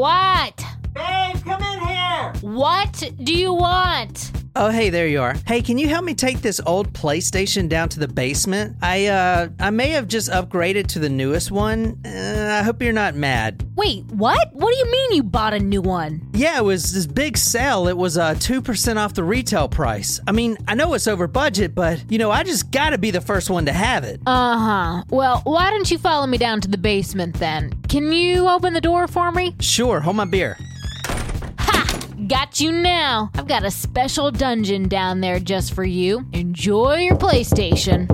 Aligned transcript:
What? 0.00 0.64
Babe, 0.94 1.36
come 1.44 1.62
in 1.62 1.80
here. 1.86 2.32
What 2.40 3.12
do 3.22 3.34
you 3.34 3.52
want? 3.52 4.32
Oh, 4.56 4.68
hey, 4.70 4.90
there 4.90 5.06
you 5.06 5.22
are. 5.22 5.36
Hey, 5.46 5.62
can 5.62 5.78
you 5.78 5.88
help 5.88 6.04
me 6.04 6.12
take 6.12 6.40
this 6.42 6.60
old 6.66 6.92
PlayStation 6.92 7.68
down 7.68 7.88
to 7.90 8.00
the 8.00 8.08
basement? 8.08 8.76
I 8.82 9.06
uh 9.06 9.48
I 9.60 9.70
may 9.70 9.90
have 9.90 10.08
just 10.08 10.28
upgraded 10.28 10.88
to 10.88 10.98
the 10.98 11.08
newest 11.08 11.52
one. 11.52 12.00
Uh, 12.04 12.58
I 12.60 12.64
hope 12.64 12.82
you're 12.82 12.92
not 12.92 13.14
mad. 13.14 13.64
Wait, 13.76 14.04
what? 14.06 14.52
What 14.52 14.72
do 14.72 14.76
you 14.78 14.90
mean 14.90 15.12
you 15.12 15.22
bought 15.22 15.54
a 15.54 15.60
new 15.60 15.80
one? 15.80 16.28
Yeah, 16.32 16.58
it 16.58 16.64
was 16.64 16.92
this 16.92 17.06
big 17.06 17.36
sale. 17.38 17.86
It 17.86 17.96
was 17.96 18.18
uh 18.18 18.34
2% 18.34 18.96
off 18.96 19.14
the 19.14 19.22
retail 19.24 19.68
price. 19.68 20.18
I 20.26 20.32
mean, 20.32 20.58
I 20.66 20.74
know 20.74 20.94
it's 20.94 21.06
over 21.06 21.28
budget, 21.28 21.74
but 21.74 22.02
you 22.10 22.18
know, 22.18 22.32
I 22.32 22.42
just 22.42 22.72
got 22.72 22.90
to 22.90 22.98
be 22.98 23.12
the 23.12 23.20
first 23.20 23.50
one 23.50 23.66
to 23.66 23.72
have 23.72 24.02
it. 24.02 24.20
Uh 24.26 24.58
huh. 24.58 25.04
Well, 25.10 25.42
why 25.44 25.70
don't 25.70 25.88
you 25.90 25.98
follow 25.98 26.26
me 26.26 26.38
down 26.38 26.60
to 26.62 26.68
the 26.68 26.78
basement 26.78 27.36
then? 27.38 27.72
Can 27.88 28.10
you 28.12 28.48
open 28.48 28.74
the 28.74 28.80
door 28.80 29.06
for 29.06 29.30
me? 29.30 29.54
Sure, 29.60 30.00
hold 30.00 30.16
my 30.16 30.24
beer. 30.24 30.58
Got 32.30 32.60
you 32.60 32.70
now. 32.70 33.28
I've 33.34 33.48
got 33.48 33.64
a 33.64 33.72
special 33.72 34.30
dungeon 34.30 34.86
down 34.86 35.20
there 35.20 35.40
just 35.40 35.74
for 35.74 35.82
you. 35.82 36.24
Enjoy 36.32 36.94
your 36.98 37.16
PlayStation. 37.16 38.06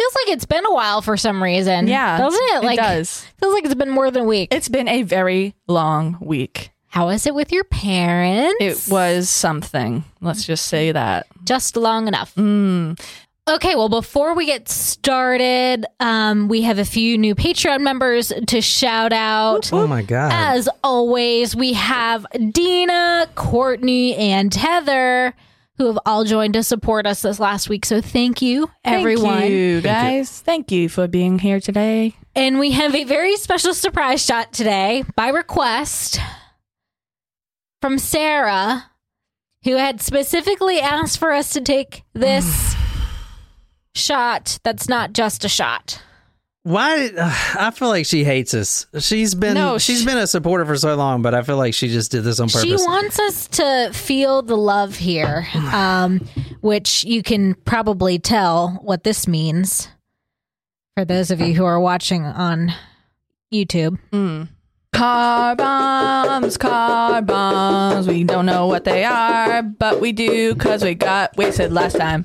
Feels 0.00 0.14
like 0.16 0.34
it's 0.34 0.44
been 0.46 0.66
a 0.66 0.74
while 0.74 1.00
for 1.00 1.16
some 1.16 1.40
reason. 1.40 1.86
Yeah, 1.86 2.18
doesn't 2.18 2.40
it? 2.42 2.64
it 2.72 2.76
does. 2.76 3.24
Feels 3.38 3.54
like 3.54 3.64
it's 3.64 3.76
been 3.76 3.90
more 3.90 4.10
than 4.10 4.24
a 4.24 4.26
week. 4.26 4.48
It's 4.50 4.68
been 4.68 4.88
a 4.88 5.04
very 5.04 5.54
long 5.68 6.18
week. 6.20 6.72
How 6.88 7.08
is 7.08 7.26
it 7.26 7.34
with 7.34 7.50
your 7.50 7.64
parents? 7.64 8.56
It 8.60 8.92
was 8.92 9.28
something. 9.28 10.04
Let's 10.20 10.44
just 10.44 10.66
say 10.66 10.92
that. 10.92 11.26
just 11.44 11.76
long 11.76 12.08
enough. 12.08 12.34
Mm. 12.36 12.98
Okay, 13.46 13.74
well, 13.74 13.90
before 13.90 14.34
we 14.34 14.46
get 14.46 14.70
started, 14.70 15.84
um, 16.00 16.48
we 16.48 16.62
have 16.62 16.78
a 16.78 16.84
few 16.84 17.18
new 17.18 17.34
Patreon 17.34 17.82
members 17.82 18.32
to 18.46 18.62
shout 18.62 19.12
out. 19.12 19.70
Oh 19.70 19.86
my 19.86 20.00
god. 20.00 20.32
As 20.32 20.66
always, 20.82 21.54
we 21.54 21.74
have 21.74 22.24
Dina, 22.52 23.28
Courtney, 23.34 24.16
and 24.16 24.52
Heather, 24.54 25.34
who 25.76 25.88
have 25.88 25.98
all 26.06 26.24
joined 26.24 26.54
to 26.54 26.62
support 26.62 27.06
us 27.06 27.20
this 27.20 27.38
last 27.38 27.68
week. 27.68 27.84
So 27.84 28.00
thank 28.00 28.40
you, 28.40 28.70
everyone. 28.82 29.40
Thank 29.40 29.50
you, 29.52 29.80
guys. 29.82 30.40
Thank 30.40 30.72
you 30.72 30.88
for 30.88 31.06
being 31.06 31.38
here 31.38 31.60
today. 31.60 32.16
And 32.34 32.58
we 32.58 32.70
have 32.70 32.94
a 32.94 33.04
very 33.04 33.36
special 33.36 33.74
surprise 33.74 34.24
shot 34.24 34.54
today 34.54 35.04
by 35.16 35.28
request 35.28 36.18
from 37.82 37.98
Sarah, 37.98 38.90
who 39.64 39.76
had 39.76 40.00
specifically 40.00 40.80
asked 40.80 41.18
for 41.18 41.30
us 41.30 41.50
to 41.50 41.60
take 41.60 42.04
this 42.14 42.74
shot 43.94 44.58
that's 44.62 44.88
not 44.88 45.12
just 45.12 45.44
a 45.44 45.48
shot. 45.48 46.02
Why 46.64 47.08
uh, 47.08 47.34
I 47.58 47.70
feel 47.72 47.88
like 47.88 48.06
she 48.06 48.24
hates 48.24 48.54
us. 48.54 48.86
She's 48.98 49.34
been 49.34 49.52
No, 49.52 49.76
she's 49.76 50.00
sh- 50.00 50.06
been 50.06 50.16
a 50.16 50.26
supporter 50.26 50.64
for 50.64 50.76
so 50.78 50.94
long, 50.96 51.20
but 51.20 51.34
I 51.34 51.42
feel 51.42 51.58
like 51.58 51.74
she 51.74 51.88
just 51.88 52.10
did 52.10 52.24
this 52.24 52.40
on 52.40 52.48
purpose. 52.48 52.62
She 52.62 52.74
wants 52.74 53.18
us 53.20 53.48
to 53.48 53.90
feel 53.92 54.40
the 54.40 54.56
love 54.56 54.96
here, 54.96 55.46
um, 55.54 56.26
which 56.62 57.04
you 57.04 57.22
can 57.22 57.54
probably 57.54 58.18
tell 58.18 58.80
what 58.82 59.04
this 59.04 59.28
means 59.28 59.88
for 60.96 61.04
those 61.04 61.30
of 61.30 61.40
you 61.40 61.52
who 61.52 61.66
are 61.66 61.78
watching 61.78 62.24
on 62.24 62.72
YouTube. 63.52 63.98
Mm. 64.10 64.48
Car 64.94 65.56
bombs, 65.56 66.56
car 66.56 67.20
bombs. 67.20 68.06
We 68.06 68.24
don't 68.24 68.46
know 68.46 68.68
what 68.68 68.84
they 68.84 69.04
are, 69.04 69.62
but 69.62 70.00
we 70.00 70.12
do 70.12 70.54
because 70.54 70.82
we 70.82 70.94
got 70.94 71.36
wasted 71.36 71.72
last 71.72 71.96
time. 71.96 72.24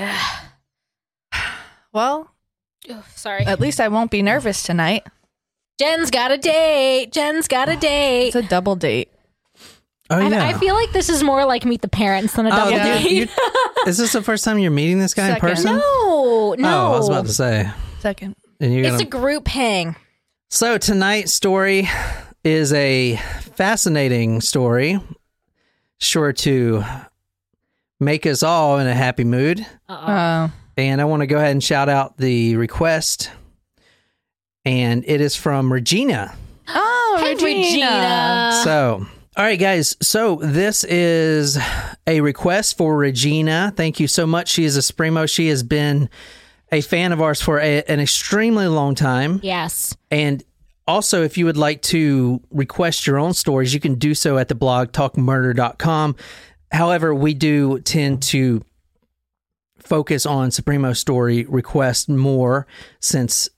well, 1.92 2.30
Sorry. 3.14 3.44
at 3.44 3.60
least 3.60 3.80
I 3.80 3.88
won't 3.88 4.10
be 4.10 4.22
nervous 4.22 4.62
tonight. 4.62 5.06
Jen's 5.78 6.10
got 6.10 6.30
a 6.30 6.38
date. 6.38 7.12
Jen's 7.12 7.48
got 7.48 7.68
a 7.68 7.76
date. 7.80 8.28
It's 8.28 8.36
a 8.36 8.42
double 8.42 8.76
date. 8.76 9.10
oh 10.10 10.16
I, 10.16 10.28
yeah. 10.28 10.46
I 10.46 10.54
feel 10.54 10.74
like 10.74 10.92
this 10.92 11.08
is 11.08 11.22
more 11.22 11.44
like 11.44 11.64
meet 11.64 11.80
the 11.82 11.88
parents 11.88 12.34
than 12.34 12.46
a 12.46 12.50
oh, 12.50 12.56
double 12.56 12.74
Oh, 12.74 12.76
date. 12.78 13.10
you- 13.10 13.28
is 13.86 13.98
this 13.98 14.12
the 14.12 14.22
first 14.22 14.44
time 14.44 14.58
you're 14.58 14.70
meeting 14.70 14.98
this 14.98 15.14
guy 15.14 15.28
Second. 15.28 15.48
in 15.48 15.54
person? 15.54 15.76
no, 15.76 16.54
no. 16.58 16.68
Oh, 16.88 16.92
I 16.94 16.96
was 16.98 17.08
about 17.08 17.26
to 17.26 17.32
say. 17.34 17.70
Second. 18.00 18.34
And 18.60 18.72
you're 18.74 18.82
It's 18.84 18.92
gonna. 18.92 19.02
a 19.04 19.06
group 19.06 19.48
hang. 19.48 19.96
so 20.50 20.76
tonight's 20.78 21.32
story 21.32 21.88
is 22.44 22.72
a 22.72 23.16
fascinating 23.54 24.40
story, 24.40 24.98
sure 25.98 26.32
to 26.32 26.84
make 28.00 28.26
us 28.26 28.42
all 28.42 28.78
in 28.78 28.86
a 28.86 28.94
happy 28.94 29.24
mood. 29.24 29.60
Uh-oh. 29.88 30.06
Oh. 30.08 30.52
And 30.76 31.00
I 31.00 31.04
want 31.04 31.20
to 31.20 31.26
go 31.26 31.36
ahead 31.36 31.50
and 31.52 31.62
shout 31.62 31.88
out 31.88 32.16
the 32.16 32.56
request. 32.56 33.30
And 34.64 35.04
it 35.06 35.20
is 35.20 35.36
from 35.36 35.72
Regina. 35.72 36.34
Oh, 36.68 37.18
Hey, 37.20 37.34
Regina. 37.34 38.60
So, 38.64 39.06
all 39.36 39.44
right, 39.44 39.58
guys. 39.58 39.96
So, 40.00 40.36
this 40.36 40.84
is 40.84 41.58
a 42.06 42.20
request 42.20 42.76
for 42.76 42.96
Regina. 42.96 43.72
Thank 43.76 44.00
you 44.00 44.06
so 44.06 44.26
much. 44.26 44.48
She 44.48 44.64
is 44.64 44.76
a 44.76 44.80
Sprimo. 44.80 45.28
She 45.28 45.48
has 45.48 45.62
been 45.62 46.08
a 46.72 46.80
fan 46.80 47.12
of 47.12 47.20
ours 47.20 47.42
for 47.42 47.58
a, 47.58 47.82
an 47.84 48.00
extremely 48.00 48.68
long 48.68 48.94
time. 48.94 49.40
Yes. 49.42 49.96
And 50.10 50.42
also, 50.86 51.22
if 51.24 51.36
you 51.36 51.46
would 51.46 51.56
like 51.56 51.82
to 51.82 52.40
request 52.50 53.06
your 53.06 53.18
own 53.18 53.32
stories, 53.34 53.74
you 53.74 53.80
can 53.80 53.94
do 53.96 54.14
so 54.14 54.38
at 54.38 54.48
the 54.48 54.54
blog 54.54 54.92
talkmurder.com. 54.92 56.16
However, 56.70 57.14
we 57.14 57.34
do 57.34 57.80
tend 57.80 58.22
to 58.24 58.64
focus 59.78 60.24
on 60.26 60.50
Supremo 60.50 60.92
story 60.92 61.44
requests 61.44 62.08
more 62.08 62.66
since 63.00 63.48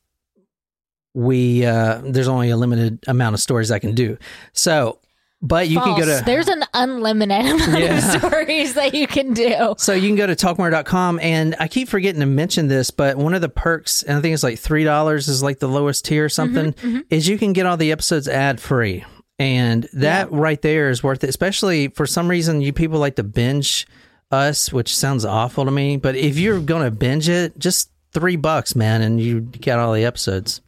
we 1.15 1.67
uh 1.67 2.01
there's 2.05 2.29
only 2.29 2.49
a 2.49 2.57
limited 2.57 2.99
amount 3.07 3.35
of 3.35 3.41
stories 3.41 3.71
I 3.71 3.79
can 3.79 3.95
do. 3.95 4.17
So, 4.55 4.99
but 5.43 5.69
you 5.69 5.79
can 5.79 5.99
go 5.99 6.07
to 6.07 6.23
There's 6.25 6.49
an 6.49 6.65
unlimited 6.73 7.45
amount 7.69 7.79
Yeah. 7.83 8.15
of 8.17 8.23
stories 8.23 8.75
that 8.75 8.95
you 8.95 9.07
can 9.07 9.35
do. 9.35 9.75
So 9.77 9.93
you 9.93 10.09
can 10.09 10.17
go 10.17 10.27
to 10.27 10.35
talkmore.com 10.35 11.19
and 11.21 11.55
I 11.61 11.69
keep 11.69 11.89
forgetting 11.89 12.21
to 12.21 12.27
mention 12.27 12.69
this, 12.69 12.91
but 12.91 13.17
one 13.19 13.35
of 13.35 13.43
the 13.43 13.49
perks, 13.51 14.03
and 14.05 14.17
I 14.17 14.21
think 14.23 14.33
it's 14.33 14.43
like 14.45 14.59
three 14.59 14.85
dollars 14.85 15.29
is 15.29 15.43
like 15.43 15.59
the 15.59 15.69
lowest 15.69 16.07
tier 16.07 16.25
or 16.25 16.29
something, 16.31 16.75
is 17.11 17.29
you 17.29 17.37
can 17.37 17.53
get 17.53 17.67
all 17.67 17.77
the 17.77 17.93
episodes 17.93 18.27
ad 18.27 18.59
free. 18.61 19.05
And 19.39 19.89
that 19.95 20.31
right 20.31 20.61
there 20.63 20.91
is 20.91 21.03
worth 21.03 21.25
it, 21.25 21.31
especially 21.31 21.89
for 21.89 22.07
some 22.07 22.29
reason 22.29 22.61
you 22.61 22.73
people 22.73 22.99
like 22.99 23.17
to 23.17 23.23
binge 23.25 23.87
us, 24.31 24.73
which 24.73 24.95
sounds 24.97 25.25
awful 25.25 25.65
to 25.65 25.71
me. 25.71 25.97
But 25.97 26.15
if 26.17 26.39
you're 26.39 26.61
gonna 26.61 26.91
binge 26.91 27.29
it, 27.29 27.59
just 27.59 27.91
three 28.13 28.37
bucks, 28.37 28.77
man, 28.77 29.03
and 29.03 29.21
you 29.21 29.41
get 29.41 29.79
all 29.79 29.93
the 29.95 30.05
episodes. 30.05 30.61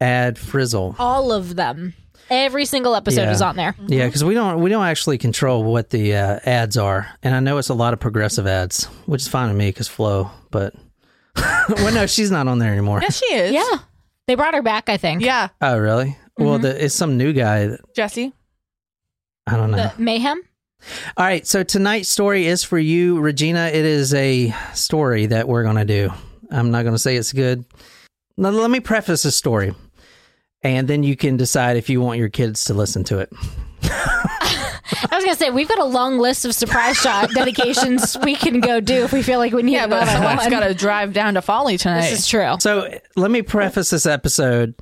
Ad 0.00 0.38
frizzle. 0.38 0.94
All 0.98 1.32
of 1.32 1.56
them. 1.56 1.94
Every 2.30 2.64
single 2.64 2.94
episode 2.94 3.22
Yeah. 3.22 3.32
is 3.32 3.42
on 3.42 3.56
there. 3.56 3.74
Yeah, 3.86 4.06
because 4.06 4.22
we 4.22 4.34
don't 4.34 4.60
we 4.60 4.70
don't 4.70 4.84
actually 4.86 5.18
control 5.18 5.64
what 5.64 5.90
the 5.90 6.14
uh, 6.14 6.38
ads 6.44 6.76
are, 6.76 7.08
and 7.24 7.34
I 7.34 7.40
know 7.40 7.58
it's 7.58 7.70
a 7.70 7.74
lot 7.74 7.92
of 7.92 7.98
progressive 8.00 8.46
ads, 8.46 8.84
which 9.06 9.22
is 9.22 9.28
fine 9.28 9.48
with 9.48 9.56
me 9.56 9.68
because 9.70 9.88
Flo. 9.88 10.30
But 10.52 10.74
well, 11.36 11.92
no, 11.92 12.06
she's 12.06 12.30
not 12.30 12.46
on 12.46 12.58
there 12.60 12.70
anymore. 12.72 13.00
yeah 13.02 13.08
she 13.10 13.26
is. 13.34 13.52
Yeah. 13.52 13.78
They 14.28 14.36
brought 14.36 14.54
her 14.54 14.62
back, 14.62 14.88
I 14.88 14.96
think. 14.96 15.22
Yeah. 15.22 15.48
Oh, 15.60 15.76
really? 15.76 16.16
Well, 16.40 16.54
mm-hmm. 16.54 16.62
the, 16.62 16.84
it's 16.84 16.94
some 16.94 17.16
new 17.16 17.32
guy. 17.32 17.66
That, 17.66 17.94
Jesse. 17.94 18.32
I 19.46 19.56
don't 19.56 19.70
know. 19.70 19.76
The 19.76 20.02
Mayhem? 20.02 20.40
All 21.16 21.26
right, 21.26 21.46
so 21.46 21.62
tonight's 21.62 22.08
story 22.08 22.46
is 22.46 22.64
for 22.64 22.78
you, 22.78 23.20
Regina. 23.20 23.66
It 23.66 23.84
is 23.84 24.14
a 24.14 24.54
story 24.72 25.26
that 25.26 25.46
we're 25.46 25.62
gonna 25.62 25.84
do. 25.84 26.10
I'm 26.50 26.70
not 26.70 26.84
gonna 26.84 26.98
say 26.98 27.16
it's 27.16 27.34
good. 27.34 27.64
Now, 28.38 28.48
let 28.48 28.70
me 28.70 28.80
preface 28.80 29.24
the 29.24 29.30
story, 29.30 29.74
and 30.62 30.88
then 30.88 31.02
you 31.02 31.14
can 31.16 31.36
decide 31.36 31.76
if 31.76 31.90
you 31.90 32.00
want 32.00 32.18
your 32.18 32.30
kids 32.30 32.64
to 32.66 32.74
listen 32.74 33.04
to 33.04 33.18
it. 33.18 33.30
I 34.92 35.16
was 35.16 35.24
going 35.24 35.36
to 35.36 35.38
say, 35.38 35.50
we've 35.50 35.68
got 35.68 35.78
a 35.78 35.84
long 35.84 36.18
list 36.18 36.44
of 36.44 36.54
surprise 36.54 36.96
shot 36.96 37.30
dedications 37.34 38.16
we 38.24 38.34
can 38.34 38.60
go 38.60 38.80
do 38.80 39.04
if 39.04 39.12
we 39.12 39.22
feel 39.22 39.38
like 39.38 39.52
we 39.52 39.62
need 39.62 39.72
Yeah, 39.72 39.86
but 39.86 40.02
another 40.02 40.12
someone's 40.12 40.40
one. 40.40 40.50
got 40.50 40.66
to 40.66 40.74
drive 40.74 41.12
down 41.12 41.34
to 41.34 41.42
Folly 41.42 41.78
tonight. 41.78 42.10
This 42.10 42.20
is 42.20 42.26
true. 42.26 42.56
So 42.60 42.98
let 43.16 43.30
me 43.30 43.42
preface 43.42 43.90
this 43.90 44.06
episode 44.06 44.74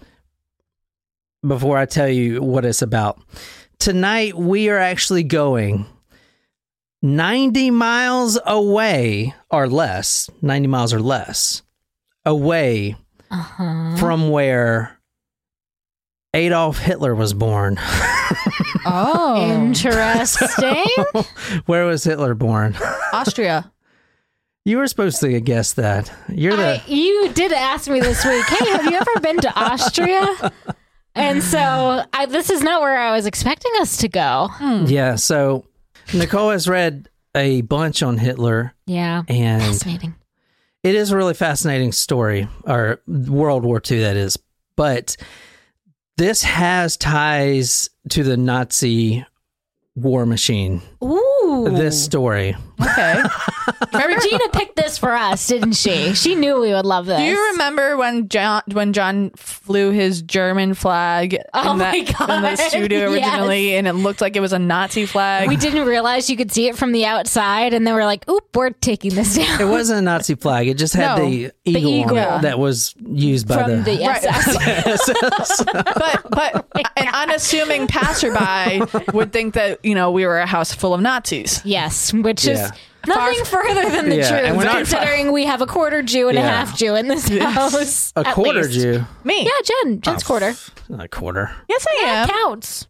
before 1.46 1.76
I 1.78 1.86
tell 1.86 2.08
you 2.08 2.42
what 2.42 2.64
it's 2.64 2.82
about. 2.82 3.20
Tonight, 3.78 4.36
we 4.36 4.68
are 4.70 4.78
actually 4.78 5.22
going 5.22 5.86
90 7.02 7.70
miles 7.70 8.38
away 8.44 9.34
or 9.50 9.68
less, 9.68 10.28
90 10.42 10.66
miles 10.68 10.92
or 10.92 11.00
less 11.00 11.62
away 12.24 12.96
Uh-huh. 13.30 13.96
from 13.98 14.30
where 14.30 14.98
Adolf 16.34 16.78
Hitler 16.78 17.14
was 17.14 17.32
born. 17.34 17.76
oh. 18.84 19.46
Interesting. 19.50 20.84
where 21.66 21.86
was 21.86 22.04
Hitler 22.04 22.34
born? 22.34 22.76
Austria. 23.12 23.70
You 24.64 24.76
were 24.78 24.86
supposed 24.86 25.20
to 25.20 25.40
guess 25.40 25.72
that. 25.74 26.12
You're 26.28 26.54
the. 26.56 26.82
I, 26.82 26.84
you 26.86 27.30
did 27.32 27.52
ask 27.52 27.88
me 27.88 28.00
this 28.00 28.22
week, 28.24 28.44
hey, 28.46 28.70
have 28.72 28.84
you 28.84 28.96
ever 28.98 29.20
been 29.20 29.38
to 29.38 29.54
Austria? 29.58 30.52
And 31.18 31.42
so 31.42 32.04
I, 32.12 32.26
this 32.26 32.50
is 32.50 32.62
not 32.62 32.80
where 32.80 32.96
I 32.98 33.12
was 33.14 33.26
expecting 33.26 33.72
us 33.80 33.96
to 33.98 34.08
go. 34.08 34.48
Hmm. 34.52 34.84
Yeah, 34.86 35.16
so 35.16 35.64
Nicole 36.14 36.50
has 36.50 36.68
read 36.68 37.08
a 37.34 37.60
bunch 37.62 38.02
on 38.02 38.18
Hitler, 38.18 38.74
Yeah. 38.86 39.22
and 39.28 39.62
Fascinating. 39.62 40.14
it 40.82 40.94
is 40.94 41.10
a 41.10 41.16
really 41.16 41.34
fascinating 41.34 41.92
story, 41.92 42.48
or 42.64 43.00
World 43.06 43.64
War 43.64 43.80
II, 43.88 44.00
that 44.00 44.16
is. 44.16 44.38
But 44.76 45.16
this 46.16 46.42
has 46.42 46.96
ties 46.96 47.90
to 48.10 48.22
the 48.24 48.36
Nazi 48.36 49.24
war 49.94 50.24
machine. 50.26 50.80
Ooh. 51.04 51.68
This 51.70 52.02
story. 52.02 52.56
Okay. 52.80 53.22
Regina 53.92 54.48
picked 54.52 54.76
this 54.76 54.98
for 54.98 55.12
us, 55.12 55.46
didn't 55.46 55.72
she? 55.72 56.14
She 56.14 56.34
knew 56.34 56.60
we 56.60 56.72
would 56.72 56.86
love 56.86 57.06
this. 57.06 57.18
Do 57.18 57.24
you 57.24 57.50
remember 57.52 57.96
when 57.96 58.28
John 58.28 58.62
when 58.72 58.92
John 58.92 59.30
flew 59.36 59.90
his 59.90 60.22
German 60.22 60.74
flag 60.74 61.38
Oh 61.54 61.72
in, 61.72 61.78
that, 61.78 61.94
in 61.94 62.04
the 62.04 62.12
God, 62.18 62.56
studio 62.56 63.10
originally, 63.12 63.74
and 63.76 63.86
it 63.88 63.94
looked 63.94 64.20
like 64.20 64.36
it 64.36 64.40
was 64.40 64.52
a 64.52 64.58
Nazi 64.58 65.06
flag? 65.06 65.48
We 65.48 65.56
didn't 65.56 65.86
realize 65.86 66.28
you 66.30 66.36
could 66.36 66.52
see 66.52 66.68
it 66.68 66.76
from 66.76 66.92
the 66.92 67.04
outside, 67.06 67.74
and 67.74 67.86
then 67.86 67.94
we're 67.94 68.04
like, 68.04 68.28
"Oop, 68.28 68.54
we're 68.54 68.70
taking 68.70 69.14
this 69.14 69.36
down." 69.36 69.60
It 69.60 69.64
wasn't 69.68 69.98
a 70.00 70.02
Nazi 70.02 70.34
flag. 70.34 70.68
It 70.68 70.78
just 70.78 70.94
had 70.94 71.16
No, 71.18 71.28
the 71.28 71.52
eagle, 71.64 71.90
eagle. 71.90 72.18
on 72.18 72.38
it 72.38 72.42
that 72.42 72.58
was 72.58 72.94
used 73.04 73.48
by 73.48 73.62
from 73.64 73.82
the, 73.82 73.96
the. 73.96 74.06
Right. 74.06 74.24
SS. 74.24 75.64
but 75.72 76.26
but 76.30 76.66
an 76.96 77.08
unassuming 77.14 77.86
passerby 77.86 78.82
would 79.12 79.32
think 79.32 79.54
that 79.54 79.84
you 79.84 79.94
know 79.94 80.10
we 80.10 80.26
were 80.26 80.38
a 80.38 80.46
house 80.46 80.72
full 80.74 80.94
of 80.94 81.00
Nazis. 81.00 81.60
yes, 81.64 82.12
which 82.12 82.46
is 82.46 82.67
Yeah. 83.06 83.14
nothing 83.14 83.44
further 83.44 83.90
than 83.90 84.08
the 84.08 84.16
Yeah, 84.16 84.34
and 84.36 84.46
truth, 84.46 84.56
we're 84.58 84.64
not- 84.64 84.76
considering 84.76 85.32
we 85.32 85.44
have 85.46 85.60
a 85.62 85.66
quarter 85.66 86.02
Jew 86.02 86.28
and 86.28 86.36
a 86.38 86.40
Yeah. 86.40 86.64
half 86.64 86.76
Jew 86.76 86.94
in 86.96 87.08
this 87.08 87.28
house. 87.38 88.12
a 88.16 88.20
at 88.26 88.34
quarter 88.34 88.62
least. 88.64 88.72
Jew. 88.80 89.04
Me? 89.24 89.44
Yeah, 89.44 89.50
Jen. 89.64 90.00
Ah, 90.04 90.10
Jen's 90.10 90.22
quarter. 90.24 90.54
Not 90.88 91.04
a 91.04 91.08
quarter. 91.08 91.50
Yes, 91.68 91.86
I 91.88 92.02
Yeah, 92.02 92.22
am. 92.24 92.28
counts. 92.28 92.86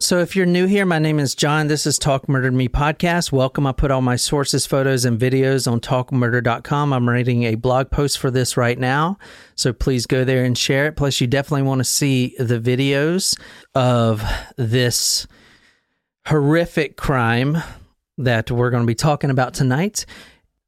So, 0.00 0.20
if 0.20 0.36
you're 0.36 0.46
new 0.46 0.66
here, 0.66 0.86
my 0.86 1.00
name 1.00 1.18
is 1.18 1.34
John. 1.34 1.66
This 1.66 1.84
is 1.84 1.98
Talk 1.98 2.28
Murdered 2.28 2.54
Me 2.54 2.68
podcast. 2.68 3.32
Welcome. 3.32 3.66
I 3.66 3.72
put 3.72 3.90
all 3.90 4.00
my 4.00 4.14
sources, 4.14 4.64
photos, 4.64 5.04
and 5.04 5.18
videos 5.18 5.68
on 5.70 5.80
talkmurder.com. 5.80 6.92
I'm 6.92 7.08
writing 7.08 7.42
a 7.42 7.56
blog 7.56 7.90
post 7.90 8.18
for 8.18 8.30
this 8.30 8.56
right 8.56 8.78
now. 8.78 9.18
So, 9.56 9.72
please 9.72 10.06
go 10.06 10.22
there 10.22 10.44
and 10.44 10.56
share 10.56 10.86
it. 10.86 10.94
Plus, 10.94 11.20
you 11.20 11.26
definitely 11.26 11.62
want 11.62 11.80
to 11.80 11.84
see 11.84 12.36
the 12.38 12.60
videos 12.60 13.36
of 13.74 14.22
this 14.56 15.26
horrific 16.26 16.96
crime 16.96 17.58
that 18.18 18.50
we're 18.50 18.70
going 18.70 18.82
to 18.82 18.86
be 18.86 18.94
talking 18.94 19.30
about 19.30 19.54
tonight. 19.54 20.04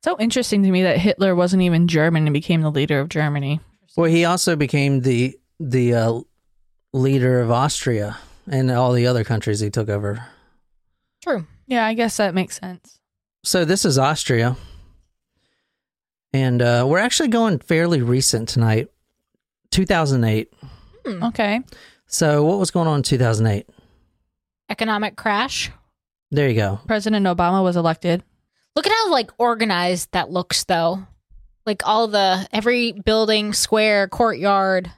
So 0.03 0.17
interesting 0.19 0.63
to 0.63 0.71
me 0.71 0.83
that 0.85 0.99
Hitler 0.99 1.35
wasn't 1.35 1.63
even 1.63 1.89
German 1.89 2.27
and 2.27 2.33
became 2.33 2.63
the 2.63 2.71
leader 2.71 3.01
of 3.01 3.09
Germany. 3.09 3.61
Well, 3.97 4.11
he 4.11 4.25
also 4.25 4.57
became 4.57 5.01
the 5.01 5.37
the 5.59 5.95
uh, 5.95 6.21
leader 6.93 7.41
of 7.41 7.51
Austria 7.51 8.17
and 8.49 8.71
all 8.71 8.93
the 8.93 9.07
other 9.07 9.25
countries 9.25 9.61
he 9.61 9.69
took 9.69 9.91
over. 9.91 10.25
True. 11.23 11.47
Yeah, 11.67 11.85
I 11.85 11.95
guess 11.95 12.17
that 12.17 12.35
makes 12.35 12.59
sense. 12.59 12.99
So 13.45 13.65
this 13.65 13.85
is 13.85 13.99
Austria, 13.99 14.57
and 16.33 16.63
uh, 16.63 16.87
we're 16.89 16.99
actually 16.99 17.29
going 17.29 17.59
fairly 17.59 18.01
recent 18.01 18.49
tonight, 18.49 18.89
2008. 19.71 20.53
Okay. 21.07 21.61
So 22.07 22.45
what 22.45 22.59
was 22.59 22.71
going 22.71 22.87
on 22.87 22.99
in 22.99 23.03
2008? 23.03 23.69
Economic 24.69 25.17
crash. 25.17 25.71
There 26.31 26.49
you 26.49 26.55
go. 26.55 26.81
President 26.87 27.27
Obama 27.27 27.63
was 27.63 27.77
elected. 27.77 28.23
Look 28.77 28.87
at 28.87 28.93
how 28.93 29.11
like 29.11 29.31
organized 29.39 30.13
that 30.13 30.31
looks, 30.31 30.65
though. 30.65 31.07
Like 31.67 31.87
all 31.87 32.09
the 32.09 32.47
every 32.53 32.93
building, 32.93 33.53
square, 33.53 34.09
courtyard. 34.09 34.91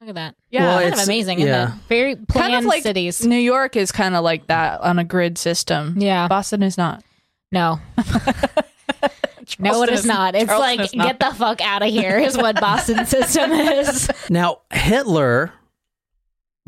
Look 0.00 0.10
at 0.10 0.14
that. 0.16 0.34
Yeah. 0.50 0.62
Well, 0.62 0.74
kind 0.78 0.86
of 0.88 0.92
it's- 0.92 1.06
amazing, 1.06 1.40
yeah. 1.40 1.68
isn't? 1.68 1.82
Very 1.88 2.16
planned 2.16 2.52
kind 2.52 2.54
of 2.56 2.64
like 2.66 2.82
cities. 2.82 3.24
New 3.24 3.38
York 3.38 3.76
is 3.76 3.90
kind 3.92 4.14
of 4.14 4.22
like 4.22 4.46
that 4.48 4.80
on 4.82 4.98
a 4.98 5.04
grid 5.04 5.38
system. 5.38 5.94
Yeah. 5.98 6.28
Boston 6.28 6.62
is 6.62 6.76
not. 6.76 7.02
No, 7.52 7.80
no, 9.58 9.82
it 9.84 9.90
is 9.90 10.04
not. 10.04 10.34
It's 10.34 10.46
Charleston 10.46 10.58
like 10.78 10.94
not. 10.94 11.06
get 11.06 11.20
the 11.20 11.34
fuck 11.36 11.60
out 11.60 11.82
of 11.82 11.88
here. 11.88 12.18
Is 12.18 12.36
what 12.36 12.60
Boston 12.60 13.06
system 13.06 13.52
is. 13.52 14.10
Now 14.28 14.62
Hitler 14.72 15.52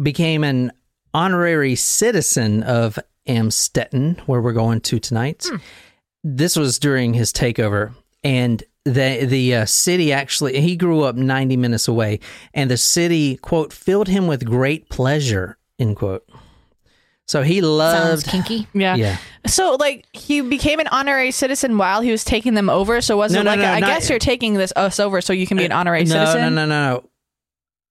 became 0.00 0.44
an 0.44 0.70
honorary 1.14 1.74
citizen 1.74 2.62
of 2.62 2.98
Amstetten, 3.26 4.18
where 4.20 4.40
we're 4.40 4.52
going 4.52 4.80
to 4.82 4.98
tonight. 4.98 5.46
This 6.24 6.56
was 6.56 6.78
during 6.78 7.14
his 7.14 7.32
takeover, 7.32 7.94
and 8.24 8.62
the 8.84 9.24
the 9.26 9.54
uh, 9.54 9.64
city 9.66 10.12
actually 10.12 10.60
he 10.60 10.76
grew 10.76 11.02
up 11.02 11.14
90 11.16 11.56
minutes 11.56 11.88
away, 11.88 12.20
and 12.54 12.70
the 12.70 12.76
city 12.76 13.36
quote 13.36 13.72
filled 13.72 14.08
him 14.08 14.26
with 14.26 14.44
great 14.44 14.88
pleasure 14.88 15.58
end 15.78 15.96
quote. 15.96 16.26
So 17.26 17.42
he 17.42 17.56
Sounds 17.60 17.66
loved. 17.66 18.26
kinky. 18.26 18.66
Yeah. 18.74 18.94
Yeah. 18.96 19.18
So 19.46 19.76
like 19.78 20.06
he 20.14 20.40
became 20.40 20.80
an 20.80 20.86
honorary 20.88 21.30
citizen 21.30 21.76
while 21.76 22.00
he 22.00 22.10
was 22.10 22.24
taking 22.24 22.54
them 22.54 22.70
over. 22.70 23.02
So 23.02 23.18
was 23.18 23.32
No, 23.32 23.42
no, 23.42 23.50
like 23.50 23.60
no, 23.60 23.66
a, 23.66 23.68
I 23.72 23.80
not- 23.80 23.86
guess 23.86 24.08
you're 24.08 24.18
taking 24.18 24.54
this 24.54 24.72
us 24.76 24.98
over 24.98 25.20
so 25.20 25.34
you 25.34 25.46
can 25.46 25.58
be 25.58 25.66
an 25.66 25.72
honorary 25.72 26.04
no, 26.04 26.10
citizen? 26.24 26.54
No, 26.54 26.64
no, 26.64 26.66
no, 26.66 26.94
no. 26.94 27.07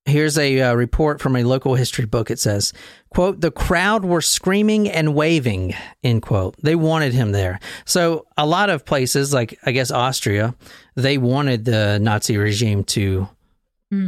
Here's 0.08 0.38
a 0.38 0.62
uh, 0.62 0.74
report 0.74 1.20
from 1.20 1.36
a 1.36 1.44
local 1.44 1.76
history 1.76 2.06
book. 2.06 2.32
It 2.32 2.40
says, 2.40 2.72
"quote 3.10 3.42
The 3.42 3.52
crowd 3.52 4.06
were 4.06 4.22
screaming 4.22 4.90
and 4.90 5.14
waving." 5.14 5.76
End 6.02 6.22
quote. 6.22 6.56
They 6.64 6.76
wanted 6.76 7.14
him 7.14 7.34
there. 7.34 7.60
So 7.84 8.26
a 8.38 8.46
lot 8.46 8.70
of 8.70 8.86
places, 8.86 9.34
like 9.34 9.60
I 9.66 9.72
guess 9.74 9.92
Austria, 9.92 10.56
they 10.96 11.18
wanted 11.18 11.66
the 11.66 12.00
Nazi 12.00 12.38
regime 12.38 12.86
to 12.86 13.28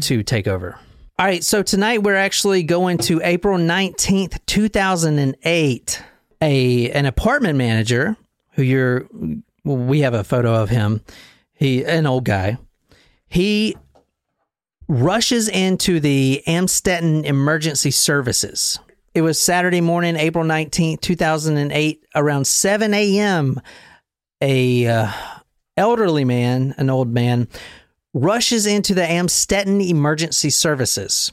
to 0.01 0.23
take 0.23 0.47
over. 0.47 0.79
All 1.19 1.25
right. 1.25 1.43
So 1.43 1.61
tonight 1.63 2.01
we're 2.01 2.15
actually 2.15 2.63
going 2.63 2.97
to 2.99 3.19
April 3.21 3.57
nineteenth, 3.57 4.39
two 4.45 4.69
thousand 4.69 5.19
and 5.19 5.35
eight. 5.43 6.01
A 6.41 6.89
an 6.91 7.05
apartment 7.05 7.57
manager 7.57 8.15
who 8.51 8.63
you're. 8.63 9.05
We 9.65 9.99
have 9.99 10.13
a 10.13 10.23
photo 10.23 10.55
of 10.55 10.69
him. 10.69 11.01
He 11.53 11.83
an 11.83 12.05
old 12.05 12.23
guy. 12.23 12.57
He 13.27 13.75
rushes 14.89 15.47
into 15.47 15.99
the 15.99 16.41
Amstetten 16.47 17.23
Emergency 17.23 17.91
Services. 17.91 18.79
It 19.13 19.21
was 19.21 19.39
Saturday 19.39 19.81
morning, 19.81 20.15
April 20.15 20.43
19th, 20.43 20.99
2008, 21.01 22.05
around 22.15 22.47
7 22.47 22.93
a.m. 22.95 23.61
A 24.41 24.87
uh, 24.87 25.11
elderly 25.77 26.25
man, 26.25 26.73
an 26.79 26.89
old 26.89 27.13
man, 27.13 27.47
rushes 28.15 28.65
into 28.65 28.95
the 28.95 29.03
Amstetten 29.03 29.87
Emergency 29.87 30.49
Services. 30.49 31.31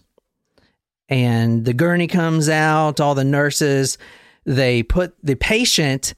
And 1.08 1.64
the 1.64 1.72
gurney 1.72 2.08
comes 2.08 2.50
out, 2.50 3.00
all 3.00 3.14
the 3.14 3.24
nurses, 3.24 3.96
they 4.44 4.82
put 4.82 5.14
the 5.22 5.34
patient 5.34 6.12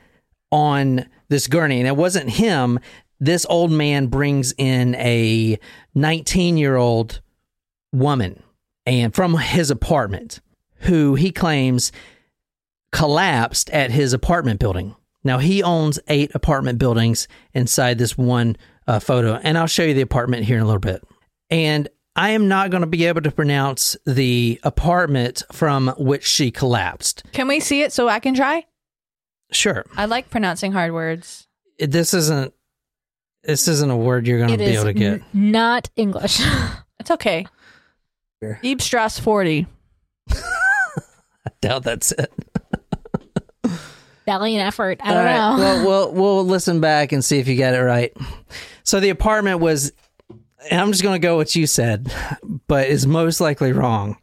on 0.51 1.07
this 1.29 1.47
gurney, 1.47 1.79
and 1.79 1.87
it 1.87 1.97
wasn't 1.97 2.31
him. 2.31 2.81
This 3.21 3.47
old 3.49 3.71
man 3.71 4.09
brings 4.09 4.55
in 4.59 4.97
a 4.97 5.59
19 5.95 6.57
year 6.57 6.75
old 6.75 7.21
woman 7.93 8.43
and 8.87 9.15
from 9.15 9.37
his 9.39 9.71
apartment 9.71 10.41
who 10.83 11.15
he 11.15 11.31
claims 11.33 11.91
collapsed 12.93 13.71
at 13.71 13.91
his 13.91 14.13
apartment 14.13 14.61
building. 14.61 14.95
Now 15.25 15.39
he 15.39 15.63
owns 15.63 15.99
eight 16.09 16.31
apartment 16.35 16.79
buildings 16.79 17.29
inside 17.53 17.99
this 17.99 18.17
one 18.17 18.57
uh, 18.87 18.99
photo, 19.01 19.35
and 19.43 19.59
I'll 19.59 19.67
show 19.67 19.83
you 19.83 19.95
the 19.95 20.01
apartment 20.01 20.45
here 20.45 20.57
in 20.57 20.63
a 20.63 20.67
little 20.67 20.81
bit. 20.81 21.03
And 21.51 21.89
I 22.17 22.31
am 22.31 22.49
not 22.49 22.71
going 22.71 22.81
to 22.81 22.87
be 22.87 23.05
able 23.07 23.21
to 23.23 23.31
pronounce 23.31 23.97
the 24.07 24.59
apartment 24.63 25.43
from 25.53 25.89
which 25.99 26.25
she 26.27 26.51
collapsed. 26.51 27.25
Can 27.33 27.49
we 27.49 27.61
see 27.61 27.83
it 27.83 27.93
so 27.93 28.09
I 28.09 28.21
can 28.21 28.35
try? 28.35 28.65
Sure, 29.51 29.85
I 29.97 30.07
like 30.07 30.31
pronouncing 30.31 30.73
hard 30.73 30.93
words. 30.93 31.47
this 31.79 32.13
isn't 32.15 32.53
this 33.45 33.67
isn't 33.69 33.91
a 33.91 33.97
word 33.97 34.27
you're 34.27 34.39
going 34.39 34.51
to 34.51 34.59
be 34.59 34.65
able 34.65 34.85
to 34.85 34.93
get. 34.93 35.15
n- 35.15 35.25
not 35.33 35.91
English. 35.97 36.41
It's 37.01 37.13
okay. 37.13 37.47
Here. 38.41 38.61
Eebstrasse 38.63 39.21
40. 39.21 39.67
I 40.31 41.51
doubt 41.61 41.83
that's 41.83 42.13
it. 42.13 42.33
Valiant 44.27 44.67
effort. 44.67 45.01
I 45.03 45.09
don't 45.09 45.17
All 45.17 45.25
right, 45.25 45.57
know. 45.57 45.63
Well, 45.63 45.87
we'll 45.87 46.13
we'll 46.13 46.45
listen 46.45 46.81
back 46.81 47.13
and 47.13 47.25
see 47.25 47.39
if 47.39 47.49
you 47.49 47.57
got 47.57 47.75
it 47.75 47.81
right. 47.81 48.15
So 48.85 49.01
the 49.01 49.09
apartment 49.09 49.61
was, 49.61 49.91
and 50.71 50.81
I'm 50.81 50.93
just 50.93 51.03
going 51.03 51.15
to 51.21 51.27
go 51.27 51.37
what 51.37 51.57
you 51.57 51.67
said, 51.67 52.13
but 52.67 52.89
is 52.89 53.07
most 53.07 53.41
likely 53.41 53.73
wrong. 53.73 54.19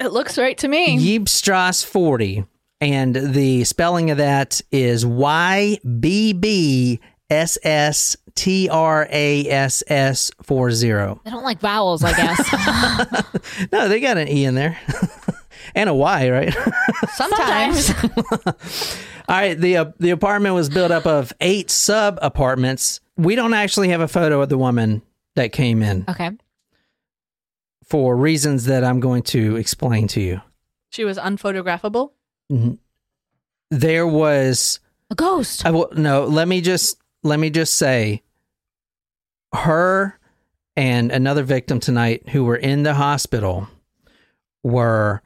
It 0.00 0.08
looks 0.08 0.36
right 0.36 0.58
to 0.58 0.68
me. 0.68 0.98
Yibstrasse 0.98 1.84
40, 1.84 2.44
and 2.80 3.14
the 3.14 3.64
spelling 3.64 4.10
of 4.10 4.18
that 4.18 4.60
is 4.72 5.06
Y 5.06 5.78
B 6.00 6.32
B 6.32 7.00
S 7.30 7.56
S 7.62 8.16
T 8.36 8.68
R 8.68 9.08
A 9.10 9.48
S 9.50 9.82
S 9.88 10.30
40. 10.42 10.92
I 10.92 11.14
don't 11.30 11.42
like 11.42 11.58
vowels. 11.58 12.04
I 12.04 12.12
guess 12.12 13.42
No, 13.72 13.88
they 13.88 13.98
got 14.00 14.16
an 14.18 14.28
E 14.28 14.44
in 14.44 14.54
there. 14.54 14.78
and 15.74 15.88
a 15.90 15.94
Y, 15.94 16.30
right? 16.30 16.54
Sometimes. 17.14 17.90
All 19.28 19.34
right, 19.36 19.58
the 19.58 19.76
uh, 19.78 19.84
the 19.98 20.10
apartment 20.10 20.54
was 20.54 20.68
built 20.68 20.92
up 20.92 21.04
of 21.06 21.32
eight 21.40 21.70
sub 21.70 22.18
apartments. 22.22 23.00
We 23.16 23.34
don't 23.34 23.54
actually 23.54 23.88
have 23.88 24.00
a 24.00 24.06
photo 24.08 24.40
of 24.42 24.48
the 24.48 24.58
woman 24.58 25.02
that 25.34 25.50
came 25.52 25.82
in 25.82 26.04
okay. 26.08 26.30
for 27.84 28.16
reasons 28.16 28.66
that 28.66 28.84
I'm 28.84 29.00
going 29.00 29.22
to 29.24 29.56
explain 29.56 30.06
to 30.08 30.20
you. 30.20 30.40
she 30.90 31.04
was 31.04 31.18
unphotographable. 31.18 32.12
Mhm. 32.52 32.78
there 33.70 34.06
was 34.06 34.78
A 35.10 35.14
ghost. 35.16 35.66
I 35.66 35.70
will 35.72 35.88
no, 35.96 36.24
let 36.26 36.46
me 36.46 36.60
just 36.60 36.98
let 37.24 37.40
me 37.40 37.50
just 37.50 37.74
say 37.74 38.22
her 39.54 40.18
and 40.76 41.10
another 41.10 41.42
victim 41.42 41.80
tonight 41.80 42.28
who 42.30 42.44
were 42.44 42.56
in 42.56 42.82
the 42.82 42.94
hospital 42.94 43.68
were 44.62 45.22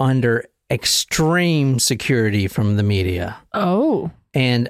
under 0.00 0.44
extreme 0.70 1.78
security 1.78 2.48
from 2.48 2.76
the 2.76 2.82
media. 2.82 3.36
Oh. 3.52 4.10
And 4.32 4.68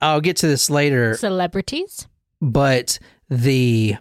I'll 0.00 0.20
get 0.20 0.36
to 0.38 0.46
this 0.46 0.70
later, 0.70 1.14
Celebrities. 1.16 2.06
but 2.40 2.98
the 3.28 3.96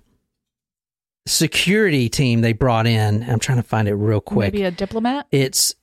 security 1.25 2.09
team 2.09 2.41
they 2.41 2.53
brought 2.53 2.87
in, 2.87 3.23
I'm 3.29 3.39
trying 3.39 3.57
to 3.57 3.63
find 3.63 3.87
it 3.87 3.95
real 3.95 4.21
quick. 4.21 4.53
Maybe 4.53 4.65
a 4.65 4.71
diplomat? 4.71 5.27
It's 5.31 5.75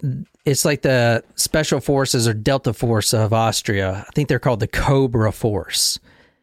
it's 0.44 0.64
like 0.64 0.82
the 0.82 1.22
special 1.36 1.80
forces 1.80 2.26
or 2.26 2.34
Delta 2.34 2.72
Force 2.72 3.12
of 3.14 3.32
Austria. 3.32 4.04
I 4.08 4.10
think 4.14 4.28
they're 4.28 4.38
called 4.38 4.60
the 4.60 4.66
Cobra 4.68 5.32
Force. 5.32 5.98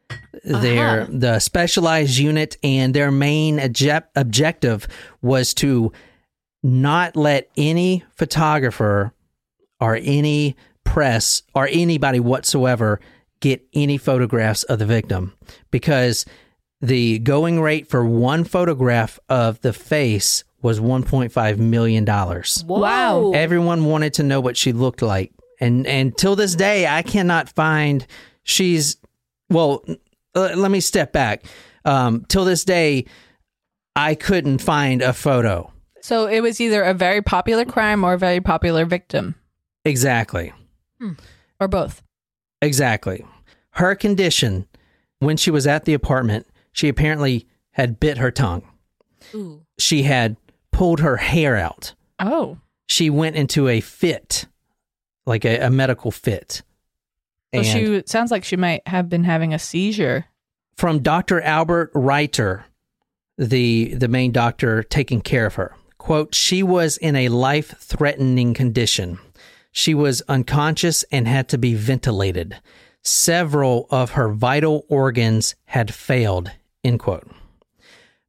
Uh-huh. 0.09 0.59
They're 0.61 1.05
the 1.05 1.39
specialized 1.39 2.17
unit, 2.17 2.57
and 2.63 2.93
their 2.93 3.11
main 3.11 3.59
object- 3.59 4.15
objective 4.15 4.87
was 5.21 5.53
to 5.55 5.91
not 6.63 7.15
let 7.15 7.49
any 7.57 8.03
photographer 8.15 9.13
or 9.79 9.99
any 10.01 10.55
press 10.83 11.43
or 11.53 11.67
anybody 11.71 12.19
whatsoever 12.19 12.99
get 13.39 13.61
any 13.73 13.97
photographs 13.97 14.63
of 14.63 14.79
the 14.79 14.85
victim 14.85 15.33
because 15.69 16.25
the 16.81 17.19
going 17.19 17.59
rate 17.61 17.87
for 17.87 18.05
one 18.05 18.43
photograph 18.43 19.19
of 19.29 19.59
the 19.61 19.73
face 19.73 20.43
was 20.61 20.79
1.5 20.79 21.57
million 21.57 22.03
dollars. 22.05 22.63
Wow. 22.67 23.31
Everyone 23.33 23.85
wanted 23.85 24.13
to 24.15 24.23
know 24.23 24.39
what 24.39 24.57
she 24.57 24.73
looked 24.73 25.01
like. 25.01 25.31
And 25.59 25.85
and 25.85 26.15
till 26.17 26.35
this 26.35 26.55
day 26.55 26.87
I 26.87 27.01
cannot 27.03 27.49
find 27.49 28.05
she's 28.43 28.97
well 29.49 29.83
uh, 30.35 30.51
let 30.55 30.71
me 30.71 30.79
step 30.79 31.11
back. 31.13 31.43
Um 31.85 32.25
till 32.27 32.45
this 32.45 32.63
day 32.65 33.05
I 33.95 34.15
couldn't 34.15 34.59
find 34.59 35.01
a 35.01 35.13
photo. 35.13 35.71
So 36.01 36.27
it 36.27 36.41
was 36.41 36.61
either 36.61 36.83
a 36.83 36.93
very 36.93 37.21
popular 37.21 37.65
crime 37.65 38.03
or 38.03 38.13
a 38.13 38.17
very 38.19 38.39
popular 38.39 38.85
victim, 38.85 39.35
Exactly. 39.83 40.53
or 41.59 41.67
both. 41.67 42.03
Exactly. 42.61 43.25
Her 43.71 43.95
condition 43.95 44.67
when 45.19 45.35
she 45.37 45.51
was 45.51 45.65
at 45.67 45.85
the 45.85 45.93
apartment, 45.93 46.45
she 46.71 46.87
apparently 46.87 47.47
had 47.71 47.99
bit 47.99 48.17
her 48.19 48.31
tongue. 48.31 48.63
Ooh. 49.33 49.63
She 49.79 50.03
had 50.03 50.37
pulled 50.71 50.99
her 50.99 51.17
hair 51.17 51.55
out. 51.57 51.93
Oh. 52.19 52.59
She 52.87 53.09
went 53.09 53.35
into 53.35 53.67
a 53.67 53.81
fit, 53.81 54.45
like 55.25 55.43
a, 55.43 55.59
a 55.59 55.69
medical 55.69 56.11
fit. 56.11 56.61
So 57.53 57.59
And 57.59 57.65
she 57.65 57.79
it 57.95 58.09
sounds 58.09 58.29
like 58.31 58.43
she 58.43 58.57
might 58.57 58.87
have 58.87 59.09
been 59.09 59.23
having 59.23 59.53
a 59.53 59.59
seizure. 59.59 60.25
from 60.75 60.99
Dr. 60.99 61.41
Albert 61.41 61.91
Reiter, 61.95 62.65
the 63.37 63.93
the 63.95 64.07
main 64.07 64.31
doctor 64.31 64.83
taking 64.83 65.21
care 65.21 65.45
of 65.45 65.55
her. 65.55 65.73
Quote, 65.97 66.33
she 66.35 66.61
was 66.63 66.97
in 66.97 67.15
a 67.15 67.29
life-threatening 67.29 68.53
condition. 68.53 69.17
She 69.71 69.93
was 69.93 70.21
unconscious 70.27 71.03
and 71.11 71.27
had 71.27 71.49
to 71.49 71.57
be 71.57 71.73
ventilated. 71.73 72.57
Several 73.03 73.87
of 73.89 74.11
her 74.11 74.29
vital 74.29 74.85
organs 74.89 75.55
had 75.65 75.93
failed. 75.93 76.51
End 76.83 76.99
quote. 76.99 77.29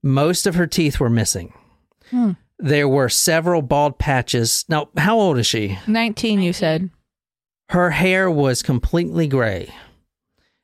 Most 0.03 0.47
of 0.47 0.55
her 0.55 0.67
teeth 0.67 1.01
were 1.01 1.11
missing. 1.11 1.53
Hmm. 2.11 2.33
There 2.59 2.89
were 2.89 3.09
several 3.09 3.63
bald 3.63 3.99
patches. 3.99 4.65
Now, 4.69 4.89
how 4.97 5.19
old 5.19 5.39
is 5.39 5.47
she? 5.47 5.79
19, 5.87 6.41
you 6.41 6.53
said. 6.53 6.91
Her 7.71 7.91
hair 7.91 8.31
was 8.31 8.63
completely 8.63 9.27
gray. 9.27 9.73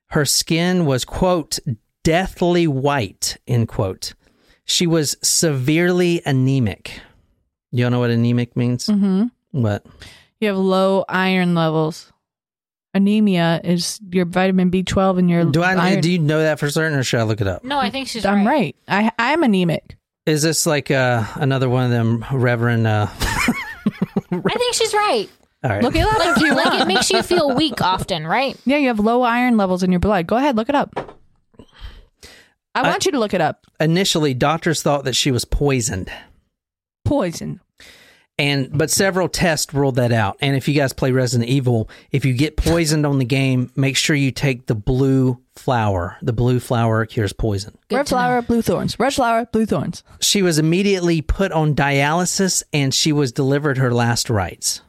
Her 0.08 0.24
skin 0.24 0.86
was, 0.86 1.04
quote, 1.04 1.58
deathly 2.02 2.66
white, 2.66 3.36
end 3.46 3.68
quote. 3.68 4.14
She 4.64 4.86
was 4.86 5.16
severely 5.22 6.22
anemic. 6.24 7.00
You 7.72 7.84
all 7.84 7.90
know 7.90 8.00
what 8.00 8.10
anemic 8.10 8.56
means? 8.56 8.86
Mm-hmm. 8.86 9.24
What? 9.60 9.84
You 10.40 10.48
have 10.48 10.56
low 10.56 11.04
iron 11.08 11.54
levels. 11.54 12.12
Anemia 12.94 13.60
is 13.64 13.98
your 14.10 14.24
vitamin 14.24 14.70
B12 14.70 15.18
and 15.18 15.28
your 15.28 15.44
Do 15.44 15.62
I 15.62 15.74
iron. 15.74 16.00
do 16.00 16.10
you 16.10 16.18
know 16.20 16.38
that 16.40 16.60
for 16.60 16.70
certain 16.70 16.96
or 16.96 17.02
should 17.02 17.18
I 17.20 17.24
look 17.24 17.40
it 17.40 17.48
up? 17.48 17.64
No, 17.64 17.78
I 17.78 17.90
think 17.90 18.06
she's 18.06 18.24
I'm 18.24 18.46
right. 18.46 18.76
right. 18.88 19.12
I 19.18 19.32
I'm 19.32 19.42
anemic. 19.42 19.96
Is 20.26 20.42
this 20.42 20.64
like 20.64 20.92
uh, 20.92 21.24
another 21.34 21.68
one 21.68 21.84
of 21.84 21.90
them 21.90 22.24
Reverend 22.32 22.86
uh 22.86 23.08
I 23.10 24.54
think 24.54 24.74
she's 24.74 24.94
right. 24.94 25.28
All 25.64 25.70
right. 25.70 25.82
Look 25.82 25.96
it 25.96 26.06
up 26.06 26.18
Like, 26.18 26.36
if 26.36 26.42
you 26.42 26.54
like 26.54 26.80
it 26.82 26.86
makes 26.86 27.10
you 27.10 27.22
feel 27.22 27.54
weak 27.56 27.80
often, 27.80 28.26
right? 28.26 28.56
Yeah, 28.66 28.76
you 28.76 28.88
have 28.88 29.00
low 29.00 29.22
iron 29.22 29.56
levels 29.56 29.82
in 29.82 29.90
your 29.90 30.00
blood. 30.00 30.26
Go 30.26 30.36
ahead, 30.36 30.54
look 30.56 30.68
it 30.68 30.74
up. 30.74 30.94
I 32.74 32.80
I- 32.80 32.88
want 32.90 33.06
you 33.06 33.12
to 33.12 33.18
look 33.18 33.34
it 33.34 33.40
up. 33.40 33.66
Initially 33.80 34.34
doctors 34.34 34.82
thought 34.82 35.04
that 35.04 35.16
she 35.16 35.30
was 35.30 35.44
poisoned. 35.44 36.10
Poison. 37.04 37.60
And 38.36 38.76
but 38.76 38.90
several 38.90 39.28
tests 39.28 39.72
ruled 39.72 39.94
that 39.94 40.10
out. 40.10 40.36
And 40.40 40.56
if 40.56 40.66
you 40.66 40.74
guys 40.74 40.92
play 40.92 41.12
Resident 41.12 41.48
Evil, 41.48 41.88
if 42.10 42.24
you 42.24 42.32
get 42.34 42.56
poisoned 42.56 43.06
on 43.06 43.18
the 43.18 43.24
game, 43.24 43.70
make 43.76 43.96
sure 43.96 44.16
you 44.16 44.32
take 44.32 44.66
the 44.66 44.74
blue 44.74 45.38
flower. 45.54 46.16
The 46.20 46.32
blue 46.32 46.58
flower 46.58 47.06
cures 47.06 47.32
poison. 47.32 47.78
Good 47.88 47.96
Red 47.96 48.06
to 48.06 48.14
know. 48.14 48.18
flower, 48.18 48.42
blue 48.42 48.60
thorns. 48.62 48.98
Red 48.98 49.14
flower, 49.14 49.44
blue 49.52 49.66
thorns. 49.66 50.02
She 50.20 50.42
was 50.42 50.58
immediately 50.58 51.22
put 51.22 51.52
on 51.52 51.76
dialysis 51.76 52.64
and 52.72 52.92
she 52.92 53.12
was 53.12 53.30
delivered 53.30 53.78
her 53.78 53.94
last 53.94 54.28
rites. 54.28 54.80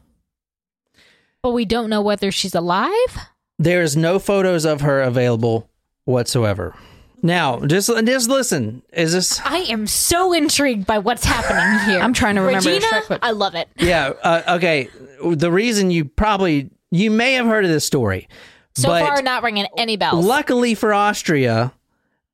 But 1.46 1.52
we 1.52 1.64
don't 1.64 1.92
know 1.92 2.02
whether 2.02 2.32
she's 2.32 2.56
alive. 2.56 3.20
There 3.60 3.84
is 3.84 3.96
no 3.96 4.18
photos 4.18 4.66
of 4.66 4.82
her 4.82 5.04
available 5.04 5.70
whatsoever. 6.06 6.74
Now, 7.22 7.60
just 7.60 7.88
just 7.88 8.30
listen. 8.30 8.82
Is 8.92 9.14
this 9.14 9.40
I 9.46 9.58
am 9.70 9.86
so 9.86 10.34
intrigued 10.34 10.88
by 10.88 10.98
what's 10.98 11.24
happening 11.24 11.86
here. 11.88 12.00
I'm 12.00 12.14
trying 12.14 12.34
to 12.38 12.42
remember 12.42 12.68
Regina, 12.70 12.92
Shrek 12.92 13.02
clip. 13.04 13.20
I 13.22 13.30
love 13.30 13.54
it. 13.54 13.70
yeah, 13.78 14.14
uh, 14.24 14.56
okay. 14.56 14.90
The 15.24 15.52
reason 15.52 15.92
you 15.92 16.06
probably 16.06 16.72
you 16.90 17.12
may 17.12 17.34
have 17.34 17.46
heard 17.46 17.64
of 17.64 17.70
this 17.70 17.86
story. 17.86 18.28
So 18.74 18.88
but 18.88 19.06
far, 19.06 19.22
not 19.22 19.44
ringing 19.44 19.68
any 19.78 19.98
bells. 19.98 20.25
Luckily 20.25 20.74
for 20.74 20.96
Austria, 20.96 21.74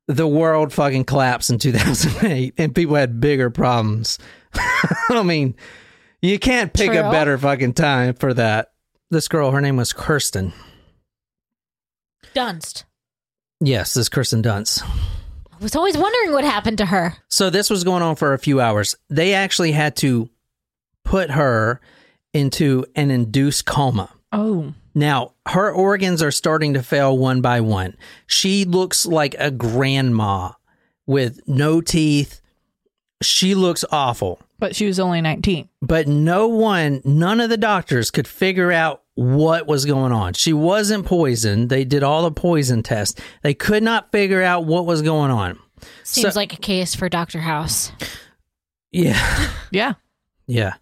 the 0.07 0.25
world 0.25 0.71
fucking 0.71 1.03
collapsed 1.03 1.49
in 1.49 1.59
2008 1.59 2.53
and 2.57 2.73
people 2.73 2.95
had 2.95 3.19
bigger 3.19 3.49
problems. 3.49 4.19
I 5.09 5.21
mean, 5.21 5.55
you 6.21 6.39
can't 6.39 6.71
pick 6.71 6.91
a 6.91 7.11
better 7.11 7.37
fucking 7.37 7.73
time 7.73 8.13
for 8.13 8.33
that. 8.35 8.70
This 9.11 9.27
girl, 9.27 9.51
her 9.51 9.59
name 9.59 9.75
was 9.75 9.91
Kirsten. 9.91 10.53
Dunst. 12.33 12.85
Yes, 13.59 13.93
this 13.93 14.07
Kirsten 14.07 14.41
Dunst. 14.41 14.81
I 14.83 15.57
was 15.61 15.75
always 15.75 15.97
wondering 15.97 16.31
what 16.31 16.45
happened 16.45 16.77
to 16.77 16.85
her. 16.85 17.15
So 17.27 17.49
this 17.49 17.69
was 17.69 17.83
going 17.83 18.03
on 18.03 18.15
for 18.15 18.33
a 18.33 18.39
few 18.39 18.61
hours. 18.61 18.95
They 19.09 19.33
actually 19.33 19.73
had 19.73 19.97
to 19.97 20.29
put 21.03 21.29
her 21.29 21.81
into 22.33 22.85
an 22.95 23.11
induced 23.11 23.65
coma. 23.65 24.09
Oh. 24.31 24.73
Now, 24.95 25.33
her 25.45 25.69
organs 25.69 26.23
are 26.23 26.31
starting 26.31 26.75
to 26.75 26.81
fail 26.81 27.17
one 27.17 27.41
by 27.41 27.59
one. 27.59 27.97
She 28.27 28.63
looks 28.63 29.05
like 29.05 29.35
a 29.37 29.51
grandma 29.51 30.51
with 31.05 31.41
no 31.47 31.81
teeth. 31.81 32.39
She 33.21 33.55
looks 33.55 33.83
awful. 33.91 34.39
But 34.61 34.75
she 34.77 34.85
was 34.85 34.97
only 34.99 35.19
19. 35.19 35.67
But 35.81 36.07
no 36.07 36.47
one, 36.47 37.01
none 37.03 37.41
of 37.41 37.49
the 37.49 37.57
doctors 37.57 38.11
could 38.11 38.27
figure 38.27 38.71
out 38.71 39.01
what 39.15 39.67
was 39.67 39.83
going 39.85 40.13
on. 40.13 40.33
She 40.33 40.53
wasn't 40.53 41.05
poisoned. 41.05 41.69
They 41.69 41.83
did 41.83 42.03
all 42.03 42.21
the 42.23 42.31
poison 42.31 42.81
tests. 42.83 43.19
They 43.41 43.53
could 43.53 43.83
not 43.83 44.11
figure 44.13 44.41
out 44.43 44.63
what 44.65 44.85
was 44.85 45.01
going 45.01 45.31
on. 45.31 45.59
Seems 46.03 46.33
So- 46.33 46.39
like 46.39 46.53
a 46.53 46.57
case 46.57 46.95
for 46.95 47.09
Doctor 47.09 47.39
House. 47.39 47.91
Yeah. 48.91 49.49
Yeah. 49.71 49.93
Yeah. 50.47 50.73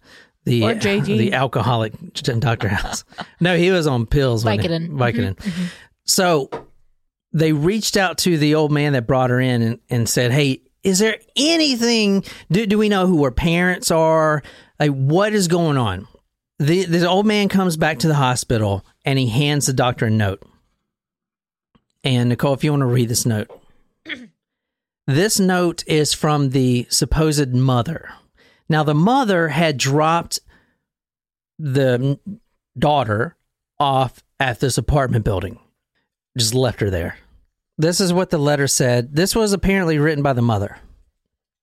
The 0.44 0.62
Or 0.64 0.74
JG. 0.74 1.04
the 1.06 1.32
alcoholic 1.32 1.92
Dr. 2.14 2.68
House. 2.68 3.04
No, 3.40 3.56
he 3.56 3.70
was 3.70 3.86
on 3.86 4.04
pills. 4.04 4.44
wasn't 4.44 4.62
he? 4.62 4.68
Vicodin. 4.68 4.88
Vicodin. 4.90 5.34
Mm-hmm. 5.36 5.48
Mm-hmm. 5.50 5.64
So 6.06 6.50
they 7.32 7.52
reached 7.52 7.96
out 7.96 8.18
to 8.18 8.36
the 8.36 8.56
old 8.56 8.72
man 8.72 8.92
that 8.94 9.06
brought 9.06 9.30
her 9.30 9.38
in 9.40 9.62
and, 9.62 9.78
and 9.88 10.08
said, 10.08 10.32
Hey, 10.32 10.62
is 10.82 10.98
there 10.98 11.18
anything 11.36 12.24
do, 12.50 12.66
do 12.66 12.78
we 12.78 12.88
know 12.88 13.06
who 13.06 13.24
her 13.24 13.30
parents 13.30 13.90
are? 13.90 14.42
Like 14.78 14.90
what 14.90 15.32
is 15.32 15.48
going 15.48 15.76
on? 15.76 16.08
The 16.58 16.84
the 16.84 17.08
old 17.08 17.26
man 17.26 17.48
comes 17.48 17.76
back 17.76 17.98
to 18.00 18.08
the 18.08 18.14
hospital 18.14 18.84
and 19.04 19.18
he 19.18 19.28
hands 19.28 19.66
the 19.66 19.72
doctor 19.72 20.06
a 20.06 20.10
note. 20.10 20.42
And 22.02 22.28
Nicole, 22.30 22.54
if 22.54 22.64
you 22.64 22.72
want 22.72 22.80
to 22.80 22.86
read 22.86 23.08
this 23.08 23.26
note. 23.26 23.48
This 25.06 25.40
note 25.40 25.82
is 25.88 26.14
from 26.14 26.50
the 26.50 26.86
supposed 26.88 27.52
mother. 27.52 28.10
Now, 28.68 28.84
the 28.84 28.94
mother 28.94 29.48
had 29.48 29.76
dropped 29.76 30.38
the 31.58 32.20
daughter 32.78 33.36
off 33.80 34.22
at 34.38 34.60
this 34.60 34.78
apartment 34.78 35.24
building, 35.24 35.58
just 36.38 36.54
left 36.54 36.80
her 36.80 36.90
there. 36.90 37.18
This 37.80 37.98
is 37.98 38.12
what 38.12 38.28
the 38.28 38.36
letter 38.36 38.68
said. 38.68 39.16
This 39.16 39.34
was 39.34 39.54
apparently 39.54 39.98
written 39.98 40.22
by 40.22 40.34
the 40.34 40.42
mother. 40.42 40.76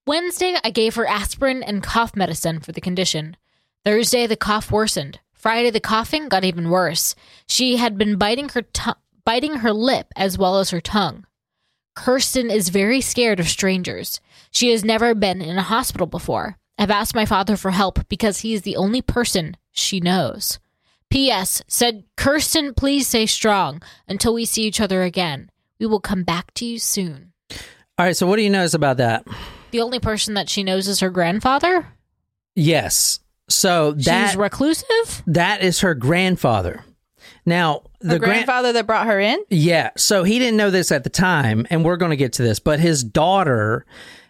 Wednesday, 0.07 0.55
I 0.63 0.71
gave 0.71 0.95
her 0.95 1.05
aspirin 1.05 1.61
and 1.61 1.83
cough 1.83 2.15
medicine 2.15 2.59
for 2.59 2.71
the 2.71 2.81
condition. 2.81 3.37
Thursday, 3.85 4.25
the 4.25 4.35
cough 4.35 4.71
worsened. 4.71 5.19
Friday, 5.31 5.69
the 5.69 5.79
coughing 5.79 6.27
got 6.27 6.43
even 6.43 6.71
worse. 6.71 7.13
She 7.45 7.77
had 7.77 7.99
been 7.99 8.17
biting 8.17 8.49
her 8.49 8.63
tu- 8.63 8.95
biting 9.25 9.57
her 9.57 9.71
lip 9.71 10.07
as 10.15 10.39
well 10.39 10.57
as 10.57 10.71
her 10.71 10.81
tongue. 10.81 11.27
Kirsten 11.95 12.49
is 12.49 12.69
very 12.69 12.99
scared 12.99 13.39
of 13.39 13.47
strangers. 13.47 14.19
She 14.49 14.71
has 14.71 14.83
never 14.83 15.13
been 15.13 15.39
in 15.39 15.59
a 15.59 15.61
hospital 15.61 16.07
before. 16.07 16.57
I've 16.79 16.89
asked 16.89 17.13
my 17.13 17.27
father 17.27 17.55
for 17.55 17.69
help 17.69 18.09
because 18.09 18.39
he 18.39 18.55
is 18.55 18.63
the 18.63 18.75
only 18.75 19.03
person 19.03 19.55
she 19.71 19.99
knows. 19.99 20.57
P.S. 21.11 21.61
said, 21.67 22.05
Kirsten, 22.15 22.73
please 22.73 23.07
stay 23.07 23.27
strong 23.27 23.83
until 24.07 24.33
we 24.33 24.45
see 24.45 24.63
each 24.63 24.81
other 24.81 25.03
again. 25.03 25.51
We 25.79 25.85
will 25.85 25.99
come 25.99 26.23
back 26.23 26.53
to 26.55 26.65
you 26.65 26.79
soon. 26.79 27.33
All 27.97 28.05
right. 28.05 28.15
So 28.15 28.27
what 28.27 28.35
do 28.37 28.41
you 28.43 28.49
notice 28.49 28.73
about 28.73 28.97
that? 28.97 29.25
The 29.71 29.81
only 29.81 29.99
person 29.99 30.33
that 30.35 30.49
she 30.49 30.63
knows 30.63 30.87
is 30.87 30.99
her 31.01 31.09
grandfather. 31.09 31.87
Yes. 32.55 33.19
So 33.49 33.91
that 33.93 34.29
She's 34.31 34.37
reclusive. 34.37 35.23
that 35.27 35.61
is 35.61 35.79
her 35.81 35.93
grandfather. 35.95 36.83
Now 37.45 37.83
The 38.01 38.09
the 38.09 38.19
gran- 38.19 38.31
grandfather 38.31 38.73
that 38.73 38.87
brought 38.87 39.07
her 39.07 39.19
in? 39.19 39.41
Yeah. 39.49 39.91
So 39.97 40.23
he 40.23 40.37
didn't 40.39 40.57
know 40.57 40.69
this 40.71 40.91
at 40.91 41.03
the 41.03 41.09
time, 41.09 41.65
and 41.69 41.85
we're 41.85 41.97
going 41.97 42.11
to 42.11 42.17
get 42.17 42.33
to 42.33 42.43
this, 42.43 42.59
but 42.59 42.79
his 42.79 43.03
daughter 43.03 43.85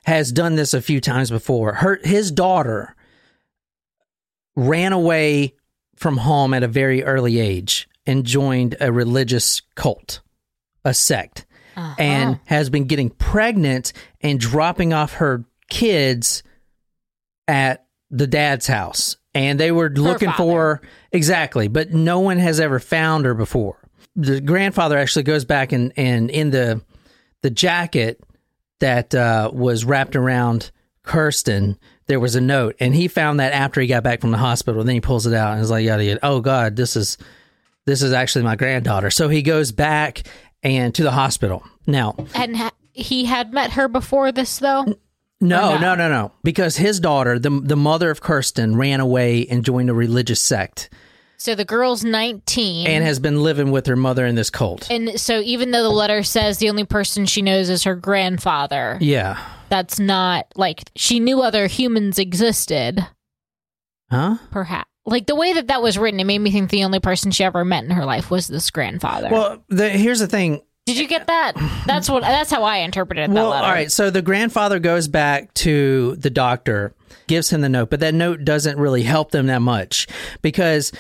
has 0.06 0.32
done 0.32 0.56
this 0.56 0.74
a 0.74 0.82
few 0.82 1.02
times 1.02 1.30
before. 1.32 1.74
Her 1.74 2.00
his 2.04 2.32
daughter 2.32 2.96
ran 4.56 4.94
away 4.94 5.56
from 5.96 6.18
home 6.18 6.54
at 6.54 6.64
a 6.64 6.68
very 6.68 7.04
early 7.04 7.40
age 7.40 7.88
and 8.06 8.24
joined 8.26 8.76
a 8.80 8.92
religious 8.92 9.62
cult, 9.76 10.22
a 10.86 10.94
sect, 10.94 11.46
Uh-huh. 11.76 11.96
and 12.00 12.40
has 12.46 12.70
been 12.70 12.86
getting 12.86 13.10
pregnant 13.10 13.94
and 14.22 14.40
dropping 14.40 14.94
off 14.94 15.14
her 15.14 15.44
kids 15.70 16.44
at 17.48 17.86
the 18.10 18.28
dad's 18.28 18.68
house. 18.68 19.18
And 19.34 19.60
they 19.60 19.72
were 19.72 19.90
looking 19.90 20.30
father. 20.30 20.38
for 20.38 20.82
exactly, 21.12 21.68
but 21.68 21.94
no 21.94 22.20
one 22.20 22.38
has 22.40 22.60
ever 22.60 22.80
found 22.80 23.26
her 23.26 23.34
before. 23.36 23.78
The 24.16 24.42
grandfather 24.42 24.98
actually 24.98 25.24
goes 25.24 25.46
back 25.46 25.72
and, 25.72 25.94
and 25.96 26.30
in 26.32 26.50
the 26.50 26.82
the 27.44 27.52
jacket 27.52 28.20
that 28.80 29.14
uh, 29.14 29.52
was 29.54 29.86
wrapped 29.86 30.16
around 30.16 30.72
Kirsten, 31.04 31.78
there 32.08 32.20
was 32.20 32.36
a 32.36 32.42
note, 32.42 32.76
and 32.80 32.96
he 32.96 33.08
found 33.08 33.40
that 33.40 33.54
after 33.54 33.80
he 33.80 33.86
got 33.86 34.04
back 34.04 34.22
from 34.22 34.32
the 34.32 34.38
hospital. 34.40 34.84
Then 34.84 34.96
he 34.96 35.02
pulls 35.02 35.28
it 35.28 35.36
out 35.36 35.54
and 35.54 35.62
is 35.62 35.70
like, 35.70 35.86
"Yada 35.86 36.04
yada." 36.04 36.20
Oh 36.24 36.42
God, 36.42 36.76
this 36.76 36.96
is 36.96 37.20
this 37.86 38.02
is 38.02 38.12
actually 38.12 38.44
my 38.44 38.56
granddaughter. 38.56 39.12
So 39.12 39.30
he 39.30 39.44
goes 39.44 39.72
back 39.72 40.24
and 40.64 40.94
to 40.96 41.04
the 41.04 41.12
hospital. 41.12 41.64
Now, 41.86 42.16
And 42.36 42.58
ha- 42.58 42.72
he 42.94 43.26
had 43.26 43.54
met 43.54 43.72
her 43.74 43.88
before 43.88 44.32
this, 44.32 44.60
though. 44.60 44.84
no, 45.40 45.78
no, 45.78 45.96
no, 45.96 46.10
no, 46.10 46.32
because 46.44 46.78
his 46.78 47.00
daughter, 47.00 47.38
the 47.40 47.50
the 47.50 47.76
mother 47.78 48.10
of 48.10 48.22
Kirsten, 48.22 48.76
ran 48.76 49.00
away 49.00 49.46
and 49.48 49.64
joined 49.64 49.90
a 49.90 49.94
religious 49.94 50.42
sect 50.42 50.90
So 51.38 51.54
the 51.54 51.64
girl's 51.66 52.04
19. 52.04 52.88
and 52.88 53.04
has 53.04 53.20
been 53.20 53.44
living 53.44 53.70
with 53.72 53.86
her 53.86 53.96
mother 53.96 54.26
in 54.26 54.34
this 54.36 54.50
cult. 54.50 54.90
And 54.90 55.20
so 55.20 55.40
even 55.42 55.70
though 55.72 55.84
the 55.84 55.90
letter 55.90 56.24
says 56.24 56.58
the 56.58 56.70
only 56.70 56.86
person 56.86 57.26
she 57.28 57.42
knows 57.44 57.70
is 57.70 57.84
her 57.84 57.96
grandfather, 57.96 58.98
Yeah, 59.00 59.38
that's 59.70 60.00
not 60.00 60.48
like 60.56 60.90
she 60.96 61.20
knew 61.20 61.42
other 61.42 61.68
humans 61.68 62.18
existed, 62.18 63.06
huh? 64.10 64.38
perhaps. 64.52 64.90
Like 65.08 65.26
the 65.26 65.36
way 65.36 65.54
that 65.54 65.68
that 65.68 65.82
was 65.82 65.98
written, 65.98 66.20
it 66.20 66.26
made 66.26 66.40
me 66.40 66.52
think 66.52 66.70
the 66.70 66.84
only 66.84 67.00
person 67.00 67.32
she 67.32 67.44
ever 67.46 67.64
met 67.64 67.84
in 67.86 67.90
her 67.92 68.04
life 68.06 68.30
was 68.30 68.48
this 68.48 68.70
grandfather. 68.70 69.30
Well, 69.32 69.64
the, 69.70 69.90
here's 69.90 70.20
the 70.20 70.28
thing. 70.28 70.62
Did 70.86 70.98
you 70.98 71.08
get 71.08 71.28
that? 71.28 71.54
That's 71.86 72.10
what 72.10 72.22
that's 72.22 72.52
how 72.52 72.64
I 72.64 72.78
interpreted 72.78 73.30
that 73.30 73.34
Well, 73.34 73.50
letter. 73.50 73.66
all 73.66 73.72
right. 73.72 73.92
So 73.92 74.10
the 74.10 74.22
grandfather 74.22 74.80
goes 74.80 75.08
back 75.08 75.54
to 75.56 76.16
the 76.18 76.30
doctor, 76.30 76.94
gives 77.28 77.50
him 77.52 77.62
the 77.62 77.70
note, 77.70 77.90
but 77.90 78.00
that 78.02 78.14
note 78.14 78.44
doesn't 78.46 78.78
really 78.78 79.04
help 79.04 79.32
them 79.32 79.48
that 79.48 79.62
much 79.62 80.08
because 80.42 80.92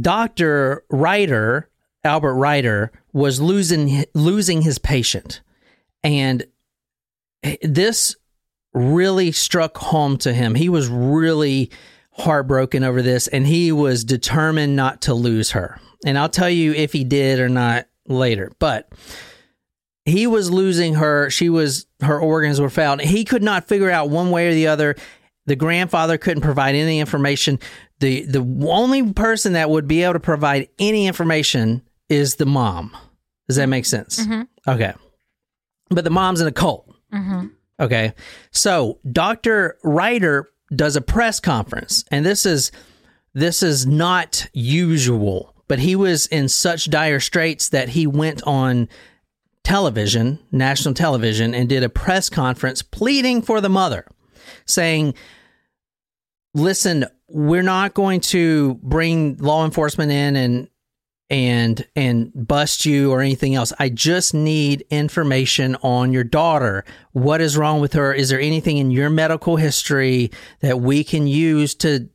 Doctor 0.00 0.84
Reiter, 0.90 1.68
Albert 2.04 2.34
Reiter, 2.34 2.92
was 3.12 3.40
losing 3.40 4.04
losing 4.14 4.62
his 4.62 4.78
patient, 4.78 5.40
and 6.04 6.44
this 7.62 8.14
really 8.74 9.32
struck 9.32 9.78
home 9.78 10.16
to 10.18 10.32
him. 10.32 10.54
He 10.54 10.68
was 10.68 10.88
really 10.88 11.70
heartbroken 12.18 12.82
over 12.82 13.02
this, 13.02 13.28
and 13.28 13.46
he 13.46 13.72
was 13.72 14.04
determined 14.04 14.74
not 14.74 15.02
to 15.02 15.14
lose 15.14 15.50
her. 15.52 15.78
And 16.04 16.18
I'll 16.18 16.28
tell 16.28 16.50
you 16.50 16.72
if 16.72 16.92
he 16.92 17.04
did 17.04 17.38
or 17.38 17.48
not 17.48 17.86
later, 18.06 18.52
but 18.58 18.90
he 20.04 20.26
was 20.26 20.50
losing 20.50 20.94
her. 20.94 21.30
She 21.30 21.48
was 21.48 21.86
her 22.00 22.18
organs 22.18 22.60
were 22.60 22.70
found. 22.70 23.00
He 23.00 23.24
could 23.24 23.42
not 23.42 23.68
figure 23.68 23.90
out 23.90 24.08
one 24.08 24.30
way 24.30 24.48
or 24.48 24.54
the 24.54 24.68
other. 24.68 24.96
The 25.46 25.56
grandfather 25.56 26.18
couldn't 26.18 26.42
provide 26.42 26.74
any 26.74 27.00
information. 27.00 27.58
the 28.00 28.22
The 28.22 28.40
only 28.68 29.12
person 29.12 29.52
that 29.54 29.70
would 29.70 29.86
be 29.86 30.02
able 30.02 30.14
to 30.14 30.20
provide 30.20 30.68
any 30.78 31.06
information 31.06 31.82
is 32.08 32.36
the 32.36 32.46
mom. 32.46 32.96
Does 33.48 33.56
that 33.56 33.66
make 33.66 33.84
sense? 33.84 34.20
Mm-hmm. 34.20 34.42
Okay, 34.70 34.94
but 35.90 36.04
the 36.04 36.10
mom's 36.10 36.40
in 36.40 36.46
a 36.46 36.52
cult. 36.52 36.88
Mm-hmm. 37.12 37.46
Okay, 37.78 38.14
so 38.52 39.00
Doctor 39.10 39.78
Reiter 39.84 40.48
does 40.74 40.96
a 40.96 41.00
press 41.00 41.40
conference, 41.40 42.04
and 42.10 42.24
this 42.24 42.46
is 42.46 42.72
this 43.34 43.62
is 43.62 43.86
not 43.86 44.46
usual. 44.52 45.54
But 45.68 45.80
he 45.80 45.96
was 45.96 46.26
in 46.26 46.48
such 46.48 46.90
dire 46.90 47.20
straits 47.20 47.70
that 47.70 47.90
he 47.90 48.06
went 48.06 48.42
on 48.44 48.88
television, 49.64 50.38
national 50.52 50.94
television, 50.94 51.54
and 51.54 51.68
did 51.68 51.82
a 51.82 51.88
press 51.88 52.30
conference 52.30 52.82
pleading 52.82 53.42
for 53.42 53.60
the 53.60 53.68
mother, 53.68 54.06
saying, 54.64 55.14
Listen, 56.54 57.04
we're 57.28 57.62
not 57.62 57.92
going 57.92 58.20
to 58.20 58.74
bring 58.82 59.36
law 59.38 59.64
enforcement 59.64 60.12
in 60.12 60.36
and 60.36 60.68
and 61.28 61.84
and 61.96 62.30
bust 62.34 62.86
you 62.86 63.10
or 63.10 63.20
anything 63.20 63.54
else. 63.54 63.72
I 63.78 63.88
just 63.88 64.34
need 64.34 64.86
information 64.90 65.76
on 65.76 66.12
your 66.12 66.24
daughter. 66.24 66.84
What 67.12 67.40
is 67.40 67.56
wrong 67.56 67.80
with 67.80 67.94
her? 67.94 68.14
Is 68.14 68.28
there 68.28 68.40
anything 68.40 68.78
in 68.78 68.90
your 68.90 69.10
medical 69.10 69.56
history 69.56 70.30
that 70.60 70.80
we 70.80 71.02
can 71.02 71.26
use 71.26 71.74
to 71.76 72.08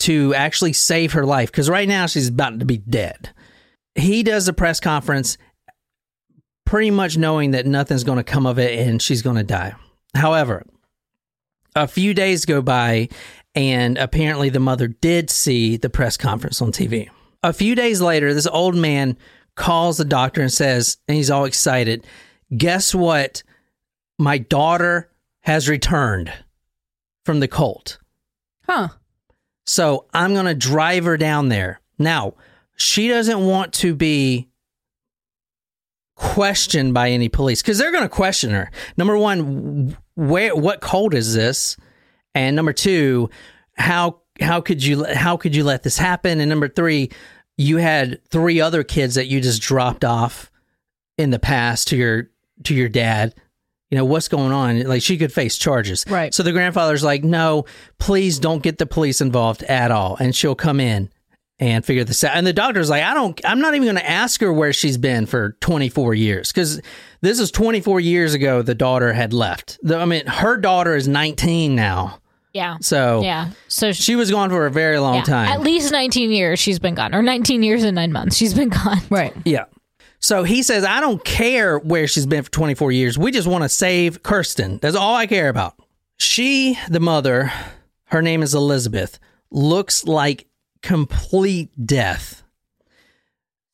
to 0.00 0.34
actually 0.34 0.72
save 0.72 1.12
her 1.12 1.26
life? 1.26 1.50
Because 1.50 1.68
right 1.68 1.88
now 1.88 2.06
she's 2.06 2.28
about 2.28 2.58
to 2.58 2.64
be 2.64 2.78
dead. 2.78 3.30
He 3.94 4.22
does 4.22 4.48
a 4.48 4.52
press 4.52 4.80
conference 4.80 5.36
pretty 6.64 6.90
much 6.90 7.18
knowing 7.18 7.50
that 7.50 7.66
nothing's 7.66 8.04
going 8.04 8.18
to 8.18 8.24
come 8.24 8.46
of 8.46 8.58
it 8.58 8.78
and 8.78 9.02
she's 9.02 9.22
going 9.22 9.36
to 9.36 9.42
die. 9.42 9.74
However, 10.14 10.64
a 11.74 11.86
few 11.86 12.14
days 12.14 12.44
go 12.44 12.62
by 12.62 13.08
and 13.54 13.98
apparently 13.98 14.48
the 14.48 14.60
mother 14.60 14.86
did 14.86 15.28
see 15.28 15.76
the 15.76 15.90
press 15.90 16.16
conference 16.16 16.62
on 16.62 16.72
TV. 16.72 17.10
A 17.42 17.52
few 17.52 17.74
days 17.74 18.00
later, 18.00 18.34
this 18.34 18.46
old 18.46 18.74
man 18.74 19.16
calls 19.54 19.96
the 19.96 20.04
doctor 20.04 20.42
and 20.42 20.52
says, 20.52 20.98
and 21.08 21.16
he's 21.16 21.30
all 21.30 21.44
excited, 21.44 22.06
guess 22.56 22.94
what? 22.94 23.42
My 24.18 24.38
daughter 24.38 25.10
has 25.40 25.68
returned 25.68 26.32
from 27.24 27.40
the 27.40 27.48
cult. 27.48 27.98
Huh. 28.66 28.88
So 29.64 30.06
I'm 30.12 30.34
going 30.34 30.46
to 30.46 30.54
drive 30.54 31.04
her 31.04 31.16
down 31.16 31.48
there. 31.48 31.80
Now, 31.98 32.34
she 32.76 33.08
doesn't 33.08 33.46
want 33.46 33.72
to 33.74 33.94
be 33.94 34.48
questioned 36.16 36.92
by 36.92 37.10
any 37.10 37.28
police 37.28 37.62
because 37.62 37.78
they're 37.78 37.92
going 37.92 38.04
to 38.04 38.08
question 38.08 38.50
her. 38.50 38.70
Number 38.96 39.16
one, 39.16 39.96
where 40.14 40.54
what 40.54 40.80
cult 40.80 41.14
is 41.14 41.34
this? 41.34 41.76
And 42.34 42.54
number 42.56 42.72
two, 42.72 43.30
how 43.76 44.20
how 44.40 44.60
could 44.60 44.84
you 44.84 45.04
how 45.04 45.36
could 45.36 45.54
you 45.54 45.64
let 45.64 45.82
this 45.82 45.98
happen? 45.98 46.40
And 46.40 46.48
number 46.48 46.68
three, 46.68 47.10
you 47.56 47.76
had 47.76 48.20
three 48.28 48.60
other 48.60 48.82
kids 48.82 49.14
that 49.16 49.26
you 49.26 49.40
just 49.40 49.62
dropped 49.62 50.04
off 50.04 50.50
in 51.18 51.30
the 51.30 51.38
past 51.38 51.88
to 51.88 51.96
your 51.96 52.30
to 52.64 52.74
your 52.74 52.88
dad. 52.88 53.34
You 53.90 53.98
know 53.98 54.04
what's 54.04 54.28
going 54.28 54.52
on? 54.52 54.82
Like 54.84 55.02
she 55.02 55.18
could 55.18 55.32
face 55.32 55.58
charges, 55.58 56.04
Right. 56.08 56.32
So 56.32 56.42
the 56.42 56.52
grandfather's 56.52 57.02
like, 57.02 57.24
"No, 57.24 57.64
please 57.98 58.38
don't 58.38 58.62
get 58.62 58.78
the 58.78 58.86
police 58.86 59.20
involved 59.20 59.64
at 59.64 59.90
all." 59.90 60.16
And 60.20 60.34
she'll 60.34 60.54
come 60.54 60.78
in 60.78 61.10
and 61.60 61.84
figure 61.84 62.04
this 62.04 62.24
out. 62.24 62.34
And 62.36 62.46
the 62.46 62.54
doctor's 62.54 62.88
like, 62.88 63.02
I 63.02 63.12
don't, 63.12 63.38
I'm 63.44 63.60
not 63.60 63.74
even 63.74 63.84
going 63.84 63.96
to 63.96 64.10
ask 64.10 64.40
her 64.40 64.50
where 64.50 64.72
she's 64.72 64.96
been 64.96 65.26
for 65.26 65.58
24 65.60 66.14
years 66.14 66.50
because 66.50 66.80
this 67.20 67.38
is 67.38 67.50
24 67.50 68.00
years 68.00 68.32
ago 68.32 68.62
the 68.62 68.74
daughter 68.74 69.12
had 69.12 69.34
left. 69.34 69.78
The, 69.82 69.98
I 69.98 70.06
mean, 70.06 70.26
her 70.26 70.56
daughter 70.56 70.96
is 70.96 71.06
19 71.06 71.76
now. 71.76 72.18
Yeah. 72.52 72.78
So 72.80 73.22
Yeah. 73.22 73.50
So 73.68 73.92
she 73.92 74.16
was 74.16 74.30
gone 74.30 74.50
for 74.50 74.66
a 74.66 74.70
very 74.70 74.98
long 74.98 75.16
yeah, 75.16 75.22
time. 75.22 75.48
At 75.48 75.60
least 75.60 75.92
19 75.92 76.30
years 76.30 76.58
she's 76.58 76.78
been 76.78 76.94
gone, 76.94 77.14
or 77.14 77.22
19 77.22 77.62
years 77.62 77.84
and 77.84 77.94
nine 77.94 78.12
months 78.12 78.36
she's 78.36 78.54
been 78.54 78.68
gone. 78.68 78.98
Right. 79.10 79.34
yeah. 79.44 79.64
So 80.20 80.44
he 80.44 80.62
says, 80.62 80.84
I 80.84 81.00
don't 81.00 81.24
care 81.24 81.78
where 81.78 82.06
she's 82.06 82.26
been 82.26 82.42
for 82.42 82.50
24 82.50 82.92
years. 82.92 83.18
We 83.18 83.32
just 83.32 83.48
want 83.48 83.64
to 83.64 83.68
save 83.68 84.22
Kirsten. 84.22 84.78
That's 84.78 84.94
all 84.94 85.16
I 85.16 85.26
care 85.26 85.48
about. 85.48 85.74
She, 86.18 86.78
the 86.90 87.00
mother, 87.00 87.50
her 88.04 88.20
name 88.20 88.42
is 88.42 88.54
Elizabeth, 88.54 89.18
looks 89.50 90.04
like 90.04 90.46
complete 90.82 91.70
death. 91.86 92.42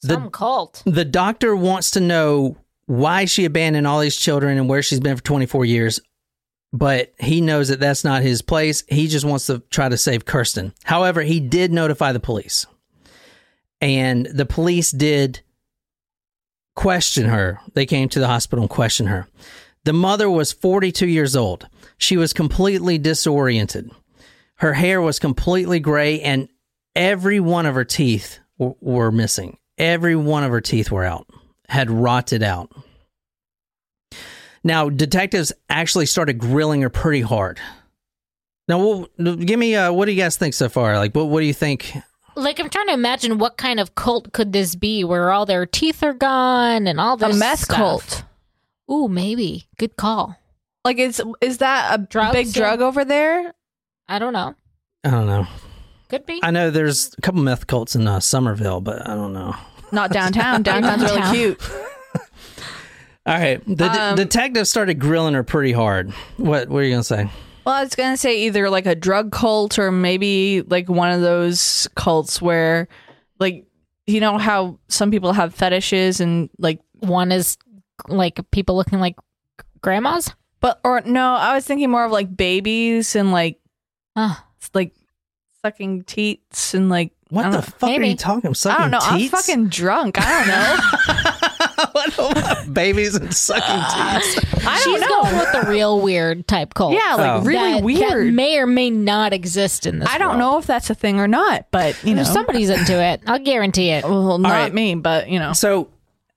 Some 0.03 0.31
cult. 0.31 0.83
the 0.87 1.05
doctor 1.05 1.57
wants 1.57 1.91
to 1.93 2.01
know 2.01 2.57
why 2.87 3.25
she 3.25 3.45
abandoned 3.45 3.87
all 3.87 3.99
these 3.99 4.17
children 4.17 4.57
and 4.57 4.69
where 4.69 4.83
she's 4.83 5.01
been 5.01 5.17
for 5.17 5.23
24 5.23 5.65
years 5.65 6.01
but 6.77 7.15
he 7.19 7.41
knows 7.41 7.69
that 7.69 7.81
that's 7.81 8.05
not 8.05 8.23
his 8.23 8.43
place. 8.43 8.85
He 8.89 9.09
just 9.09 9.25
wants 9.25 9.47
to 9.47 9.61
try 9.71 9.89
to 9.89 9.97
save 9.97 10.27
Kirsten. 10.27 10.75
However, 10.85 11.23
he 11.23 11.41
did 11.41 11.73
notify 11.73 12.13
the 12.13 12.21
police, 12.21 12.67
and 13.81 14.27
the 14.27 14.47
police 14.47 14.91
did 14.91 15.41
question 16.75 17.27
her. 17.27 17.61
They 17.75 17.87
came 17.87 18.09
to 18.11 18.21
the 18.21 18.27
hospital 18.27 18.63
and 18.63 18.71
questioned 18.71 19.09
her. 19.09 19.27
The 19.85 19.93
mother 19.93 20.29
was 20.29 20.53
42 20.53 21.07
years 21.07 21.35
old. 21.35 21.67
She 21.97 22.17
was 22.17 22.33
completely 22.33 22.99
disoriented. 22.99 23.91
Her 24.57 24.75
hair 24.75 25.01
was 25.01 25.19
completely 25.19 25.81
gray, 25.81 26.21
and 26.21 26.49
every 26.95 27.41
one 27.41 27.65
of 27.67 27.75
her 27.75 27.85
teeth 27.85 28.39
w- 28.59 28.77
were 28.81 29.11
missing. 29.11 29.57
Every 29.79 30.17
one 30.17 30.45
of 30.45 30.51
her 30.51 30.61
teeth 30.61 30.91
were 30.91 31.05
out, 31.05 31.27
had 31.69 31.91
rotted 31.91 32.43
out. 32.43 32.71
Now, 34.67 34.89
detectives 34.89 35.53
actually 35.71 36.07
started 36.07 36.39
grilling 36.39 36.83
her 36.83 36.91
pretty 36.91 37.21
hard. 37.21 37.61
Now, 38.67 38.79
well, 38.79 39.35
give 39.37 39.61
me 39.61 39.77
uh, 39.77 39.93
what 39.93 40.07
do 40.07 40.13
you 40.13 40.21
guys 40.21 40.37
think 40.37 40.55
so 40.55 40.69
far? 40.69 40.99
Like, 40.99 41.15
what 41.15 41.29
what 41.29 41.39
do 41.39 41.47
you 41.47 41.55
think? 41.55 41.95
Like 42.35 42.59
I'm 42.59 42.69
trying 42.69 42.89
to 42.89 42.93
imagine 42.93 43.39
what 43.39 43.57
kind 43.57 43.79
of 43.79 43.95
cult 43.95 44.33
could 44.33 44.53
this 44.53 44.75
be 44.75 45.05
where 45.05 45.31
all 45.31 45.47
their 45.47 45.67
teeth 45.67 46.03
are 46.03 46.13
gone 46.13 46.89
and 46.89 47.01
all 47.01 47.17
this 47.17 47.29
A 47.29 47.31
this 47.31 47.39
meth 47.39 47.59
stuff. 47.61 47.77
cult. 47.77 48.25
Ooh, 48.91 49.07
maybe. 49.09 49.69
Good 49.79 49.97
call. 49.97 50.37
Like 50.85 50.99
is 50.99 51.23
is 51.41 51.59
that 51.59 51.99
a 51.99 52.03
Drugs, 52.03 52.33
big 52.33 52.47
yeah. 52.49 52.53
drug 52.53 52.81
over 52.81 53.05
there? 53.05 53.55
I 54.09 54.19
don't 54.19 54.33
know. 54.33 54.55
I 55.05 55.11
don't 55.11 55.27
know. 55.27 55.47
Could 56.09 56.27
be. 56.27 56.41
I 56.43 56.51
know 56.51 56.71
there's 56.71 57.15
a 57.17 57.21
couple 57.21 57.41
meth 57.41 57.69
cults 57.69 57.95
in 57.95 58.07
uh, 58.09 58.19
Summerville, 58.19 58.81
but 58.81 59.09
I 59.09 59.15
don't 59.15 59.33
know. 59.33 59.55
Not 59.93 60.11
downtown. 60.11 60.63
Downtown's 60.65 61.03
really 61.05 61.23
cute. 61.33 61.61
All 63.27 63.35
right, 63.35 63.61
the 63.67 63.75
de- 63.75 64.03
Um, 64.11 64.17
detective 64.17 64.69
started 64.69 65.01
grilling 65.01 65.35
her 65.35 65.43
pretty 65.43 65.73
hard. 65.73 66.11
What 66.37 66.69
What 66.69 66.79
are 66.79 66.83
you 66.85 66.91
gonna 66.93 67.03
say? 67.03 67.29
Well, 67.65 67.75
I 67.75 67.83
was 67.83 67.95
gonna 67.97 68.17
say 68.17 68.43
either 68.47 68.71
like 68.71 68.87
a 68.87 68.95
drug 68.95 69.33
cult 69.33 69.79
or 69.79 69.91
maybe 69.91 70.63
like 70.63 70.89
one 70.89 71.11
of 71.11 71.21
those 71.21 71.89
cults 71.97 72.41
where, 72.41 72.87
like, 73.41 73.67
you 74.07 74.21
know 74.21 74.39
how 74.39 74.79
some 74.89 75.11
people 75.11 75.33
have 75.33 75.53
fetishes 75.55 76.21
and 76.21 76.49
like, 76.59 76.79
One 77.01 77.33
is 77.33 77.59
like 78.09 78.39
people 78.53 78.77
looking 78.77 79.01
like 79.01 79.17
grandmas. 79.81 80.33
but 80.61 80.79
or 80.85 81.01
no, 81.01 81.35
I 81.35 81.55
was 81.57 81.65
thinking 81.65 81.91
more 81.91 82.05
of 82.05 82.13
like 82.13 82.37
babies 82.37 83.17
and 83.17 83.33
like 83.33 83.59
Oh, 84.15 84.41
like 84.73 84.95
sucking 85.65 86.05
teats 86.05 86.75
and 86.75 86.89
like 86.89 87.13
What 87.29 87.45
the 87.45 87.51
don't- 87.51 87.65
fuck 87.65 87.91
are 87.91 88.03
you 88.03 88.17
talking? 88.17 88.39
About? 88.39 88.51
I 88.51 88.53
Sucking 88.55 88.83
don't 88.83 88.91
know. 88.93 89.19
teats? 89.19 89.35
I'm 89.35 89.41
fucking 89.41 89.69
drunk. 89.69 90.17
I 90.21 90.39
don't 90.39 90.49
know. 90.49 91.87
what 91.93 92.15
about 92.39 92.73
babies 92.73 93.15
and 93.17 93.35
sucking 93.35 93.63
teats? 93.65 94.67
I 94.67 94.81
don't 94.85 95.01
know. 95.01 95.09
going 95.09 95.37
with 95.39 95.53
the 95.53 95.65
real 95.69 96.01
weird 96.01 96.47
type 96.47 96.75
cult. 96.75 96.93
Yeah, 96.95 97.15
like 97.17 97.31
Oh. 97.43 97.45
really 97.45 97.73
that, 97.75 97.83
weird. 97.83 98.27
That 98.29 98.33
may 98.33 98.59
or 98.59 98.67
may 98.67 98.91
not 98.91 99.33
exist 99.33 99.87
in 99.87 99.99
this. 99.99 100.09
I 100.09 100.19
don't 100.19 100.29
world. 100.31 100.39
know 100.39 100.59
if 100.59 100.67
that's 100.67 100.89
a 100.91 100.95
thing 100.95 101.19
or 101.19 101.27
not, 101.29 101.67
but 101.71 102.03
you 102.05 102.15
know, 102.15 102.23
Somebody's 102.23 102.71
into 102.71 103.01
it. 103.03 103.23
I'll 103.27 103.39
guarantee 103.39 103.91
it. 103.91 104.05
well, 104.05 104.39
not 104.39 104.51
right. 104.51 104.73
me, 104.75 104.95
but 104.95 105.29
you 105.29 105.39
know, 105.39 105.53
So 105.53 105.89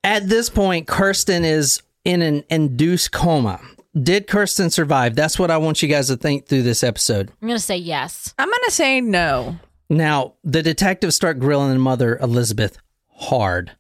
at 0.04 0.28
this 0.28 0.49
point, 0.49 0.88
Kirsten 0.88 1.43
is 1.45 1.82
in 2.06 2.21
an 2.21 2.43
induced 2.49 3.12
coma. 3.12 3.60
Did 4.02 4.28
Kirsten 4.28 4.69
survive? 4.69 5.15
That's 5.15 5.38
what 5.38 5.52
I 5.52 5.58
want 5.58 5.82
you 5.84 5.89
guys 5.89 6.08
to 6.08 6.17
think 6.17 6.47
through 6.47 6.63
this 6.63 6.84
episode. 6.84 7.32
I'm 7.41 7.47
gonna 7.47 7.60
say 7.60 7.78
yes. 7.78 8.34
I'm 8.39 8.47
gonna 8.49 8.69
say 8.71 9.02
no. 9.02 9.58
Now, 9.89 10.36
the 10.43 10.62
detectives 10.62 11.15
start 11.15 11.39
grilling 11.39 11.73
the 11.73 11.80
mother, 11.80 12.17
Elizabeth, 12.17 12.78
hard, 13.15 13.71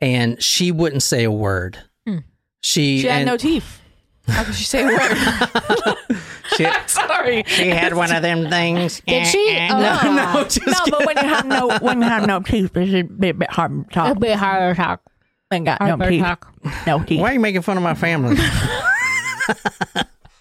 and 0.00 0.40
she 0.42 0.70
wouldn't 0.70 1.02
say 1.02 1.24
a 1.24 1.30
word. 1.30 1.78
Hmm. 2.06 2.18
She, 2.62 3.00
She 3.00 3.06
had 3.08 3.22
and 3.22 3.26
no 3.26 3.36
teeth. 3.36 3.80
How 4.28 4.44
could 4.44 4.54
she 4.54 4.64
say 4.64 4.82
a 4.82 4.86
word? 4.86 5.96
she, 6.56 6.66
Sorry. 6.86 7.42
she 7.46 7.68
had 7.68 7.94
one 7.94 8.14
of 8.14 8.22
them 8.22 8.48
things. 8.48 9.02
Did 9.06 9.26
she? 9.26 9.48
Eh, 9.50 9.66
eh, 9.66 9.68
oh, 9.72 9.80
No, 9.80 10.32
no, 10.34 10.44
just 10.44 10.66
No, 10.66 10.98
but 10.98 11.04
when 11.06 11.16
you 11.18 11.28
have 11.28 11.44
no 11.46 11.78
when 11.80 12.00
you 12.00 12.08
have 12.08 12.26
no 12.26 12.40
teeth, 12.40 12.74
it's 12.76 12.92
a 12.94 13.02
bit, 13.02 13.38
bit 13.38 13.50
hard 13.50 13.70
to 13.72 13.94
talk. 13.94 14.06
a 14.06 14.08
talk. 14.14 14.20
bit 14.20 14.36
harder 14.36 14.74
to 14.74 14.80
talk. 14.80 15.02
Ain't 15.52 15.66
got 15.66 15.80
no 15.80 15.96
teeth. 16.08 16.22
talk. 16.22 16.54
No 16.86 17.02
teeth. 17.02 17.20
Why 17.20 17.30
are 17.30 17.34
you 17.34 17.40
making 17.40 17.62
fun 17.62 17.76
of 17.76 17.82
my 17.82 17.94
family? 17.94 18.36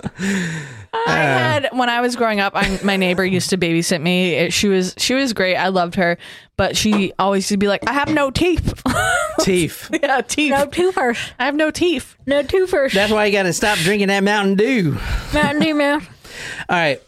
I 0.03 0.67
uh. 0.93 1.11
had 1.11 1.69
when 1.73 1.89
I 1.89 2.01
was 2.01 2.15
growing 2.15 2.39
up. 2.39 2.53
I, 2.55 2.79
my 2.83 2.97
neighbor 2.97 3.25
used 3.25 3.49
to 3.51 3.57
babysit 3.57 4.01
me. 4.01 4.33
It- 4.33 4.53
she 4.53 4.67
was 4.67 4.93
she 4.97 5.13
was 5.13 5.33
great. 5.33 5.55
I 5.55 5.69
loved 5.69 5.95
her, 5.95 6.17
but 6.57 6.77
she 6.77 7.13
always 7.17 7.49
would 7.49 7.59
be 7.59 7.67
like, 7.67 7.87
"I 7.89 7.93
have 7.93 8.09
no 8.09 8.31
teeth." 8.31 8.73
Teeth. 9.39 9.89
yeah, 9.91 10.21
teeth. 10.21 10.51
No 10.51 10.67
toofers. 10.67 11.17
I 11.39 11.45
have 11.45 11.55
no 11.55 11.71
teeth. 11.71 12.15
No 12.27 12.43
toofers. 12.43 12.93
That's 12.93 13.11
why 13.11 13.25
you 13.25 13.31
got 13.31 13.43
to 13.43 13.51
stop 13.53 13.79
drinking 13.79 14.09
that 14.09 14.23
Mountain 14.23 14.55
Dew. 14.55 14.95
Mountain 15.33 15.59
Dew 15.59 15.73
man. 15.73 16.01
All 16.69 16.77
right. 16.77 17.01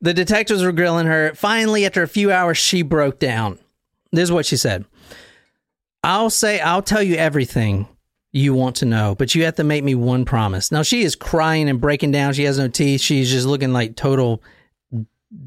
The 0.00 0.12
detectives 0.12 0.64
were 0.64 0.72
grilling 0.72 1.06
her. 1.06 1.32
Finally, 1.34 1.86
after 1.86 2.02
a 2.02 2.08
few 2.08 2.32
hours, 2.32 2.58
she 2.58 2.82
broke 2.82 3.20
down. 3.20 3.60
This 4.10 4.24
is 4.24 4.32
what 4.32 4.46
she 4.46 4.56
said 4.56 4.84
I'll 6.02 6.30
say, 6.30 6.58
I'll 6.60 6.82
tell 6.82 7.02
you 7.02 7.14
everything 7.14 7.86
you 8.32 8.54
want 8.54 8.76
to 8.76 8.84
know, 8.84 9.14
but 9.16 9.34
you 9.34 9.44
have 9.44 9.56
to 9.56 9.64
make 9.64 9.82
me 9.82 9.94
one 9.94 10.24
promise. 10.24 10.70
Now, 10.70 10.82
she 10.82 11.02
is 11.02 11.16
crying 11.16 11.68
and 11.68 11.80
breaking 11.80 12.12
down. 12.12 12.32
She 12.32 12.44
has 12.44 12.58
no 12.58 12.68
teeth. 12.68 13.00
She's 13.00 13.30
just 13.30 13.46
looking 13.46 13.72
like 13.72 13.96
total 13.96 14.42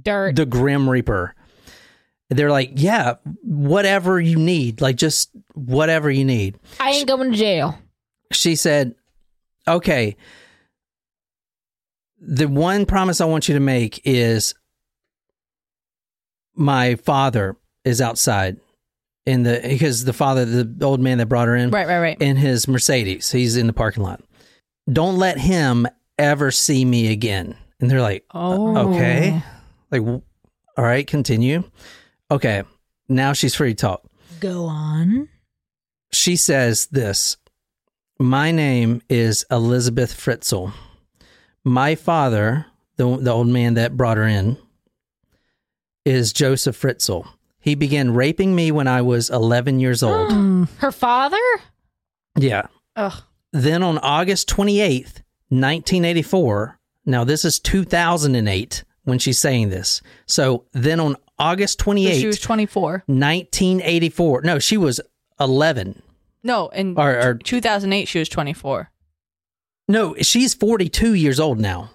Dirt. 0.01 0.35
the 0.35 0.45
Grim 0.45 0.89
Reaper. 0.89 1.35
They're 2.29 2.51
like, 2.51 2.71
yeah, 2.75 3.15
whatever 3.43 4.19
you 4.19 4.37
need, 4.37 4.81
like 4.81 4.95
just 4.97 5.29
whatever 5.53 6.09
you 6.09 6.25
need. 6.25 6.57
I 6.79 6.91
ain't 6.91 7.07
going 7.07 7.31
to 7.31 7.37
jail. 7.37 7.77
she 8.31 8.55
said, 8.55 8.95
"Okay, 9.67 10.15
the 12.19 12.47
one 12.47 12.85
promise 12.85 13.21
I 13.21 13.25
want 13.25 13.47
you 13.47 13.53
to 13.53 13.59
make 13.59 14.01
is 14.03 14.55
my 16.55 16.95
father 16.95 17.55
is 17.83 18.01
outside 18.01 18.57
in 19.25 19.43
the 19.43 19.59
because 19.63 20.05
the 20.05 20.13
father, 20.13 20.45
the 20.45 20.85
old 20.85 20.99
man 20.99 21.17
that 21.19 21.27
brought 21.27 21.47
her 21.47 21.55
in, 21.55 21.69
Right, 21.71 21.87
right, 21.87 21.99
right. 21.99 22.21
in 22.21 22.35
his 22.37 22.67
Mercedes. 22.67 23.31
He's 23.31 23.55
in 23.57 23.67
the 23.67 23.73
parking 23.73 24.03
lot. 24.03 24.21
Don't 24.91 25.17
let 25.17 25.37
him 25.37 25.87
ever 26.19 26.51
see 26.51 26.83
me 26.85 27.11
again." 27.11 27.55
And 27.79 27.89
they're 27.89 28.01
like, 28.01 28.23
uh, 28.33 28.39
Oh, 28.57 28.77
"Okay, 28.89 29.41
like, 29.91 30.01
all 30.01 30.23
right, 30.77 31.05
continue." 31.07 31.63
Okay, 32.31 32.63
now 33.09 33.33
she's 33.33 33.53
free 33.55 33.73
to 33.73 33.81
talk 33.81 34.03
Go 34.39 34.65
on. 34.65 35.29
she 36.11 36.35
says 36.35 36.87
this 36.87 37.37
My 38.19 38.51
name 38.51 39.01
is 39.09 39.45
Elizabeth 39.51 40.13
Fritzl. 40.13 40.73
My 41.63 41.95
father, 41.95 42.65
the, 42.97 43.17
the 43.17 43.31
old 43.31 43.47
man 43.47 43.75
that 43.75 43.95
brought 43.95 44.17
her 44.17 44.27
in, 44.27 44.57
is 46.05 46.33
Josef 46.33 46.79
Fritzl. 46.81 47.25
He 47.63 47.75
began 47.75 48.13
raping 48.13 48.53
me 48.55 48.71
when 48.71 48.87
I 48.89 49.01
was 49.01 49.29
11 49.29 49.79
years 49.79 50.03
old. 50.03 50.67
Her 50.77 50.91
father? 50.91 51.37
yeah. 52.37 52.67
Ugh. 52.97 53.23
Then 53.53 53.81
on 53.83 53.97
August 53.99 54.49
28th, 54.49 55.21
1984, 55.49 56.79
now 57.05 57.23
this 57.23 57.45
is 57.45 57.59
2008 57.59 58.83
when 59.05 59.17
she's 59.19 59.39
saying 59.39 59.69
this. 59.69 60.01
So 60.25 60.65
then 60.73 60.99
on 60.99 61.15
August 61.39 61.79
So 61.79 61.91
28th, 61.91 62.19
she 62.19 62.27
was 62.27 62.39
24. 62.39 63.03
1984, 63.07 64.41
no, 64.43 64.59
she 64.59 64.75
was 64.77 64.99
11. 65.39 66.01
No, 66.43 66.67
in 66.69 66.97
Or, 66.97 67.29
or 67.29 67.33
2008, 67.35 68.07
she 68.07 68.19
was 68.19 68.27
24. 68.29 68.91
No, 69.87 70.15
she's 70.21 70.53
42 70.53 71.13
years 71.13 71.39
old 71.39 71.59
now. 71.59 71.91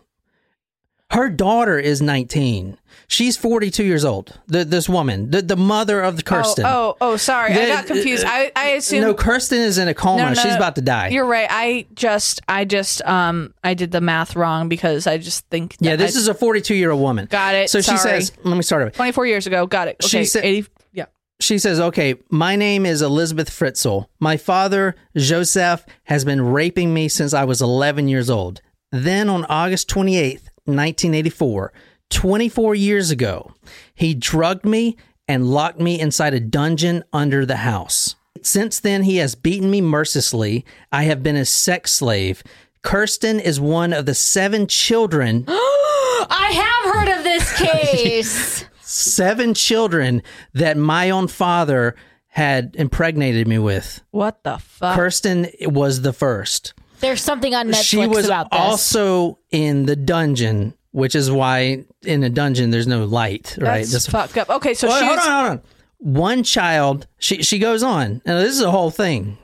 Her 1.10 1.30
daughter 1.30 1.78
is 1.78 2.02
19. 2.02 2.76
She's 3.10 3.38
42 3.38 3.82
years 3.82 4.04
old. 4.04 4.38
The, 4.48 4.66
this 4.66 4.90
woman, 4.90 5.30
the, 5.30 5.40
the 5.40 5.56
mother 5.56 6.02
of 6.02 6.18
the 6.18 6.22
Kirsten. 6.22 6.66
Oh, 6.66 6.96
oh, 7.00 7.12
oh, 7.12 7.16
sorry. 7.16 7.54
I 7.54 7.66
got 7.68 7.86
confused. 7.86 8.24
I, 8.26 8.52
I 8.54 8.68
assumed. 8.70 9.02
no, 9.06 9.14
Kirsten 9.14 9.58
is 9.60 9.78
in 9.78 9.88
a 9.88 9.94
coma. 9.94 10.18
No, 10.24 10.28
no, 10.28 10.34
she's 10.34 10.54
about 10.54 10.74
to 10.74 10.82
die. 10.82 11.08
You're 11.08 11.24
right. 11.24 11.48
I 11.50 11.86
just, 11.94 12.42
I 12.46 12.66
just, 12.66 13.00
um, 13.06 13.54
I 13.64 13.72
did 13.72 13.90
the 13.90 14.02
math 14.02 14.36
wrong 14.36 14.68
because 14.68 15.06
I 15.06 15.16
just 15.16 15.46
think. 15.48 15.76
yeah, 15.80 15.96
this 15.96 16.14
I- 16.14 16.18
is 16.18 16.28
a 16.28 16.34
42 16.34 16.74
year 16.74 16.90
old 16.90 17.00
woman. 17.00 17.24
Got 17.30 17.54
it. 17.54 17.70
So 17.70 17.80
she 17.80 17.96
says, 17.96 18.30
let 18.44 18.56
me 18.56 18.62
start 18.62 18.82
over. 18.82 18.90
24 18.90 19.26
years 19.26 19.46
ago. 19.46 19.66
Got 19.66 19.88
it. 19.88 19.96
She 20.04 20.26
said- 20.26 20.44
80. 20.44 20.68
Yeah. 20.92 21.06
She 21.40 21.56
says, 21.58 21.80
okay, 21.80 22.16
my 22.28 22.54
name 22.56 22.84
is 22.84 23.00
Elizabeth 23.00 23.48
Fritzl. 23.48 24.06
My 24.20 24.36
father, 24.36 24.94
Joseph, 25.16 25.86
has 26.04 26.26
been 26.26 26.42
raping 26.42 26.92
me 26.92 27.08
since 27.08 27.32
I 27.32 27.44
was 27.44 27.62
11 27.62 28.08
years 28.08 28.28
old. 28.28 28.60
Then 28.92 29.30
on 29.30 29.46
August 29.46 29.88
28th, 29.88 30.47
1984, 30.76 31.72
24 32.10 32.74
years 32.74 33.10
ago, 33.10 33.52
he 33.94 34.14
drugged 34.14 34.64
me 34.64 34.96
and 35.26 35.50
locked 35.50 35.80
me 35.80 36.00
inside 36.00 36.34
a 36.34 36.40
dungeon 36.40 37.04
under 37.12 37.44
the 37.44 37.56
house. 37.56 38.16
Since 38.42 38.80
then, 38.80 39.02
he 39.02 39.16
has 39.16 39.34
beaten 39.34 39.70
me 39.70 39.80
mercilessly. 39.80 40.64
I 40.92 41.02
have 41.04 41.22
been 41.22 41.36
a 41.36 41.44
sex 41.44 41.90
slave. 41.92 42.42
Kirsten 42.82 43.40
is 43.40 43.60
one 43.60 43.92
of 43.92 44.06
the 44.06 44.14
seven 44.14 44.66
children 44.66 45.44
I 45.48 46.50
have 46.52 46.94
heard 46.94 47.18
of 47.18 47.24
this 47.24 47.52
case. 47.58 48.64
seven 48.80 49.54
children 49.54 50.22
that 50.54 50.76
my 50.76 51.10
own 51.10 51.28
father 51.28 51.94
had 52.28 52.74
impregnated 52.76 53.48
me 53.48 53.58
with. 53.58 54.02
What 54.10 54.44
the 54.44 54.58
fuck? 54.58 54.94
Kirsten 54.94 55.48
was 55.62 56.02
the 56.02 56.12
first. 56.12 56.74
There's 57.00 57.22
something 57.22 57.54
on 57.54 57.68
Netflix 57.68 57.82
she 57.84 58.06
was 58.06 58.26
about 58.26 58.50
this. 58.50 58.60
also 58.60 59.38
in 59.50 59.86
the 59.86 59.96
dungeon, 59.96 60.74
which 60.90 61.14
is 61.14 61.30
why 61.30 61.84
in 62.04 62.22
a 62.24 62.30
dungeon 62.30 62.70
there's 62.70 62.86
no 62.86 63.04
light, 63.04 63.56
right? 63.60 63.78
That's 63.78 63.92
Just 63.92 64.10
fucked 64.10 64.36
up. 64.36 64.50
Okay, 64.50 64.74
so 64.74 64.88
Well, 64.88 64.98
she's 64.98 65.08
hold 65.08 65.18
on, 65.20 65.26
hold 65.26 65.50
on. 65.58 65.62
One 65.98 66.42
child, 66.42 67.06
she 67.18 67.42
she 67.42 67.58
goes 67.58 67.82
on. 67.82 68.22
Now 68.24 68.38
this 68.38 68.52
is 68.52 68.60
a 68.62 68.70
whole 68.70 68.90
thing. 68.90 69.38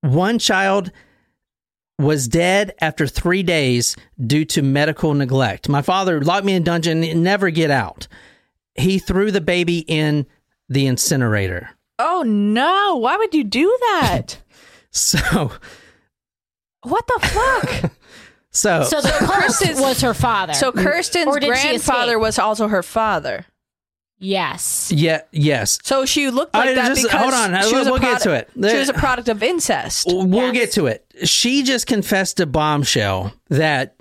One 0.00 0.38
child 0.38 0.90
was 1.98 2.26
dead 2.26 2.74
after 2.80 3.06
three 3.06 3.42
days 3.42 3.94
due 4.26 4.44
to 4.46 4.62
medical 4.62 5.14
neglect. 5.14 5.68
My 5.68 5.82
father 5.82 6.20
locked 6.20 6.44
me 6.44 6.54
in 6.54 6.62
a 6.62 6.64
dungeon, 6.64 7.04
and 7.04 7.22
never 7.22 7.50
get 7.50 7.70
out. 7.70 8.08
He 8.74 8.98
threw 8.98 9.30
the 9.30 9.40
baby 9.40 9.80
in 9.86 10.26
the 10.68 10.86
incinerator. 10.86 11.70
Oh 11.98 12.22
no! 12.26 12.96
Why 12.96 13.16
would 13.16 13.34
you 13.34 13.44
do 13.44 13.74
that? 13.92 14.38
So 14.94 15.50
what 16.82 17.06
the 17.06 17.26
fuck? 17.26 17.92
so, 18.50 18.82
so 18.84 19.00
the 19.00 19.08
cult 19.18 19.80
was 19.80 20.00
her 20.00 20.14
father. 20.14 20.54
so 20.54 20.72
Kirsten's 20.72 21.26
Or 21.26 21.38
did 21.40 21.56
she 21.56 21.68
grandfather 21.68 22.18
was 22.18 22.38
also 22.38 22.68
her 22.68 22.82
father. 22.82 23.46
yes. 24.18 24.92
yeah, 24.94 25.22
yes. 25.32 25.78
So 25.82 26.04
she 26.06 26.30
looked 26.30 26.54
like 26.54 26.68
I 26.70 26.74
that 26.74 26.88
just- 26.88 27.02
because 27.04 27.20
hold 27.20 27.34
on, 27.34 27.62
she 27.62 27.74
was 27.74 27.86
we'll 27.86 27.96
a 27.96 28.00
get 28.00 28.20
product, 28.22 28.22
to 28.54 28.64
it. 28.64 28.70
She 28.72 28.78
was 28.78 28.88
a 28.88 28.94
product 28.94 29.28
of 29.28 29.42
incest. 29.42 30.06
We'll 30.08 30.46
Yes. 30.46 30.52
get 30.52 30.72
to 30.72 30.86
it. 30.86 31.04
She 31.24 31.62
just 31.62 31.86
confessed 31.86 32.36
to 32.38 32.46
Bombshell 32.46 33.32
that 33.48 33.96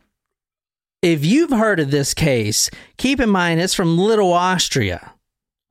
if 1.02 1.26
you've 1.26 1.50
heard 1.52 1.80
of 1.80 1.90
this 1.90 2.14
case, 2.14 2.70
keep 2.98 3.20
in 3.20 3.30
mind 3.30 3.60
it's 3.60 3.74
from 3.74 3.98
Little 3.98 4.32
Austria, 4.34 5.14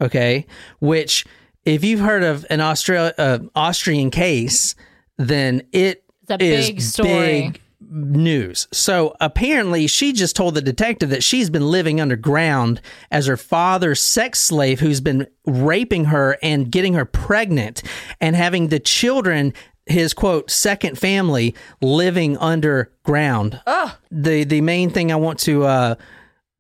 okay? 0.01 0.45
Which, 0.81 1.25
if 1.65 1.85
you've 1.85 2.01
heard 2.01 2.25
of 2.25 2.45
an 2.51 2.61
Austria, 2.61 3.15
uh, 3.17 3.39
Austrian 3.55 4.11
case, 4.11 4.75
then 5.19 5.63
it 5.73 6.03
Is 6.39 6.67
big 6.67 6.81
story. 6.81 7.09
big 7.51 7.61
news. 7.91 8.69
So 8.73 9.17
apparently, 9.21 9.87
she 9.87 10.13
just 10.13 10.37
told 10.37 10.55
the 10.55 10.63
detective 10.63 11.11
that 11.11 11.23
she's 11.23 11.51
been 11.51 11.71
living 11.71 12.01
underground 12.01 12.81
as 13.11 13.27
her 13.27 13.37
father's 13.37 14.01
sex 14.01 14.39
slave, 14.41 14.81
who's 14.81 15.01
been 15.01 15.27
raping 15.47 16.07
her 16.07 16.37
and 16.43 16.71
getting 16.71 16.95
her 16.95 17.05
pregnant, 17.05 17.83
and 18.21 18.37
having 18.37 18.69
the 18.69 18.79
children, 18.79 19.53
his 19.87 20.13
quote 20.15 20.51
second 20.51 20.99
family, 20.99 21.55
living 21.81 22.37
underground. 22.39 23.61
Oh. 23.67 23.97
The 24.11 24.45
the 24.45 24.61
main 24.61 24.91
thing 24.91 25.11
I 25.11 25.17
want 25.17 25.39
to. 25.41 25.65
Uh, 25.65 25.95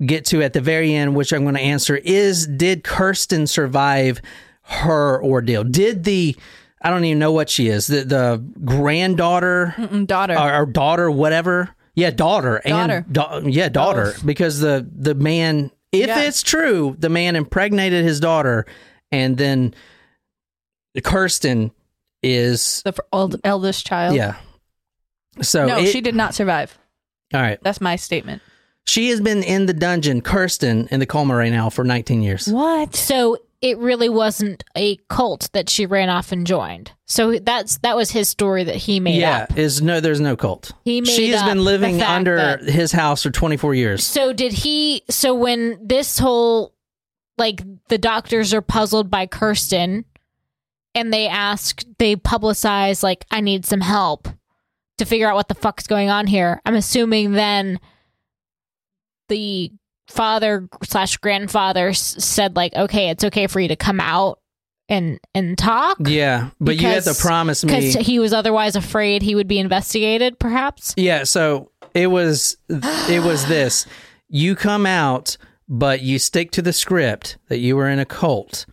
Get 0.02 0.24
to 0.28 0.40
at 0.40 0.54
the 0.54 0.62
very 0.62 0.94
end, 0.94 1.14
which 1.14 1.30
I'm 1.30 1.42
going 1.42 1.56
to 1.56 1.60
answer 1.60 1.94
is: 1.94 2.46
Did 2.46 2.84
Kirsten 2.84 3.46
survive 3.46 4.22
her 4.62 5.22
ordeal? 5.22 5.62
Did 5.62 6.04
the 6.04 6.34
I 6.82 6.90
don't 6.90 7.04
even 7.04 7.18
know 7.18 7.32
what 7.32 7.50
she 7.50 7.68
is. 7.68 7.86
The 7.86 8.04
the 8.04 8.44
granddaughter 8.64 9.74
Mm, 9.76 10.06
daughter. 10.06 10.38
or, 10.38 10.62
or 10.62 10.66
daughter, 10.66 11.10
whatever. 11.10 11.70
Yeah, 11.94 12.10
daughter 12.10 12.62
Daughter. 12.64 13.04
and 13.04 13.12
da- 13.12 13.38
yeah, 13.44 13.68
daughter. 13.68 14.14
Because 14.24 14.60
the 14.60 14.88
the 14.90 15.14
man, 15.14 15.70
if 15.92 16.06
Yeah. 16.08 16.20
it's 16.22 16.42
true, 16.42 16.96
the 16.98 17.08
man 17.10 17.36
impregnated 17.36 18.04
his 18.04 18.20
daughter, 18.20 18.64
and 19.12 19.36
then 19.36 19.74
Kirsten 21.04 21.70
is 22.22 22.82
the 22.84 22.94
old, 23.12 23.40
eldest 23.44 23.86
child. 23.86 24.14
yeah. 24.16 24.36
So 25.42 25.66
No, 25.66 25.78
it- 25.78 25.88
she 25.88 26.00
did 26.00 26.14
not 26.14 26.34
survive. 26.34 26.76
All 27.32 27.40
right, 27.40 27.58
That's 27.62 27.80
my 27.80 27.96
statement. 27.96 28.42
she 28.86 29.10
has 29.10 29.20
been 29.20 29.42
in 29.42 29.66
the 29.66 29.72
dungeon, 29.74 30.20
Kirsten, 30.20 30.88
in 30.90 30.98
the 31.00 31.06
coma 31.06 31.34
right 31.36 31.52
now 31.52 31.70
for 31.70 31.84
19 31.84 32.22
years. 32.22 32.48
What? 32.48 32.94
So 32.96 33.38
it 33.62 33.78
really 33.78 34.08
wasn't 34.08 34.64
a 34.74 34.96
cult 35.08 35.50
that 35.52 35.68
she 35.68 35.84
ran 35.84 36.08
off 36.08 36.32
and 36.32 36.46
joined. 36.46 36.92
So 37.06 37.38
that's 37.38 37.78
that 37.78 37.96
was 37.96 38.10
his 38.10 38.28
story 38.28 38.64
that 38.64 38.76
he 38.76 39.00
made 39.00 39.22
up. 39.22 39.48
yeah, 39.50 39.54
up. 39.54 39.58
is 39.58 39.82
no, 39.82 40.00
there's 40.00 40.20
no 40.20 40.36
cult. 40.36 40.72
He 40.84 41.00
made 41.00 41.10
she 41.10 41.28
has 41.30 41.42
been 41.42 41.64
living 41.64 42.00
under 42.00 42.36
that- 42.36 42.62
his 42.62 42.92
house 42.92 43.22
for 43.22 43.30
24 43.30 43.74
years. 43.74 44.04
So 44.04 44.32
did 44.32 44.52
he? 44.52 45.02
So 45.10 45.34
when 45.34 45.78
this 45.86 46.18
whole 46.18 46.74
like 47.36 47.62
the 47.88 47.98
doctors 47.98 48.54
are 48.54 48.62
puzzled 48.62 49.10
by 49.10 49.26
Kirsten, 49.26 50.04
and 50.94 51.12
they 51.12 51.26
ask, 51.26 51.84
they 51.98 52.16
publicize 52.16 53.02
like, 53.02 53.24
"I 53.30 53.40
need 53.40 53.64
some 53.64 53.80
help 53.80 54.28
to 54.98 55.04
figure 55.04 55.28
out 55.28 55.36
what 55.36 55.48
the 55.48 55.54
fuck's 55.54 55.86
going 55.86 56.10
on 56.10 56.26
here." 56.26 56.60
I'm 56.64 56.74
assuming 56.74 57.32
then 57.32 57.80
the 59.28 59.72
father 60.10 60.68
slash 60.82 61.16
grandfather 61.18 61.92
said 61.92 62.56
like, 62.56 62.74
"Okay, 62.74 63.10
it's 63.10 63.24
okay 63.24 63.46
for 63.46 63.60
you 63.60 63.68
to 63.68 63.76
come 63.76 64.00
out 64.00 64.40
and 64.88 65.20
and 65.34 65.56
talk." 65.56 65.98
Yeah, 66.00 66.50
but 66.60 66.76
you 66.76 66.86
had 66.86 67.04
to 67.04 67.14
promise 67.14 67.64
me. 67.64 67.74
Because 67.74 68.06
he 68.06 68.18
was 68.18 68.32
otherwise 68.32 68.76
afraid 68.76 69.22
he 69.22 69.34
would 69.34 69.48
be 69.48 69.58
investigated, 69.58 70.38
perhaps. 70.38 70.94
Yeah, 70.96 71.24
so 71.24 71.70
it 71.94 72.08
was 72.08 72.56
it 72.68 73.24
was 73.24 73.46
this. 73.48 73.86
You 74.28 74.54
come 74.54 74.86
out, 74.86 75.36
but 75.68 76.02
you 76.02 76.18
stick 76.18 76.50
to 76.52 76.62
the 76.62 76.72
script 76.72 77.38
that 77.48 77.58
you 77.58 77.76
were 77.76 77.88
in 77.88 77.98
a 77.98 78.04
cult 78.04 78.66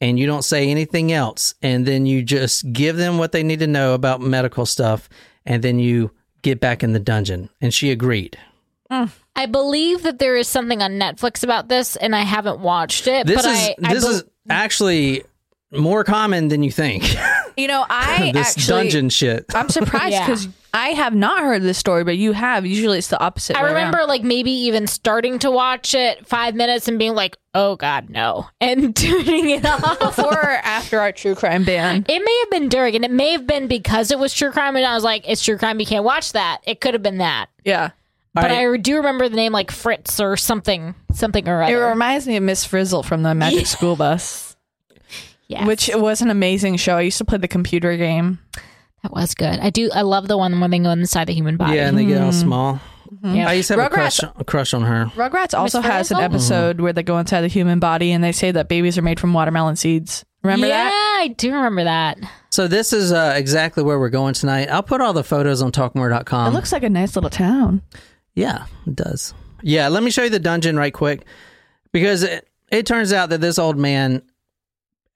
and 0.00 0.18
you 0.18 0.26
don't 0.26 0.44
say 0.44 0.68
anything 0.68 1.12
else 1.12 1.54
and 1.62 1.86
then 1.86 2.06
you 2.06 2.22
just 2.22 2.72
give 2.72 2.96
them 2.96 3.18
what 3.18 3.32
they 3.32 3.42
need 3.42 3.60
to 3.60 3.66
know 3.66 3.94
about 3.94 4.20
medical 4.20 4.66
stuff 4.66 5.08
and 5.46 5.62
then 5.62 5.78
you 5.78 6.10
get 6.42 6.60
back 6.60 6.82
in 6.82 6.92
the 6.92 7.00
dungeon 7.00 7.48
and 7.60 7.72
she 7.72 7.90
agreed. 7.90 8.38
Mm. 8.90 9.10
I 9.36 9.46
believe 9.46 10.02
that 10.04 10.18
there 10.18 10.36
is 10.36 10.46
something 10.48 10.80
on 10.82 10.92
Netflix 10.92 11.42
about 11.42 11.68
this, 11.68 11.96
and 11.96 12.14
I 12.14 12.22
haven't 12.22 12.60
watched 12.60 13.06
it. 13.06 13.26
This 13.26 13.36
but 13.42 13.50
is 13.50 13.56
I, 13.58 13.74
I 13.84 13.94
this 13.94 14.04
bel- 14.04 14.12
is 14.14 14.24
actually 14.48 15.24
more 15.72 16.04
common 16.04 16.48
than 16.48 16.62
you 16.62 16.70
think. 16.70 17.04
You 17.56 17.68
know, 17.68 17.86
I 17.88 18.32
this 18.34 18.56
actually. 18.56 18.82
dungeon 18.82 19.08
shit. 19.10 19.44
I'm 19.54 19.68
surprised 19.68 20.12
Yeah. 20.12 20.26
because 20.26 20.48
I 20.72 20.88
have 20.88 21.14
not 21.14 21.38
heard 21.44 21.62
this 21.62 21.78
story, 21.78 22.02
but 22.02 22.16
you 22.16 22.32
have. 22.32 22.66
Usually 22.66 22.98
it's 22.98 23.06
the 23.06 23.20
opposite. 23.22 23.56
I 23.56 23.62
way 23.62 23.68
remember 23.68 23.98
around. 23.98 24.08
like 24.08 24.24
maybe 24.24 24.50
even 24.50 24.88
starting 24.88 25.38
to 25.38 25.52
watch 25.52 25.94
it 25.94 26.26
five 26.26 26.56
minutes 26.56 26.88
and 26.88 26.98
being 26.98 27.14
like, 27.14 27.36
"Oh 27.54 27.76
God, 27.76 28.10
no," 28.10 28.48
and 28.60 28.96
turning 28.96 29.50
it 29.50 29.64
off. 29.64 30.00
before 30.00 30.32
or 30.34 30.50
after 30.64 30.98
our 30.98 31.12
true 31.12 31.36
crime 31.36 31.62
ban. 31.62 32.04
It 32.08 32.24
may 32.24 32.38
have 32.40 32.50
been 32.50 32.68
during, 32.68 32.96
and 32.96 33.04
it 33.04 33.12
may 33.12 33.30
have 33.30 33.46
been 33.46 33.68
because 33.68 34.10
it 34.10 34.18
was 34.18 34.34
true 34.34 34.50
crime, 34.50 34.74
and 34.74 34.84
I 34.84 34.94
was 34.96 35.04
like, 35.04 35.22
"It's 35.24 35.44
true 35.44 35.56
crime, 35.56 35.78
you 35.78 35.86
can't 35.86 36.04
watch 36.04 36.32
that." 36.32 36.58
It 36.66 36.80
could 36.80 36.94
have 36.94 37.04
been 37.04 37.18
that, 37.18 37.50
Yeah. 37.64 37.90
But 38.34 38.50
I- 38.50 38.72
I 38.72 38.76
do 38.76 38.96
remember 38.96 39.28
the 39.28 39.36
name 39.36 39.52
like 39.52 39.70
Fritz 39.70 40.20
or 40.20 40.36
something, 40.36 40.94
something 41.12 41.48
or 41.48 41.62
other. 41.62 41.84
It 41.84 41.88
reminds 41.88 42.26
me 42.26 42.36
of 42.36 42.42
Miss 42.42 42.64
Frizzle 42.64 43.02
from 43.02 43.22
the 43.22 43.34
Magic 43.34 43.66
School 43.66 43.96
Bus, 43.96 44.56
Yes. 45.48 45.66
which 45.66 45.90
was 45.94 46.20
an 46.20 46.30
amazing 46.30 46.76
show. 46.76 46.96
I 46.96 47.02
used 47.02 47.18
to 47.18 47.24
play 47.24 47.38
the 47.38 47.48
computer 47.48 47.96
game. 47.96 48.38
that 49.02 49.12
was 49.12 49.34
good. 49.34 49.60
I 49.60 49.70
do. 49.70 49.90
I 49.92 50.02
love 50.02 50.28
the 50.28 50.38
one 50.38 50.58
where 50.58 50.68
they 50.68 50.78
go 50.78 50.90
inside 50.90 51.26
the 51.26 51.34
human 51.34 51.56
body. 51.56 51.76
Yeah, 51.76 51.88
and 51.88 51.98
they 51.98 52.06
get 52.06 52.20
all 52.20 52.30
mm-hmm. 52.30 52.40
small. 52.40 52.80
Yeah. 53.22 53.48
I 53.48 53.52
used 53.54 53.68
to 53.68 53.76
have 53.76 53.92
a 53.92 53.94
crush, 53.94 54.20
a 54.22 54.44
crush 54.44 54.74
on 54.74 54.82
her. 54.82 55.06
Rugrats 55.14 55.56
also 55.56 55.80
has 55.80 56.10
an 56.10 56.16
Frizzle? 56.16 56.24
episode 56.24 56.80
where 56.80 56.92
they 56.92 57.02
go 57.02 57.18
inside 57.18 57.42
the 57.42 57.48
human 57.48 57.78
body 57.78 58.12
and 58.12 58.22
they 58.22 58.32
say 58.32 58.50
that 58.50 58.68
babies 58.68 58.98
are 58.98 59.02
made 59.02 59.20
from 59.20 59.32
watermelon 59.32 59.76
seeds. 59.76 60.24
Remember 60.42 60.66
yeah, 60.66 60.90
that? 60.90 61.16
Yeah, 61.18 61.24
I 61.24 61.28
do 61.28 61.54
remember 61.54 61.84
that. 61.84 62.18
So 62.50 62.68
this 62.68 62.92
is 62.92 63.12
uh, 63.12 63.34
exactly 63.36 63.82
where 63.82 63.98
we're 63.98 64.10
going 64.10 64.34
tonight. 64.34 64.68
I'll 64.68 64.82
put 64.82 65.00
all 65.00 65.14
the 65.14 65.24
photos 65.24 65.62
on 65.62 65.72
talkmore.com. 65.72 66.52
It 66.52 66.54
looks 66.54 66.70
like 66.70 66.82
a 66.82 66.90
nice 66.90 67.14
little 67.16 67.30
town. 67.30 67.82
Yeah, 68.34 68.66
it 68.86 68.96
does. 68.96 69.34
Yeah, 69.62 69.88
let 69.88 70.02
me 70.02 70.10
show 70.10 70.24
you 70.24 70.30
the 70.30 70.38
dungeon 70.38 70.76
right 70.76 70.92
quick 70.92 71.24
because 71.92 72.22
it, 72.22 72.48
it 72.70 72.86
turns 72.86 73.12
out 73.12 73.30
that 73.30 73.40
this 73.40 73.58
old 73.58 73.78
man 73.78 74.22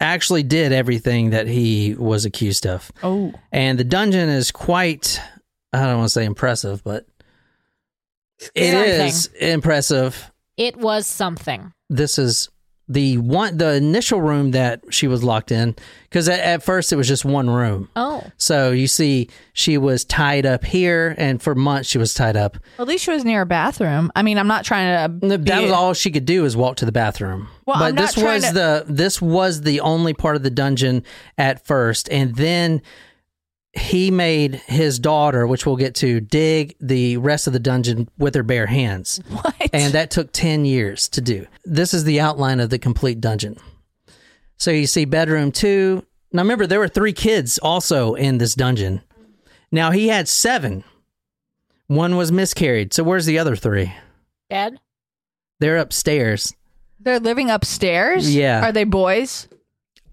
actually 0.01 0.43
did 0.45 0.73
everything 0.73 1.31
that 1.31 1.47
he 1.49 1.95
was 1.97 2.25
accused 2.25 2.67
of. 2.67 2.91
Oh. 3.03 3.33
And 3.53 3.79
the 3.79 3.85
dungeon 3.85 4.29
is 4.29 4.51
quite, 4.53 5.21
I 5.73 5.85
don't 5.85 5.99
want 5.99 6.07
to 6.07 6.13
say 6.13 6.25
impressive, 6.25 6.83
but 6.85 7.07
it 8.55 8.73
Something. 8.73 9.07
is 9.07 9.27
impressive. 9.41 10.31
It 10.57 10.77
was 10.77 11.07
something. 11.07 11.73
This 11.91 12.19
is 12.19 12.49
the 12.89 13.19
one, 13.19 13.59
the 13.59 13.75
initial 13.75 14.21
room 14.23 14.53
that 14.53 14.81
she 14.91 15.07
was 15.07 15.23
locked 15.23 15.53
in 15.53 15.77
because 16.09 16.29
at, 16.29 16.41
at 16.41 16.63
first 16.63 16.93
it 16.93 16.97
was 16.97 17.07
just 17.07 17.25
one 17.25 17.51
room. 17.51 17.89
Oh, 17.97 18.25
So 18.39 18.71
you 18.71 18.87
see, 18.87 19.29
she 19.53 19.77
was 19.77 20.05
tied 20.07 20.47
up 20.47 20.65
here, 20.65 21.15
and 21.19 21.43
for 21.43 21.55
months 21.55 21.89
she 21.91 21.99
was 21.99 22.15
tied 22.15 22.37
up. 22.37 22.57
At 22.79 22.87
least 22.87 23.05
she 23.05 23.11
was 23.11 23.25
near 23.25 23.43
a 23.43 23.47
bathroom. 23.47 24.11
I 24.17 24.23
mean, 24.23 24.39
I'm 24.39 24.47
not 24.47 24.65
trying 24.65 25.21
to. 25.21 25.37
That 25.39 25.63
was 25.63 25.71
all 25.71 25.93
she 25.93 26.11
could 26.11 26.25
do 26.25 26.45
is 26.47 26.57
walk 26.57 26.77
to 26.77 26.87
the 26.87 26.93
bathroom. 26.93 27.49
Well, 27.67 27.79
but 27.79 27.97
this 27.97 28.17
was 28.17 28.47
to- 28.49 28.55
the 28.55 28.85
this 28.89 29.21
was 29.21 29.61
the 29.63 29.81
only 29.81 30.15
part 30.15 30.37
of 30.37 30.43
the 30.43 30.51
dungeon 30.51 31.05
at 31.37 31.67
first, 31.67 32.09
and 32.11 32.35
then 32.37 32.81
he 33.75 34.11
made 34.11 34.57
his 34.67 34.99
daughter, 34.99 35.47
which 35.47 35.67
we'll 35.67 35.77
get 35.77 35.95
to, 35.97 36.21
dig 36.21 36.75
the 36.81 37.17
rest 37.19 37.47
of 37.47 37.53
the 37.53 37.59
dungeon 37.59 38.09
with 38.19 38.35
her 38.35 38.43
bare 38.43 38.67
hands, 38.67 39.21
What? 39.31 39.55
and 39.73 39.93
that 39.95 40.11
took 40.11 40.33
ten 40.33 40.65
years 40.65 41.09
to 41.11 41.21
do. 41.21 41.47
This 41.65 41.93
is 41.95 42.05
the 42.05 42.21
outline 42.21 42.61
of 42.61 42.71
the 42.71 42.79
complete 42.79 43.21
dungeon. 43.21 43.57
So 44.57 44.71
you 44.71 44.87
see 44.87 45.05
bedroom 45.05 45.53
two. 45.53 46.05
Now 46.33 46.43
remember, 46.43 46.67
there 46.67 46.81
were 46.81 46.89
three 46.89 47.13
kids 47.13 47.59
also 47.59 48.15
in 48.15 48.39
this 48.39 48.55
dungeon. 48.55 49.03
Now 49.71 49.91
he 49.93 50.09
had 50.09 50.29
seven. 50.29 50.83
One 51.87 52.17
was 52.17 52.33
miscarried. 52.33 52.93
So 52.93 53.03
where's 53.03 53.27
the 53.27 53.39
other 53.39 53.57
three? 53.57 53.93
dead. 54.51 54.79
They're 55.61 55.77
upstairs. 55.79 56.55
They're 57.01 57.21
living 57.21 57.51
upstairs? 57.51 58.35
Yeah. 58.35 58.65
Are 58.67 58.73
they 58.73 58.85
boys? 58.85 59.49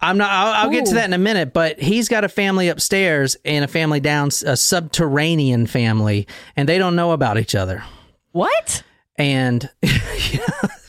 I'm 0.02 0.18
not. 0.18 0.32
I'll, 0.32 0.66
I'll 0.66 0.72
get 0.72 0.86
to 0.88 0.96
that 0.96 1.06
in 1.06 1.14
a 1.14 1.18
minute. 1.18 1.54
But 1.54 1.80
he's 1.80 2.10
got 2.10 2.24
a 2.24 2.30
family 2.30 2.68
upstairs 2.68 3.38
and 3.46 3.64
a 3.66 3.68
family 3.68 4.00
down, 4.00 4.30
a 4.46 4.58
subterranean 4.58 5.68
family, 5.68 6.28
and 6.56 6.68
they 6.70 6.78
don't 6.78 6.96
know 6.96 7.12
about 7.12 7.38
each 7.38 7.56
other. 7.56 7.84
What? 8.32 8.84
And 9.18 9.70
yeah, 9.82 10.40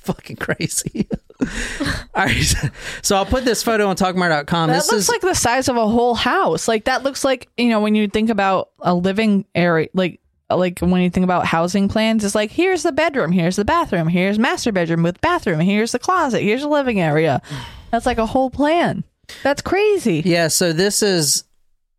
fucking 0.03 0.37
crazy. 0.37 1.09
All 2.15 2.25
right, 2.25 2.55
so 3.03 3.15
I'll 3.17 3.27
put 3.27 3.45
this 3.45 3.63
photo 3.63 3.89
on 3.89 3.97
talkmore.com. 3.97 4.69
That 4.69 4.77
This 4.77 4.91
looks 4.91 5.03
is 5.03 5.09
like 5.11 5.21
the 5.21 5.35
size 5.35 5.69
of 5.69 5.77
a 5.77 5.87
whole 5.87 6.15
house. 6.15 6.67
Like 6.67 6.85
that 6.85 7.03
looks 7.03 7.25
like 7.25 7.49
you 7.57 7.69
know 7.69 7.81
when 7.81 7.95
you 7.95 8.09
think 8.09 8.31
about 8.31 8.71
a 8.81 8.95
living 8.95 9.45
area, 9.55 9.89
like 9.93 10.21
like 10.49 10.79
when 10.79 11.03
you 11.03 11.11
think 11.11 11.25
about 11.25 11.45
housing 11.45 11.89
plans, 11.89 12.25
it's 12.25 12.35
like 12.35 12.51
here's 12.51 12.83
the 12.83 12.93
bedroom, 12.93 13.33
here's 13.33 13.57
the 13.57 13.65
bathroom, 13.65 14.09
here's 14.09 14.39
master 14.39 14.73
bedroom 14.73 15.03
with 15.03 15.21
bathroom, 15.21 15.61
here's 15.61 15.93
the 15.93 15.99
closet, 15.99 16.41
here's 16.41 16.63
the 16.63 16.69
living 16.69 17.01
area. 17.01 17.43
That's 17.91 18.07
like 18.07 18.19
a 18.19 18.27
whole 18.27 18.51
plan. 18.51 19.05
That's 19.43 19.63
crazy. 19.63 20.23
yeah. 20.25 20.49
So 20.49 20.73
this 20.73 21.03
is. 21.03 21.45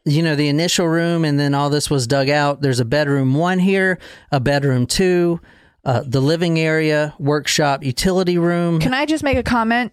You 0.09 0.23
know, 0.23 0.37
the 0.37 0.47
initial 0.47 0.87
room, 0.87 1.25
and 1.25 1.37
then 1.37 1.53
all 1.53 1.69
this 1.69 1.89
was 1.89 2.07
dug 2.07 2.29
out. 2.29 2.61
There's 2.61 2.79
a 2.79 2.85
bedroom 2.85 3.33
one 3.33 3.59
here, 3.59 3.99
a 4.31 4.39
bedroom 4.39 4.85
two, 4.87 5.41
uh, 5.83 6.01
the 6.07 6.21
living 6.21 6.57
area, 6.57 7.13
workshop, 7.19 7.83
utility 7.83 8.37
room. 8.37 8.79
Can 8.79 8.93
I 8.93 9.05
just 9.05 9.21
make 9.21 9.35
a 9.35 9.43
comment? 9.43 9.91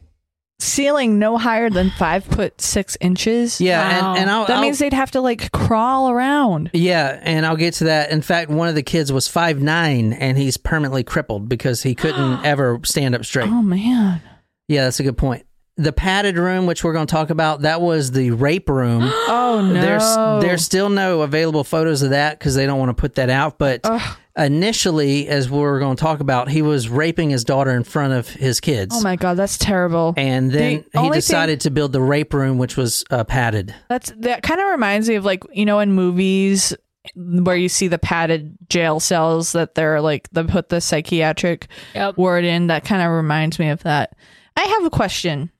Ceiling 0.60 1.18
no 1.18 1.36
higher 1.36 1.68
than 1.68 1.90
five 1.90 2.22
foot 2.24 2.60
six 2.60 2.96
inches. 3.00 3.60
yeah, 3.60 4.00
Wow. 4.00 4.10
and, 4.12 4.20
and 4.20 4.30
I'll, 4.30 4.46
That 4.46 4.56
I'll- 4.58 4.62
means 4.62 4.78
they'd 4.78 4.92
have 4.92 5.10
to 5.10 5.20
like 5.20 5.50
crawl 5.50 6.08
around. 6.08 6.70
Yeah, 6.72 7.18
and 7.20 7.44
I'll 7.44 7.56
get 7.56 7.74
to 7.74 7.84
that. 7.84 8.12
In 8.12 8.22
fact, 8.22 8.52
one 8.52 8.68
of 8.68 8.76
the 8.76 8.84
kids 8.84 9.12
was 9.12 9.26
five 9.26 9.60
nine, 9.60 10.12
and 10.12 10.38
he's 10.38 10.56
permanently 10.56 11.02
crippled 11.02 11.48
because 11.48 11.82
he 11.82 11.96
couldn't 11.96 12.44
ever 12.44 12.78
stand 12.84 13.16
up 13.16 13.24
straight. 13.24 13.48
Oh 13.48 13.62
man. 13.62 14.22
Yeah, 14.68 14.84
that's 14.84 15.00
a 15.00 15.02
good 15.02 15.18
point. 15.18 15.44
The 15.76 15.92
padded 15.92 16.36
room, 16.38 16.66
which 16.66 16.84
we're 16.84 16.92
going 16.92 17.06
to 17.08 17.10
talk 17.12 17.30
about, 17.30 17.62
that 17.62 17.80
was 17.80 18.12
the 18.12 18.30
rape 18.30 18.68
room. 18.68 19.02
Oh 19.26 19.60
no. 19.60 19.80
There's 19.80 20.16
there's 20.44 20.64
still 20.64 20.88
no 20.88 21.20
available 21.22 21.62
photos 21.62 22.02
of 22.02 22.10
that 22.10 22.38
because 22.38 22.54
they 22.56 22.66
don't 22.66 22.78
want 22.80 22.88
to 22.90 23.00
put 23.00 23.14
that 23.16 23.30
out. 23.30 23.56
But 23.56 23.80
Ugh. 23.84 24.16
initially, 24.36 25.28
as 25.28 25.48
we're 25.50 25.78
going 25.78 25.96
to 25.96 26.00
talk 26.00 26.18
about, 26.20 26.48
he 26.48 26.60
was 26.62 26.88
raping 26.88 27.30
his 27.30 27.44
daughter 27.44 27.70
in 27.70 27.84
front 27.84 28.12
of 28.14 28.28
his 28.28 28.58
kids. 28.60 28.94
Oh 28.96 29.00
my 29.02 29.14
god, 29.16 29.36
that's 29.36 29.56
terrible. 29.58 30.12
and 30.16 30.50
then 30.50 30.84
The 30.92 31.00
he 31.00 31.06
only 31.06 31.18
decided 31.18 31.60
to 31.62 31.70
build 31.70 31.92
the 31.92 32.00
rape 32.00 32.34
room, 32.34 32.58
which 32.58 32.76
was 32.76 33.04
uh, 33.10 33.22
padded. 33.24 33.72
That's 33.88 34.12
that 34.18 34.42
kind 34.42 34.60
of 34.60 34.66
reminds 34.68 35.08
me 35.08 35.14
of 35.14 35.24
like 35.24 35.44
you 35.52 35.64
know 35.64 35.78
in 35.80 35.92
movies 35.92 36.74
where 37.14 37.56
you 37.56 37.68
see 37.68 37.86
the 37.86 37.98
padded 37.98 38.56
jail 38.68 38.98
cells 38.98 39.52
that 39.52 39.74
they're 39.76 40.00
like 40.00 40.28
they 40.32 40.42
put 40.44 40.68
the 40.68 40.80
psychiatric 40.80 41.68
Yep. 41.94 42.16
word 42.18 42.44
in. 42.44 42.66
That 42.68 42.84
kind 42.84 43.02
of 43.02 43.10
reminds 43.12 43.58
me 43.58 43.68
of 43.68 43.82
that. 43.84 44.16
I 44.56 44.62
have 44.62 44.84
a 44.84 44.90
question 44.90 45.50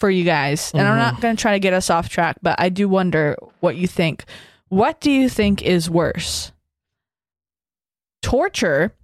for 0.00 0.10
you 0.10 0.24
guys, 0.24 0.72
and 0.72 0.88
I'm 0.88 0.98
not 0.98 1.12
mm-hmm. 1.12 1.22
going 1.22 1.36
to 1.36 1.40
try 1.40 1.52
to 1.52 1.60
get 1.60 1.74
us 1.74 1.90
off 1.90 2.08
track, 2.08 2.38
but 2.42 2.58
I 2.58 2.70
do 2.70 2.88
wonder 2.88 3.36
what 3.60 3.76
you 3.76 3.86
think. 3.86 4.24
What 4.68 5.00
do 5.00 5.10
you 5.10 5.28
think 5.28 5.62
is 5.62 5.90
worse? 5.90 6.52
Torture, 8.22 8.94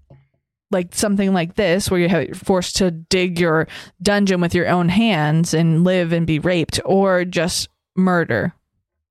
like 0.70 0.94
something 0.94 1.34
like 1.34 1.54
this, 1.54 1.90
where 1.90 2.00
you're 2.00 2.34
forced 2.34 2.76
to 2.76 2.90
dig 2.90 3.38
your 3.38 3.68
dungeon 4.02 4.40
with 4.40 4.54
your 4.54 4.68
own 4.68 4.88
hands 4.88 5.52
and 5.52 5.84
live 5.84 6.12
and 6.12 6.26
be 6.26 6.38
raped, 6.38 6.80
or 6.84 7.24
just 7.24 7.68
murder? 7.94 8.54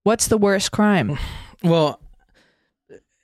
What's 0.04 0.28
the 0.28 0.38
worst 0.38 0.72
crime? 0.72 1.18
Well, 1.64 2.00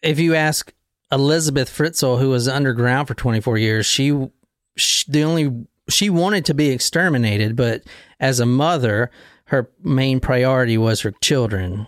if 0.01 0.19
you 0.19 0.35
ask 0.35 0.71
Elizabeth 1.11 1.69
Fritzl, 1.69 2.19
who 2.19 2.29
was 2.29 2.47
underground 2.47 3.07
for 3.07 3.15
24 3.15 3.57
years, 3.57 3.85
she, 3.85 4.29
she 4.77 5.11
the 5.11 5.23
only 5.23 5.65
she 5.91 6.09
wanted 6.09 6.45
to 6.45 6.53
be 6.53 6.69
exterminated, 6.69 7.55
but 7.55 7.83
as 8.19 8.39
a 8.39 8.45
mother, 8.45 9.11
her 9.45 9.69
main 9.83 10.19
priority 10.19 10.77
was 10.77 11.01
her 11.01 11.11
children. 11.21 11.87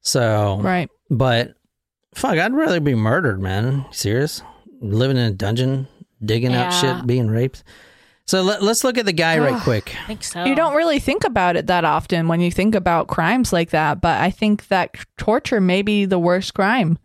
So, 0.00 0.60
Right. 0.62 0.88
but 1.10 1.54
fuck, 2.14 2.38
I'd 2.38 2.54
rather 2.54 2.80
be 2.80 2.94
murdered, 2.94 3.40
man. 3.40 3.84
Serious? 3.90 4.42
Living 4.80 5.16
in 5.16 5.24
a 5.24 5.30
dungeon, 5.32 5.88
digging 6.24 6.54
out 6.54 6.70
shit, 6.70 7.06
being 7.06 7.28
raped. 7.28 7.62
So 8.30 8.42
let, 8.42 8.62
let's 8.62 8.84
look 8.84 8.96
at 8.96 9.06
the 9.06 9.12
guy 9.12 9.40
right 9.40 9.60
quick. 9.64 9.92
I 10.04 10.06
think 10.06 10.22
so. 10.22 10.44
You 10.44 10.54
don't 10.54 10.76
really 10.76 11.00
think 11.00 11.24
about 11.24 11.56
it 11.56 11.66
that 11.66 11.84
often 11.84 12.28
when 12.28 12.40
you 12.40 12.52
think 12.52 12.76
about 12.76 13.08
crimes 13.08 13.52
like 13.52 13.70
that, 13.70 14.00
but 14.00 14.20
I 14.20 14.30
think 14.30 14.68
that 14.68 14.94
torture 15.18 15.60
may 15.60 15.82
be 15.82 16.04
the 16.04 16.16
worst 16.18 16.54
crime 16.54 16.96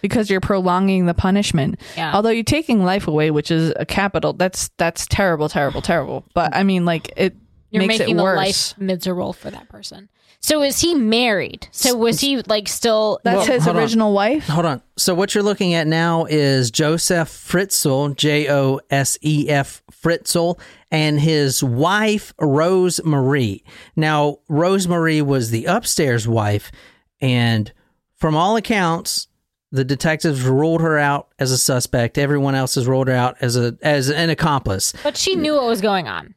because 0.00 0.28
you're 0.28 0.40
prolonging 0.40 1.06
the 1.06 1.14
punishment. 1.14 1.80
Yeah. 1.96 2.12
Although 2.12 2.30
you're 2.30 2.42
taking 2.42 2.82
life 2.82 3.06
away, 3.06 3.30
which 3.30 3.52
is 3.52 3.72
a 3.76 3.86
capital, 3.86 4.32
that's 4.32 4.70
that's 4.76 5.06
terrible, 5.06 5.48
terrible, 5.48 5.82
terrible. 5.82 6.24
But 6.34 6.52
I 6.52 6.64
mean, 6.64 6.84
like 6.84 7.12
it 7.16 7.36
You're 7.70 7.86
makes 7.86 8.00
making 8.00 8.16
it 8.16 8.18
the 8.18 8.24
worse. 8.24 8.36
life 8.36 8.74
miserable 8.76 9.32
for 9.34 9.52
that 9.52 9.68
person. 9.68 10.08
So 10.44 10.60
is 10.62 10.80
he 10.80 10.94
married? 10.96 11.68
So 11.70 11.96
was 11.96 12.20
he 12.20 12.42
like 12.42 12.66
still? 12.68 13.20
That's 13.22 13.36
Well, 13.38 13.46
his 13.46 13.64
hold 13.64 13.76
on. 13.76 13.82
original 13.82 14.12
wife. 14.12 14.46
Hold 14.48 14.66
on. 14.66 14.82
So 14.98 15.14
what 15.14 15.34
you're 15.34 15.44
looking 15.44 15.74
at 15.74 15.86
now 15.86 16.24
is 16.28 16.70
Josef 16.72 17.28
Fritzl, 17.28 18.16
J 18.16 18.50
O 18.50 18.80
S 18.90 19.16
E 19.22 19.48
F 19.48 19.82
Fritzl, 19.92 20.58
and 20.90 21.20
his 21.20 21.62
wife 21.62 22.34
Rose 22.40 23.00
Marie. 23.04 23.62
Now, 23.94 24.38
Rose 24.48 24.88
Marie 24.88 25.22
was 25.22 25.50
the 25.50 25.66
upstairs 25.66 26.26
wife, 26.26 26.72
and 27.20 27.72
from 28.16 28.34
all 28.34 28.56
accounts, 28.56 29.28
the 29.70 29.84
detectives 29.84 30.42
ruled 30.42 30.80
her 30.80 30.98
out 30.98 31.28
as 31.38 31.50
a 31.52 31.56
suspect. 31.58 32.18
Everyone 32.18 32.54
else 32.56 32.74
has 32.74 32.86
ruled 32.88 33.06
her 33.08 33.14
out 33.14 33.36
as 33.40 33.56
a 33.56 33.76
as 33.80 34.10
an 34.10 34.28
accomplice. 34.28 34.92
but 35.04 35.16
she 35.16 35.36
knew 35.36 35.54
what 35.54 35.66
was 35.66 35.80
going 35.80 36.08
on. 36.08 36.34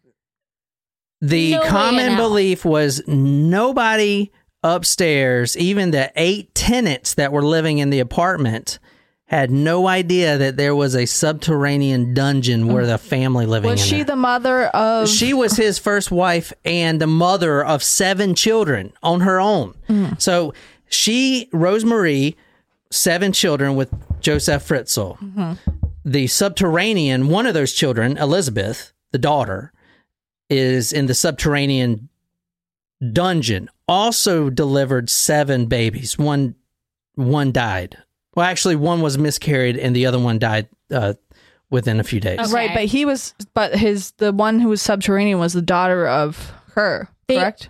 The 1.30 1.52
No 1.52 1.64
common 1.66 2.18
belief 2.18 2.64
was 2.66 3.02
nobody 3.08 4.32
upstairs, 4.64 5.58
even 5.58 5.92
the 5.92 6.12
eight 6.16 6.54
tenants 6.56 7.14
that 7.16 7.32
were 7.32 7.44
living 7.44 7.78
in 7.80 7.90
the 7.90 8.00
apartment, 8.00 8.80
had 9.28 9.50
no 9.50 9.88
idea 9.88 10.38
that 10.38 10.56
there 10.56 10.76
was 10.76 10.96
a 10.96 11.08
subterranean 11.08 12.14
dungeon 12.14 12.68
where 12.68 12.86
the 12.86 12.98
family 13.00 13.48
living 13.48 13.72
Was 13.72 13.84
she 13.84 13.98
there. 13.98 14.06
the 14.06 14.16
mother 14.16 14.66
of? 14.68 15.10
She 15.10 15.34
was 15.34 15.58
his 15.58 15.80
first 15.80 16.12
wife 16.12 16.54
and 16.64 17.02
the 17.02 17.08
mother 17.08 17.66
of 17.66 17.82
seven 17.82 18.36
children 18.36 18.94
on 19.02 19.22
her 19.22 19.40
own. 19.40 19.74
Mm. 19.90 20.22
So 20.22 20.54
she, 20.90 21.50
Rosemarie, 21.52 22.36
seven 22.92 23.32
children 23.32 23.76
with 23.76 23.92
Josef 24.22 24.68
Fritzl. 24.68 25.18
Mm-hmm. 25.18 25.54
The 26.06 26.28
subterranean, 26.28 27.28
one 27.28 27.48
of 27.48 27.56
those 27.56 27.74
children, 27.74 28.18
Elizabeth, 28.18 28.94
the 29.12 29.18
daughter, 29.18 29.74
is 30.50 30.94
in 30.94 31.06
the 31.08 31.14
subterranean 31.14 32.10
dungeon. 33.12 33.70
Also 33.88 34.50
delivered 34.50 35.10
seven 35.10 35.68
babies. 35.68 36.18
One, 36.18 36.56
one 37.16 37.52
died. 37.52 37.98
Well, 38.36 38.46
actually, 38.46 38.76
one 38.76 39.02
was 39.02 39.18
miscarried, 39.18 39.78
and 39.78 39.96
the 39.96 40.06
other 40.08 40.20
one 40.20 40.40
died 40.40 40.68
uh, 40.92 41.14
within 41.70 42.00
a 42.00 42.04
few 42.04 42.20
days. 42.20 42.40
Okay. 42.40 42.52
Right, 42.52 42.72
but 42.74 42.86
he 42.86 43.06
was, 43.06 43.34
but 43.54 43.76
his 43.76 44.12
the 44.18 44.34
one 44.34 44.60
who 44.60 44.70
was 44.70 44.82
subterranean 44.82 45.40
was 45.40 45.54
the 45.54 45.62
daughter 45.62 46.08
of 46.08 46.52
her, 46.74 47.08
They- 47.28 47.36
Yeah, 47.36 47.42
correct? 47.42 47.70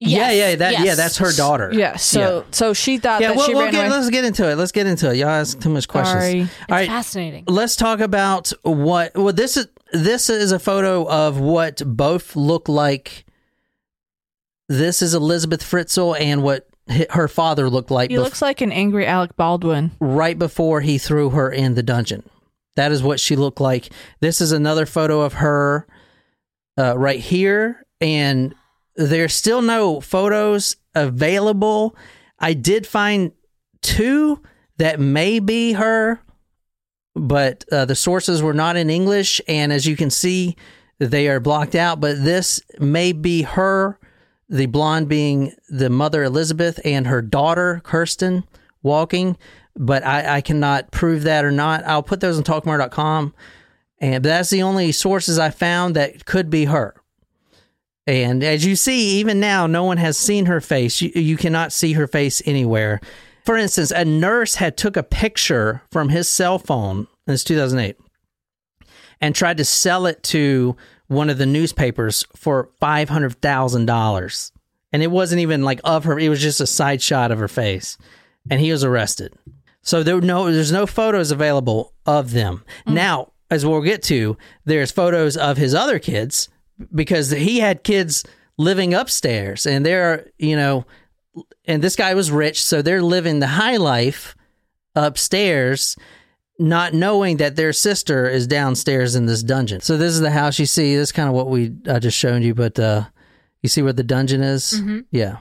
Yes, 0.00 0.34
yeah, 0.34 0.56
that, 0.56 0.84
yeah, 0.84 0.94
that's 0.96 1.16
her 1.16 1.32
daughter. 1.32 1.70
Yeah. 1.72 1.96
So 1.96 2.44
so 2.50 2.74
she 2.74 2.98
thought 2.98 3.22
Yeah, 3.22 3.28
that 3.28 3.36
we'll, 3.38 3.46
she 3.46 3.54
we'll 3.54 3.62
ran 3.62 3.72
get, 3.72 3.86
away. 3.86 3.96
let's 3.96 4.10
get 4.10 4.26
into 4.26 4.50
it. 4.50 4.56
Let's 4.56 4.72
get 4.72 4.86
into 4.86 5.10
it. 5.10 5.16
Y'all 5.16 5.28
ask 5.30 5.58
too 5.58 5.70
much 5.70 5.88
questions. 5.88 6.20
Sorry. 6.22 6.40
It's 6.40 6.50
All 6.68 6.76
right, 6.76 6.88
fascinating. 6.88 7.44
let's 7.46 7.74
talk 7.74 8.00
about 8.00 8.52
what. 8.62 9.14
Well, 9.14 9.32
this 9.32 9.56
is 9.56 9.68
this 9.94 10.28
is 10.28 10.52
a 10.52 10.58
photo 10.58 11.08
of 11.08 11.38
what 11.40 11.82
both 11.86 12.36
look 12.36 12.68
like. 12.68 13.24
This 14.68 15.00
is 15.02 15.14
Elizabeth 15.14 15.62
Fritzl 15.62 16.18
and 16.18 16.42
what 16.42 16.68
her 17.10 17.28
father 17.28 17.70
looked 17.70 17.90
like 17.90 18.10
He 18.10 18.16
bef- 18.16 18.22
looks 18.22 18.42
like 18.42 18.60
an 18.60 18.72
angry 18.72 19.06
Alec 19.06 19.36
Baldwin. 19.36 19.92
right 20.00 20.38
before 20.38 20.80
he 20.82 20.98
threw 20.98 21.30
her 21.30 21.50
in 21.50 21.74
the 21.74 21.82
dungeon. 21.82 22.22
That 22.76 22.92
is 22.92 23.02
what 23.02 23.20
she 23.20 23.36
looked 23.36 23.60
like. 23.60 23.90
This 24.20 24.40
is 24.40 24.52
another 24.52 24.84
photo 24.84 25.20
of 25.22 25.34
her 25.34 25.86
uh, 26.78 26.98
right 26.98 27.20
here, 27.20 27.86
and 28.00 28.54
there's 28.96 29.32
still 29.34 29.62
no 29.62 30.00
photos 30.00 30.76
available. 30.94 31.96
I 32.38 32.52
did 32.52 32.86
find 32.86 33.32
two 33.80 34.42
that 34.78 34.98
may 34.98 35.38
be 35.38 35.74
her, 35.74 36.20
but 37.14 37.64
uh, 37.70 37.84
the 37.84 37.94
sources 37.94 38.42
were 38.42 38.54
not 38.54 38.76
in 38.76 38.90
English, 38.90 39.40
and 39.46 39.72
as 39.72 39.86
you 39.86 39.96
can 39.96 40.10
see, 40.10 40.56
they 40.98 41.28
are 41.28 41.40
blocked 41.40 41.74
out. 41.74 42.00
But 42.00 42.22
this 42.24 42.60
may 42.78 43.12
be 43.12 43.42
her, 43.42 43.98
the 44.48 44.66
blonde 44.66 45.08
being 45.08 45.52
the 45.68 45.90
mother 45.90 46.24
Elizabeth, 46.24 46.80
and 46.84 47.06
her 47.06 47.22
daughter 47.22 47.80
Kirsten 47.84 48.44
walking. 48.82 49.36
But 49.76 50.04
I, 50.04 50.36
I 50.36 50.40
cannot 50.40 50.90
prove 50.90 51.24
that 51.24 51.44
or 51.44 51.50
not. 51.50 51.84
I'll 51.84 52.02
put 52.02 52.20
those 52.20 52.38
on 52.38 52.44
talkmore.com. 52.44 53.34
And 53.98 54.24
that's 54.24 54.50
the 54.50 54.62
only 54.62 54.92
sources 54.92 55.38
I 55.38 55.50
found 55.50 55.96
that 55.96 56.26
could 56.26 56.50
be 56.50 56.66
her. 56.66 56.94
And 58.06 58.44
as 58.44 58.64
you 58.64 58.76
see, 58.76 59.18
even 59.18 59.40
now, 59.40 59.66
no 59.66 59.84
one 59.84 59.96
has 59.96 60.18
seen 60.18 60.46
her 60.46 60.60
face. 60.60 61.00
You, 61.00 61.10
you 61.14 61.36
cannot 61.36 61.72
see 61.72 61.94
her 61.94 62.06
face 62.06 62.42
anywhere. 62.44 63.00
For 63.44 63.56
instance, 63.56 63.90
a 63.90 64.04
nurse 64.04 64.54
had 64.56 64.76
took 64.76 64.96
a 64.96 65.02
picture 65.02 65.82
from 65.90 66.08
his 66.08 66.28
cell 66.28 66.58
phone. 66.58 67.06
It's 67.26 67.44
2008, 67.44 67.96
and 69.20 69.34
tried 69.34 69.58
to 69.58 69.64
sell 69.64 70.06
it 70.06 70.22
to 70.24 70.76
one 71.08 71.28
of 71.28 71.38
the 71.38 71.46
newspapers 71.46 72.24
for 72.34 72.70
five 72.80 73.08
hundred 73.08 73.40
thousand 73.40 73.86
dollars. 73.86 74.52
and 74.92 75.02
it 75.02 75.10
wasn't 75.10 75.40
even 75.40 75.62
like 75.62 75.80
of 75.84 76.04
her. 76.04 76.18
It 76.18 76.28
was 76.28 76.40
just 76.40 76.60
a 76.60 76.66
side 76.66 77.02
shot 77.02 77.30
of 77.32 77.38
her 77.38 77.48
face, 77.48 77.98
and 78.50 78.60
he 78.60 78.70
was 78.70 78.84
arrested. 78.84 79.34
So 79.82 80.02
there 80.02 80.14
were 80.14 80.22
no, 80.22 80.50
there's 80.50 80.72
no 80.72 80.86
photos 80.86 81.30
available 81.30 81.92
of 82.06 82.30
them 82.30 82.64
mm. 82.86 82.94
now. 82.94 83.32
As 83.50 83.66
we'll 83.66 83.82
get 83.82 84.02
to, 84.04 84.38
there's 84.64 84.90
photos 84.90 85.36
of 85.36 85.58
his 85.58 85.74
other 85.74 85.98
kids 85.98 86.48
because 86.94 87.30
he 87.30 87.60
had 87.60 87.84
kids 87.84 88.24
living 88.56 88.94
upstairs, 88.94 89.66
and 89.66 89.84
they're 89.84 90.30
you 90.38 90.56
know, 90.56 90.86
and 91.66 91.82
this 91.82 91.96
guy 91.96 92.14
was 92.14 92.30
rich, 92.30 92.62
so 92.62 92.82
they're 92.82 93.02
living 93.02 93.40
the 93.40 93.46
high 93.46 93.76
life 93.76 94.34
upstairs 94.94 95.96
not 96.58 96.94
knowing 96.94 97.38
that 97.38 97.56
their 97.56 97.72
sister 97.72 98.28
is 98.28 98.46
downstairs 98.46 99.16
in 99.16 99.26
this 99.26 99.42
dungeon. 99.42 99.80
So 99.80 99.96
this 99.96 100.12
is 100.12 100.20
the 100.20 100.30
house 100.30 100.58
you 100.60 100.66
see. 100.66 100.94
This 100.94 101.08
is 101.08 101.12
kind 101.12 101.28
of 101.28 101.34
what 101.34 101.48
we 101.48 101.72
I 101.88 101.98
just 101.98 102.16
showed 102.16 102.42
you, 102.44 102.54
but 102.54 102.78
uh, 102.78 103.04
you 103.60 103.68
see 103.68 103.82
where 103.82 103.92
the 103.92 104.04
dungeon 104.04 104.40
is. 104.40 104.80
Yeah. 105.10 105.38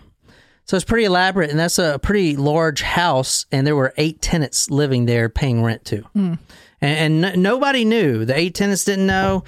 So 0.65 0.75
it's 0.75 0.85
pretty 0.85 1.03
elaborate, 1.05 1.51
and 1.51 1.59
that's 1.59 1.77
a 1.77 1.99
pretty 1.99 2.35
large 2.35 2.81
house, 2.81 3.45
and 3.51 3.67
there 3.67 3.75
were 3.75 3.93
eight 3.97 4.21
tenants 4.21 4.71
living 4.71 5.05
there, 5.05 5.27
paying 5.29 5.61
rent 5.61 5.83
to, 5.85 6.03
and, 6.15 6.37
and 6.81 7.25
n- 7.25 7.41
nobody 7.41 7.83
knew. 7.85 8.23
The 8.25 8.35
eight 8.35 8.55
tenants 8.55 8.85
didn't 8.85 9.05
know, 9.05 9.43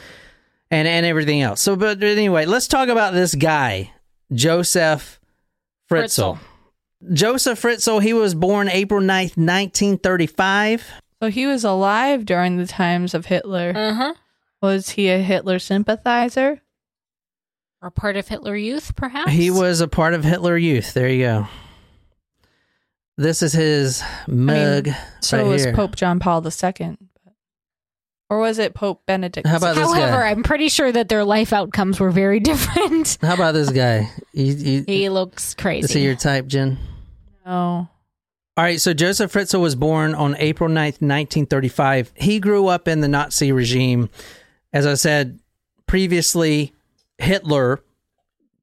and 0.69 0.87
and 0.89 1.05
everything 1.05 1.41
else. 1.41 1.61
So, 1.61 1.77
but 1.77 2.03
anyway, 2.03 2.45
let's 2.45 2.67
talk 2.67 2.89
about 2.89 3.13
this 3.13 3.33
guy, 3.33 3.91
Josef 4.33 5.19
Fritzl. 5.89 6.33
Fritzl. 6.33 6.39
Josef 7.13 7.61
Fritzl. 7.61 8.01
He 8.01 8.13
was 8.13 8.33
born 8.35 8.69
April 8.69 9.01
9th, 9.01 9.37
nineteen 9.37 9.97
thirty-five. 9.97 10.85
So 11.21 11.29
he 11.29 11.45
was 11.47 11.63
alive 11.63 12.25
during 12.25 12.57
the 12.57 12.67
times 12.67 13.13
of 13.13 13.25
Hitler. 13.27 13.73
Uh 13.75 13.93
huh. 13.93 14.13
Was 14.61 14.89
he 14.91 15.09
a 15.09 15.19
Hitler 15.19 15.59
sympathizer? 15.59 16.61
Or 17.81 17.91
part 17.91 18.15
of 18.17 18.27
Hitler 18.27 18.55
Youth, 18.55 18.95
perhaps. 18.95 19.31
He 19.31 19.51
was 19.51 19.79
a 19.81 19.87
part 19.87 20.13
of 20.13 20.23
Hitler 20.23 20.57
Youth. 20.57 20.93
There 20.93 21.07
you 21.07 21.23
go. 21.23 21.47
This 23.17 23.41
is 23.41 23.53
his 23.53 24.03
mug 24.27 24.89
So 25.21 25.37
right 25.37 25.47
was 25.47 25.63
here. 25.63 25.73
Pope 25.73 25.95
John 25.95 26.19
Paul 26.19 26.45
II. 26.45 26.97
Or 28.29 28.39
was 28.39 28.57
it 28.57 28.73
Pope 28.73 29.03
Benedict? 29.05 29.47
How 29.47 29.57
about 29.57 29.75
this 29.75 29.85
However, 29.85 30.17
guy? 30.17 30.29
I'm 30.31 30.41
pretty 30.41 30.67
sure 30.69 30.91
that 30.91 31.09
their 31.09 31.23
life 31.23 31.53
outcomes 31.53 31.99
were 31.99 32.09
very 32.11 32.39
different. 32.41 33.17
How 33.21 33.35
about 33.35 33.53
this 33.53 33.69
guy? 33.69 34.09
You, 34.33 34.45
you, 34.53 34.83
he 34.87 35.09
looks 35.09 35.53
crazy. 35.53 35.85
is 35.85 35.91
he 35.91 36.03
your 36.03 36.15
type, 36.15 36.47
Jen? 36.47 36.77
No. 37.45 37.89
All 38.57 38.63
right, 38.63 38.79
so 38.79 38.93
Josef 38.93 39.33
Fritzl 39.33 39.59
was 39.59 39.75
born 39.75 40.15
on 40.15 40.35
April 40.37 40.69
9th, 40.69 41.01
1935. 41.01 42.13
He 42.15 42.39
grew 42.39 42.67
up 42.67 42.87
in 42.87 43.01
the 43.01 43.07
Nazi 43.07 43.51
regime. 43.51 44.09
As 44.71 44.87
I 44.87 44.93
said 44.93 45.39
previously, 45.87 46.73
Hitler 47.17 47.81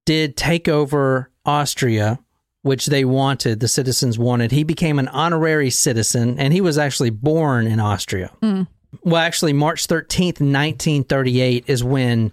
did 0.04 0.36
take 0.36 0.66
over 0.66 1.30
Austria, 1.44 2.18
which 2.62 2.86
they 2.86 3.04
wanted, 3.04 3.60
the 3.60 3.68
citizens 3.68 4.18
wanted. 4.18 4.50
He 4.50 4.64
became 4.64 4.98
an 4.98 5.08
honorary 5.08 5.70
citizen, 5.70 6.38
and 6.38 6.52
he 6.52 6.60
was 6.60 6.78
actually 6.78 7.10
born 7.10 7.66
in 7.66 7.78
Austria. 7.78 8.30
Hmm. 8.40 8.62
Well, 9.02 9.16
actually, 9.16 9.52
March 9.52 9.86
13th, 9.88 10.40
1938 10.40 11.64
is 11.66 11.84
when 11.84 12.32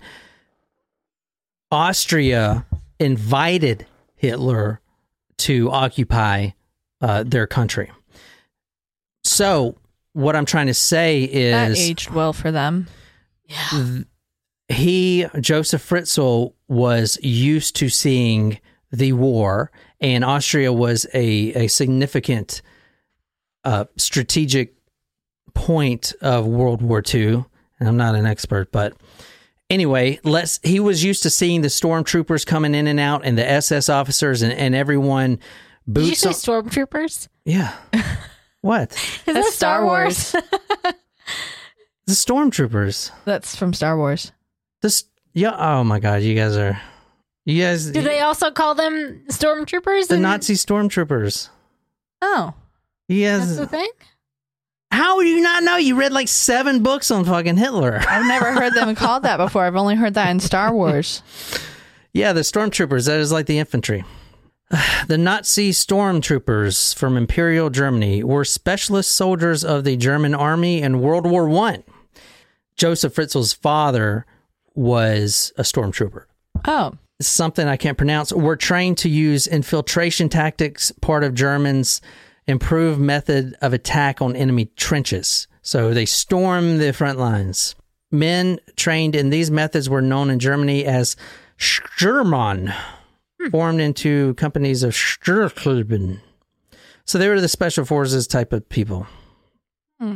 Austria 1.71 2.65
invited 2.99 3.85
Hitler 4.15 4.81
to 5.39 5.69
occupy 5.71 6.49
uh, 7.01 7.23
their 7.23 7.47
country. 7.47 7.91
So, 9.23 9.75
what 10.13 10.35
I'm 10.35 10.45
trying 10.45 10.67
to 10.67 10.73
say 10.73 11.51
That 11.51 11.71
is 11.71 11.79
aged 11.79 12.09
well 12.09 12.33
for 12.33 12.51
them. 12.51 12.87
Yeah. 13.45 13.99
He, 14.67 15.25
Josef 15.39 15.87
Fritzl, 15.87 16.53
was 16.67 17.17
used 17.21 17.75
to 17.77 17.89
seeing 17.89 18.59
the 18.91 19.13
war, 19.13 19.71
and 19.99 20.23
Austria 20.23 20.71
was 20.71 21.05
a, 21.13 21.53
a 21.53 21.67
significant 21.67 22.61
uh, 23.63 23.85
strategic 23.97 24.75
point 25.53 26.13
of 26.21 26.45
World 26.45 26.81
War 26.81 27.03
II. 27.13 27.45
And 27.79 27.87
I'm 27.89 27.97
not 27.97 28.15
an 28.15 28.25
expert, 28.25 28.71
but 28.71 28.93
anyway, 29.69 30.19
let's. 30.23 30.59
He 30.63 30.79
was 30.79 31.03
used 31.03 31.23
to 31.23 31.29
seeing 31.29 31.61
the 31.61 31.67
stormtroopers 31.67 32.45
coming 32.45 32.75
in 32.75 32.87
and 32.87 32.99
out, 32.99 33.21
and 33.25 33.37
the 33.37 33.49
SS 33.49 33.89
officers, 33.89 34.41
and, 34.41 34.53
and 34.53 34.75
everyone. 34.75 35.39
Did 35.91 36.05
you 36.07 36.15
say 36.15 36.29
on- 36.29 36.33
stormtroopers? 36.35 37.27
yeah. 37.45 37.73
What? 38.61 38.91
Is 38.91 39.21
That's 39.25 39.47
that 39.47 39.53
Star 39.53 39.85
Wars? 39.85 40.35
The 42.05 42.13
stormtroopers. 42.15 43.11
That's 43.23 43.55
from 43.55 43.73
Star 43.73 43.95
Wars. 43.97 44.31
This. 44.81 45.03
Yeah. 45.33 45.55
Oh 45.57 45.83
my 45.83 45.99
God. 45.99 46.23
You 46.23 46.33
guys 46.35 46.57
are. 46.57 46.81
You 47.45 47.61
guys. 47.63 47.91
Do 47.91 48.01
they 48.01 48.19
also 48.19 48.49
call 48.51 48.73
them 48.75 49.21
stormtroopers? 49.29 50.07
the 50.07 50.15
in- 50.15 50.23
Nazi 50.23 50.55
stormtroopers. 50.55 51.49
Oh. 52.21 52.53
Yes. 53.07 53.39
That's 53.41 53.51
guys. 53.51 53.57
the 53.59 53.67
thing. 53.67 53.89
How 54.91 55.19
do 55.19 55.27
you 55.27 55.41
not 55.41 55.63
know? 55.63 55.77
You 55.77 55.95
read 55.95 56.11
like 56.11 56.27
seven 56.27 56.81
books 56.81 57.11
on 57.11 57.25
fucking 57.25 57.57
Hitler. 57.57 58.01
I've 58.07 58.25
never 58.27 58.51
heard 58.51 58.73
them 58.73 58.95
called 58.95 59.23
that 59.23 59.37
before. 59.37 59.63
I've 59.63 59.75
only 59.75 59.95
heard 59.95 60.15
that 60.15 60.29
in 60.29 60.39
Star 60.39 60.73
Wars. 60.73 61.21
Yeah, 62.13 62.33
the 62.33 62.41
stormtroopers. 62.41 63.05
That 63.05 63.19
is 63.19 63.31
like 63.31 63.45
the 63.45 63.59
infantry. 63.59 64.03
The 65.07 65.17
Nazi 65.17 65.71
stormtroopers 65.71 66.93
from 66.95 67.17
Imperial 67.17 67.71
Germany 67.71 68.23
were 68.23 68.45
specialist 68.45 69.11
soldiers 69.11 69.63
of 69.63 69.83
the 69.83 69.97
German 69.97 70.35
army 70.35 70.83
in 70.83 71.01
World 71.01 71.25
War 71.25 71.49
One. 71.49 71.83
Josef 72.75 73.13
Fritzl's 73.15 73.53
father 73.53 74.27
was 74.75 75.51
a 75.57 75.63
stormtrooper. 75.63 76.25
Oh. 76.65 76.93
Something 77.19 77.67
I 77.67 77.77
can't 77.77 77.97
pronounce. 77.97 78.31
Were 78.31 78.55
trained 78.55 78.99
to 78.99 79.09
use 79.09 79.47
infiltration 79.47 80.29
tactics, 80.29 80.91
part 81.01 81.23
of 81.23 81.33
Germans' 81.33 81.99
improved 82.49 82.99
method 82.99 83.55
of 83.61 83.73
attack 83.73 84.21
on 84.21 84.35
enemy 84.35 84.65
trenches. 84.75 85.47
So 85.61 85.93
they 85.93 86.05
storm 86.05 86.79
the 86.79 86.91
front 86.91 87.19
lines. 87.19 87.75
Men 88.11 88.59
trained 88.75 89.15
in 89.15 89.29
these 89.29 89.51
methods 89.51 89.87
were 89.87 90.01
known 90.01 90.31
in 90.31 90.39
Germany 90.39 90.83
as 90.83 91.15
Sturmmann, 91.59 92.73
hmm. 93.39 93.49
formed 93.49 93.81
into 93.81 94.33
companies 94.33 94.81
of 94.81 94.93
Sturmtruppen. 94.93 96.21
So 97.05 97.17
they 97.19 97.29
were 97.29 97.39
the 97.39 97.47
special 97.47 97.85
forces 97.85 98.25
type 98.25 98.51
of 98.51 98.67
people. 98.67 99.05
Hmm. 99.99 100.15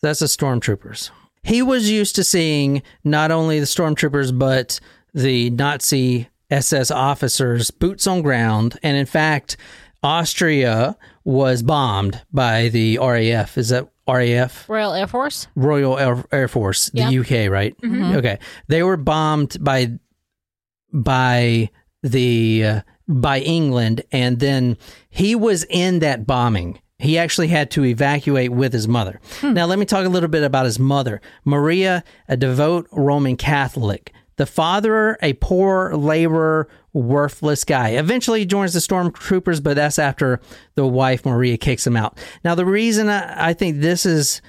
That's 0.00 0.20
the 0.20 0.26
stormtroopers. 0.26 1.10
He 1.42 1.60
was 1.60 1.90
used 1.90 2.16
to 2.16 2.24
seeing 2.24 2.82
not 3.04 3.30
only 3.30 3.60
the 3.60 3.66
stormtroopers, 3.66 4.38
but 4.38 4.80
the 5.12 5.50
Nazi 5.50 6.28
SS 6.50 6.90
officers 6.90 7.70
boots 7.70 8.06
on 8.06 8.22
ground. 8.22 8.78
And 8.82 8.96
in 8.96 9.06
fact, 9.06 9.58
Austria 10.02 10.96
was 11.24 11.62
bombed 11.62 12.22
by 12.32 12.68
the 12.68 12.98
RAF. 12.98 13.58
Is 13.58 13.68
that 13.70 13.88
RAF? 14.08 14.68
Royal 14.68 14.92
Air 14.92 15.06
Force. 15.06 15.46
Royal 15.54 15.98
Air, 15.98 16.24
Air 16.32 16.48
Force, 16.48 16.90
the 16.90 17.00
Yeah. 17.00 17.20
UK, 17.20 17.50
right? 17.50 17.76
Mm-hmm. 17.80 17.94
Mm-hmm. 18.02 18.16
Okay, 18.16 18.38
they 18.68 18.82
were 18.82 18.96
bombed 18.96 19.56
by 19.62 19.98
by 20.92 21.70
the 22.02 22.64
uh, 22.64 22.80
by 23.08 23.40
England, 23.40 24.02
and 24.12 24.38
then 24.40 24.76
he 25.08 25.34
was 25.34 25.64
in 25.68 25.98
that 26.00 26.26
bombing. 26.26 26.80
He 26.98 27.16
actually 27.16 27.48
had 27.48 27.70
to 27.72 27.84
evacuate 27.84 28.52
with 28.52 28.72
his 28.74 28.86
mother. 28.86 29.20
Hmm. 29.40 29.54
Now, 29.54 29.64
let 29.66 29.78
me 29.78 29.86
talk 29.86 30.04
a 30.04 30.08
little 30.10 30.28
bit 30.28 30.42
about 30.42 30.66
his 30.66 30.78
mother, 30.78 31.20
Maria, 31.46 32.04
a 32.28 32.36
devout 32.36 32.86
Roman 32.92 33.36
Catholic. 33.36 34.12
The 34.36 34.44
father, 34.46 35.16
a 35.22 35.32
poor 35.34 35.94
laborer, 35.94 36.68
worthless 36.92 37.64
guy. 37.64 37.90
Eventually, 37.90 38.40
he 38.40 38.46
joins 38.46 38.72
the 38.72 38.80
stormtroopers, 38.80 39.62
but 39.62 39.76
that's 39.76 39.98
after 39.98 40.40
the 40.74 40.86
wife 40.86 41.24
Maria 41.24 41.56
kicks 41.56 41.86
him 41.86 41.96
out. 41.96 42.18
Now, 42.44 42.54
the 42.54 42.66
reason 42.66 43.08
I, 43.08 43.50
I 43.50 43.52
think 43.54 43.80
this 43.80 44.06
is 44.06 44.42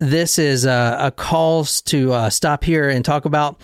this 0.00 0.38
is 0.38 0.64
a, 0.64 0.96
a 1.00 1.10
calls 1.10 1.80
to 1.82 2.12
uh, 2.12 2.30
stop 2.30 2.64
here 2.64 2.88
and 2.88 3.04
talk 3.04 3.24
about 3.24 3.60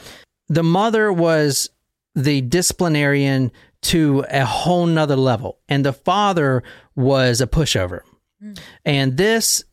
the 0.49 0.63
mother 0.63 1.13
was 1.13 1.71
the 2.15 2.41
disciplinarian 2.41 3.53
to 3.83 4.25
a 4.29 4.45
whole 4.45 4.87
nother 4.87 5.17
level 5.17 5.59
and 5.69 5.85
the 5.85 5.93
father 5.93 6.63
was 6.97 7.41
a 7.41 7.47
pushover 7.47 8.01
and 8.85 9.17
this 9.17 9.65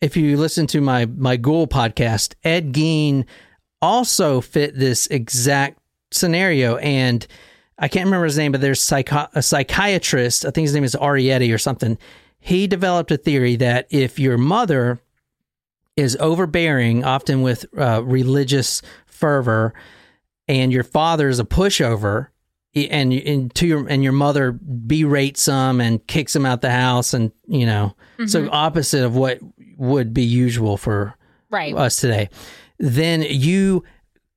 if 0.00 0.16
you 0.16 0.36
listen 0.36 0.66
to 0.66 0.80
my 0.80 1.06
my 1.06 1.36
ghoul 1.36 1.66
podcast 1.66 2.34
ed 2.44 2.72
gein 2.72 3.26
also 3.82 4.40
fit 4.40 4.78
this 4.78 5.06
exact 5.08 5.78
scenario 6.10 6.76
and 6.76 7.26
i 7.78 7.88
can't 7.88 8.04
remember 8.06 8.24
his 8.24 8.38
name 8.38 8.52
but 8.52 8.60
there's 8.60 8.80
psycho- 8.80 9.28
a 9.34 9.42
psychiatrist 9.42 10.44
i 10.44 10.50
think 10.50 10.64
his 10.66 10.74
name 10.74 10.84
is 10.84 10.94
arieti 10.96 11.52
or 11.54 11.58
something 11.58 11.96
he 12.38 12.66
developed 12.66 13.10
a 13.10 13.16
theory 13.16 13.54
that 13.56 13.86
if 13.90 14.18
your 14.18 14.36
mother 14.36 14.98
is 15.96 16.16
overbearing, 16.16 17.04
often 17.04 17.42
with 17.42 17.66
uh, 17.78 18.02
religious 18.02 18.82
fervor, 19.06 19.74
and 20.48 20.72
your 20.72 20.82
father 20.82 21.28
is 21.28 21.38
a 21.38 21.44
pushover, 21.44 22.28
and, 22.74 23.12
and 23.12 23.54
to 23.54 23.66
your 23.68 23.86
and 23.88 24.02
your 24.02 24.12
mother 24.14 24.50
berates 24.52 25.46
him 25.46 25.80
and 25.80 26.04
kicks 26.08 26.34
him 26.34 26.44
out 26.44 26.62
the 26.62 26.70
house, 26.72 27.14
and 27.14 27.30
you 27.46 27.64
know, 27.66 27.94
so 28.26 28.48
opposite 28.50 29.04
of 29.04 29.14
what 29.14 29.38
would 29.76 30.12
be 30.12 30.24
usual 30.24 30.76
for 30.76 31.14
Right. 31.48 31.74
us 31.76 31.96
today, 31.96 32.28
then 32.78 33.22
you 33.22 33.84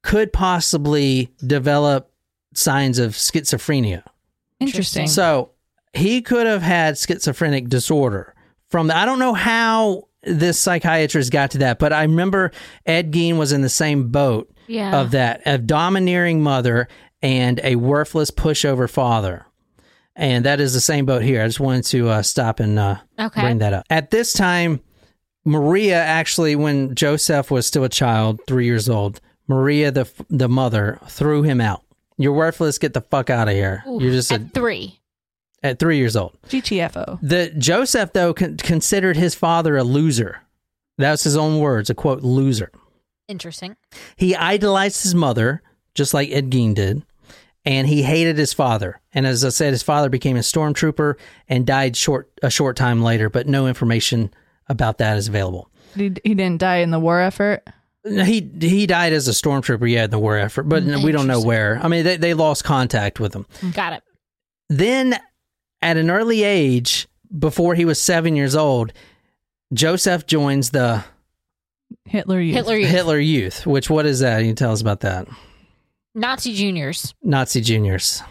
could 0.03 0.31
possibly 0.31 1.31
develop 1.47 2.11
signs 2.55 2.99
of 2.99 3.11
schizophrenia. 3.13 4.03
Interesting. 4.59 5.07
So 5.07 5.51
he 5.93 6.21
could 6.21 6.47
have 6.47 6.61
had 6.61 6.97
schizophrenic 6.97 7.69
disorder 7.69 8.33
from 8.69 8.87
the, 8.87 8.97
I 8.97 9.05
don't 9.05 9.19
know 9.19 9.33
how 9.33 10.07
this 10.23 10.59
psychiatrist 10.59 11.31
got 11.31 11.51
to 11.51 11.59
that, 11.59 11.77
but 11.79 11.93
I 11.93 12.01
remember 12.03 12.51
Ed 12.85 13.11
Gein 13.11 13.37
was 13.37 13.51
in 13.51 13.61
the 13.61 13.69
same 13.69 14.09
boat 14.09 14.51
Yeah. 14.67 14.99
of 15.01 15.11
that, 15.11 15.41
a 15.45 15.57
domineering 15.57 16.41
mother 16.41 16.87
and 17.21 17.59
a 17.63 17.75
worthless 17.75 18.31
pushover 18.31 18.89
father. 18.89 19.45
And 20.15 20.45
that 20.45 20.59
is 20.61 20.73
the 20.73 20.81
same 20.81 21.05
boat 21.05 21.21
here. 21.23 21.43
I 21.43 21.47
just 21.47 21.59
wanted 21.59 21.83
to 21.85 22.09
uh, 22.09 22.21
stop 22.21 22.59
and 22.59 22.79
uh, 22.79 22.97
Okay. 23.19 23.41
bring 23.41 23.57
that 23.59 23.73
up. 23.73 23.85
At 23.89 24.11
this 24.11 24.31
time, 24.33 24.79
Maria 25.43 25.97
actually, 26.01 26.55
when 26.55 26.95
Josef 26.95 27.51
was 27.51 27.67
still 27.67 27.83
a 27.83 27.89
child, 27.89 28.39
three 28.47 28.65
years 28.65 28.89
old, 28.89 29.19
Maria, 29.47 29.91
the 29.91 30.09
the 30.29 30.49
mother, 30.49 30.99
threw 31.07 31.43
him 31.43 31.61
out. 31.61 31.83
You're 32.17 32.33
worthless. 32.33 32.77
Get 32.77 32.93
the 32.93 33.01
fuck 33.01 33.29
out 33.29 33.47
of 33.47 33.53
here. 33.53 33.83
You're 33.85 34.11
just 34.11 34.31
a, 34.31 34.35
At 34.35 34.53
three. 34.53 34.99
at 35.63 35.79
three 35.79 35.97
years 35.97 36.15
old. 36.15 36.37
GTFO. 36.47 37.19
The 37.21 37.49
Josef 37.57 38.13
though 38.13 38.33
con- 38.33 38.57
considered 38.57 39.17
his 39.17 39.35
father 39.35 39.75
a 39.77 39.83
loser. 39.83 40.41
That's 40.97 41.23
his 41.25 41.35
own 41.35 41.59
words, 41.59 41.89
a 41.89 41.95
quote 41.95 42.21
loser. 42.23 42.71
Interesting. 43.27 43.75
He 44.15 44.35
idolized 44.35 45.03
his 45.03 45.15
mother, 45.15 45.61
just 45.93 46.13
like 46.13 46.29
Ed 46.31 46.51
Gein 46.51 46.73
did, 46.75 47.03
and 47.65 47.87
he 47.87 48.03
hated 48.03 48.37
his 48.37 48.53
father. 48.53 49.01
And 49.13 49.25
as 49.27 49.43
I 49.43 49.49
said, 49.49 49.71
his 49.73 49.83
father 49.83 50.09
became 50.09 50.37
a 50.37 50.41
stormtrooper 50.41 51.15
and 51.49 51.65
died 51.65 51.97
short 51.97 52.29
a 52.43 52.49
short 52.49 52.77
time 52.77 53.01
later, 53.01 53.29
but 53.29 53.47
no 53.47 53.67
information 53.67 54.33
about 54.69 54.99
that 54.99 55.17
is 55.17 55.27
available. 55.27 55.69
He, 55.95 56.13
he 56.23 56.33
didn't 56.35 56.59
die 56.59 56.77
in 56.77 56.91
the 56.91 56.99
war 56.99 57.19
effort. 57.19 57.63
He 58.05 58.47
he 58.61 58.85
died 58.85 59.13
as 59.13 59.27
a 59.27 59.31
stormtrooper, 59.31 59.89
yeah, 59.89 60.03
in 60.03 60.11
the 60.11 60.19
war 60.19 60.37
effort, 60.37 60.63
but 60.63 60.83
mm-hmm. 60.83 61.03
we 61.03 61.11
don't 61.11 61.25
know 61.25 61.41
where. 61.41 61.79
I 61.81 61.87
mean, 61.87 62.03
they, 62.03 62.17
they 62.17 62.33
lost 62.35 62.63
contact 62.63 63.19
with 63.19 63.35
him. 63.35 63.47
Got 63.73 63.93
it. 63.93 64.03
Then, 64.69 65.17
at 65.81 65.97
an 65.97 66.11
early 66.11 66.43
age, 66.43 67.07
before 67.37 67.73
he 67.73 67.83
was 67.83 67.99
seven 67.99 68.35
years 68.35 68.55
old, 68.55 68.93
Josef 69.73 70.27
joins 70.27 70.69
the 70.69 71.03
Hitler 72.05 72.39
Youth. 72.39 72.55
Hitler 72.55 72.77
Youth. 72.77 72.89
Hitler 72.89 73.19
Youth. 73.19 73.65
Which 73.65 73.89
what 73.89 74.05
is 74.05 74.19
that? 74.19 74.43
You 74.45 74.53
tell 74.53 74.71
us 74.71 74.81
about 74.81 74.99
that. 75.01 75.27
Nazi 76.13 76.53
juniors. 76.53 77.13
Nazi 77.23 77.61
juniors. 77.61 78.21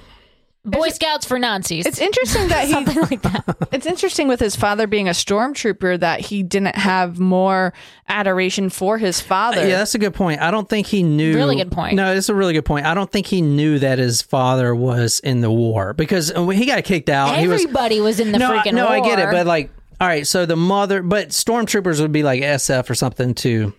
Boy 0.64 0.88
Scouts 0.88 1.26
for 1.26 1.38
Nazis. 1.38 1.84
It's 1.86 1.98
interesting 1.98 2.48
that 2.48 2.64
he. 2.66 2.72
Something 2.72 3.00
like 3.02 3.22
that. 3.22 3.44
It's 3.74 3.86
interesting 3.86 4.28
with 4.28 4.38
his 4.38 4.54
father 4.54 4.86
being 4.86 5.08
a 5.08 5.12
stormtrooper 5.12 5.98
that 5.98 6.20
he 6.20 6.44
didn't 6.44 6.76
have 6.76 7.18
more 7.18 7.72
adoration 8.08 8.70
for 8.70 8.98
his 8.98 9.20
father. 9.20 9.66
Yeah, 9.66 9.78
that's 9.78 9.96
a 9.96 9.98
good 9.98 10.14
point. 10.14 10.40
I 10.40 10.52
don't 10.52 10.68
think 10.68 10.86
he 10.86 11.02
knew. 11.02 11.34
Really 11.34 11.56
good 11.56 11.72
point. 11.72 11.96
No, 11.96 12.14
it's 12.14 12.28
a 12.28 12.34
really 12.36 12.52
good 12.52 12.64
point. 12.64 12.86
I 12.86 12.94
don't 12.94 13.10
think 13.10 13.26
he 13.26 13.42
knew 13.42 13.80
that 13.80 13.98
his 13.98 14.22
father 14.22 14.72
was 14.76 15.18
in 15.20 15.40
the 15.40 15.50
war 15.50 15.92
because 15.92 16.32
when 16.32 16.56
he 16.56 16.66
got 16.66 16.84
kicked 16.84 17.08
out, 17.08 17.36
he 17.36 17.48
was 17.48 17.62
Everybody 17.62 18.00
was, 18.00 18.20
in 18.20 18.30
the 18.30 18.38
no, 18.38 18.52
I- 18.52 18.58
freaking 18.58 18.74
no, 18.74 18.84
war. 18.84 18.94
I 18.94 19.00
get 19.00 19.18
it, 19.18 19.28
but 19.32 19.44
like, 19.44 19.70
all 20.00 20.06
right, 20.06 20.24
so 20.26 20.46
the 20.46 20.56
mother, 20.56 21.02
but 21.02 21.30
stormtroopers 21.30 22.00
would 22.00 22.12
be 22.12 22.22
like 22.22 22.40
SF 22.42 22.88
or 22.88 22.94
something 22.94 23.34
to, 23.34 23.72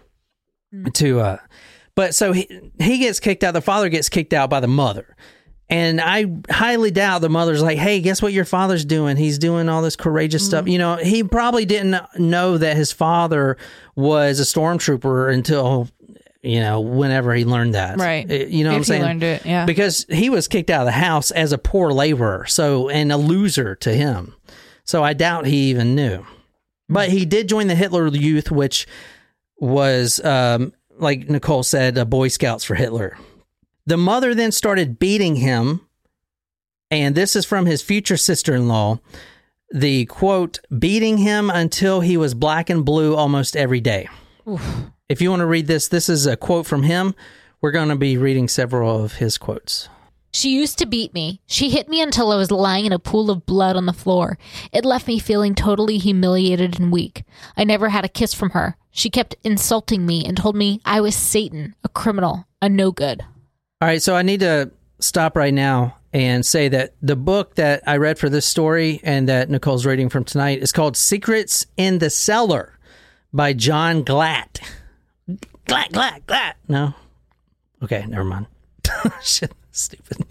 to, 0.96 1.20
uh, 1.22 1.38
but 1.96 2.14
so 2.14 2.34
he 2.34 2.50
he 2.80 2.98
gets 2.98 3.22
kicked 3.22 3.44
out. 3.46 3.54
The 3.54 3.62
father 3.62 3.88
gets 3.88 4.10
kicked 4.10 4.34
out 4.34 4.50
by 4.50 4.60
the 4.60 4.68
mother, 4.68 5.16
and 5.70 6.00
I 6.02 6.26
highly 6.50 6.92
doubt 6.92 7.22
the 7.22 7.30
mother's 7.30 7.62
like, 7.62 7.78
hey, 7.78 8.00
guess 8.02 8.22
what 8.22 8.34
your 8.34 8.46
father's 8.46 8.86
doing? 8.86 9.18
He's 9.18 9.38
doing 9.40 9.68
all 9.70 9.82
this 9.82 9.96
courageous 9.96 10.46
stuff. 10.46 10.68
You 10.68 10.78
know, 10.78 10.96
he 10.98 11.24
probably 11.24 11.66
didn't 11.66 11.96
know 12.20 12.58
that 12.58 12.78
his 12.78 12.92
father 12.92 13.58
was 13.96 14.40
a 14.40 14.44
stormtrooper 14.44 15.34
until. 15.34 15.90
You 16.44 16.60
know, 16.60 16.80
whenever 16.82 17.34
he 17.34 17.44
learned 17.44 17.74
that, 17.74 17.98
Right. 17.98 18.30
Uh, 18.30 18.34
You 18.36 18.64
know 18.66 18.70
what 18.70 18.76
I'm 18.76 18.82
If 18.82 18.86
he 18.86 18.90
saying? 18.94 19.02
learned 19.02 19.24
it, 19.24 19.46
yeah. 19.48 19.66
because 19.66 20.06
he 20.10 20.30
was 20.30 20.48
kicked 20.48 20.70
out 20.70 20.82
of 20.82 20.86
the 20.86 20.92
house 20.92 21.32
as 21.32 21.52
a 21.52 21.58
poor 21.58 21.92
laborer, 21.92 22.46
so 22.46 22.88
and 22.88 23.12
a 23.12 23.18
loser 23.18 23.74
to 23.78 23.92
him. 23.92 24.36
So 24.84 25.04
I 25.04 25.14
doubt 25.14 25.48
he 25.48 25.72
even 25.72 25.96
knew. 25.96 26.24
But 26.88 27.10
he 27.10 27.26
did 27.26 27.50
join 27.50 27.66
the 27.66 27.74
Hitler 27.74 28.06
Youth, 28.10 28.52
which 28.52 28.86
was, 29.58 30.24
um, 30.24 30.72
like 31.00 31.28
Nicole 31.28 31.64
said, 31.64 31.98
a 31.98 32.06
Boy 32.06 32.28
Scouts 32.28 32.64
for 32.64 32.76
Hitler. 32.76 33.18
The 33.88 33.98
mother 33.98 34.34
then 34.34 34.52
started 34.52 34.98
beating 34.98 35.36
him, 35.36 35.82
and 36.90 37.14
this 37.14 37.36
is 37.36 37.46
from 37.46 37.66
his 37.66 37.82
future 37.82 38.18
sister 38.18 38.56
in 38.56 38.68
law. 38.68 39.00
The 39.72 40.06
quote, 40.06 40.60
beating 40.78 41.18
him 41.18 41.50
until 41.50 42.02
he 42.02 42.18
was 42.18 42.34
black 42.34 42.70
and 42.70 42.86
blue 42.86 43.16
almost 43.16 43.56
every 43.56 43.82
day. 43.82 44.08
If 45.10 45.22
you 45.22 45.30
want 45.30 45.42
to 45.42 45.46
read 45.46 45.68
this, 45.68 45.88
this 45.88 46.10
is 46.10 46.26
a 46.26 46.38
quote 46.38 46.66
from 46.66 46.84
him. 46.84 47.14
We're 47.62 47.72
going 47.72 47.90
to 47.90 47.96
be 47.96 48.18
reading 48.18 48.48
several 48.48 49.04
of 49.04 49.14
his 49.14 49.38
quotes. 49.38 49.90
She 50.32 50.50
used 50.50 50.78
to 50.80 50.86
beat 50.86 51.14
me. 51.14 51.42
She 51.46 51.70
hit 51.70 51.88
me 51.88 52.02
until 52.02 52.32
I 52.32 52.36
was 52.36 52.52
lying 52.52 52.86
in 52.86 52.92
a 52.92 53.00
pool 53.00 53.32
of 53.32 53.46
blood 53.46 53.76
on 53.76 53.86
the 53.86 53.94
floor. 53.94 54.38
It 54.74 54.84
left 54.84 55.08
me 55.08 55.18
feeling 55.18 55.56
totally 55.56 55.98
humiliated 55.98 56.80
and 56.80 56.92
weak. 56.92 57.24
I 57.56 57.64
never 57.64 57.90
had 57.90 58.04
a 58.04 58.10
kiss 58.10 58.34
from 58.34 58.50
her. 58.50 58.78
She 58.92 59.10
kept 59.10 59.36
insulting 59.44 60.06
me 60.06 60.26
and 60.26 60.36
told 60.36 60.56
me 60.56 60.82
I 60.86 61.02
was 61.02 61.16
Satan, 61.16 61.76
a 61.84 61.90
criminal, 61.90 62.48
a 62.62 62.68
no 62.68 62.92
good. 62.92 63.24
All 63.86 63.92
right, 63.92 64.02
so 64.02 64.16
I 64.16 64.24
need 64.24 64.40
to 64.40 64.72
stop 64.98 65.38
right 65.38 65.54
now 65.54 65.98
and 66.12 66.44
say 66.44 66.70
that 66.70 66.96
the 67.04 67.16
book 67.16 67.54
that 67.54 67.84
I 67.86 67.98
read 67.98 68.18
for 68.18 68.30
this 68.30 68.48
story 68.48 69.00
and 69.04 69.30
that 69.30 69.48
Nicole's 69.48 69.86
reading 69.86 70.10
from 70.10 70.24
tonight 70.24 70.64
is 70.64 70.72
called 70.72 70.98
Secrets 70.98 71.68
in 71.78 72.00
the 72.00 72.10
Cellar 72.10 72.80
by 73.32 73.54
John 73.54 74.04
Glatt. 74.04 74.60
Glatt, 75.68 75.92
Glatt, 75.92 76.22
Glatt. 76.26 76.54
No? 76.68 76.96
Okay, 77.84 78.04
never 78.08 78.24
mind. 78.24 78.48
Shit, 79.22 79.52
stupid. 79.72 80.26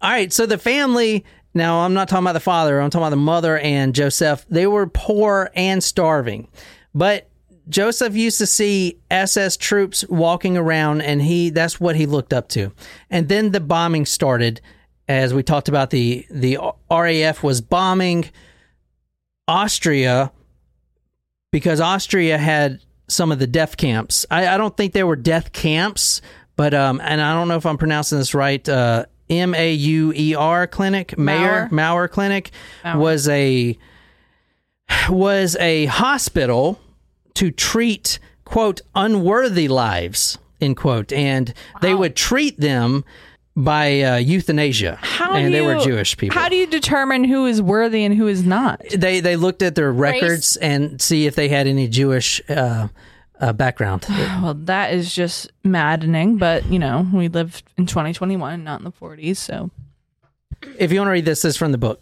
All 0.00 0.10
right, 0.10 0.32
so 0.32 0.46
the 0.46 0.56
family. 0.56 1.26
Now, 1.52 1.80
I'm 1.80 1.92
not 1.92 2.08
talking 2.08 2.24
about 2.24 2.32
the 2.32 2.40
father. 2.40 2.80
I'm 2.80 2.88
talking 2.88 3.02
about 3.02 3.10
the 3.10 3.16
mother 3.16 3.58
and 3.58 3.94
Josef. 3.94 4.46
They 4.48 4.66
were 4.66 4.86
poor 4.86 5.50
and 5.54 5.84
starving, 5.84 6.48
but 6.94 7.27
Josef 7.68 8.14
used 8.14 8.38
to 8.38 8.46
see 8.46 8.98
SS 9.10 9.56
troops 9.56 10.04
walking 10.08 10.56
around, 10.56 11.02
and 11.02 11.20
he—that's 11.20 11.78
what 11.80 11.96
he 11.96 12.06
looked 12.06 12.32
up 12.32 12.48
to. 12.50 12.72
And 13.10 13.28
then 13.28 13.52
the 13.52 13.60
bombing 13.60 14.06
started, 14.06 14.60
as 15.08 15.34
we 15.34 15.42
talked 15.42 15.68
about. 15.68 15.90
the 15.90 16.26
The 16.30 16.58
RAF 16.90 17.42
was 17.42 17.60
bombing 17.60 18.30
Austria 19.46 20.32
because 21.50 21.80
Austria 21.80 22.38
had 22.38 22.80
some 23.08 23.32
of 23.32 23.38
the 23.38 23.46
death 23.46 23.76
camps. 23.76 24.26
I, 24.30 24.48
I 24.48 24.56
don't 24.56 24.76
think 24.76 24.92
they 24.92 25.04
were 25.04 25.16
death 25.16 25.52
camps, 25.52 26.20
but 26.56 26.74
um, 26.74 27.00
and 27.02 27.20
I 27.20 27.34
don't 27.34 27.48
know 27.48 27.56
if 27.56 27.66
I'm 27.66 27.78
pronouncing 27.78 28.18
this 28.18 28.34
right. 28.34 28.66
Uh, 28.68 29.06
M 29.30 29.54
A 29.54 29.72
U 29.72 30.12
E 30.14 30.34
R 30.34 30.66
clinic, 30.66 31.18
Mayer 31.18 31.68
Mauer. 31.70 32.10
Clinic 32.10 32.50
Mauer. 32.82 32.98
was 32.98 33.28
a 33.28 33.78
was 35.10 35.56
a 35.56 35.86
hospital 35.86 36.78
to 37.38 37.50
treat 37.50 38.18
quote 38.44 38.80
unworthy 38.94 39.68
lives 39.68 40.38
end 40.60 40.76
quote, 40.76 41.12
and 41.12 41.54
they 41.82 41.94
would 41.94 42.16
treat 42.16 42.58
them 42.58 43.04
by 43.56 44.00
uh, 44.02 44.16
euthanasia, 44.16 44.98
How 45.00 45.34
and 45.34 45.52
they 45.52 45.60
were 45.60 45.78
Jewish 45.78 46.16
people. 46.16 46.38
How 46.38 46.48
do 46.48 46.56
you 46.56 46.66
determine 46.66 47.24
who 47.24 47.46
is 47.46 47.60
worthy 47.60 48.04
and 48.04 48.14
who 48.14 48.26
is 48.26 48.44
not? 48.44 48.82
they 48.96 49.20
they 49.20 49.36
looked 49.36 49.62
at 49.62 49.74
their 49.74 49.92
records 49.92 50.56
and 50.56 51.00
see 51.00 51.26
if 51.26 51.34
they 51.34 51.48
had 51.48 51.66
any 51.66 51.88
Jewish 51.88 52.40
uh, 52.48 52.88
uh, 53.40 53.52
background. 53.52 54.04
Well, 54.42 54.54
that 54.54 54.92
is 54.92 55.14
just 55.14 55.50
maddening, 55.64 56.38
but 56.38 56.66
you 56.66 56.78
know, 56.78 57.06
we 57.12 57.28
live 57.28 57.62
in 57.76 57.86
2021, 57.86 58.62
not 58.62 58.80
in 58.80 58.84
the 58.84 58.92
40s, 58.92 59.36
so 59.36 59.70
if 60.78 60.92
you 60.92 61.00
want 61.00 61.08
to 61.08 61.12
read 61.12 61.24
this, 61.24 61.42
this 61.42 61.54
is 61.54 61.56
from 61.56 61.72
the 61.72 61.78
book. 61.78 62.00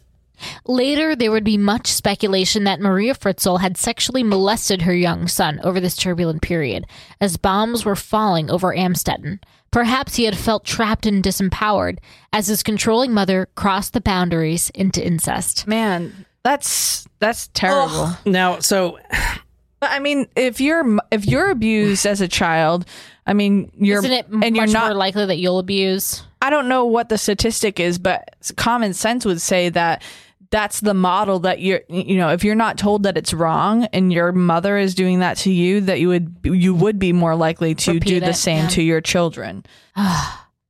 Later, 0.66 1.14
there 1.14 1.30
would 1.30 1.45
be 1.45 1.59
much 1.59 1.87
speculation 1.87 2.64
that 2.64 2.80
Maria 2.80 3.14
Fritzl 3.14 3.61
had 3.61 3.76
sexually 3.76 4.22
molested 4.22 4.82
her 4.82 4.95
young 4.95 5.28
son 5.28 5.61
over 5.62 5.80
this 5.80 5.97
turbulent 5.97 6.43
period, 6.43 6.87
as 7.20 7.37
bombs 7.37 7.84
were 7.84 7.97
falling 7.97 8.51
over 8.51 8.74
Amstetten. 8.74 9.41
Perhaps 9.70 10.16
he 10.16 10.24
had 10.24 10.37
felt 10.37 10.64
trapped 10.64 11.07
and 11.07 11.22
disempowered 11.22 11.99
as 12.32 12.47
his 12.47 12.62
controlling 12.62 13.12
mother 13.12 13.49
crossed 13.57 13.93
the 13.93 14.01
boundaries 14.01 14.70
into 14.70 15.05
incest. 15.05 15.66
man, 15.66 16.24
that's 16.43 17.07
that's 17.18 17.49
terrible. 17.49 18.11
Now, 18.24 18.61
so 18.61 18.99
I 19.82 19.99
mean, 19.99 20.28
if 20.37 20.61
you're 20.61 20.99
if 21.11 21.26
you're 21.26 21.51
abused 21.51 22.07
as 22.07 22.20
a 22.20 22.28
child, 22.28 22.87
I 23.26 23.34
mean, 23.34 23.72
you're 23.76 23.99
Isn't 23.99 24.12
it 24.12 24.26
and 24.28 24.57
you're 24.57 24.66
not 24.66 24.87
more 24.87 24.95
likely 24.95 25.26
that 25.26 25.39
you'll 25.39 25.59
abuse? 25.59 26.22
I 26.41 26.51
don't 26.51 26.68
know 26.68 26.84
what 26.84 27.09
the 27.09 27.18
statistic 27.18 27.80
is, 27.80 27.99
but 27.99 28.37
common 28.57 28.95
sense 28.95 29.24
would 29.24 29.41
say 29.41 29.68
that 29.70 30.03
that's 30.51 30.81
the 30.81 30.95
model 30.95 31.41
that 31.41 31.61
you're 31.61 31.81
you 31.89 32.17
know 32.17 32.31
if 32.31 32.45
you're 32.45 32.55
not 32.55 32.79
told 32.79 33.03
that 33.03 33.17
it's 33.17 33.35
wrong 33.35 33.85
and 33.87 34.13
your 34.13 34.33
mother 34.33 34.77
is 34.79 34.95
doing 34.95 35.21
that 35.21 35.37
to 35.37 35.51
you 35.51 35.81
that 35.81 36.01
you 36.01 36.09
would 36.09 36.37
you 36.45 36.75
would 36.75 36.99
be 36.99 37.13
more 37.13 37.35
likely 37.35 37.75
to 37.75 37.95
Repeat 37.95 38.09
do 38.09 38.21
the 38.21 38.31
it, 38.31 38.35
same 38.35 38.65
yeah. 38.65 38.69
to 38.69 38.83
your 38.83 39.01
children 39.01 39.65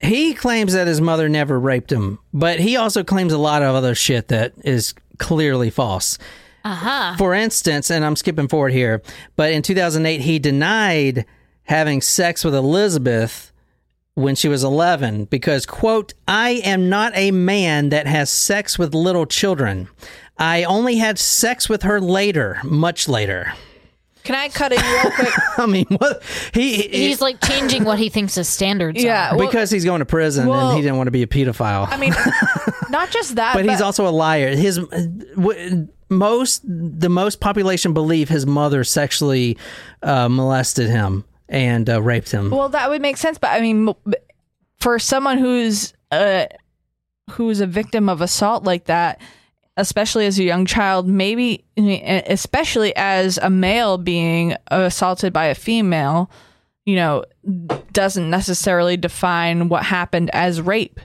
he 0.00 0.34
claims 0.34 0.72
that 0.74 0.86
his 0.86 1.00
mother 1.00 1.28
never 1.28 1.58
raped 1.58 1.90
him, 1.90 2.18
but 2.32 2.60
he 2.60 2.76
also 2.76 3.02
claims 3.02 3.32
a 3.32 3.38
lot 3.38 3.62
of 3.62 3.74
other 3.74 3.94
shit 3.94 4.28
that 4.28 4.52
is 4.64 4.94
clearly 5.18 5.70
false. 5.70 6.18
Uh-huh. 6.64 7.16
For 7.16 7.32
instance, 7.32 7.90
and 7.90 8.04
I'm 8.04 8.16
skipping 8.16 8.48
forward 8.48 8.72
here, 8.72 9.02
but 9.36 9.52
in 9.52 9.62
2008, 9.62 10.20
he 10.20 10.38
denied 10.38 11.24
having 11.64 12.00
sex 12.00 12.44
with 12.44 12.54
Elizabeth 12.54 13.52
when 14.16 14.34
she 14.34 14.48
was 14.48 14.64
11 14.64 15.26
because, 15.26 15.66
quote, 15.66 16.14
I 16.26 16.62
am 16.64 16.88
not 16.88 17.12
a 17.14 17.30
man 17.30 17.90
that 17.90 18.06
has 18.06 18.30
sex 18.30 18.78
with 18.78 18.94
little 18.94 19.26
children. 19.26 19.88
I 20.38 20.64
only 20.64 20.96
had 20.96 21.18
sex 21.18 21.68
with 21.68 21.82
her 21.82 22.00
later, 22.00 22.58
much 22.64 23.08
later. 23.08 23.52
Can 24.24 24.34
I 24.34 24.48
cut 24.48 24.72
in 24.72 24.80
real 24.80 25.10
quick? 25.12 25.32
I 25.58 25.66
mean, 25.66 25.84
what 25.98 26.22
he, 26.52 26.76
he 26.78 26.88
He's 27.08 27.20
like 27.20 27.40
changing 27.42 27.84
what 27.84 27.98
he 27.98 28.08
thinks 28.08 28.34
his 28.34 28.48
standards 28.48 29.00
Yeah, 29.04 29.32
are. 29.32 29.36
well- 29.36 29.46
because 29.46 29.70
he's 29.70 29.84
going 29.84 30.00
to 30.00 30.06
prison 30.06 30.48
well- 30.48 30.70
and 30.70 30.76
he 30.78 30.82
didn't 30.82 30.96
want 30.96 31.08
to 31.08 31.12
be 31.12 31.22
a 31.22 31.26
pedophile. 31.26 31.86
I 31.88 31.96
mean, 31.98 32.14
not 32.90 33.10
just 33.10 33.36
that, 33.36 33.54
but 33.54 33.66
he's 33.66 33.82
also 33.82 34.08
a 34.08 34.10
liar. 34.10 34.56
His 34.56 34.78
w- 34.78 35.88
most 36.08 36.62
the 36.64 37.08
most 37.10 37.40
population 37.40 37.92
believe 37.92 38.28
his 38.30 38.46
mother 38.46 38.82
sexually 38.82 39.58
uh, 40.02 40.28
molested 40.28 40.88
him 40.88 41.24
and 41.48 41.88
uh, 41.88 42.02
raped 42.02 42.30
him. 42.30 42.50
Well, 42.50 42.68
that 42.70 42.90
would 42.90 43.02
make 43.02 43.16
sense, 43.16 43.38
but 43.38 43.50
I 43.50 43.60
mean, 43.60 43.94
for 44.78 44.98
someone 44.98 45.38
who's 45.38 45.92
uh, 46.10 46.46
who's 47.30 47.60
a 47.60 47.66
victim 47.66 48.08
of 48.08 48.20
assault 48.20 48.64
like 48.64 48.84
that, 48.84 49.20
especially 49.76 50.26
as 50.26 50.38
a 50.38 50.44
young 50.44 50.64
child, 50.66 51.06
maybe 51.06 51.64
especially 51.76 52.94
as 52.96 53.38
a 53.38 53.50
male 53.50 53.98
being 53.98 54.56
assaulted 54.68 55.32
by 55.32 55.46
a 55.46 55.54
female, 55.54 56.30
you 56.84 56.96
know, 56.96 57.24
doesn't 57.92 58.30
necessarily 58.30 58.96
define 58.96 59.68
what 59.68 59.84
happened 59.84 60.30
as 60.32 60.60
rape. 60.60 61.00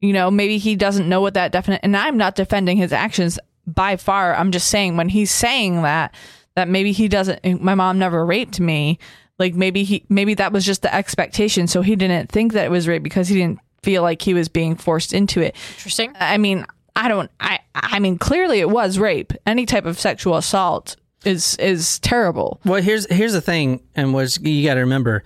You 0.00 0.12
know, 0.12 0.30
maybe 0.30 0.58
he 0.58 0.76
doesn't 0.76 1.08
know 1.08 1.20
what 1.20 1.34
that 1.34 1.52
definite. 1.52 1.80
And 1.82 1.96
I'm 1.96 2.16
not 2.16 2.36
defending 2.36 2.76
his 2.76 2.92
actions 2.92 3.38
by 3.66 3.96
far. 3.96 4.34
I'm 4.34 4.52
just 4.52 4.68
saying 4.68 4.96
when 4.96 5.08
he's 5.08 5.30
saying 5.30 5.82
that, 5.82 6.14
that 6.54 6.68
maybe 6.68 6.92
he 6.92 7.08
doesn't. 7.08 7.60
My 7.60 7.74
mom 7.74 7.98
never 7.98 8.24
raped 8.24 8.60
me. 8.60 8.98
Like 9.38 9.54
maybe 9.54 9.84
he, 9.84 10.04
maybe 10.08 10.34
that 10.34 10.52
was 10.52 10.64
just 10.64 10.82
the 10.82 10.94
expectation. 10.94 11.66
So 11.66 11.82
he 11.82 11.96
didn't 11.96 12.30
think 12.30 12.52
that 12.54 12.64
it 12.64 12.70
was 12.70 12.88
rape 12.88 13.02
because 13.02 13.28
he 13.28 13.36
didn't 13.36 13.60
feel 13.82 14.02
like 14.02 14.22
he 14.22 14.34
was 14.34 14.48
being 14.48 14.76
forced 14.76 15.12
into 15.12 15.40
it. 15.40 15.54
Interesting. 15.76 16.12
I 16.18 16.38
mean, 16.38 16.64
I 16.94 17.08
don't. 17.08 17.30
I. 17.40 17.58
I 17.74 17.98
mean, 17.98 18.16
clearly 18.18 18.60
it 18.60 18.70
was 18.70 18.98
rape. 18.98 19.32
Any 19.44 19.66
type 19.66 19.84
of 19.84 19.98
sexual 20.00 20.36
assault 20.36 20.96
is 21.24 21.56
is 21.56 21.98
terrible. 21.98 22.60
Well, 22.64 22.80
here's 22.82 23.06
here's 23.12 23.34
the 23.34 23.40
thing, 23.42 23.82
and 23.94 24.14
what 24.14 24.38
you 24.40 24.66
got 24.66 24.74
to 24.74 24.80
remember: 24.80 25.22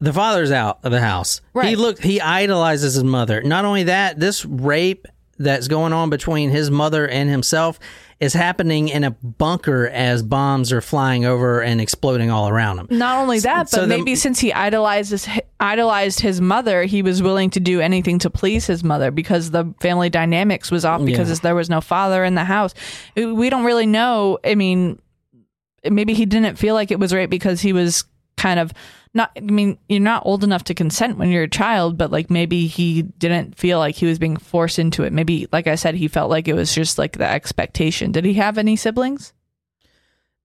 the 0.00 0.12
father's 0.14 0.50
out 0.50 0.78
of 0.84 0.90
the 0.90 1.00
house. 1.00 1.42
Right. 1.52 1.68
He 1.68 1.74
Right. 1.74 1.78
look 1.78 2.02
he 2.02 2.20
idolizes 2.20 2.94
his 2.94 3.04
mother. 3.04 3.42
Not 3.42 3.66
only 3.66 3.84
that, 3.84 4.18
this 4.18 4.44
rape 4.46 5.06
that's 5.38 5.66
going 5.68 5.92
on 5.92 6.10
between 6.10 6.50
his 6.50 6.70
mother 6.70 7.06
and 7.08 7.28
himself 7.30 7.80
is 8.20 8.34
happening 8.34 8.88
in 8.88 9.02
a 9.02 9.10
bunker 9.10 9.88
as 9.88 10.22
bombs 10.22 10.72
are 10.72 10.80
flying 10.80 11.24
over 11.24 11.60
and 11.60 11.80
exploding 11.80 12.30
all 12.30 12.48
around 12.48 12.78
him. 12.78 12.86
Not 12.90 13.18
only 13.18 13.40
that, 13.40 13.64
but 13.64 13.68
so 13.70 13.80
the- 13.82 13.86
maybe 13.88 14.14
since 14.14 14.38
he 14.38 14.52
idolizes 14.52 15.26
idolized 15.58 16.20
his 16.20 16.40
mother, 16.40 16.84
he 16.84 17.02
was 17.02 17.22
willing 17.22 17.50
to 17.50 17.60
do 17.60 17.80
anything 17.80 18.18
to 18.20 18.30
please 18.30 18.66
his 18.66 18.84
mother 18.84 19.10
because 19.10 19.50
the 19.50 19.72
family 19.80 20.10
dynamics 20.10 20.70
was 20.70 20.84
off 20.84 21.04
because 21.04 21.28
Yeah. 21.30 21.36
there 21.42 21.54
was 21.54 21.68
no 21.70 21.80
father 21.80 22.24
in 22.24 22.34
the 22.36 22.44
house. 22.44 22.74
We 23.16 23.50
don't 23.50 23.64
really 23.64 23.86
know. 23.86 24.38
I 24.44 24.54
mean, 24.54 25.00
maybe 25.88 26.14
he 26.14 26.26
didn't 26.26 26.56
feel 26.56 26.74
like 26.74 26.90
it 26.90 26.98
was 27.00 27.12
right 27.12 27.30
because 27.30 27.60
he 27.60 27.72
was 27.72 28.04
kind 28.36 28.60
of 28.60 28.72
not 29.14 29.30
I 29.36 29.40
mean, 29.40 29.78
you're 29.88 30.00
not 30.00 30.24
old 30.24 30.42
enough 30.44 30.64
to 30.64 30.74
consent 30.74 31.18
when 31.18 31.30
you're 31.30 31.42
a 31.44 31.48
child, 31.48 31.98
but 31.98 32.10
like 32.10 32.30
maybe 32.30 32.66
he 32.66 33.02
didn't 33.02 33.56
feel 33.56 33.78
like 33.78 33.94
he 33.96 34.06
was 34.06 34.18
being 34.18 34.36
forced 34.36 34.78
into 34.78 35.04
it. 35.04 35.12
Maybe 35.12 35.46
like 35.52 35.66
I 35.66 35.74
said 35.74 35.94
he 35.94 36.08
felt 36.08 36.30
like 36.30 36.48
it 36.48 36.54
was 36.54 36.74
just 36.74 36.98
like 36.98 37.18
the 37.18 37.28
expectation. 37.28 38.12
Did 38.12 38.24
he 38.24 38.34
have 38.34 38.58
any 38.58 38.76
siblings? 38.76 39.32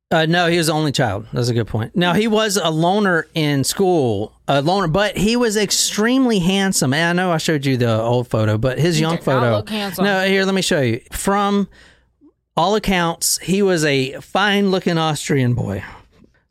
Uh, 0.09 0.25
no, 0.25 0.47
he 0.47 0.57
was 0.57 0.67
the 0.67 0.73
only 0.73 0.93
child. 0.93 1.27
That's 1.33 1.49
a 1.49 1.53
good 1.53 1.67
point. 1.67 1.93
Now 1.95 2.13
he 2.13 2.29
was 2.29 2.55
a 2.55 2.69
loner 2.69 3.27
in 3.33 3.65
school, 3.65 4.33
a 4.47 4.61
loner, 4.61 4.87
but 4.87 5.17
he 5.17 5.35
was 5.35 5.57
extremely 5.57 6.39
handsome. 6.39 6.93
And 6.93 7.19
I 7.19 7.21
know 7.21 7.31
I 7.33 7.37
showed 7.37 7.65
you 7.65 7.75
the 7.75 7.99
old 7.99 8.29
photo, 8.29 8.57
but 8.57 8.79
his 8.79 9.01
young 9.01 9.17
did 9.17 9.25
not 9.27 9.41
photo. 9.41 9.55
look 9.57 9.69
handsome. 9.69 10.05
No, 10.05 10.25
here, 10.25 10.45
let 10.45 10.55
me 10.55 10.61
show 10.61 10.79
you. 10.79 11.01
From 11.11 11.67
all 12.55 12.75
accounts, 12.75 13.37
he 13.39 13.61
was 13.61 13.83
a 13.83 14.13
fine-looking 14.21 14.97
Austrian 14.97 15.53
boy. 15.55 15.83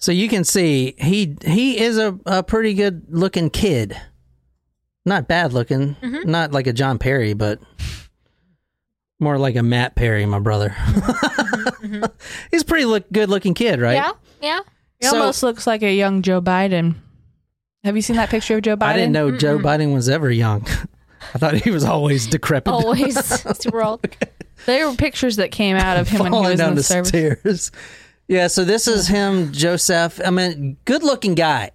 So 0.06 0.12
you 0.12 0.28
can 0.28 0.44
see 0.44 0.94
he 0.98 1.36
he 1.44 1.80
is 1.80 1.98
a, 1.98 2.16
a 2.26 2.40
pretty 2.44 2.74
good-looking 2.74 3.50
kid. 3.50 4.00
Not 5.04 5.26
bad 5.26 5.52
looking, 5.52 5.96
Mm-hmm. 5.96 6.30
not 6.30 6.52
like 6.52 6.68
a 6.68 6.72
John 6.72 6.98
Perry, 7.00 7.34
but 7.34 7.58
more 9.18 9.36
like 9.36 9.56
a 9.56 9.64
Matt 9.64 9.96
Perry, 9.96 10.24
my 10.24 10.38
brother. 10.38 10.68
He's 12.52 12.62
a 12.62 12.64
pretty 12.64 12.84
look 12.84 13.10
good 13.12 13.28
looking 13.28 13.52
kid, 13.54 13.80
right? 13.80 13.94
Yeah, 13.94 14.12
yeah. 14.40 14.60
He 15.00 15.08
So- 15.08 15.18
almost 15.18 15.42
looks 15.42 15.66
like 15.66 15.82
a 15.82 15.92
young 15.92 16.22
Joe 16.22 16.40
Biden. 16.40 16.94
Have 17.82 17.96
you 17.96 18.02
seen 18.02 18.14
that 18.14 18.30
picture 18.30 18.54
of 18.58 18.62
Joe 18.62 18.76
Biden? 18.76 18.82
I 18.86 18.92
didn't 18.94 19.12
know 19.12 19.32
Joe 19.32 19.58
Biden 19.58 19.92
was 19.92 20.08
ever 20.08 20.30
young. 20.30 20.64
I 21.34 21.38
thought 21.38 21.54
he 21.54 21.70
was 21.72 21.82
always 21.82 22.28
decrepit. 22.28 22.72
Always 22.72 23.18
super 23.58 23.82
old. 23.82 24.06
There 24.66 24.88
were 24.88 24.94
pictures 24.94 25.34
that 25.36 25.50
came 25.50 25.76
out 25.76 25.96
of 25.96 26.08
him 26.08 26.20
when 26.20 26.32
he 26.32 26.36
falling 26.36 26.50
was 26.52 26.60
in 26.60 26.68
the 26.70 26.74
the 26.76 26.82
service. 26.84 27.08
stairs. 27.08 27.70
Yeah, 28.28 28.48
so 28.48 28.64
this 28.64 28.88
is 28.88 29.08
hmm. 29.08 29.14
him, 29.14 29.52
Josef. 29.52 30.20
I 30.24 30.30
mean, 30.30 30.76
good 30.84 31.02
looking 31.02 31.34
guy 31.34 31.70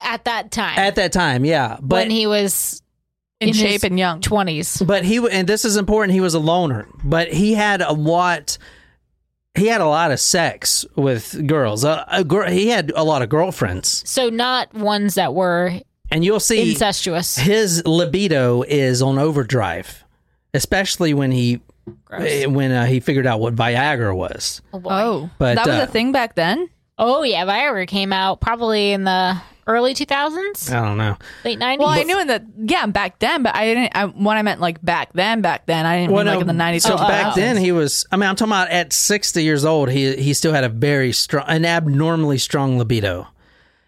At 0.00 0.24
that 0.24 0.50
time, 0.50 0.78
at 0.78 0.96
that 0.96 1.12
time, 1.12 1.44
yeah. 1.44 1.78
But 1.80 1.96
when 1.96 2.10
he 2.10 2.26
was 2.26 2.82
in, 3.40 3.48
in 3.48 3.54
shape 3.54 3.72
his 3.72 3.84
and 3.84 3.98
young. 3.98 4.20
twenties. 4.20 4.82
but 4.82 5.04
he 5.04 5.18
and 5.30 5.48
this 5.48 5.64
is 5.64 5.76
important. 5.76 6.14
He 6.14 6.20
was 6.20 6.34
a 6.34 6.40
loner, 6.40 6.88
but 7.04 7.32
he 7.32 7.54
had 7.54 7.80
a 7.80 7.92
lot. 7.92 8.58
He 9.54 9.68
had 9.68 9.80
a 9.80 9.86
lot 9.86 10.10
of 10.10 10.20
sex 10.20 10.84
with 10.96 11.46
girls. 11.46 11.82
A, 11.84 12.04
a 12.10 12.24
girl, 12.24 12.50
he 12.50 12.68
had 12.68 12.92
a 12.94 13.02
lot 13.02 13.22
of 13.22 13.30
girlfriends, 13.30 14.02
So 14.06 14.28
not 14.28 14.74
ones 14.74 15.14
that 15.14 15.32
were 15.32 15.80
and 16.10 16.24
you'll 16.24 16.40
see 16.40 16.72
incestuous. 16.72 17.36
his 17.36 17.84
libido 17.86 18.62
is 18.62 19.00
on 19.00 19.18
overdrive, 19.18 20.04
especially 20.52 21.14
when 21.14 21.32
he 21.32 21.60
Gross. 22.04 22.46
when 22.46 22.72
uh, 22.72 22.86
he 22.86 23.00
figured 23.00 23.26
out 23.26 23.40
what 23.40 23.54
Viagra 23.54 24.14
was. 24.16 24.60
Oh, 24.72 24.80
boy. 24.80 24.90
Oh, 24.90 25.30
But, 25.38 25.56
that 25.56 25.66
was 25.66 25.76
uh, 25.80 25.84
a 25.84 25.86
thing 25.86 26.12
back 26.12 26.34
then. 26.34 26.68
Oh 26.98 27.22
yeah, 27.22 27.44
Viagra 27.44 27.86
came 27.86 28.12
out 28.12 28.40
probably 28.40 28.92
in 28.92 29.04
the 29.04 29.36
early 29.66 29.92
2000s, 29.92 30.72
I 30.72 30.82
don't 30.82 30.96
know. 30.96 31.16
late 31.44 31.58
90s. 31.58 31.78
Well, 31.78 31.88
I 31.88 32.04
knew 32.04 32.18
in 32.20 32.26
the 32.26 32.42
yeah 32.56 32.86
back 32.86 33.18
then, 33.18 33.42
but 33.42 33.54
I 33.54 33.66
didn't. 33.66 33.92
I, 33.94 34.06
when 34.06 34.36
I 34.38 34.42
meant 34.42 34.60
like 34.62 34.80
back 34.82 35.12
then, 35.12 35.42
back 35.42 35.66
then, 35.66 35.84
I 35.84 35.98
didn't 36.00 36.14
mean 36.16 36.26
like 36.26 36.40
in 36.40 36.46
the 36.46 36.52
nineties. 36.54 36.84
So 36.84 36.94
Oh, 36.94 36.96
back 36.96 37.32
oh. 37.32 37.36
then 37.40 37.58
he 37.58 37.70
was. 37.72 38.06
I 38.10 38.16
mean, 38.16 38.28
I'm 38.30 38.34
talking 38.36 38.52
about 38.52 38.70
at 38.70 38.92
60 38.94 39.42
years 39.42 39.64
old. 39.66 39.90
He 39.90 40.16
he 40.16 40.32
still 40.32 40.52
had 40.54 40.64
a 40.64 40.68
very 40.70 41.12
strong, 41.12 41.44
an 41.48 41.64
abnormally 41.66 42.38
strong 42.38 42.78
libido. 42.78 43.26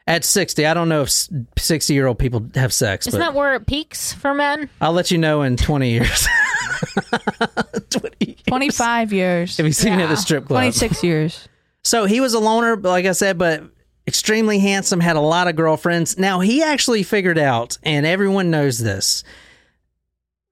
At 0.06 0.24
60, 0.24 0.64
I 0.64 0.72
don't 0.72 0.88
know 0.88 1.02
if 1.02 1.10
60 1.58 1.92
year 1.92 2.06
old 2.06 2.18
people 2.18 2.46
have 2.54 2.72
sex, 2.72 3.06
Isn't 3.06 3.20
but 3.20 3.24
that 3.26 3.34
where 3.34 3.54
it 3.54 3.66
peaks 3.66 4.12
for 4.14 4.32
men? 4.32 4.70
I'll 4.80 4.92
let 4.94 5.10
you 5.10 5.18
know 5.18 5.42
in 5.42 5.56
20 5.58 5.90
years. 5.90 6.26
20 7.90 8.16
years. 8.20 8.42
twenty 8.46 8.68
five 8.70 9.12
years, 9.12 9.58
If 9.58 9.66
you 9.66 9.72
see 9.72 9.90
me 9.90 10.02
at 10.02 10.08
the 10.08 10.16
strip 10.16 10.46
club. 10.46 10.58
twenty 10.58 10.72
six 10.72 11.02
years. 11.04 11.48
So 11.84 12.04
he 12.06 12.20
was 12.20 12.34
a 12.34 12.38
loner, 12.38 12.76
like 12.76 13.06
I 13.06 13.12
said, 13.12 13.38
but 13.38 13.62
extremely 14.06 14.58
handsome, 14.58 15.00
had 15.00 15.16
a 15.16 15.20
lot 15.20 15.48
of 15.48 15.56
girlfriends. 15.56 16.18
Now 16.18 16.40
he 16.40 16.62
actually 16.62 17.02
figured 17.02 17.38
out, 17.38 17.78
and 17.82 18.04
everyone 18.06 18.50
knows 18.50 18.78
this. 18.78 19.24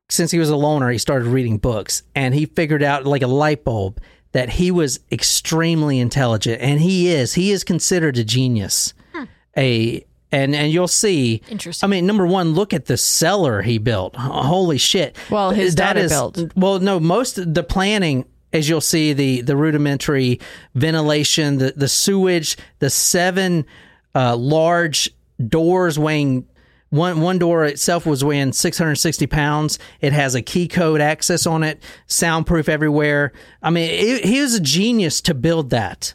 Since 0.09 0.31
he 0.31 0.39
was 0.39 0.51
a 0.51 0.57
loner, 0.57 0.91
he 0.91 0.99
started 0.99 1.27
reading 1.27 1.59
books, 1.59 2.03
and 2.15 2.33
he 2.35 2.47
figured 2.47 2.83
out 2.83 3.05
like 3.07 3.23
a 3.23 3.27
light 3.27 3.65
bulb 3.65 4.01
that 4.33 4.51
he 4.51 4.71
was 4.71 5.01
extremely 5.11 5.99
intelligent, 5.99 6.61
and 6.63 6.81
he 6.81 7.09
is. 7.09 7.35
He 7.35 7.51
is 7.51 7.65
considered 7.65 8.17
a 8.19 8.25
genius. 8.25 8.95
Hmm. 9.13 9.25
A 9.57 10.05
and 10.33 10.55
and 10.55 10.73
you'll 10.73 10.89
see. 10.89 11.43
Interesting. 11.49 11.87
I 11.87 11.91
mean, 11.91 12.07
number 12.07 12.27
one, 12.27 12.53
look 12.55 12.75
at 12.75 12.87
the 12.87 12.97
cellar 12.97 13.63
he 13.63 13.79
built. 13.79 14.17
Holy 14.17 14.79
shit! 14.79 15.17
Well, 15.31 15.51
his 15.51 15.75
That 15.77 15.97
is- 15.97 16.11
built. 16.13 16.53
Well, 16.57 16.81
no, 16.81 16.99
most 17.01 17.39
of 17.39 17.55
the 17.55 17.63
planning, 17.63 18.25
as 18.53 18.69
you'll 18.69 18.81
see, 18.81 19.13
the 19.13 19.41
the 19.43 19.57
rudimentary 19.57 20.41
ventilation, 20.75 21.59
the 21.59 21.73
the 21.77 21.89
sewage, 21.89 22.57
the 22.79 22.91
seven 22.91 23.67
uh, 24.15 24.37
large 24.37 25.11
doors 25.49 25.99
weighing. 25.99 26.47
One 26.91 27.21
one 27.21 27.39
door 27.39 27.65
itself 27.65 28.07
was 28.07 28.25
weighing 28.25 28.53
660 28.53 29.27
pounds. 29.27 29.79
It 30.01 30.13
has 30.13 30.37
a 30.37 30.41
key 30.41 30.69
code 30.69 31.01
access 31.01 31.45
on 31.45 31.65
it, 31.65 31.83
soundproof 32.07 32.69
everywhere. 32.69 33.33
I 33.61 33.71
mean, 33.71 33.91
it, 33.91 34.25
he 34.25 34.41
was 34.41 34.55
a 34.55 34.61
genius 34.61 35.21
to 35.23 35.35
build 35.35 35.71
that, 35.71 36.15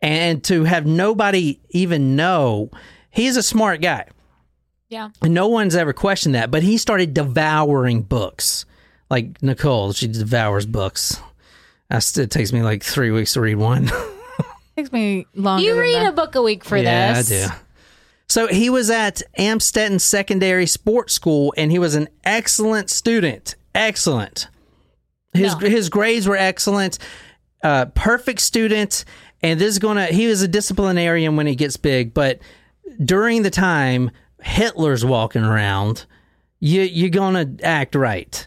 and 0.00 0.44
to 0.44 0.62
have 0.62 0.86
nobody 0.86 1.58
even 1.70 2.14
know. 2.14 2.70
He's 3.16 3.36
a 3.36 3.42
smart 3.42 3.80
guy. 3.80 4.06
yeah. 4.88 5.08
And 5.22 5.34
no 5.34 5.48
one's 5.48 5.74
ever 5.74 5.92
questioned 5.92 6.34
that, 6.36 6.50
but 6.50 6.62
he 6.62 6.76
started 6.78 7.14
devouring 7.14 8.02
books. 8.02 8.64
Like 9.10 9.42
Nicole, 9.42 9.92
she 9.92 10.06
devours 10.08 10.66
books. 10.66 11.20
I 11.90 12.00
still, 12.00 12.24
it 12.24 12.30
takes 12.30 12.52
me 12.52 12.62
like 12.62 12.82
three 12.84 13.10
weeks 13.10 13.32
to 13.34 13.40
read 13.40 13.56
one. 13.56 13.90
Takes 14.76 14.92
me 14.92 15.26
longer. 15.34 15.64
You 15.64 15.70
than 15.70 15.80
read 15.80 15.94
that. 15.94 16.08
a 16.08 16.12
book 16.12 16.34
a 16.34 16.42
week 16.42 16.62
for 16.64 16.76
yeah, 16.76 17.14
this. 17.14 17.30
I 17.32 17.48
do. 17.48 17.54
So 18.28 18.46
he 18.48 18.68
was 18.68 18.90
at 18.90 19.22
Amstetten 19.38 20.00
Secondary 20.00 20.66
Sports 20.66 21.14
School, 21.14 21.54
and 21.56 21.70
he 21.70 21.78
was 21.78 21.94
an 21.94 22.08
excellent 22.24 22.90
student. 22.90 23.54
Excellent. 23.74 24.48
His 25.32 25.52
No. 25.54 25.58
his 25.68 25.88
grades 25.88 26.26
were 26.28 26.36
excellent. 26.36 26.98
Uh, 27.62 27.86
perfect 27.94 28.40
student, 28.40 29.04
and 29.42 29.58
this 29.58 29.68
is 29.68 29.78
gonna. 29.78 30.06
He 30.06 30.26
was 30.26 30.42
a 30.42 30.48
disciplinarian 30.48 31.36
when 31.36 31.46
he 31.46 31.54
gets 31.54 31.76
big, 31.78 32.12
but 32.12 32.40
during 33.04 33.42
the 33.42 33.50
time 33.50 34.10
Hitler's 34.40 35.04
walking 35.04 35.42
around, 35.42 36.06
you 36.60 36.82
you're 36.82 37.10
gonna 37.10 37.54
act 37.62 37.94
right. 37.94 38.46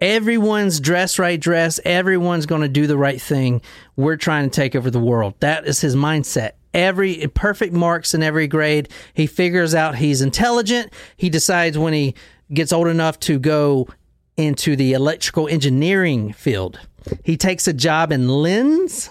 Everyone's 0.00 0.78
dressed 0.78 1.18
right 1.18 1.40
dress. 1.40 1.80
Everyone's 1.84 2.46
to 2.46 2.68
do 2.68 2.86
the 2.86 2.98
right 2.98 3.20
thing. 3.20 3.62
We're 3.96 4.16
trying 4.16 4.50
to 4.50 4.54
take 4.54 4.76
over 4.76 4.90
the 4.90 5.00
world. 5.00 5.34
That 5.40 5.66
is 5.66 5.80
his 5.80 5.96
mindset. 5.96 6.52
Every 6.74 7.26
perfect 7.28 7.72
marks 7.72 8.12
in 8.12 8.22
every 8.22 8.46
grade. 8.46 8.90
He 9.14 9.26
figures 9.26 9.74
out 9.74 9.94
he's 9.94 10.20
intelligent. 10.20 10.92
He 11.16 11.30
decides 11.30 11.78
when 11.78 11.94
he 11.94 12.14
gets 12.52 12.72
old 12.72 12.88
enough 12.88 13.18
to 13.20 13.38
go 13.38 13.88
into 14.36 14.76
the 14.76 14.92
electrical 14.92 15.48
engineering 15.48 16.34
field. 16.34 16.78
He 17.24 17.38
takes 17.38 17.66
a 17.66 17.72
job 17.72 18.12
in 18.12 18.28
Linz, 18.28 19.08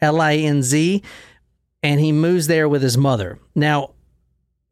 L 0.00 0.20
I 0.20 0.36
N 0.36 0.62
Z, 0.62 1.02
and 1.82 1.98
he 1.98 2.12
moves 2.12 2.46
there 2.46 2.68
with 2.68 2.82
his 2.82 2.96
mother. 2.96 3.40
Now, 3.56 3.94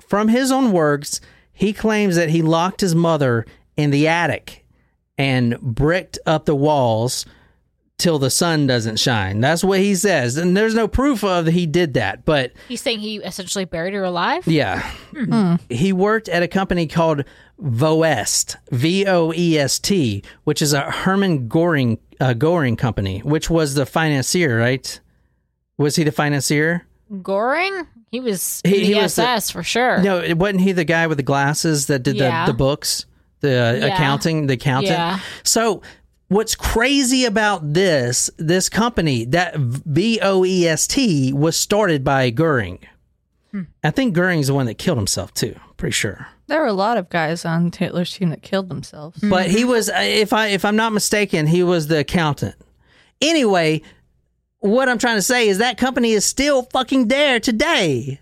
from 0.06 0.28
his 0.28 0.50
own 0.52 0.72
words, 0.72 1.20
he 1.52 1.72
claims 1.72 2.16
that 2.16 2.30
he 2.30 2.42
locked 2.42 2.80
his 2.80 2.94
mother 2.94 3.44
in 3.76 3.90
the 3.90 4.06
attic 4.08 4.64
and 5.16 5.60
bricked 5.60 6.18
up 6.26 6.44
the 6.44 6.54
walls 6.54 7.26
till 7.98 8.20
the 8.20 8.30
sun 8.30 8.64
doesn't 8.68 8.98
shine. 9.00 9.40
That's 9.40 9.64
what 9.64 9.80
he 9.80 9.96
says. 9.96 10.36
And 10.36 10.56
there's 10.56 10.74
no 10.74 10.86
proof 10.86 11.24
of 11.24 11.46
he 11.48 11.66
did 11.66 11.94
that, 11.94 12.24
but 12.24 12.52
He's 12.68 12.80
saying 12.80 13.00
he 13.00 13.16
essentially 13.16 13.64
buried 13.64 13.92
her 13.94 14.04
alive. 14.04 14.46
yeah. 14.46 14.88
He 15.68 15.92
worked 15.92 16.28
at 16.28 16.44
a 16.44 16.48
company 16.48 16.86
called 16.86 17.24
Voest, 17.58 18.56
V 18.70 19.04
O 19.06 19.32
E 19.34 19.58
S 19.58 19.80
T, 19.80 20.22
which 20.44 20.62
is 20.62 20.72
a 20.72 20.82
Hermann 20.90 21.48
Goering 21.48 21.98
uh, 22.20 22.34
Goering 22.34 22.76
company, 22.76 23.18
which 23.20 23.50
was 23.50 23.74
the 23.74 23.84
financier, 23.86 24.56
right? 24.58 25.00
Was 25.76 25.96
he 25.96 26.04
the 26.04 26.12
financier? 26.12 26.86
Goering. 27.22 27.86
He 28.10 28.20
was 28.20 28.60
He- 28.64 28.86
he 28.86 28.94
the 28.94 29.00
was 29.02 29.16
the- 29.16 29.50
for 29.52 29.62
sure. 29.62 29.98
No, 30.02 30.18
it 30.18 30.38
wasn't 30.38 30.62
he 30.62 30.72
the 30.72 30.84
guy 30.84 31.06
with 31.06 31.18
the 31.18 31.22
glasses 31.22 31.86
that 31.86 32.02
did 32.02 32.16
Yeah. 32.16 32.46
the, 32.46 32.52
the 32.52 32.56
books, 32.58 33.04
the 33.40 33.50
uh, 33.50 33.72
Yeah. 33.72 33.86
accounting, 33.94 34.46
the 34.46 34.54
accountant? 34.54 34.92
Yeah. 34.98 35.20
So 35.42 35.82
what's 36.28 36.54
crazy 36.54 37.24
about 37.24 37.72
this 37.74 38.30
this 38.38 38.68
company 38.68 39.24
that 39.26 39.56
V 39.56 40.18
O 40.22 40.44
E 40.44 40.66
S 40.66 40.86
T 40.86 41.32
was 41.32 41.56
started 41.56 42.02
by 42.04 42.30
Goering. 42.30 42.78
Hmm. 43.52 43.62
I 43.82 43.90
think 43.90 44.14
Goering's 44.14 44.48
the 44.48 44.54
one 44.54 44.66
that 44.66 44.74
killed 44.74 44.98
himself 44.98 45.32
too. 45.34 45.54
Pretty 45.76 45.92
sure. 45.92 46.26
There 46.48 46.60
were 46.60 46.66
a 46.66 46.72
lot 46.72 46.96
of 46.96 47.08
guys 47.10 47.44
on 47.44 47.70
Hitler's 47.72 48.12
team 48.14 48.30
that 48.30 48.42
killed 48.42 48.68
themselves. 48.70 49.18
But 49.22 49.50
he 49.50 49.64
was, 49.64 49.88
uh, 49.90 49.94
if 50.00 50.32
I 50.32 50.48
if 50.48 50.64
I'm 50.64 50.76
not 50.76 50.92
mistaken, 50.92 51.46
he 51.46 51.62
was 51.62 51.86
the 51.88 51.98
accountant. 52.00 52.54
Anyway, 53.20 53.82
what 54.60 54.88
I'm 54.88 54.98
trying 54.98 55.16
to 55.16 55.22
say 55.22 55.48
is 55.48 55.58
that 55.58 55.78
company 55.78 56.12
is 56.12 56.24
still 56.24 56.62
fucking 56.64 57.08
there 57.08 57.40
today. 57.40 58.20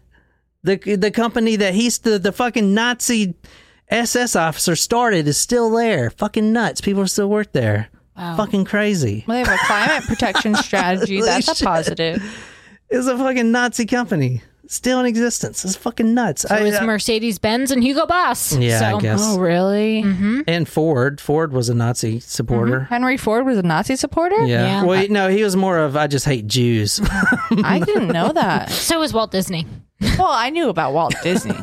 The 0.63 0.97
the 0.97 1.11
company 1.11 1.57
that 1.57 1.75
he's 1.75 1.99
the 1.99 2.19
the 2.19 2.33
fucking 2.33 2.75
Nazi 2.75 3.35
SS 3.89 4.35
officer 4.35 4.75
started 4.77 5.29
is 5.29 5.39
still 5.39 5.71
there. 5.71 6.11
Fucking 6.11 6.53
nuts. 6.53 6.81
People 6.81 7.07
still 7.07 7.31
work 7.31 7.53
there. 7.53 7.89
Wow. 8.17 8.37
Fucking 8.37 8.65
crazy. 8.65 9.25
Well, 9.27 9.45
they 9.45 9.49
have 9.49 9.61
a 9.61 9.65
climate 9.67 10.05
protection 10.05 10.55
strategy. 10.57 11.21
That's 11.21 11.61
a 11.61 11.65
positive. 11.65 12.23
It's 12.89 13.07
a 13.07 13.17
fucking 13.17 13.53
Nazi 13.53 13.87
company. 13.87 14.43
Still 14.69 15.01
in 15.01 15.07
existence. 15.07 15.65
It's 15.65 15.77
fucking 15.77 16.15
nuts. 16.15 16.43
So 16.43 16.55
it 16.55 16.63
was 16.63 16.75
uh, 16.75 16.85
Mercedes 16.85 17.39
Benz 17.39 17.71
and 17.71 17.83
Hugo 17.83 18.07
Boss. 18.07 18.55
yeah, 18.57 18.79
so, 18.79 18.97
I 18.97 19.01
guess. 19.01 19.21
Oh, 19.23 19.39
really? 19.39 20.03
Mm-hmm. 20.03 20.41
And 20.47 20.69
Ford. 20.69 21.21
Ford 21.21 21.53
was 21.53 21.69
a 21.69 21.75
Nazi 21.75 22.21
supporter. 22.21 22.81
Mm-hmm. 22.81 22.95
Henry 22.95 23.17
Ford 23.17 23.47
was 23.47 23.59
a 23.59 23.63
Nazi 23.63 23.97
supporter? 23.97 24.45
Yeah. 24.45 24.65
Yeah. 24.65 24.85
Well, 24.85 25.07
no, 25.09 25.29
he 25.29 25.43
was 25.43 25.57
more 25.57 25.79
of 25.79 25.97
I 25.97 26.07
just 26.07 26.27
hate 26.27 26.47
Jews. 26.47 27.01
I 27.51 27.81
didn't 27.85 28.09
know 28.09 28.33
that. 28.33 28.71
So 28.87 29.01
was 29.01 29.13
Walt 29.13 29.31
Disney. 29.33 29.67
Well, 30.19 30.29
I 30.29 30.51
knew 30.51 30.69
about 30.69 30.93
Walt 30.93 31.15
Disney. 31.23 31.57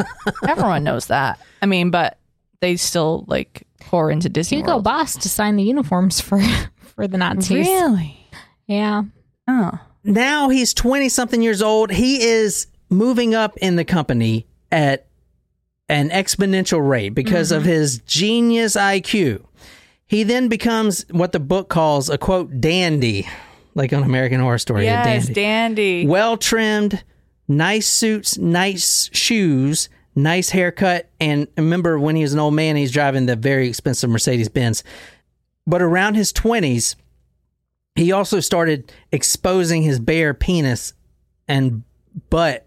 Everyone 0.48 0.84
knows 0.84 1.06
that. 1.08 1.40
I 1.62 1.68
mean, 1.68 1.92
but 1.92 2.18
they 2.62 2.76
still 2.78 3.26
like 3.28 3.68
pour 3.80 4.10
into 4.10 4.28
Disney 4.28 4.58
Hugo 4.58 4.74
World. 4.74 4.84
Boss 4.84 5.16
to 5.18 5.30
sign 5.30 5.56
the 5.56 5.64
uniforms 5.64 6.20
for 6.20 6.42
for 6.96 7.08
the 7.08 7.18
Nazis. 7.18 7.68
Really? 7.68 8.18
Yeah. 8.68 9.04
Oh. 9.48 9.80
now 10.04 10.50
he's 10.50 10.74
20 10.74 11.10
something 11.10 11.42
years 11.42 11.62
old. 11.62 11.92
He 11.92 12.24
is 12.24 12.68
moving 12.94 13.36
up 13.36 13.58
in 13.58 13.76
the 13.76 13.86
company 13.86 14.48
at 14.72 15.08
an 15.90 16.10
exponential 16.10 16.88
rate 16.88 17.10
because 17.10 17.52
of 17.52 17.64
mm-hmm. 17.64 17.72
his 17.72 18.00
genius 18.00 18.76
IQ. 18.76 19.44
He 20.06 20.24
then 20.24 20.48
becomes 20.48 21.06
what 21.12 21.32
the 21.32 21.40
book 21.40 21.70
calls 21.70 22.10
a 22.10 22.18
quote 22.18 22.62
dandy, 22.62 23.28
like 23.74 23.94
on 23.94 24.04
American 24.04 24.40
Horror 24.40 24.58
Story. 24.58 24.86
Yes, 24.86 25.26
dandy. 25.26 25.34
dandy. 25.34 26.08
well 26.08 26.38
trimmed, 26.38 27.04
nice 27.48 27.88
suits, 27.88 28.38
nice 28.38 29.10
shoes, 29.14 29.90
nice 30.16 30.50
haircut. 30.50 31.10
And 31.20 31.48
remember 31.58 32.00
when 32.00 32.16
he 32.16 32.22
was 32.22 32.34
an 32.34 32.40
old 32.40 32.54
man, 32.54 32.76
he's 32.76 32.92
driving 32.92 33.26
the 33.26 33.36
very 33.36 33.68
expensive 33.68 34.10
Mercedes 34.10 34.50
Benz. 34.50 34.84
But 35.66 35.82
around 35.82 36.16
his 36.16 36.34
20s, 36.34 36.96
he 37.96 38.12
also 38.12 38.40
started 38.40 38.92
exposing 39.12 39.84
his 39.84 40.00
bare 40.00 40.34
penis 40.34 40.94
and 41.48 41.84
butt, 42.30 42.66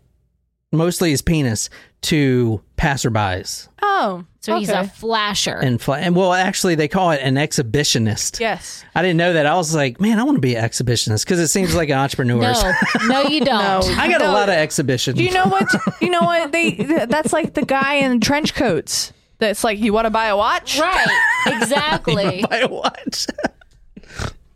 mostly 0.73 1.11
his 1.11 1.23
penis, 1.23 1.71
to 2.03 2.61
passerbys. 2.77 3.69
Oh, 3.83 4.25
So 4.41 4.59
he's 4.59 4.69
a 4.69 4.81
okay. 4.81 4.89
flasher. 4.91 5.57
And, 5.57 5.81
fl- 5.81 5.95
and 5.95 6.15
well, 6.15 6.33
actually, 6.33 6.75
they 6.75 6.87
call 6.89 7.11
it 7.13 7.21
an 7.23 7.35
exhibitionist. 7.37 8.39
yes. 8.41 8.85
I 8.95 9.03
didn't 9.03 9.17
know 9.17 9.33
that. 9.33 9.47
I 9.47 9.55
was 9.57 9.75
like, 9.75 10.01
man, 10.01 10.19
I 10.19 10.23
want 10.23 10.37
to 10.37 10.41
be 10.41 10.55
an 10.55 10.65
exhibitionist 10.65 11.25
because 11.25 11.41
it 11.41 11.49
seems 11.49 11.75
like 11.75 11.89
an 11.89 11.99
entrepreneur. 11.99 12.41
no, 12.53 12.73
no, 13.07 13.23
you 13.29 13.41
don't. 13.45 13.99
I 13.99 14.09
got 14.09 14.23
a 14.23 14.31
lot 14.31 14.49
of 14.49 14.55
exhibitions. 14.55 15.17
Do 15.19 15.25
you 15.25 15.33
know 15.33 15.47
what? 15.47 15.69
You 16.01 16.11
know 16.11 16.23
what? 16.23 16.53
They 16.53 16.73
that's 17.09 17.33
like 17.33 17.55
the 17.55 17.65
guy 17.65 17.95
in 17.95 18.21
trench 18.21 18.55
coats. 18.55 19.13
That's 19.39 19.65
like 19.65 19.79
you 19.79 19.93
want 19.93 20.07
to 20.07 20.11
buy 20.11 20.27
a 20.27 20.37
watch. 20.37 20.79
Right. 20.79 21.07
Exactly. 21.47 22.45
buy 22.51 22.59
a 22.59 22.69
watch. 22.69 23.27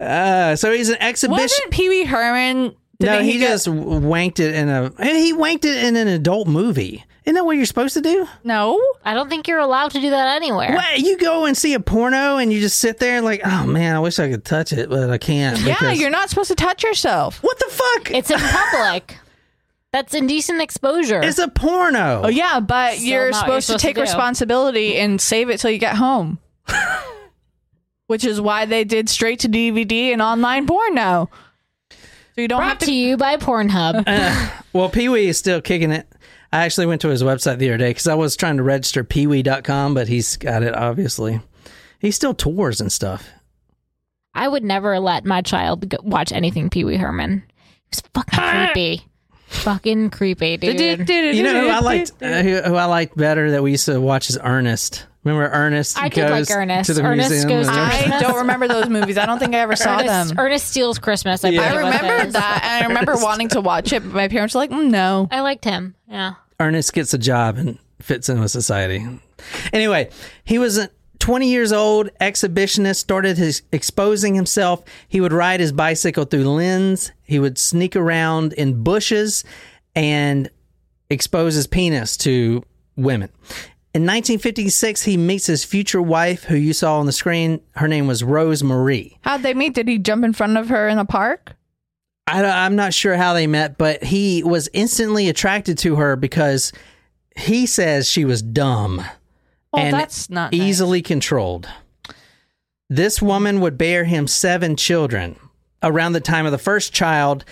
uh, 0.00 0.56
so 0.56 0.72
he's 0.72 0.88
an 0.88 0.96
exhibition. 1.00 1.40
Wasn't 1.42 1.70
Pee 1.70 1.88
Wee 1.88 2.04
Herman? 2.04 2.74
No, 3.06 3.12
didn't 3.12 3.26
he, 3.26 3.38
get- 3.38 3.48
just 3.48 3.66
wanked 3.66 4.40
it 4.40 4.54
in 4.54 4.68
a. 4.68 4.90
He 5.02 5.32
wanked 5.34 5.64
it 5.64 5.84
in 5.84 5.96
an 5.96 6.08
adult 6.08 6.48
movie. 6.48 7.04
Isn't 7.24 7.34
that 7.34 7.44
what 7.44 7.56
you're 7.56 7.66
supposed 7.66 7.94
to 7.94 8.00
do? 8.00 8.26
no. 8.44 8.80
I 9.04 9.14
don't 9.14 9.28
think 9.28 9.46
you're 9.46 9.58
allowed 9.58 9.90
to 9.92 10.00
do 10.00 10.10
that 10.10 10.36
anywhere. 10.36 10.72
What 10.74 10.98
you 10.98 11.16
go 11.18 11.44
and 11.44 11.56
see 11.56 11.74
a 11.74 11.80
porno 11.80 12.38
and 12.38 12.52
you 12.52 12.60
just 12.60 12.78
sit 12.78 12.98
there 12.98 13.16
and 13.16 13.24
like, 13.24 13.40
oh 13.44 13.66
man, 13.66 13.94
I 13.94 13.98
wish 14.00 14.18
I 14.18 14.28
could 14.30 14.44
touch 14.44 14.72
it, 14.72 14.88
but 14.88 15.10
I 15.10 15.18
can't. 15.18 15.58
Yeah, 15.60 15.92
you're 15.92 16.10
not 16.10 16.28
supposed 16.30 16.48
to 16.48 16.54
touch 16.54 16.82
yourself. 16.82 17.42
What 17.42 17.58
the 17.58 17.66
fuck? 17.70 18.10
It's 18.10 18.30
in 18.30 18.38
public. 18.40 19.18
That's 19.92 20.14
indecent 20.14 20.60
exposure. 20.62 21.20
It's 21.22 21.38
a 21.38 21.48
porno. 21.48 22.22
Oh 22.24 22.28
yeah, 22.28 22.60
but 22.60 22.94
Still 22.94 23.06
you're 23.08 23.32
supposed, 23.32 23.46
you're 23.48 23.56
to 23.56 23.62
supposed 23.62 23.80
to 23.80 23.86
take 23.86 23.94
do. 23.96 24.00
responsibility 24.02 24.96
and 24.98 25.20
save 25.20 25.50
it 25.50 25.58
till 25.60 25.70
you 25.70 25.78
get 25.78 25.96
home. 25.96 26.38
Which 28.06 28.24
is 28.24 28.40
why 28.40 28.66
they 28.66 28.84
did 28.84 29.08
straight 29.08 29.40
to 29.40 29.48
DVD 29.48 30.12
and 30.12 30.20
online 30.22 30.66
porn 30.66 30.94
now. 30.94 31.28
So 32.40 32.42
you 32.42 32.48
don't 32.48 32.62
have 32.62 32.78
Brought 32.78 32.80
to. 32.80 32.86
to 32.86 32.92
you 32.94 33.16
by 33.18 33.36
Pornhub. 33.36 34.54
Well, 34.72 34.88
Pee 34.88 35.08
Wee 35.08 35.26
is 35.28 35.36
still 35.36 35.60
kicking 35.60 35.90
it. 35.90 36.06
I 36.52 36.64
actually 36.64 36.86
went 36.86 37.00
to 37.02 37.08
his 37.08 37.22
website 37.22 37.58
the 37.58 37.68
other 37.68 37.76
day 37.76 37.90
because 37.90 38.06
I 38.06 38.14
was 38.14 38.34
trying 38.36 38.56
to 38.56 38.62
register 38.62 39.02
peewee.com, 39.04 39.94
but 39.94 40.06
he's 40.08 40.36
got 40.36 40.62
it, 40.62 40.74
obviously. 40.76 41.40
He 41.98 42.10
still 42.12 42.32
tours 42.34 42.80
and 42.80 42.90
stuff. 42.90 43.28
I 44.32 44.46
would 44.48 44.62
never 44.62 44.98
let 45.00 45.24
my 45.24 45.42
child 45.42 45.88
go- 45.88 45.98
watch 46.02 46.30
anything 46.32 46.70
Pee 46.70 46.84
Wee 46.84 46.96
Herman. 46.96 47.42
It 47.48 47.90
was 47.90 48.00
fucking 48.14 48.38
creepy. 48.38 49.04
fucking 49.48 50.10
creepy, 50.10 50.56
dude. 50.56 51.08
You 51.08 51.42
know 51.42 51.60
who 51.62 51.68
I 51.68 51.80
liked 51.80 52.12
uh, 52.22 52.42
who, 52.42 52.62
who 52.62 52.74
I 52.76 52.84
liked 52.86 53.16
better 53.16 53.50
that 53.50 53.62
we 53.62 53.72
used 53.72 53.86
to 53.86 54.00
watch 54.00 54.30
is 54.30 54.38
Ernest. 54.42 55.04
Remember 55.24 55.50
Ernest? 55.52 55.98
I 56.00 56.08
did 56.08 56.30
like 56.30 56.48
goes 56.48 56.50
Ernest. 56.50 56.86
To 56.88 56.94
the 56.94 57.02
Ernest 57.02 57.30
museum 57.30 57.48
goes 57.50 57.66
to- 57.66 57.72
I 57.72 58.18
don't 58.20 58.36
remember 58.36 58.66
those 58.68 58.88
movies. 58.88 59.18
I 59.18 59.26
don't 59.26 59.38
think 59.38 59.54
I 59.54 59.58
ever 59.58 59.76
saw 59.76 59.98
Ernest, 59.98 60.28
them. 60.30 60.38
Ernest 60.38 60.68
Steals 60.68 60.98
Christmas. 60.98 61.44
I, 61.44 61.50
Yeah. 61.50 61.62
I 61.62 61.76
remember 61.76 62.30
that, 62.32 62.60
and 62.64 62.84
I 62.84 62.88
remember 62.88 63.16
wanting 63.16 63.48
to 63.50 63.60
watch 63.60 63.92
it, 63.92 64.02
but 64.02 64.12
my 64.14 64.28
parents 64.28 64.54
were 64.54 64.60
like, 64.60 64.70
mm, 64.70 64.88
"No." 64.90 65.28
I 65.30 65.40
liked 65.40 65.64
him. 65.64 65.94
Yeah. 66.08 66.34
Ernest 66.58 66.92
gets 66.94 67.12
a 67.12 67.18
job 67.18 67.58
and 67.58 67.78
fits 68.00 68.28
in 68.30 68.40
with 68.40 68.50
society. 68.50 69.06
Anyway, 69.72 70.08
he 70.44 70.58
was 70.58 70.78
a 70.78 70.88
20 71.18 71.50
years 71.50 71.70
old, 71.70 72.08
exhibitionist, 72.18 72.96
started 72.96 73.36
his 73.36 73.60
exposing 73.72 74.34
himself. 74.34 74.82
He 75.06 75.20
would 75.20 75.34
ride 75.34 75.60
his 75.60 75.70
bicycle 75.72 76.24
through 76.24 76.44
Linz. 76.44 77.12
He 77.24 77.38
would 77.38 77.58
sneak 77.58 77.94
around 77.94 78.54
in 78.54 78.82
bushes 78.82 79.44
and 79.94 80.48
expose 81.10 81.54
his 81.56 81.66
penis 81.66 82.16
to 82.18 82.64
women. 82.96 83.28
In 83.92 84.02
1956, 84.02 85.02
he 85.02 85.16
meets 85.16 85.46
his 85.46 85.64
future 85.64 86.00
wife, 86.00 86.44
who 86.44 86.54
you 86.54 86.72
saw 86.72 87.00
on 87.00 87.06
the 87.06 87.12
screen. 87.12 87.60
Her 87.72 87.88
name 87.88 88.06
was 88.06 88.22
Rose 88.22 88.62
Marie. 88.62 89.18
How'd 89.22 89.42
they 89.42 89.52
meet? 89.52 89.74
Did 89.74 89.88
he 89.88 89.98
jump 89.98 90.24
in 90.24 90.32
front 90.32 90.56
of 90.56 90.68
her 90.68 90.88
in 90.88 90.98
a 90.98 91.04
park? 91.04 91.54
I, 92.28 92.44
I'm 92.44 92.76
not 92.76 92.94
sure 92.94 93.16
how 93.16 93.34
they 93.34 93.48
met, 93.48 93.78
but 93.78 94.04
he 94.04 94.44
was 94.44 94.68
instantly 94.72 95.28
attracted 95.28 95.76
to 95.78 95.96
her 95.96 96.14
because 96.14 96.72
he 97.36 97.66
says 97.66 98.08
she 98.08 98.24
was 98.24 98.42
dumb 98.42 99.04
Well, 99.72 99.82
and 99.82 99.94
that's 99.94 100.30
not 100.30 100.52
nice. 100.52 100.60
easily 100.60 101.02
controlled. 101.02 101.68
This 102.88 103.20
woman 103.20 103.60
would 103.60 103.76
bear 103.76 104.04
him 104.04 104.28
seven 104.28 104.76
children. 104.76 105.34
Around 105.82 106.12
the 106.12 106.20
time 106.20 106.46
of 106.46 106.52
the 106.52 106.58
first 106.58 106.92
child, 106.92 107.44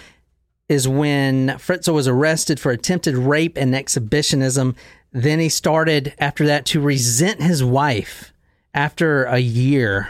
is 0.69 0.87
when 0.87 1.49
Fritzl 1.59 1.95
was 1.95 2.07
arrested 2.07 2.61
for 2.61 2.71
attempted 2.71 3.17
rape 3.17 3.57
and 3.57 3.75
exhibitionism. 3.75 4.77
Then 5.19 5.41
he 5.41 5.49
started 5.49 6.15
after 6.21 6.47
that 6.47 6.65
to 6.67 6.81
resent 6.81 7.43
his 7.43 7.65
wife 7.65 8.33
after 8.73 9.25
a 9.25 9.39
year. 9.39 10.09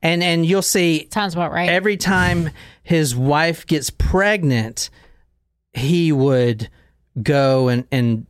And 0.00 0.22
and 0.22 0.46
you'll 0.46 0.62
see 0.62 1.08
Sounds 1.12 1.34
about 1.34 1.50
right. 1.50 1.68
every 1.68 1.96
time 1.96 2.50
his 2.84 3.16
wife 3.16 3.66
gets 3.66 3.90
pregnant, 3.90 4.90
he 5.72 6.12
would 6.12 6.68
go 7.20 7.66
and, 7.66 7.84
and 7.90 8.26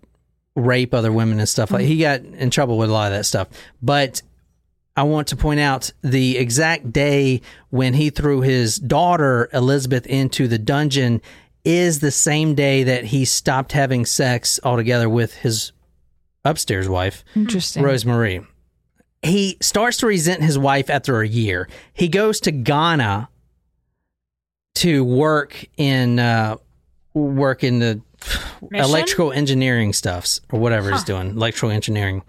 rape 0.56 0.94
other 0.94 1.12
women 1.12 1.40
and 1.40 1.48
stuff 1.48 1.70
like 1.70 1.84
he 1.84 1.98
got 1.98 2.20
in 2.20 2.48
trouble 2.48 2.78
with 2.78 2.88
a 2.88 2.92
lot 2.92 3.12
of 3.12 3.18
that 3.18 3.24
stuff. 3.24 3.48
But 3.82 4.22
I 4.96 5.02
want 5.02 5.28
to 5.28 5.36
point 5.36 5.60
out 5.60 5.90
the 6.00 6.38
exact 6.38 6.90
day 6.90 7.42
when 7.68 7.92
he 7.92 8.08
threw 8.08 8.40
his 8.40 8.76
daughter 8.76 9.50
Elizabeth 9.52 10.06
into 10.06 10.48
the 10.48 10.58
dungeon 10.58 11.20
is 11.66 12.00
the 12.00 12.10
same 12.10 12.54
day 12.54 12.84
that 12.84 13.04
he 13.04 13.26
stopped 13.26 13.72
having 13.72 14.06
sex 14.06 14.58
altogether 14.64 15.10
with 15.10 15.34
his 15.34 15.72
upstairs 16.44 16.88
wife. 16.88 17.24
Interesting. 17.34 17.82
Rosemarie. 17.82 18.46
He 19.22 19.56
starts 19.60 19.98
to 19.98 20.06
resent 20.06 20.42
his 20.42 20.58
wife 20.58 20.90
after 20.90 21.22
a 21.22 21.28
year. 21.28 21.68
He 21.94 22.08
goes 22.08 22.40
to 22.40 22.50
Ghana 22.50 23.28
to 24.76 25.04
work 25.04 25.64
in 25.76 26.18
uh, 26.18 26.56
work 27.14 27.64
in 27.64 27.78
the 27.78 28.02
Mission? 28.70 28.84
electrical 28.84 29.32
engineering 29.32 29.92
stuffs 29.92 30.40
or 30.50 30.58
whatever 30.58 30.90
he's 30.90 31.04
doing, 31.04 31.30
electrical 31.30 31.70
engineering. 31.70 32.22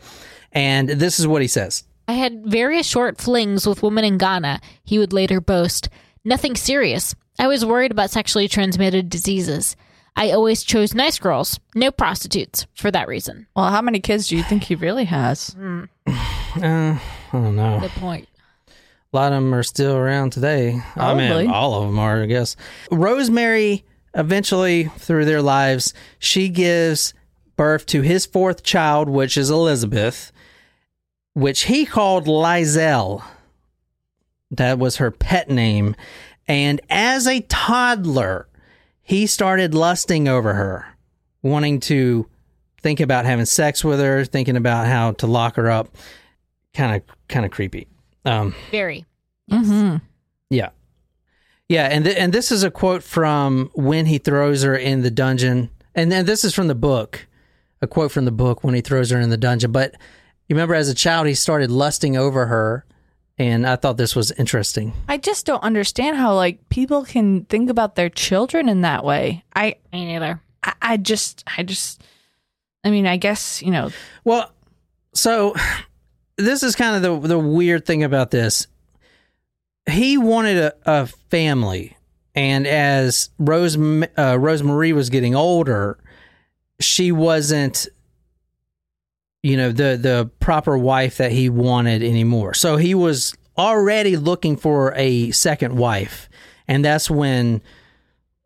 And 0.51 0.87
this 0.87 1.19
is 1.19 1.27
what 1.27 1.41
he 1.41 1.47
says. 1.47 1.83
I 2.07 2.13
had 2.13 2.45
various 2.45 2.85
short 2.85 3.17
flings 3.19 3.65
with 3.65 3.81
women 3.81 4.05
in 4.05 4.17
Ghana. 4.17 4.61
He 4.83 4.99
would 4.99 5.11
later 5.11 5.41
boast, 5.41 5.89
Nothing 6.27 6.55
serious. 6.55 7.13
I 7.37 7.47
was 7.47 7.63
worried 7.63 7.91
about 7.91 8.09
sexually 8.09 8.47
transmitted 8.47 9.09
diseases. 9.09 9.75
I 10.15 10.31
always 10.31 10.63
chose 10.63 10.93
nice 10.93 11.19
girls, 11.19 11.59
no 11.73 11.91
prostitutes, 11.91 12.67
for 12.73 12.89
that 12.91 13.07
reason. 13.07 13.47
Well, 13.55 13.69
how 13.69 13.81
many 13.81 13.99
kids 13.99 14.27
do 14.27 14.37
you 14.37 14.43
think 14.43 14.63
he 14.63 14.75
really 14.75 15.05
has? 15.05 15.55
Uh, 16.55 16.97
I 16.97 17.01
don't 17.33 17.57
know. 17.57 17.81
Good 17.81 17.91
point. 17.91 18.29
A 18.69 18.71
lot 19.15 19.33
of 19.33 19.43
them 19.43 19.53
are 19.53 19.61
still 19.61 19.97
around 19.97 20.31
today. 20.31 20.79
I 20.95 21.13
mean, 21.13 21.49
all 21.49 21.73
of 21.73 21.87
them 21.89 21.99
are, 21.99 22.23
I 22.23 22.27
guess. 22.27 22.55
Rosemarie, 22.89 23.83
eventually, 24.13 24.85
through 24.85 25.25
their 25.25 25.41
lives, 25.41 25.93
she 26.17 26.47
gives 26.47 27.13
birth 27.57 27.85
to 27.87 28.03
his 28.03 28.25
fourth 28.25 28.63
child, 28.63 29.09
which 29.09 29.35
is 29.35 29.49
Elizabeth, 29.49 30.31
which 31.33 31.63
he 31.63 31.85
called 31.85 32.25
Lizelle. 32.25 33.21
That 34.49 34.79
was 34.79 34.95
her 34.95 35.11
pet 35.11 35.49
name. 35.49 35.93
And 36.47 36.79
as 36.89 37.27
a 37.27 37.41
toddler, 37.41 38.47
he 39.05 39.27
started 39.27 39.75
lusting 39.75 40.27
over 40.27 40.55
her, 40.55 40.87
wanting 41.43 41.79
to 41.81 42.27
think 42.81 42.99
about 42.99 43.25
having 43.25 43.45
sex 43.45 43.83
with 43.83 43.99
her, 43.99 44.25
thinking 44.25 44.57
about 44.57 44.87
how 44.87 45.11
to 45.11 45.27
lock 45.27 45.55
her 45.57 45.69
up. 45.69 45.95
Kind 46.73 46.95
of, 46.95 47.15
kind 47.29 47.45
of 47.45 47.51
creepy. 47.51 47.87
Um, 48.25 48.55
Very. 48.71 49.05
Mm-hmm. 49.51 49.97
yeah. 50.49 50.69
Yeah, 51.69 51.85
and 51.85 52.03
th- 52.03 52.17
and 52.17 52.33
this 52.33 52.51
is 52.51 52.63
a 52.63 52.71
quote 52.71 53.03
from 53.03 53.69
when 53.75 54.07
he 54.07 54.17
throws 54.17 54.63
her 54.63 54.75
in 54.75 55.03
the 55.03 55.11
dungeon. 55.11 55.69
And 55.93 56.11
then 56.11 56.25
this 56.25 56.43
is 56.43 56.53
from 56.55 56.67
the 56.67 56.75
book. 56.75 57.27
A 57.83 57.87
quote 57.87 58.11
from 58.11 58.25
the 58.25 58.31
book 58.31 58.63
when 58.63 58.73
he 58.73 58.81
throws 58.81 59.11
her 59.11 59.19
in 59.19 59.29
the 59.29 59.37
dungeon, 59.37 59.71
but 59.71 59.93
you 60.49 60.55
remember 60.55 60.73
as 60.73 60.89
a 60.89 60.95
child 60.95 61.27
he 61.27 61.35
started 61.35 61.69
lusting 61.69 62.17
over 62.17 62.47
her 62.47 62.85
and 63.37 63.67
I 63.67 63.75
thought 63.75 63.97
this 63.97 64.15
was 64.15 64.31
interesting. 64.31 64.93
I 65.07 65.17
just 65.17 65.45
don't 65.45 65.63
understand 65.63 66.17
how 66.17 66.35
like 66.35 66.69
people 66.69 67.03
can 67.03 67.45
think 67.45 67.69
about 67.69 67.95
their 67.95 68.09
children 68.09 68.69
in 68.69 68.81
that 68.81 69.03
way. 69.03 69.43
I, 69.55 69.75
Me 69.91 70.05
neither. 70.05 70.41
I, 70.63 70.73
I 70.81 70.97
just, 70.97 71.43
I 71.57 71.63
just, 71.63 72.03
I 72.83 72.91
mean, 72.91 73.07
I 73.07 73.17
guess 73.17 73.61
you 73.61 73.71
know, 73.71 73.91
Well, 74.23 74.51
so 75.13 75.55
this 76.37 76.63
is 76.63 76.75
kind 76.75 76.95
of 76.95 77.01
the 77.21 77.27
the 77.27 77.39
weird 77.39 77.85
thing 77.85 78.03
about 78.03 78.31
this. 78.31 78.67
He 79.89 80.17
wanted 80.17 80.57
a, 80.57 80.73
a 80.85 81.05
family, 81.29 81.95
and 82.33 82.65
as 82.65 83.29
Rose 83.37 83.75
uh, 83.75 83.77
Rosemarie 83.77 84.93
was 84.93 85.09
getting 85.09 85.35
older, 85.35 85.99
she 86.79 87.11
wasn't, 87.11 87.87
you 89.45 89.55
know, 89.57 89.71
the 89.71 89.95
the 89.95 90.31
proper 90.39 90.75
wife 90.75 91.17
that 91.17 91.31
he 91.31 91.49
wanted 91.49 92.01
anymore. 92.01 92.55
So 92.55 92.77
he 92.77 92.95
was 92.95 93.35
already 93.55 94.17
looking 94.17 94.57
for 94.57 94.91
a 94.95 95.29
second 95.31 95.77
wife, 95.77 96.29
and 96.67 96.83
that's 96.83 97.11
when 97.11 97.61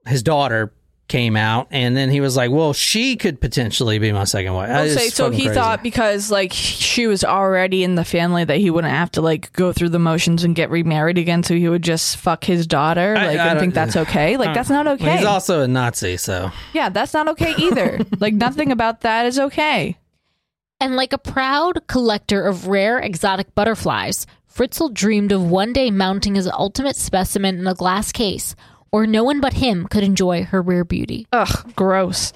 his 0.05 0.23
daughter 0.23 0.73
came 1.07 1.37
out, 1.37 1.69
and 1.71 1.95
then 1.95 2.09
he 2.09 2.19
was 2.19 2.35
like, 2.35 2.51
"Well, 2.51 2.73
she 2.73 3.15
could 3.15 3.39
potentially 3.39 3.97
be 3.97 4.11
my 4.11 4.25
second 4.25 4.53
wife." 4.53 4.69
So. 5.13 5.31
He 5.31 5.43
crazy. 5.43 5.55
thought 5.55 5.83
because 5.83 6.29
like 6.31 6.51
she 6.51 7.07
was 7.07 7.23
already 7.23 7.85
in 7.85 7.95
the 7.95 8.03
family 8.03 8.43
that 8.43 8.57
he 8.57 8.69
wouldn't 8.69 8.93
have 8.93 9.09
to 9.11 9.21
like 9.21 9.53
go 9.53 9.71
through 9.71 9.89
the 9.89 9.99
motions 9.99 10.43
and 10.43 10.53
get 10.53 10.69
remarried 10.69 11.17
again, 11.17 11.43
so 11.43 11.55
he 11.55 11.69
would 11.69 11.81
just 11.81 12.17
fuck 12.17 12.43
his 12.43 12.67
daughter. 12.67 13.15
I- 13.17 13.27
Like, 13.27 13.39
I 13.39 13.55
I, 13.55 13.59
think 13.59 13.73
that's 13.73 13.95
okay. 13.95 14.35
Like, 14.35 14.53
that's 14.53 14.69
not 14.69 14.85
okay. 14.85 15.15
He's 15.15 15.25
also 15.25 15.61
a 15.61 15.67
Nazi, 15.67 16.17
so 16.17 16.51
yeah, 16.73 16.89
that's 16.89 17.13
not 17.13 17.29
okay 17.29 17.53
either. 17.57 18.01
like, 18.19 18.33
nothing 18.33 18.73
about 18.73 18.99
that 19.01 19.25
is 19.25 19.39
okay. 19.39 19.95
And 20.81 20.95
like 20.95 21.11
a 21.11 21.17
proud 21.17 21.87
collector 21.87 22.45
of 22.45 22.67
rare 22.67 22.99
exotic 22.99 23.53
butterflies, 23.53 24.25
Fritzl 24.53 24.93
dreamed 24.93 25.31
of 25.33 25.49
one 25.49 25.73
day 25.73 25.91
mounting 25.91 26.35
his 26.35 26.47
ultimate 26.47 26.95
specimen 26.95 27.59
in 27.59 27.67
a 27.67 27.73
glass 27.73 28.11
case, 28.13 28.55
or 28.91 29.05
no 29.05 29.23
one 29.23 29.41
but 29.41 29.53
him 29.53 29.87
could 29.87 30.03
enjoy 30.03 30.43
her 30.45 30.61
rare 30.61 30.85
beauty. 30.85 31.27
Ugh, 31.33 31.73
gross. 31.75 32.31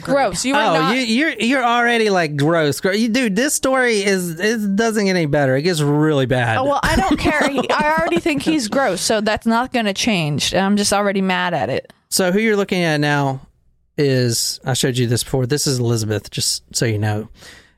Gross. 0.00 0.46
You 0.46 0.54
are 0.54 0.76
oh, 0.76 0.80
not. 0.80 0.96
you, 0.96 1.02
you're 1.02 1.30
you're 1.38 1.64
already 1.64 2.08
like 2.08 2.36
gross. 2.36 2.80
Gro- 2.80 2.92
You, 2.92 3.08
dude, 3.08 3.36
this 3.36 3.54
story 3.54 4.02
is 4.02 4.40
it 4.40 4.76
doesn't 4.76 5.04
get 5.04 5.14
any 5.14 5.26
better. 5.26 5.54
It 5.56 5.62
gets 5.62 5.82
really 5.82 6.24
bad. 6.24 6.56
Oh, 6.56 6.64
well, 6.64 6.80
I 6.82 6.96
don't 6.96 7.18
care. 7.18 7.46
He, 7.50 7.68
I 7.68 7.94
already 7.98 8.18
think 8.18 8.42
he's 8.42 8.68
gross, 8.68 9.02
so 9.02 9.20
that's 9.20 9.46
not 9.46 9.74
going 9.74 9.84
to 9.84 9.92
change. 9.92 10.54
I'm 10.54 10.78
just 10.78 10.94
already 10.94 11.20
mad 11.20 11.52
at 11.52 11.68
it. 11.68 11.92
So 12.08 12.32
who 12.32 12.38
you're 12.38 12.56
looking 12.56 12.82
at 12.82 12.96
now 12.98 13.42
is 13.98 14.58
I 14.64 14.72
showed 14.72 14.96
you 14.96 15.06
this 15.06 15.22
before. 15.22 15.44
This 15.46 15.66
is 15.66 15.78
Elizabeth, 15.78 16.30
just 16.30 16.64
so 16.74 16.86
you 16.86 16.98
know. 16.98 17.28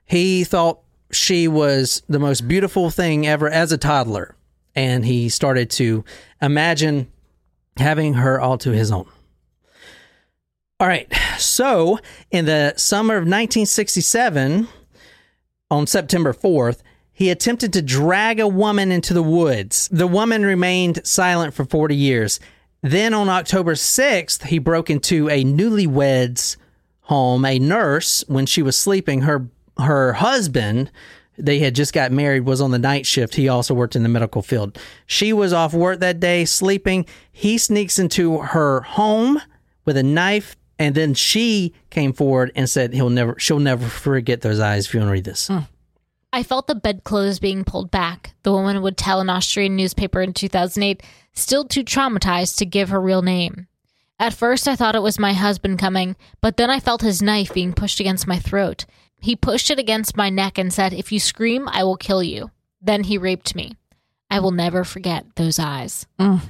He 0.07 0.45
thought 0.45 0.81
she 1.11 1.49
was 1.49 2.03
the 2.09 2.19
most 2.19 2.49
beautiful 2.49 2.91
thing 2.91 3.27
ever 3.27 3.49
as 3.49 3.73
a 3.73 3.79
toddler, 3.79 4.35
and 4.75 5.05
he 5.05 5.29
started 5.29 5.71
to 5.71 6.05
imagine 6.41 7.11
having 7.77 8.15
her 8.15 8.41
all 8.41 8.59
to 8.59 8.71
his 8.71 8.91
own. 8.91 9.07
All 10.79 10.87
right. 10.87 11.13
So, 11.39 11.99
in 12.31 12.45
the 12.45 12.75
summer 12.77 13.15
of 13.15 13.23
1967, 13.23 14.69
on 15.71 15.87
September 15.87 16.33
4th, 16.33 16.83
he 17.13 17.31
attempted 17.31 17.73
to 17.73 17.83
drag 17.83 18.41
a 18.41 18.49
woman 18.49 18.93
into 18.93 19.15
the 19.15 19.23
woods. 19.23 19.89
The 19.91 20.07
woman 20.07 20.45
remained 20.45 21.07
silent 21.07 21.55
for 21.55 21.65
40 21.65 21.97
years. 21.97 22.41
Then 22.83 23.15
on 23.15 23.29
October 23.31 23.73
6th, 23.73 24.45
he 24.45 24.59
broke 24.59 24.91
into 24.91 25.29
a 25.31 25.43
newlywed's 25.43 26.59
home. 27.01 27.45
A 27.47 27.59
nurse, 27.59 28.23
when 28.29 28.45
she 28.45 28.61
was 28.61 28.77
sleeping, 28.77 29.23
her 29.23 29.49
her 29.79 30.15
husband, 30.15 30.91
they 31.39 31.59
had 31.59 31.75
just 31.75 31.93
got 31.93 32.13
married, 32.13 32.41
was 32.41 32.61
on 32.61 32.71
the 32.71 32.79
night 32.79 33.07
shift. 33.07 33.35
He 33.35 33.49
also 33.49 33.75
worked 33.75 33.97
in 33.97 34.03
the 34.03 34.09
medical 34.09 34.43
field. 34.43 34.79
She 35.07 35.33
was 35.33 35.53
off 35.53 35.75
work 35.75 36.01
that 36.01 36.21
day, 36.21 36.45
sleeping. 36.45 37.07
He 37.33 37.59
sneaks 37.59 37.99
into 37.99 38.39
her 38.39 38.81
home 38.83 39.41
with 39.85 39.97
a 39.97 40.03
knife, 40.03 40.57
and 40.79 40.95
then 40.95 41.15
she 41.15 41.75
came 41.91 42.13
forward 42.13 42.53
and 42.55 42.69
said 42.69 42.93
he'll 42.93 43.11
never 43.11 43.39
she'll 43.39 43.61
never 43.61 43.87
forget 43.87 44.41
those 44.43 44.61
eyes 44.61 44.87
if 44.87 44.95
you 44.95 45.01
want 45.01 45.09
to 45.09 45.13
read 45.13 45.25
this. 45.25 45.49
Hmm. 45.49 45.61
I 46.33 46.43
felt 46.43 46.67
the 46.67 46.75
bedclothes 46.75 47.39
being 47.39 47.65
pulled 47.65 47.91
back, 47.91 48.35
the 48.43 48.53
woman 48.53 48.83
would 48.83 48.99
tell 48.99 49.21
an 49.21 49.31
Austrian 49.31 49.75
newspaper 49.75 50.21
in 50.21 50.35
2008, 50.35 51.03
still 51.33 51.65
too 51.65 51.83
traumatized 51.83 52.59
to 52.59 52.67
give 52.67 52.91
her 52.91 53.01
real 53.01 53.23
name. 53.23 53.69
At 54.19 54.35
first, 54.35 54.67
I 54.67 54.77
thought 54.77 54.97
it 54.97 55.03
was 55.03 55.19
my 55.19 55.33
husband 55.33 55.79
coming, 55.79 56.17
but 56.41 56.57
then 56.57 56.69
I 56.69 56.81
felt 56.81 57.01
his 57.01 57.23
knife 57.23 57.55
being 57.55 57.73
pushed 57.73 58.01
against 58.01 58.27
my 58.27 58.39
throat. 58.39 58.85
He 59.21 59.37
pushed 59.37 59.71
it 59.71 59.79
against 59.79 60.17
my 60.17 60.31
neck 60.31 60.59
and 60.59 60.73
said, 60.73 60.93
If 60.93 61.11
you 61.11 61.19
scream, 61.19 61.69
I 61.69 61.85
will 61.85 61.97
kill 61.97 62.23
you. 62.23 62.51
Then 62.81 63.05
he 63.05 63.19
raped 63.19 63.55
me. 63.55 63.77
I 64.31 64.41
will 64.41 64.51
never 64.51 64.85
forget 64.85 65.25
those 65.37 65.59
eyes. 65.59 66.07
Mm. 66.19 66.41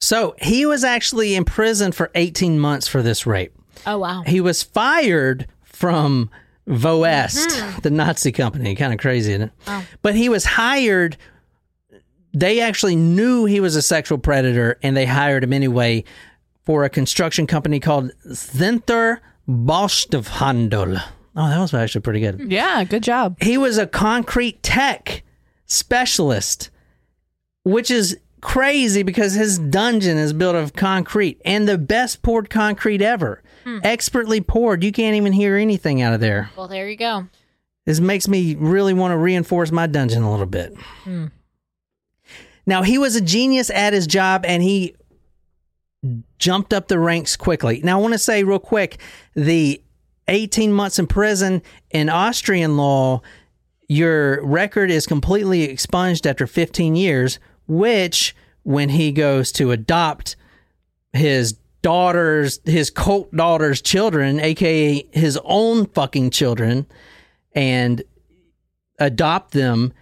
So 0.00 0.34
he 0.40 0.66
was 0.66 0.84
actually 0.84 1.34
in 1.34 1.44
prison 1.44 1.92
for 1.92 2.10
18 2.14 2.58
months 2.58 2.86
for 2.86 3.02
this 3.02 3.26
rape. 3.26 3.52
Oh, 3.86 3.98
wow. 3.98 4.22
He 4.26 4.40
was 4.40 4.62
fired 4.62 5.46
from 5.64 6.30
Voest, 6.66 7.48
mm-hmm. 7.48 7.80
the 7.80 7.90
Nazi 7.90 8.32
company. 8.32 8.74
Kind 8.74 8.92
of 8.92 8.98
crazy, 8.98 9.32
isn't 9.32 9.42
it? 9.48 9.52
Oh. 9.66 9.84
But 10.02 10.14
he 10.14 10.28
was 10.28 10.44
hired. 10.44 11.16
They 12.32 12.60
actually 12.60 12.96
knew 12.96 13.46
he 13.46 13.60
was 13.60 13.74
a 13.74 13.82
sexual 13.82 14.18
predator, 14.18 14.78
and 14.82 14.96
they 14.96 15.06
hired 15.06 15.44
him 15.44 15.52
anyway 15.52 16.04
for 16.64 16.84
a 16.84 16.90
construction 16.90 17.46
company 17.46 17.80
called 17.80 18.12
Zenther 18.26 19.18
Baustoffhandel. 19.48 21.02
Oh, 21.38 21.48
that 21.48 21.60
was 21.60 21.72
actually 21.72 22.00
pretty 22.00 22.18
good. 22.18 22.50
Yeah, 22.50 22.82
good 22.82 23.04
job. 23.04 23.36
He 23.40 23.56
was 23.56 23.78
a 23.78 23.86
concrete 23.86 24.60
tech 24.60 25.22
specialist, 25.66 26.70
which 27.62 27.92
is 27.92 28.18
crazy 28.40 29.04
because 29.04 29.34
his 29.34 29.56
dungeon 29.56 30.16
is 30.16 30.32
built 30.32 30.56
of 30.56 30.72
concrete 30.72 31.40
and 31.44 31.68
the 31.68 31.78
best 31.78 32.22
poured 32.22 32.50
concrete 32.50 33.00
ever. 33.00 33.40
Hmm. 33.62 33.78
Expertly 33.84 34.40
poured. 34.40 34.82
You 34.82 34.90
can't 34.90 35.14
even 35.14 35.32
hear 35.32 35.56
anything 35.56 36.02
out 36.02 36.12
of 36.12 36.18
there. 36.18 36.50
Well, 36.56 36.66
there 36.66 36.88
you 36.88 36.96
go. 36.96 37.28
This 37.86 38.00
makes 38.00 38.26
me 38.26 38.56
really 38.56 38.92
want 38.92 39.12
to 39.12 39.16
reinforce 39.16 39.70
my 39.70 39.86
dungeon 39.86 40.24
a 40.24 40.30
little 40.32 40.44
bit. 40.44 40.76
Hmm. 41.04 41.26
Now, 42.66 42.82
he 42.82 42.98
was 42.98 43.14
a 43.14 43.20
genius 43.20 43.70
at 43.70 43.92
his 43.92 44.08
job 44.08 44.44
and 44.44 44.60
he 44.60 44.96
jumped 46.40 46.72
up 46.72 46.88
the 46.88 46.98
ranks 46.98 47.36
quickly. 47.36 47.80
Now, 47.84 47.98
I 47.98 48.02
want 48.02 48.14
to 48.14 48.18
say 48.18 48.42
real 48.42 48.58
quick 48.58 48.98
the 49.34 49.80
18 50.28 50.72
months 50.72 50.98
in 50.98 51.06
prison 51.06 51.62
in 51.90 52.08
Austrian 52.08 52.76
law, 52.76 53.22
your 53.88 54.44
record 54.44 54.90
is 54.90 55.06
completely 55.06 55.62
expunged 55.64 56.26
after 56.26 56.46
15 56.46 56.94
years, 56.94 57.38
which, 57.66 58.36
when 58.62 58.90
he 58.90 59.12
goes 59.12 59.50
to 59.52 59.72
adopt 59.72 60.36
his 61.12 61.54
daughter's, 61.80 62.60
his 62.64 62.90
cult 62.90 63.34
daughter's 63.34 63.80
children, 63.80 64.40
aka 64.40 65.08
his 65.12 65.38
own 65.44 65.86
fucking 65.86 66.30
children, 66.30 66.86
and 67.52 68.02
adopt 68.98 69.52
them, 69.52 69.92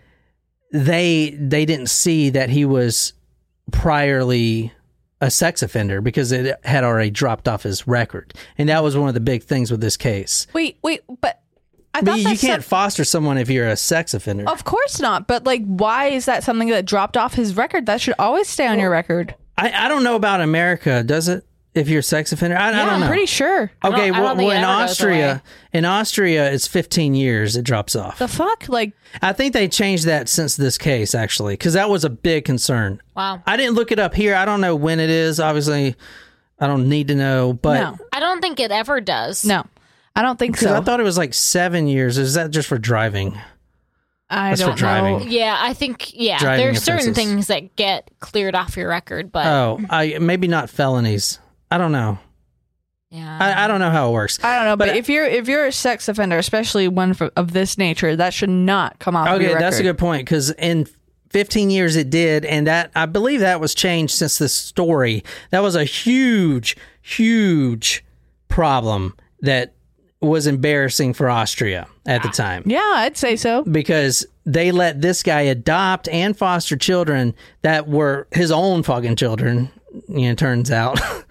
they 0.72 1.31
they 1.39 1.64
didn't 1.64 1.91
see 1.91 2.31
that 2.31 2.51
he 2.51 2.64
was 2.64 3.12
priorly 3.70 4.72
a 5.21 5.31
sex 5.31 5.62
offender 5.62 6.01
because 6.01 6.33
it 6.33 6.59
had 6.64 6.85
already 6.85 7.11
dropped 7.11 7.49
off 7.49 7.62
his 7.62 7.87
record, 7.87 8.35
and 8.59 8.69
that 8.69 8.83
was 8.83 8.97
one 8.97 9.09
of 9.09 9.14
the 9.14 9.21
big 9.21 9.43
things 9.43 9.71
with 9.71 9.81
this 9.81 9.97
case. 9.97 10.47
Wait, 10.53 10.79
wait, 10.83 11.01
but 11.21 11.41
I 11.95 12.03
But 12.03 12.19
you 12.19 12.25
can't 12.37 12.41
some- 12.41 12.61
foster 12.62 13.05
someone 13.05 13.39
if 13.39 13.49
you're 13.49 13.69
a 13.69 13.77
sex 13.77 14.12
offender. 14.12 14.47
Of 14.49 14.64
course 14.64 15.01
not. 15.01 15.27
But 15.27 15.45
like, 15.47 15.64
why 15.64 16.09
is 16.09 16.27
that 16.27 16.45
something 16.45 16.69
that 16.69 16.85
dropped 16.85 17.17
off 17.17 17.33
his 17.35 17.57
record? 17.57 17.87
That 17.87 18.03
should 18.03 18.14
always 18.19 18.49
stay 18.49 18.67
on 18.67 18.79
your 18.79 18.91
record. 18.91 19.35
I, 19.57 19.73
I 19.87 19.89
don't 19.89 20.05
know 20.05 20.17
about 20.17 20.43
America, 20.43 21.03
does 21.03 21.29
it? 21.29 21.47
If 21.77 21.89
you're 21.89 22.01
a 22.01 22.03
sex 22.03 22.33
offender, 22.33 22.57
I, 22.57 22.68
I 22.68 22.70
Yeah, 22.70 22.85
don't 22.87 23.03
I'm 23.03 23.09
pretty 23.09 23.27
sure. 23.27 23.70
Okay, 23.85 24.05
I 24.05 24.11
don't 24.11 24.22
well, 24.22 24.37
well 24.37 24.51
in 24.51 24.64
Austria, 24.64 25.43
in 25.72 25.85
Austria, 25.85 26.51
it's 26.53 26.66
15 26.66 27.14
years. 27.14 27.55
It 27.57 27.62
drops 27.64 27.95
off. 27.95 28.18
The 28.18 28.29
fuck, 28.29 28.68
like, 28.68 28.93
I 29.22 29.33
think 29.33 29.53
they 29.53 29.68
changed 29.68 30.07
that 30.07 30.29
since 30.29 30.57
this 30.57 30.79
case, 30.79 31.14
actually, 31.14 31.55
because 31.55 31.74
that 31.74 31.91
was 31.91 32.05
a 32.05 32.11
big 32.11 32.45
concern. 32.47 33.01
Wow. 33.14 33.43
I 33.47 33.57
didn't 33.57 33.74
look 33.74 33.93
it 33.93 33.99
up 33.99 34.14
here. 34.14 34.35
I 34.35 34.45
don't 34.47 34.61
know 34.61 34.74
when 34.74 35.01
it 35.01 35.11
is. 35.11 35.39
Obviously, 35.39 35.95
I 36.59 36.66
don't 36.66 36.89
need 36.89 37.09
to 37.09 37.14
know, 37.14 37.53
but 37.53 37.81
no, 37.81 37.99
I 38.12 38.20
don't 38.20 38.41
think 38.41 38.59
it 38.59 38.70
ever 38.70 39.01
does. 39.03 39.45
no, 39.45 39.64
I 40.14 40.22
don't 40.22 40.39
think 40.39 40.57
so. 40.57 40.74
I 40.74 40.81
thought 40.81 40.99
it 41.01 41.05
was 41.05 41.18
like 41.18 41.35
seven 41.35 41.87
years. 41.87 42.16
Is 42.16 42.35
that 42.35 42.51
just 42.51 42.68
for 42.68 42.79
driving? 42.79 43.39
I 44.29 44.49
That's 44.51 44.61
don't 44.62 44.77
driving. 44.79 45.18
know. 45.20 45.24
Yeah, 45.27 45.57
I 45.61 45.72
think 45.74 46.11
yeah. 46.14 46.39
Driving 46.39 46.64
There's 46.64 46.83
certain 46.83 47.11
offenses. 47.11 47.24
things 47.24 47.47
that 47.49 47.77
get 47.77 48.11
cleared 48.18 48.55
off 48.57 48.77
your 48.77 48.89
record, 48.89 49.31
but 49.31 49.47
Oh, 49.47 49.79
I 49.91 50.18
maybe 50.18 50.49
not 50.49 50.68
felonies. 50.70 51.39
I 51.71 51.79
don't 51.79 51.93
know. 51.93 52.19
yeah. 53.11 53.39
I, 53.41 53.64
I 53.64 53.69
don't 53.69 53.81
know 53.81 53.91
how 53.91 54.09
it 54.11 54.12
works. 54.12 54.43
I 54.43 54.57
don't 54.57 54.67
know, 54.67 54.77
but, 54.77 54.89
But- 54.89 54.97
if 54.97 55.09
you're 55.09 55.27
if 55.27 55.49
you're 55.49 55.67
a 55.67 55.73
sex 55.73 56.09
offender, 56.09 56.39
especially 56.39 56.89
one 56.89 57.14
for, 57.14 57.31
of 57.37 57.53
this 57.53 57.77
nature, 57.79 58.17
that 58.17 58.33
should 58.35 58.51
not 58.51 58.99
come 58.99 59.17
off. 59.17 59.29
of 59.29 59.35
Okay, 59.37 59.51
your 59.51 59.59
that's 59.59 59.79
a 59.79 59.83
good 59.83 59.99
point 59.99 60.25
because 60.27 60.51
in 60.53 60.87
15 61.31 61.71
years 61.71 61.97
it 61.97 62.09
did, 62.11 62.45
and 62.45 62.67
that 62.67 62.91
I 62.95 63.07
believe 63.07 63.41
that 63.41 63.61
was 63.61 63.75
changed 63.75 64.14
since 64.14 64.39
this 64.39 64.55
story. 64.55 65.25
That 65.51 65.61
was 65.61 65.75
a 65.75 65.85
huge, 65.85 66.77
huge 67.03 68.05
problem 68.49 69.14
that 69.41 69.75
was 70.21 70.47
embarrassing 70.47 71.12
for 71.12 71.29
Austria 71.29 71.87
at 72.07 72.23
the 72.23 72.29
ah. 72.29 72.33
time 72.33 72.62
Yeah, 72.64 72.81
I'd 72.97 73.19
say 73.19 73.37
so. 73.37 73.64
because 73.64 74.25
they 74.47 74.73
let 74.73 75.03
this 75.03 75.23
guy 75.23 75.43
adopt 75.43 76.09
and 76.09 76.35
foster 76.37 76.75
children 76.77 77.35
that 77.62 77.87
were 77.87 78.27
his 78.33 78.51
own 78.51 78.83
fucking 78.83 79.17
children. 79.17 79.69
You 80.09 80.29
know, 80.29 80.35
turns 80.35 80.71
out, 80.71 80.99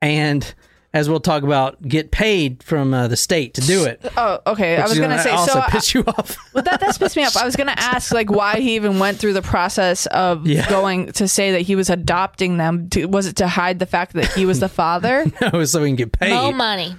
and 0.00 0.54
as 0.94 1.06
we'll 1.08 1.20
talk 1.20 1.42
about, 1.42 1.82
get 1.82 2.10
paid 2.10 2.62
from 2.62 2.94
uh, 2.94 3.08
the 3.08 3.16
state 3.16 3.52
to 3.54 3.60
do 3.60 3.84
it. 3.84 4.00
Oh, 4.16 4.40
okay. 4.46 4.78
I 4.78 4.84
was 4.88 4.98
gonna 4.98 5.22
say 5.22 5.30
also 5.30 5.52
so. 5.52 5.60
I- 5.60 5.70
piss 5.70 5.92
you 5.94 6.02
off. 6.06 6.36
Well, 6.54 6.64
that 6.64 6.80
that's 6.80 6.96
pissed 6.98 7.14
me 7.16 7.24
off. 7.24 7.36
I 7.36 7.44
was 7.44 7.56
gonna 7.56 7.74
ask 7.76 8.12
like 8.12 8.30
why 8.30 8.58
he 8.60 8.74
even 8.76 8.98
went 8.98 9.18
through 9.18 9.34
the 9.34 9.42
process 9.42 10.06
of 10.06 10.46
Yeah. 10.46 10.68
going 10.68 11.12
to 11.12 11.28
say 11.28 11.52
that 11.52 11.60
he 11.60 11.76
was 11.76 11.90
adopting 11.90 12.56
them. 12.56 12.88
To, 12.90 13.04
was 13.06 13.26
it 13.26 13.36
to 13.36 13.46
hide 13.48 13.78
the 13.78 13.86
fact 13.86 14.14
that 14.14 14.32
he 14.32 14.46
was 14.46 14.60
the 14.60 14.68
father? 14.68 15.26
No, 15.52 15.64
so 15.66 15.82
he 15.84 15.90
can 15.90 15.96
get 15.96 16.12
paid. 16.12 16.30
Mo 16.30 16.52
money. 16.52 16.96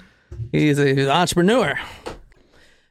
He's 0.51 0.77
an 0.77 1.09
entrepreneur. 1.09 1.77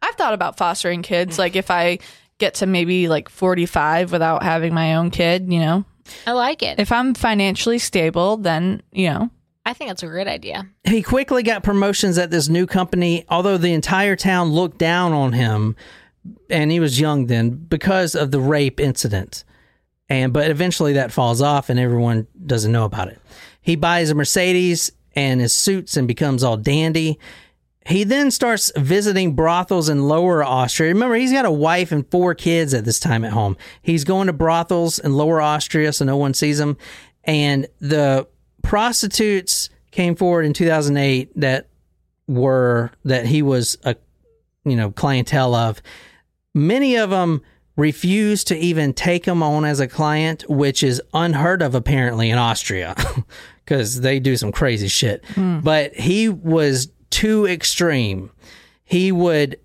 I've 0.03 0.15
thought 0.17 0.35
about 0.35 0.57
fostering 0.59 1.03
kids. 1.03 1.39
Like 1.39 1.55
if 1.57 1.71
I 1.71 1.99
get 2.39 2.55
to 2.55 2.67
maybe 2.67 3.09
like 3.09 3.29
forty 3.29 3.67
five 3.67 4.11
without 4.13 4.43
having 4.43 4.75
my 4.75 4.97
own 4.97 5.11
kid, 5.11 5.51
you 5.53 5.61
know, 5.61 5.85
I 6.27 6.33
like 6.33 6.63
it. 6.63 6.79
if 6.81 6.91
I'm 6.93 7.15
financially 7.15 7.79
stable, 7.79 8.37
then 8.37 8.83
you 8.93 9.09
know, 9.11 9.31
I 9.69 9.75
think 9.75 9.91
it's 9.91 10.03
a 10.03 10.07
great 10.07 10.27
idea. 10.27 10.67
He 10.85 11.03
quickly 11.03 11.43
got 11.43 11.63
promotions 11.63 12.17
at 12.17 12.31
this 12.31 12.49
new 12.49 12.67
company, 12.67 13.27
although 13.29 13.59
the 13.59 13.75
entire 13.75 14.17
town 14.17 14.49
looked 14.49 14.79
down 14.79 15.13
on 15.13 15.35
him, 15.35 15.77
and 16.49 16.73
he 16.73 16.81
was 16.81 16.99
young 16.99 17.27
then 17.27 17.51
because 17.51 18.15
of 18.15 18.31
the 18.31 18.41
rape 18.41 18.81
incident. 18.81 19.45
And 20.09 20.33
but 20.33 20.51
eventually 20.51 20.95
that 20.95 21.13
falls 21.13 21.43
off, 21.43 21.69
and 21.69 21.79
everyone 21.79 22.27
doesn't 22.47 22.73
know 22.73 22.87
about 22.87 23.09
it. 23.09 23.21
He 23.61 23.77
buys 23.77 24.09
a 24.09 24.15
Mercedes 24.15 24.91
and 25.15 25.39
his 25.39 25.53
suits 25.53 25.99
and 25.99 26.09
becomes 26.09 26.43
all 26.43 26.57
dandy. 26.57 27.19
He 27.87 28.05
then 28.05 28.31
starts 28.31 28.73
visiting 28.75 29.35
brothels 29.35 29.91
in 29.91 30.09
Lower 30.09 30.43
Austria. 30.43 30.95
Remember, 30.95 31.15
he's 31.15 31.33
got 31.33 31.45
a 31.45 31.51
wife 31.51 31.93
and 31.93 32.11
four 32.11 32.35
kids 32.35 32.73
at 32.73 32.87
this 32.87 32.99
time 32.99 33.23
at 33.23 33.33
home. 33.33 33.55
He's 33.83 34.05
going 34.05 34.29
to 34.29 34.33
brothels 34.33 34.99
in 34.99 35.13
Lower 35.13 35.43
Austria 35.43 35.93
so 35.93 36.07
no 36.07 36.17
one 36.17 36.33
sees 36.33 36.59
him. 36.59 36.79
And 37.25 37.67
the 37.81 38.27
prostitutes 38.63 39.71
came 39.91 40.15
forward 40.15 40.45
in 40.45 40.53
2008 40.53 41.33
that 41.41 41.69
were 42.27 42.91
that 43.05 43.27
he 43.27 43.43
was 43.43 43.79
a 43.85 43.97
you 44.65 44.77
know 44.77 44.91
clientele 44.91 45.55
of. 45.55 45.83
Many 46.55 46.97
of 46.97 47.11
them 47.11 47.43
refused 47.77 48.49
to 48.49 48.57
even 48.57 48.93
take 48.93 49.25
him 49.25 49.43
on 49.43 49.65
as 49.65 49.79
a 49.79 49.87
client, 49.87 50.45
which 50.49 50.83
is 50.83 51.01
unheard 51.15 51.63
of 51.63 51.75
apparently 51.75 52.29
in 52.29 52.37
Austria 52.37 52.97
because 53.65 54.01
they 54.01 54.19
do 54.19 54.37
some 54.37 54.51
crazy 54.51 54.89
shit. 54.89 55.25
Hmm. 55.35 55.61
But 55.61 55.95
he 55.95 56.29
was 56.29 56.91
too 57.11 57.47
extreme. 57.47 58.31
He 58.85 59.13
would 59.13 59.61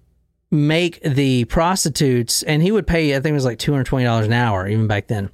make 0.51 1.01
the 1.01 1.45
prostitutes, 1.45 2.43
and 2.43 2.61
he 2.61 2.71
would 2.71 2.85
pay, 2.85 3.15
I 3.15 3.19
think 3.19 3.31
it 3.31 3.33
was 3.33 3.45
like 3.45 3.57
$220 3.57 4.25
an 4.25 4.33
hour, 4.33 4.67
even 4.67 4.85
back 4.85 5.07
then, 5.07 5.31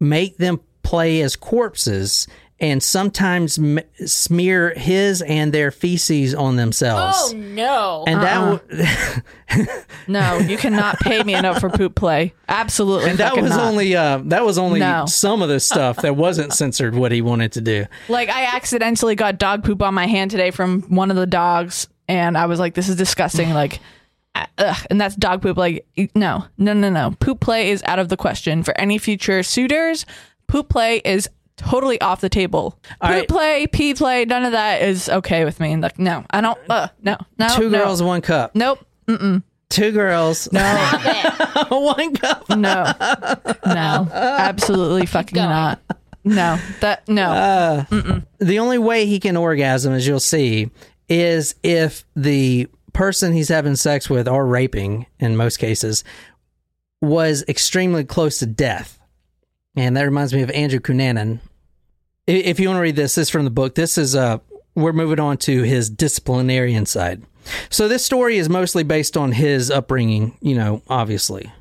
make 0.00 0.38
them 0.38 0.60
play 0.82 1.20
as 1.20 1.36
corpses 1.36 2.26
and 2.60 2.82
sometimes 2.82 3.58
m- 3.58 3.80
smear 4.06 4.72
his 4.76 5.22
and 5.22 5.52
their 5.52 5.70
feces 5.70 6.34
on 6.34 6.56
themselves. 6.56 7.16
Oh 7.32 7.36
no. 7.36 8.04
and 8.06 8.22
that 8.22 8.60
w- 9.54 9.66
no, 10.08 10.38
you 10.38 10.56
cannot 10.56 10.98
pay 11.00 11.22
me 11.22 11.34
enough 11.34 11.60
for 11.60 11.68
poop 11.70 11.94
play. 11.94 12.32
Absolutely, 12.48 13.10
and 13.10 13.18
that 13.18 13.36
was 13.36 13.50
not. 13.50 13.60
only 13.60 13.94
uh, 13.96 14.18
that 14.26 14.44
was 14.44 14.58
only 14.58 14.80
No. 14.80 15.06
some 15.06 15.42
of 15.42 15.48
the 15.48 15.60
stuff 15.60 15.96
that 16.02 16.16
wasn't 16.16 16.52
censored 16.54 16.94
what 16.94 17.12
he 17.12 17.20
wanted 17.22 17.52
to 17.52 17.60
do. 17.60 17.86
Like 18.08 18.28
I 18.28 18.44
accidentally 18.56 19.14
got 19.14 19.38
dog 19.38 19.64
poop 19.64 19.82
on 19.82 19.94
my 19.94 20.06
hand 20.06 20.30
today 20.30 20.50
from 20.50 20.82
one 20.82 21.10
of 21.10 21.16
the 21.16 21.26
dogs, 21.26 21.88
and 22.08 22.36
I 22.38 22.46
was 22.46 22.58
like, 22.60 22.74
"This 22.74 22.88
is 22.88 22.96
disgusting." 22.96 23.44
Like, 23.54 23.80
uh, 24.36 24.46
ugh, 24.58 24.86
and 24.90 25.00
that's 25.00 25.14
dog 25.16 25.42
poop. 25.42 25.56
Like, 25.56 25.86
no, 26.14 26.44
no, 26.58 26.72
no, 26.72 26.90
no. 26.90 27.14
Poop 27.20 27.40
play 27.40 27.70
is 27.70 27.82
out 27.84 27.98
of 27.98 28.08
the 28.08 28.16
question 28.16 28.62
for 28.62 28.78
any 28.80 28.98
future 28.98 29.42
suitors. 29.42 30.06
Poop 30.48 30.68
play 30.68 31.00
is 31.04 31.28
totally 31.56 32.00
off 32.00 32.20
the 32.20 32.28
table. 32.28 32.78
All 33.00 33.08
poop 33.08 33.16
right. 33.18 33.28
play, 33.28 33.66
pee 33.66 33.94
play, 33.94 34.24
none 34.24 34.44
of 34.44 34.52
that 34.52 34.82
is 34.82 35.08
okay 35.08 35.44
with 35.44 35.60
me. 35.60 35.76
Like, 35.76 35.98
no, 35.98 36.24
I 36.30 36.40
don't. 36.40 36.58
Uh, 36.68 36.88
no, 37.02 37.16
no, 37.38 37.48
Two 37.56 37.70
no. 37.70 37.78
girls, 37.84 38.02
one 38.02 38.20
cup. 38.20 38.54
Nope. 38.54 38.84
Two 39.70 39.90
girls, 39.92 40.48
No, 40.52 40.60
one 41.68 42.14
cup. 42.14 42.48
no, 42.50 42.84
no. 43.66 44.08
Absolutely 44.12 45.06
fucking 45.06 45.34
going. 45.34 45.48
not. 45.48 45.80
No, 46.26 46.58
that 46.80 47.06
no. 47.08 47.84
the 48.38 48.58
only 48.58 48.78
way 48.78 49.04
he 49.06 49.20
can 49.20 49.36
orgasm, 49.36 49.92
as 49.92 50.06
you'll 50.06 50.20
see, 50.20 50.70
is 51.08 51.54
if 51.62 52.04
the 52.16 52.68
person 52.92 53.32
he's 53.32 53.48
having 53.48 53.76
sex 53.76 54.08
with 54.08 54.26
or 54.28 54.46
raping, 54.46 55.06
in 55.18 55.36
most 55.36 55.58
cases, 55.58 56.02
was 57.02 57.44
extremely 57.48 58.04
close 58.04 58.38
to 58.38 58.46
death. 58.46 58.98
And 59.76 59.96
that 59.96 60.02
reminds 60.02 60.32
me 60.32 60.42
of 60.42 60.50
Andrew 60.50 60.80
Cunanan. 60.80 61.40
If 62.26 62.58
you 62.58 62.68
want 62.68 62.78
to 62.78 62.82
read 62.82 62.96
this, 62.96 63.16
this 63.16 63.28
is 63.28 63.30
from 63.30 63.44
the 63.44 63.50
book. 63.50 63.74
This 63.74 63.98
is 63.98 64.14
uh 64.16 64.38
we're 64.74 64.92
moving 64.92 65.20
on 65.20 65.36
to 65.38 65.62
his 65.62 65.88
disciplinarian 65.88 66.86
side. 66.86 67.22
So 67.70 67.86
this 67.86 68.04
story 68.04 68.38
is 68.38 68.48
mostly 68.48 68.82
based 68.82 69.16
on 69.16 69.32
his 69.32 69.70
upbringing, 69.70 70.36
you 70.40 70.54
know, 70.54 70.82
obviously. 70.88 71.52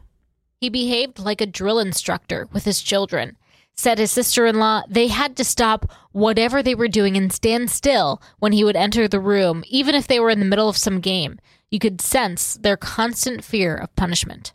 He 0.62 0.70
behaved 0.70 1.20
like 1.20 1.42
a 1.42 1.46
drill 1.46 1.80
instructor 1.80 2.48
with 2.54 2.66
his 2.66 2.82
children. 2.82 3.38
Said 3.76 3.98
his 3.98 4.12
sister 4.12 4.46
in 4.46 4.60
law 4.60 4.84
they 4.88 5.08
had 5.08 5.36
to 5.38 5.44
stop 5.44 5.92
whatever 6.12 6.62
they 6.62 6.76
were 6.76 6.88
doing 6.88 7.18
and 7.18 7.34
stand 7.34 7.72
still 7.72 8.22
when 8.40 8.52
he 8.52 8.64
would 8.64 8.76
enter 8.76 9.08
the 9.08 9.20
room, 9.20 9.64
even 9.68 9.96
if 9.96 10.08
they 10.08 10.20
were 10.20 10.30
in 10.30 10.40
the 10.40 10.46
middle 10.46 10.70
of 10.70 10.78
some 10.78 11.00
game. 11.00 11.40
You 11.72 11.80
could 11.80 12.00
sense 12.00 12.56
their 12.56 12.78
constant 12.78 13.44
fear 13.44 13.76
of 13.76 13.96
punishment. 13.96 14.54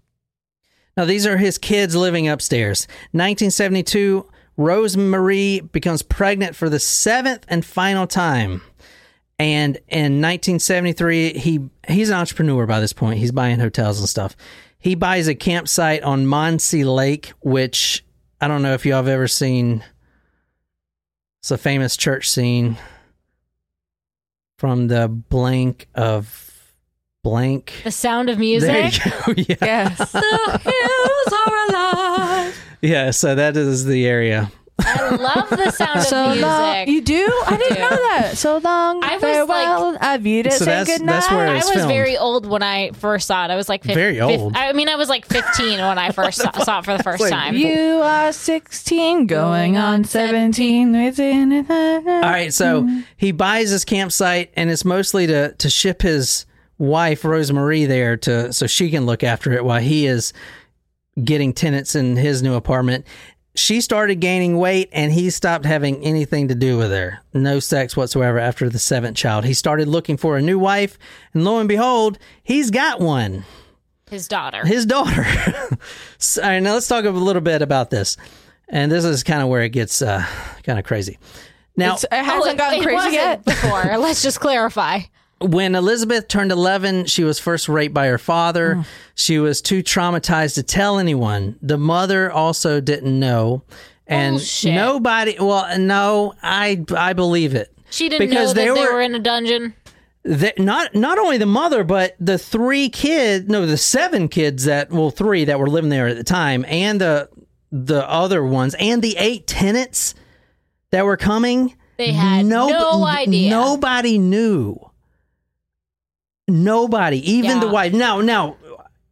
Now, 0.99 1.05
these 1.05 1.28
are 1.28 1.36
his 1.36 1.59
kids 1.59 1.94
living 1.94 2.26
upstairs. 2.26 2.88
1972, 3.12 4.28
Rosemarie 4.59 5.70
becomes 5.70 6.03
pregnant 6.03 6.57
for 6.57 6.68
the 6.68 6.80
seventh 6.80 7.46
and 7.46 7.64
final 7.64 8.09
time. 8.09 8.62
And 9.38 9.76
in 9.86 10.20
1973, 10.20 11.38
he 11.38 11.61
he's 11.86 12.11
an 12.11 12.16
entrepreneur 12.16 12.66
by 12.66 12.80
this 12.80 12.92
point. 12.92 13.20
He's 13.20 13.30
buying 13.30 13.61
hotels 13.61 14.01
and 14.01 14.09
stuff. 14.09 14.34
He 14.80 14.96
buys 14.96 15.28
a 15.28 15.36
campsite 15.36 16.03
on 16.03 16.26
Mondsee 16.26 16.84
Lake, 16.84 17.32
which 17.42 18.05
I 18.40 18.49
don't 18.49 18.62
know 18.62 18.74
if 18.74 18.84
y'all 18.84 18.96
have 18.96 19.07
ever 19.07 19.28
seen. 19.28 19.84
It's 21.42 21.53
a 21.53 21.59
famous 21.59 21.96
church 21.96 22.28
scene 22.28 22.76
from 24.57 24.88
the 24.88 25.07
blank 25.07 25.86
of 25.94 26.47
blank. 27.24 27.72
The 27.84 27.90
sound 27.90 28.28
of 28.30 28.36
There 28.36 28.40
music. 28.40 29.04
you 29.04 29.10
go. 29.10 29.34
Yeah. 29.48 29.56
Yes. 29.60 30.12
the 30.12 30.60
hills 30.64 31.40
are 31.46 31.68
alive. 31.68 32.58
yeah, 32.80 33.10
so 33.10 33.34
that 33.34 33.56
is 33.56 33.84
the 33.84 34.06
area. 34.06 34.50
I 34.80 35.10
love 35.16 35.50
the 35.50 35.72
sound 35.72 36.02
so 36.02 36.16
of 36.16 36.28
music. 36.28 36.42
long. 36.44 36.86
You 36.86 37.00
do? 37.00 37.42
I 37.48 37.56
didn't 37.56 37.74
do. 37.74 37.80
know 37.80 37.90
that. 37.90 38.32
So 38.38 38.58
long. 38.58 39.02
I 39.02 39.14
was 39.14 39.20
farewell. 39.22 39.98
I 40.00 40.16
viewed 40.18 40.46
it. 40.46 40.52
So 40.52 40.60
say 40.60 40.64
that's- 40.66 40.86
good 40.86 41.04
night. 41.04 41.12
that's 41.14 41.30
where 41.32 41.48
I 41.48 41.54
was 41.56 41.68
filmed. 41.70 41.88
very 41.92 42.16
old 42.16 42.46
when 42.46 42.62
I 42.62 42.92
first 42.92 43.26
saw 43.26 43.44
it. 43.44 43.50
I 43.50 43.56
was 43.56 43.68
like 43.68 43.82
15, 43.82 43.94
Very 43.96 44.20
old. 44.20 44.56
I 44.56 44.72
mean, 44.74 44.88
I 44.88 44.94
was 44.94 45.08
like 45.08 45.26
15 45.26 45.80
when 45.80 45.98
I 45.98 46.12
first 46.12 46.40
saw, 46.40 46.52
saw 46.52 46.78
it 46.78 46.84
for 46.84 46.96
the 46.96 47.02
first 47.02 47.20
Like, 47.20 47.30
time. 47.32 47.56
You 47.56 48.00
are 48.04 48.32
16, 48.32 49.26
going 49.26 49.76
on 49.76 50.04
17. 50.04 50.92
Within 51.04 51.50
it. 51.52 51.68
All 51.68 52.20
right, 52.20 52.54
so 52.54 52.88
he 53.16 53.32
buys 53.32 53.70
this 53.72 53.84
campsite, 53.84 54.52
and 54.54 54.70
it's 54.70 54.84
mostly 54.84 55.26
to 55.26 55.54
to 55.54 55.68
ship 55.68 56.02
his 56.02 56.46
wife 56.79 57.22
Rosemarie 57.22 57.87
there 57.89 58.16
to 58.18 58.53
so 58.53 58.66
she 58.66 58.91
can 58.91 59.05
look 59.07 59.22
after 59.24 59.53
it 59.53 59.64
while 59.64 59.81
he 59.81 60.07
is 60.07 60.33
getting 61.22 61.53
tenants 61.53 61.95
in 61.95 62.16
his 62.16 62.43
new 62.43 62.55
apartment. 62.55 63.05
She 63.55 63.81
started 63.81 64.16
gaining 64.20 64.57
weight, 64.59 64.89
and 64.93 65.11
he 65.11 65.31
stopped 65.31 65.64
having 65.64 66.05
anything 66.05 66.47
to 66.47 66.55
do 66.55 66.79
with 66.79 66.93
her. 66.93 67.18
No 67.35 67.59
sex 67.59 67.97
whatsoever 67.97 68.39
after 68.39 68.68
the 68.70 68.79
seventh 68.79 69.16
child. 69.16 69.45
He 69.45 69.53
started 69.55 69.89
looking 69.89 70.16
for 70.16 70.37
a 70.37 70.43
new 70.43 70.61
wife, 70.61 70.97
and 71.35 71.45
lo 71.45 71.59
and 71.59 71.68
behold, 71.68 72.18
he's 72.45 72.70
got 72.70 73.01
one. 73.01 73.45
His 74.11 74.29
daughter. 74.29 74.64
his 74.64 74.87
daughter. 74.87 75.26
so, 76.18 76.41
all 76.43 76.49
right, 76.49 76.61
now 76.61 76.74
let's 76.74 76.87
talk 76.87 77.05
a 77.05 77.11
little 77.11 77.43
bit 77.43 77.61
about 77.61 77.91
this. 77.91 78.16
And 78.68 78.93
this 78.93 79.05
is 79.05 79.24
kind 79.24 79.43
of 79.43 79.49
where 79.49 79.62
it 79.62 79.70
gets 79.70 80.03
uh, 80.03 80.24
kind 80.62 80.79
of 80.79 80.85
crazy. 80.85 81.18
Now, 81.76 81.95
It's- 81.97 82.05
it 82.05 82.24
hasn't 82.24 82.45
Oh, 82.47 82.51
it- 82.51 82.57
gotten 82.59 82.79
it 82.79 82.83
crazy 82.83 82.95
wasn't 82.97 83.14
yet. 83.14 83.45
before. 83.45 83.83
Let's 83.99 84.22
just 84.22 84.39
clarify. 84.41 85.01
When 85.41 85.74
Elizabeth 85.74 86.28
turned 86.28 86.51
11, 86.53 87.07
she 87.07 87.24
was 87.24 87.39
first 87.39 87.68
raped 87.68 87.95
by 87.95 88.07
her 88.09 88.18
father. 88.18 88.76
Mm. 88.76 88.84
She 89.14 89.39
was 89.39 89.61
too 89.62 89.82
traumatized 89.82 90.55
to 90.55 90.62
tell 90.62 90.99
anyone. 90.99 91.59
The 91.62 91.78
mother 91.78 92.30
also 92.30 92.80
didn't 92.80 93.18
know. 93.18 93.62
And 94.07 94.34
Bullshit. 94.36 94.74
nobody, 94.74 95.36
well, 95.39 95.78
no, 95.78 96.34
I 96.43 96.82
I 96.97 97.12
believe 97.12 97.55
it. 97.55 97.72
She 97.91 98.09
didn't 98.09 98.28
Because 98.28 98.49
know 98.51 98.55
that 98.55 98.55
they 98.55 98.80
they 98.80 98.86
were- 98.86 98.95
were 98.95 99.01
in 99.03 99.14
a 99.14 99.18
dungeon. 99.18 99.74
the, 100.24 100.53
not 100.59 100.95
not 100.95 101.18
only 101.18 101.36
the 101.39 101.47
mother, 101.47 101.84
but 101.84 102.16
the 102.18 102.39
three 102.39 102.89
kids, 102.89 103.49
no, 103.49 103.66
the 103.66 103.76
seven 103.76 104.28
kids 104.28 104.64
that 104.64 104.91
well, 104.91 105.11
three 105.11 105.45
that 105.45 105.59
were 105.61 105.68
living 105.68 105.91
there 105.91 106.09
at 106.09 106.16
the 106.16 106.24
time, 106.24 106.64
and 106.68 107.01
the 107.01 107.28
the 107.70 108.09
other 108.09 108.43
ones, 108.43 108.74
and 108.78 109.03
the 109.03 109.14
eight 109.18 109.47
tenants 109.47 110.14
that 110.91 111.05
were 111.05 111.18
coming. 111.18 111.76
They 111.99 112.12
had 112.12 112.47
no 112.47 113.05
idea. 113.05 113.51
Nobody 113.51 114.18
knew. 114.18 114.78
Nobody, 116.49 117.18
even 117.30 117.61
the 117.61 117.68
wife. 117.68 117.92
Now, 117.92 118.20
now, 118.20 118.57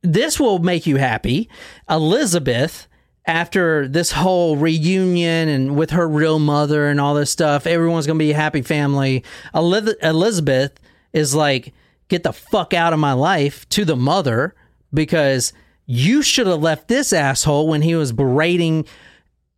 this 0.03 0.41
will 0.41 0.59
make 0.59 0.87
you 0.87 0.97
happy. 0.97 1.49
Elizabeth, 1.89 2.89
after 3.27 3.87
this 3.87 4.13
whole 4.13 4.57
reunion 4.57 5.49
and 5.49 5.77
with 5.77 5.91
her 5.91 6.09
real 6.09 6.39
mother 6.39 6.89
and 6.89 7.01
all 7.01 7.15
this 7.15 7.31
stuff, 7.31 7.67
everyone's 7.67 8.07
going 8.07 8.19
to 8.19 8.25
be 8.25 8.31
a 8.31 8.37
happy 8.37 8.63
family. 8.63 9.23
Elizabeth 9.55 10.81
is 11.13 11.35
like, 11.35 11.75
get 12.09 12.23
the 12.23 12.33
fuck 12.33 12.73
out 12.73 12.93
of 12.93 12.99
my 12.99 13.13
life 13.13 13.69
to 13.71 13.85
the 13.85 13.97
mother 13.97 14.55
because 14.95 15.53
you 15.87 16.23
should 16.23 16.47
have 16.47 16.63
left 16.63 16.89
this 16.89 17.13
asshole 17.13 17.69
when 17.69 17.83
he 17.83 17.95
was 17.95 18.13
berating 18.13 18.87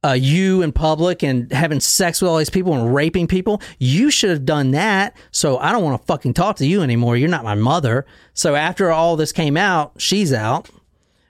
uh, 0.04 0.12
you 0.12 0.62
in 0.62 0.70
public 0.72 1.22
and 1.24 1.50
having 1.52 1.80
sex 1.80 2.22
with 2.22 2.30
all 2.30 2.36
these 2.38 2.50
people 2.50 2.72
and 2.74 2.94
raping 2.94 3.26
people. 3.26 3.60
You 3.78 4.10
should 4.10 4.30
have 4.30 4.44
done 4.44 4.70
that. 4.70 5.16
So 5.32 5.58
I 5.58 5.72
don't 5.72 5.82
want 5.82 6.00
to 6.00 6.06
fucking 6.06 6.34
talk 6.34 6.56
to 6.56 6.66
you 6.66 6.82
anymore. 6.82 7.16
You're 7.16 7.28
not 7.28 7.44
my 7.44 7.54
mother. 7.56 8.06
So 8.34 8.54
after 8.54 8.90
all 8.92 9.16
this 9.16 9.32
came 9.32 9.56
out, 9.56 9.92
she's 9.98 10.32
out. 10.32 10.70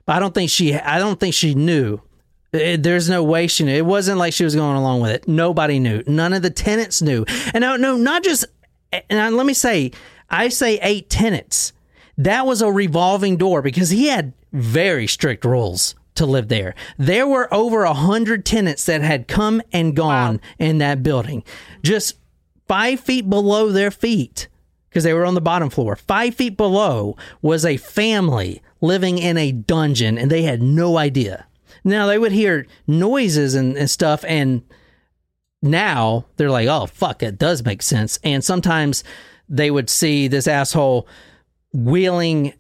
But 0.05 0.17
I 0.17 0.21
don't 0.21 0.35
think 0.35 0.51
she. 0.51 0.75
I 0.75 0.99
don't 0.99 1.19
think 1.19 1.35
she 1.35 1.55
knew. 1.55 2.01
It- 2.53 2.83
there's 2.83 3.09
no 3.11 3.23
way 3.25 3.47
she 3.47 3.65
knew. 3.65 3.75
It 3.75 3.87
wasn't 3.87 4.19
like 4.19 4.33
she 4.33 4.45
was 4.45 4.55
going 4.55 4.77
along 4.77 5.01
with 5.01 5.11
it. 5.13 5.29
Nobody 5.29 5.79
knew. 5.79 6.03
None 6.07 6.33
of 6.33 6.43
the 6.43 6.51
tenants 6.51 7.01
knew. 7.03 7.25
And 7.55 7.63
no, 7.63 7.77
no, 7.77 7.97
not 7.97 8.23
just. 8.23 8.45
Eh, 8.93 9.01
and 9.11 9.21
I- 9.21 9.29
let 9.31 9.45
me 9.47 9.55
say, 9.55 9.93
I 10.31 10.49
say 10.49 10.79
eight 10.83 11.09
tenants. 11.11 11.73
That 12.17 12.47
was 12.47 12.63
a 12.63 12.71
revolving 12.73 13.37
door 13.37 13.63
because 13.63 13.91
he 13.91 14.09
had 14.09 14.33
very 14.53 15.07
strict 15.07 15.45
rules 15.45 15.95
to 16.19 16.27
live 16.27 16.49
there. 16.49 16.75
There 16.99 17.27
were 17.27 17.53
over 17.53 17.85
a 17.85 17.95
hundred 17.95 18.45
tenants 18.45 18.85
that 18.87 19.03
had 19.03 19.29
come 19.29 19.63
and 19.73 19.97
gone 19.97 20.41
in 20.59 20.79
that 20.79 21.03
building, 21.03 21.43
just 21.83 22.17
five 22.67 23.01
feet 23.01 23.29
below 23.29 23.71
their 23.71 23.91
feet 23.91 24.49
because 24.89 25.05
they 25.05 25.15
were 25.15 25.25
on 25.25 25.35
the 25.35 25.41
bottom 25.41 25.71
floor. 25.71 25.97
Five 25.97 26.35
feet 26.35 26.57
below 26.57 27.17
was 27.43 27.65
a 27.65 27.77
family 27.77 28.63
living 28.81 29.19
in 29.19 29.37
a 29.37 29.53
dungeon, 29.53 30.19
and 30.19 30.31
they 30.31 30.43
had 30.43 30.63
no 30.63 30.99
idea. 30.99 31.47
Now 31.85 32.07
they 32.07 32.19
would 32.19 32.33
hear 32.33 32.67
noises 32.87 33.55
and, 33.55 33.77
and 33.77 33.91
stuff, 33.91 34.25
and 34.27 34.63
now 35.63 36.27
they're 36.37 36.51
like, 36.51 36.69
"Oh 36.69 36.87
fuck, 36.87 37.23
it 37.23 37.39
does 37.39 37.65
make 37.65 37.83
sense." 37.83 38.19
And 38.23 38.45
sometimes 38.45 39.05
they 39.49 39.71
would 39.71 39.89
see 39.89 40.29
this 40.29 40.47
asshole 40.47 41.09
wheeling 41.73 42.55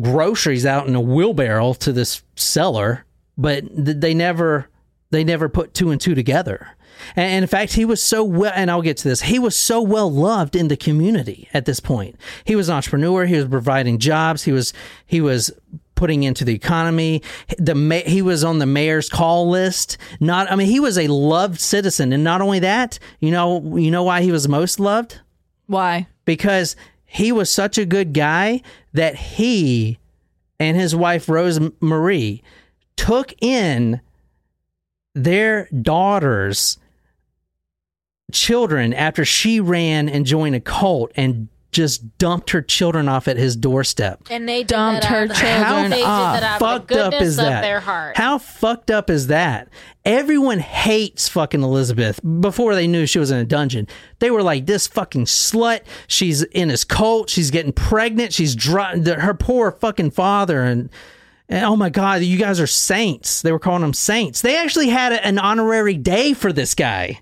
groceries 0.00 0.66
out 0.66 0.86
in 0.86 0.94
a 0.94 1.00
wheelbarrow 1.00 1.74
to 1.74 1.92
this 1.92 2.22
seller, 2.36 3.04
but 3.36 3.64
they 3.72 4.14
never 4.14 4.68
they 5.10 5.24
never 5.24 5.48
put 5.48 5.74
two 5.74 5.90
and 5.90 6.00
two 6.00 6.14
together. 6.14 6.68
And 7.16 7.42
in 7.42 7.48
fact, 7.48 7.72
he 7.72 7.84
was 7.84 8.02
so 8.02 8.22
well, 8.22 8.52
and 8.54 8.70
I'll 8.70 8.82
get 8.82 8.98
to 8.98 9.08
this. 9.08 9.22
He 9.22 9.38
was 9.38 9.56
so 9.56 9.80
well 9.80 10.10
loved 10.12 10.54
in 10.54 10.68
the 10.68 10.76
community 10.76 11.48
at 11.54 11.64
this 11.64 11.80
point. 11.80 12.16
He 12.44 12.54
was 12.54 12.68
an 12.68 12.76
entrepreneur. 12.76 13.24
He 13.24 13.36
was 13.36 13.46
providing 13.46 13.98
jobs. 13.98 14.44
He 14.44 14.52
was 14.52 14.72
he 15.06 15.20
was 15.20 15.50
putting 15.94 16.22
into 16.22 16.44
the 16.44 16.54
economy. 16.54 17.22
The 17.58 18.02
he 18.06 18.22
was 18.22 18.44
on 18.44 18.58
the 18.58 18.66
mayor's 18.66 19.08
call 19.08 19.48
list. 19.48 19.98
Not, 20.18 20.50
I 20.50 20.56
mean, 20.56 20.68
he 20.68 20.80
was 20.80 20.96
a 20.98 21.08
loved 21.08 21.60
citizen, 21.60 22.12
and 22.12 22.24
not 22.24 22.40
only 22.40 22.58
that, 22.60 22.98
you 23.20 23.30
know, 23.30 23.76
you 23.76 23.90
know 23.90 24.02
why 24.02 24.22
he 24.22 24.32
was 24.32 24.48
most 24.48 24.80
loved 24.80 25.20
Why? 25.66 26.06
because 26.24 26.76
he 27.12 27.32
was 27.32 27.50
such 27.50 27.76
a 27.76 27.84
good 27.84 28.12
guy 28.12 28.62
that 28.92 29.16
he 29.16 29.98
and 30.60 30.76
his 30.76 30.94
wife 30.94 31.28
Rose 31.28 31.58
Marie 31.80 32.40
took 32.96 33.34
in 33.42 34.00
their 35.12 35.68
daughters 35.82 36.78
children 38.30 38.94
after 38.94 39.24
she 39.24 39.58
ran 39.58 40.08
and 40.08 40.24
joined 40.24 40.54
a 40.54 40.60
cult 40.60 41.10
and 41.16 41.48
just 41.72 42.18
dumped 42.18 42.50
her 42.50 42.60
children 42.62 43.08
off 43.08 43.28
at 43.28 43.36
his 43.36 43.54
doorstep. 43.54 44.22
And 44.30 44.48
they 44.48 44.64
Dumped 44.64 45.04
her 45.04 45.16
out 45.18 45.22
of 45.22 45.28
the- 45.28 45.34
children 45.34 45.90
They 45.90 45.96
did 45.98 46.04
off. 46.06 46.40
that 46.40 46.42
out 46.42 46.54
of 46.54 46.58
the 46.58 46.64
fucked 46.64 46.92
up 46.92 47.22
is 47.22 47.38
of 47.38 47.44
that? 47.44 47.60
their 47.62 47.80
heart. 47.80 48.16
How 48.16 48.38
fucked 48.38 48.90
up 48.90 49.08
is 49.10 49.28
that? 49.28 49.68
Everyone 50.04 50.58
hates 50.58 51.28
fucking 51.28 51.62
Elizabeth 51.62 52.18
before 52.40 52.74
they 52.74 52.86
knew 52.86 53.06
she 53.06 53.18
was 53.18 53.30
in 53.30 53.38
a 53.38 53.44
dungeon. 53.44 53.86
They 54.18 54.30
were 54.30 54.42
like, 54.42 54.66
this 54.66 54.86
fucking 54.86 55.26
slut. 55.26 55.80
She's 56.08 56.42
in 56.42 56.70
his 56.70 56.84
cult. 56.84 57.30
She's 57.30 57.50
getting 57.50 57.72
pregnant. 57.72 58.32
She's 58.32 58.54
dry, 58.56 58.96
her 58.98 59.34
poor 59.34 59.70
fucking 59.70 60.10
father. 60.12 60.62
And, 60.64 60.88
and 61.48 61.64
oh 61.64 61.76
my 61.76 61.90
God, 61.90 62.22
you 62.22 62.38
guys 62.38 62.58
are 62.60 62.66
saints. 62.66 63.42
They 63.42 63.52
were 63.52 63.58
calling 63.58 63.82
them 63.82 63.92
saints. 63.94 64.40
They 64.40 64.56
actually 64.56 64.88
had 64.88 65.12
a- 65.12 65.24
an 65.24 65.38
honorary 65.38 65.96
day 65.98 66.32
for 66.32 66.52
this 66.52 66.74
guy. 66.74 67.20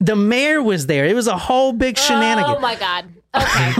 The 0.00 0.16
mayor 0.16 0.62
was 0.62 0.86
there. 0.86 1.04
It 1.06 1.14
was 1.14 1.26
a 1.26 1.36
whole 1.38 1.72
big 1.72 1.96
oh 1.98 2.02
shenanigan. 2.02 2.54
Oh 2.56 2.60
my 2.60 2.74
god. 2.76 3.06
Okay. 3.34 3.72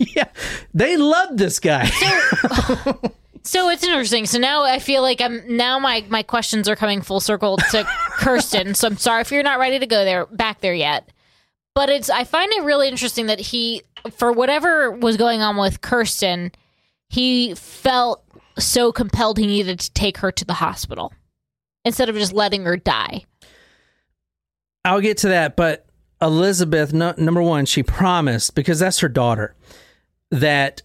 yeah. 0.16 0.28
They 0.72 0.96
love 0.96 1.36
this 1.36 1.60
guy. 1.60 1.90
So 3.48 3.70
it's 3.70 3.82
interesting. 3.82 4.26
So 4.26 4.38
now 4.38 4.64
I 4.64 4.78
feel 4.78 5.00
like 5.00 5.22
I'm 5.22 5.56
now 5.56 5.78
my 5.78 6.04
my 6.10 6.22
questions 6.22 6.68
are 6.68 6.76
coming 6.76 7.00
full 7.00 7.18
circle 7.18 7.56
to 7.56 7.82
Kerstin. 8.18 8.76
So 8.76 8.86
I'm 8.86 8.98
sorry 8.98 9.22
if 9.22 9.32
you're 9.32 9.42
not 9.42 9.58
ready 9.58 9.78
to 9.78 9.86
go 9.86 10.04
there 10.04 10.26
back 10.26 10.60
there 10.60 10.74
yet. 10.74 11.08
But 11.74 11.88
it's 11.88 12.10
I 12.10 12.24
find 12.24 12.52
it 12.52 12.64
really 12.64 12.88
interesting 12.88 13.24
that 13.24 13.40
he 13.40 13.80
for 14.14 14.32
whatever 14.32 14.90
was 14.90 15.16
going 15.16 15.40
on 15.40 15.56
with 15.56 15.80
Kerstin, 15.80 16.52
he 17.08 17.54
felt 17.54 18.22
so 18.58 18.92
compelled 18.92 19.38
he 19.38 19.46
needed 19.46 19.80
to 19.80 19.90
take 19.92 20.18
her 20.18 20.30
to 20.30 20.44
the 20.44 20.52
hospital 20.52 21.14
instead 21.86 22.10
of 22.10 22.16
just 22.16 22.34
letting 22.34 22.64
her 22.64 22.76
die. 22.76 23.24
I'll 24.84 25.00
get 25.00 25.16
to 25.18 25.28
that, 25.28 25.56
but 25.56 25.86
Elizabeth, 26.20 26.92
no, 26.92 27.14
number 27.16 27.42
one, 27.42 27.64
she 27.64 27.82
promised 27.82 28.54
because 28.54 28.80
that's 28.80 29.00
her 29.00 29.08
daughter 29.08 29.54
that 30.30 30.82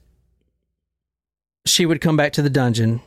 she 1.66 1.86
would 1.86 2.02
come 2.02 2.16
back 2.16 2.34
to 2.34 2.42
the 2.42 2.50
dungeon 2.50 3.02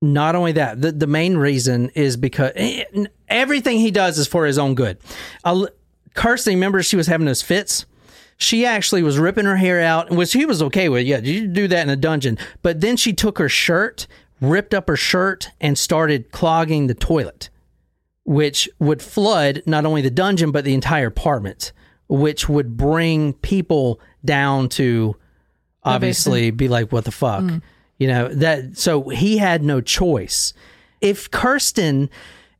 not 0.00 0.34
only 0.34 0.52
that, 0.52 0.80
the, 0.80 0.92
the 0.92 1.06
main 1.06 1.36
reason 1.36 1.90
is 1.94 2.16
because 2.16 2.52
eh, 2.54 2.84
everything 3.28 3.78
he 3.78 3.90
does 3.90 4.18
is 4.18 4.26
for 4.26 4.46
his 4.46 4.58
own 4.58 4.74
good. 4.74 4.98
Uh, 5.44 5.66
Kerstin, 6.14 6.54
remember 6.54 6.82
she 6.82 6.96
was 6.96 7.06
having 7.06 7.26
those 7.26 7.42
fits? 7.42 7.86
She 8.36 8.64
actually 8.64 9.02
was 9.02 9.18
ripping 9.18 9.46
her 9.46 9.56
hair 9.56 9.80
out, 9.80 10.10
which 10.10 10.32
he 10.32 10.46
was 10.46 10.62
okay 10.62 10.88
with. 10.88 11.04
Yeah, 11.06 11.18
you 11.18 11.48
do 11.48 11.66
that 11.68 11.82
in 11.82 11.90
a 11.90 11.96
dungeon. 11.96 12.38
But 12.62 12.80
then 12.80 12.96
she 12.96 13.12
took 13.12 13.38
her 13.38 13.48
shirt, 13.48 14.06
ripped 14.40 14.72
up 14.72 14.86
her 14.86 14.96
shirt, 14.96 15.50
and 15.60 15.76
started 15.76 16.30
clogging 16.30 16.86
the 16.86 16.94
toilet, 16.94 17.48
which 18.28 18.68
would 18.78 19.00
flood 19.00 19.62
not 19.64 19.86
only 19.86 20.02
the 20.02 20.10
dungeon, 20.10 20.52
but 20.52 20.62
the 20.62 20.74
entire 20.74 21.06
apartment, 21.06 21.72
which 22.08 22.46
would 22.46 22.76
bring 22.76 23.32
people 23.32 23.98
down 24.22 24.68
to 24.68 25.16
obviously 25.82 26.50
be 26.50 26.68
like, 26.68 26.92
what 26.92 27.06
the 27.06 27.10
fuck? 27.10 27.42
Mm. 27.42 27.62
You 27.96 28.08
know, 28.08 28.28
that 28.28 28.76
so 28.76 29.08
he 29.08 29.38
had 29.38 29.62
no 29.62 29.80
choice. 29.80 30.52
If 31.00 31.30
Kerstin, 31.30 32.10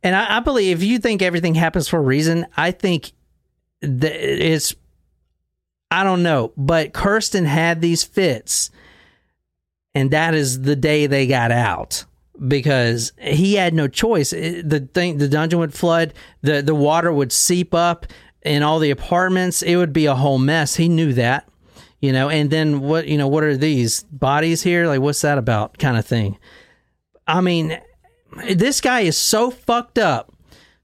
and 0.03 0.17
I, 0.17 0.39
I 0.39 0.41
believe 0.41 0.79
if 0.79 0.89
you 0.89 0.99
think 0.99 1.21
everything 1.21 1.55
happens 1.55 1.87
for 1.87 1.99
a 1.99 2.03
reason, 2.03 2.47
I 2.57 2.71
think 2.71 3.13
that 3.83 4.15
it's 4.15 4.75
I 5.91 6.03
don't 6.03 6.23
know, 6.23 6.55
but 6.57 6.95
Kerstin 6.95 7.45
had 7.45 7.83
these 7.83 8.05
fits, 8.05 8.71
and 9.95 10.13
that 10.13 10.33
is 10.33 10.63
the 10.63 10.77
day 10.77 11.07
they 11.07 11.27
got 11.27 11.53
out 11.53 12.07
because 12.47 13.13
he 13.19 13.55
had 13.55 13.75
no 13.75 13.89
choice. 13.89 14.31
The 14.31 14.89
thing, 14.93 15.19
the 15.19 15.29
dungeon 15.29 15.59
would 15.59 15.75
flood, 15.75 16.15
the 16.43 16.63
the 16.63 16.75
water 16.75 17.13
would 17.13 17.33
seep 17.33 17.75
up 17.75 18.07
in 18.43 18.63
all 18.63 18.79
the 18.79 18.91
apartments. 18.91 19.63
It 19.63 19.77
would 19.77 19.93
be 19.93 20.07
a 20.07 20.15
whole 20.15 20.39
mess. 20.39 20.77
He 20.77 20.89
knew 20.89 21.13
that, 21.15 21.49
you 22.01 22.13
know. 22.13 22.29
And 22.29 22.51
then 22.51 22.81
what, 22.81 23.09
you 23.09 23.19
know, 23.19 23.29
what 23.29 23.45
are 23.45 23.57
these 23.57 24.05
bodies 24.05 24.63
here? 24.63 24.87
Like, 24.87 25.01
what's 25.01 25.21
that 25.23 25.39
about? 25.39 25.79
Kind 25.79 25.97
of 25.97 26.07
thing. 26.07 26.39
I 27.27 27.41
mean, 27.41 27.79
this 28.55 28.81
guy 28.81 29.01
is 29.01 29.17
so 29.17 29.51
fucked 29.51 29.99
up, 29.99 30.33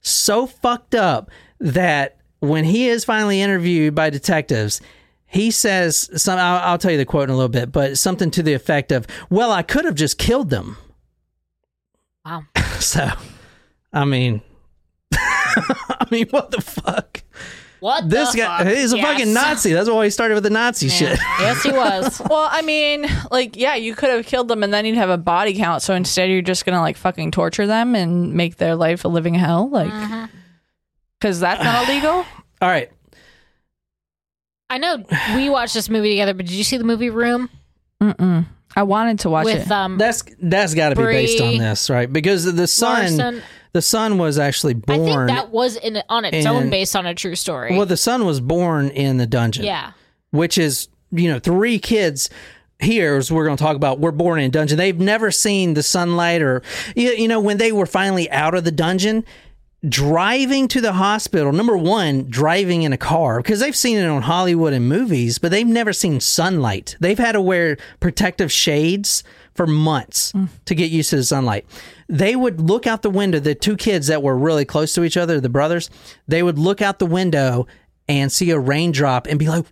so 0.00 0.46
fucked 0.46 0.94
up 0.94 1.30
that 1.60 2.18
when 2.40 2.64
he 2.64 2.88
is 2.88 3.04
finally 3.04 3.40
interviewed 3.40 3.94
by 3.94 4.10
detectives, 4.10 4.80
he 5.26 5.50
says 5.50 6.10
some. 6.20 6.38
I'll, 6.38 6.72
I'll 6.72 6.78
tell 6.78 6.90
you 6.90 6.98
the 6.98 7.04
quote 7.04 7.24
in 7.24 7.30
a 7.30 7.36
little 7.36 7.48
bit, 7.48 7.72
but 7.72 7.98
something 7.98 8.30
to 8.32 8.42
the 8.42 8.52
effect 8.52 8.92
of, 8.92 9.06
"Well, 9.30 9.50
I 9.50 9.62
could 9.62 9.84
have 9.84 9.94
just 9.94 10.18
killed 10.18 10.50
them." 10.50 10.76
Wow. 12.24 12.44
So, 12.80 13.08
I 13.94 14.04
mean, 14.04 14.42
I 15.14 16.06
mean, 16.10 16.26
what 16.30 16.50
the 16.50 16.60
fuck? 16.60 17.22
What 17.80 18.10
This 18.10 18.32
the 18.32 18.38
guy, 18.38 18.58
fuck? 18.64 18.66
he's 18.74 18.92
a 18.92 18.96
Yes. 18.96 19.06
fucking 19.06 19.32
Nazi. 19.32 19.72
That's 19.72 19.88
why 19.88 20.04
he 20.04 20.10
started 20.10 20.34
with 20.34 20.42
the 20.44 20.50
Nazi 20.50 20.88
shit. 20.90 21.18
yes, 21.38 21.62
he 21.62 21.70
was. 21.72 22.20
Well, 22.28 22.46
I 22.50 22.60
mean, 22.62 23.06
like, 23.30 23.56
yeah, 23.56 23.74
you 23.76 23.94
could 23.94 24.10
have 24.10 24.26
killed 24.26 24.48
them 24.48 24.62
and 24.62 24.72
then 24.74 24.84
you'd 24.84 24.96
have 24.96 25.08
a 25.08 25.16
body 25.16 25.54
count. 25.54 25.82
So 25.82 25.94
instead, 25.94 26.28
you're 26.30 26.42
just 26.42 26.66
going 26.66 26.74
to 26.76 26.80
like 26.80 26.96
fucking 26.98 27.30
torture 27.30 27.66
them 27.66 27.94
and 27.94 28.34
make 28.34 28.56
their 28.56 28.74
life 28.74 29.04
a 29.04 29.08
living 29.08 29.34
hell. 29.34 29.70
Like, 29.70 29.90
uh-huh. 29.92 30.26
because 31.20 31.40
that's 31.40 31.62
not 31.64 31.88
illegal. 31.88 32.10
All 32.60 32.68
right. 32.68 32.90
I 34.68 34.76
know 34.78 35.02
we 35.36 35.48
watched 35.48 35.74
this 35.74 35.88
movie 35.88 36.10
together, 36.10 36.34
but 36.34 36.46
did 36.46 36.54
you 36.54 36.64
see 36.64 36.76
the 36.76 36.84
movie 36.84 37.10
Room 37.10 37.48
Mm-mm. 38.02 38.46
I 38.76 38.82
wanted 38.82 39.20
to 39.20 39.30
watch 39.30 39.44
with 39.44 39.66
it. 39.66 39.70
um 39.70 39.98
That's 39.98 40.22
that's 40.40 40.74
got 40.74 40.90
to 40.90 40.96
be 40.96 41.04
based 41.04 41.40
on 41.40 41.58
this, 41.58 41.88
right? 41.90 42.12
Because 42.12 42.52
the 42.52 42.66
son, 42.66 43.16
Larson? 43.16 43.42
the 43.72 43.82
son 43.82 44.18
was 44.18 44.38
actually 44.38 44.74
born. 44.74 45.00
I 45.00 45.04
think 45.04 45.14
born. 45.16 45.26
that 45.28 45.50
was 45.50 45.76
in 45.76 46.02
on 46.08 46.24
its 46.24 46.46
own 46.46 46.70
based 46.70 46.94
on 46.96 47.06
a 47.06 47.14
true 47.14 47.34
story. 47.34 47.76
well, 47.76 47.86
the 47.86 47.96
son 47.96 48.24
was 48.24 48.40
born 48.40 48.88
in 48.88 49.16
the 49.18 49.26
dungeon. 49.26 49.64
yeah. 49.64 49.92
which 50.30 50.58
is 50.58 50.88
you 51.12 51.30
know 51.30 51.38
three 51.38 51.78
kids 51.78 52.28
here 52.80 53.16
as 53.16 53.30
we're 53.30 53.44
going 53.44 53.56
to 53.56 53.62
talk 53.62 53.76
about 53.76 54.00
we're 54.00 54.10
born 54.10 54.40
in 54.40 54.46
a 54.46 54.48
dungeon 54.48 54.76
they've 54.76 54.98
never 54.98 55.30
seen 55.30 55.74
the 55.74 55.82
sunlight 55.82 56.42
or 56.42 56.60
you, 56.96 57.12
you 57.12 57.28
know 57.28 57.38
when 57.38 57.56
they 57.56 57.70
were 57.70 57.86
finally 57.86 58.28
out 58.32 58.52
of 58.52 58.64
the 58.64 58.72
dungeon 58.72 59.24
driving 59.88 60.66
to 60.68 60.80
the 60.80 60.92
hospital 60.92 61.52
number 61.52 61.76
one 61.76 62.24
driving 62.30 62.82
in 62.82 62.92
a 62.92 62.96
car 62.96 63.42
because 63.42 63.60
they've 63.60 63.76
seen 63.76 63.98
it 63.98 64.06
on 64.06 64.22
hollywood 64.22 64.72
and 64.72 64.88
movies 64.88 65.38
but 65.38 65.50
they've 65.50 65.66
never 65.66 65.92
seen 65.92 66.20
sunlight. 66.20 66.96
They've 67.00 67.18
had 67.18 67.32
to 67.32 67.40
wear 67.40 67.76
protective 68.00 68.50
shades 68.50 69.22
for 69.54 69.66
months 69.66 70.32
mm. 70.32 70.48
to 70.64 70.74
get 70.74 70.90
used 70.90 71.10
to 71.10 71.16
the 71.16 71.24
sunlight. 71.24 71.66
They 72.08 72.34
would 72.34 72.60
look 72.60 72.86
out 72.86 73.02
the 73.02 73.10
window 73.10 73.38
the 73.38 73.54
two 73.54 73.76
kids 73.76 74.06
that 74.06 74.22
were 74.22 74.36
really 74.36 74.64
close 74.64 74.94
to 74.94 75.04
each 75.04 75.16
other 75.16 75.40
the 75.40 75.48
brothers 75.48 75.90
they 76.26 76.42
would 76.42 76.58
look 76.58 76.80
out 76.80 76.98
the 76.98 77.06
window 77.06 77.66
and 78.08 78.30
see 78.32 78.50
a 78.50 78.58
raindrop 78.58 79.26
and 79.26 79.38
be 79.38 79.48
like 79.48 79.64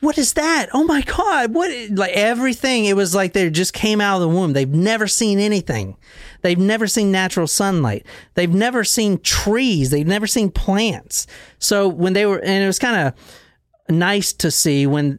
what 0.00 0.16
is 0.16 0.34
that? 0.34 0.68
Oh 0.72 0.84
my 0.84 1.02
God. 1.02 1.52
What? 1.52 1.70
Like 1.90 2.12
everything. 2.12 2.84
It 2.84 2.94
was 2.94 3.14
like 3.14 3.32
they 3.32 3.50
just 3.50 3.72
came 3.72 4.00
out 4.00 4.16
of 4.16 4.20
the 4.22 4.28
womb. 4.28 4.52
They've 4.52 4.68
never 4.68 5.08
seen 5.08 5.38
anything. 5.38 5.96
They've 6.42 6.58
never 6.58 6.86
seen 6.86 7.10
natural 7.10 7.48
sunlight. 7.48 8.06
They've 8.34 8.52
never 8.52 8.84
seen 8.84 9.18
trees. 9.18 9.90
They've 9.90 10.06
never 10.06 10.26
seen 10.26 10.50
plants. 10.50 11.26
So 11.58 11.88
when 11.88 12.12
they 12.12 12.26
were, 12.26 12.38
and 12.38 12.62
it 12.62 12.66
was 12.66 12.78
kind 12.78 13.08
of 13.08 13.94
nice 13.94 14.32
to 14.34 14.50
see 14.50 14.86
when, 14.86 15.18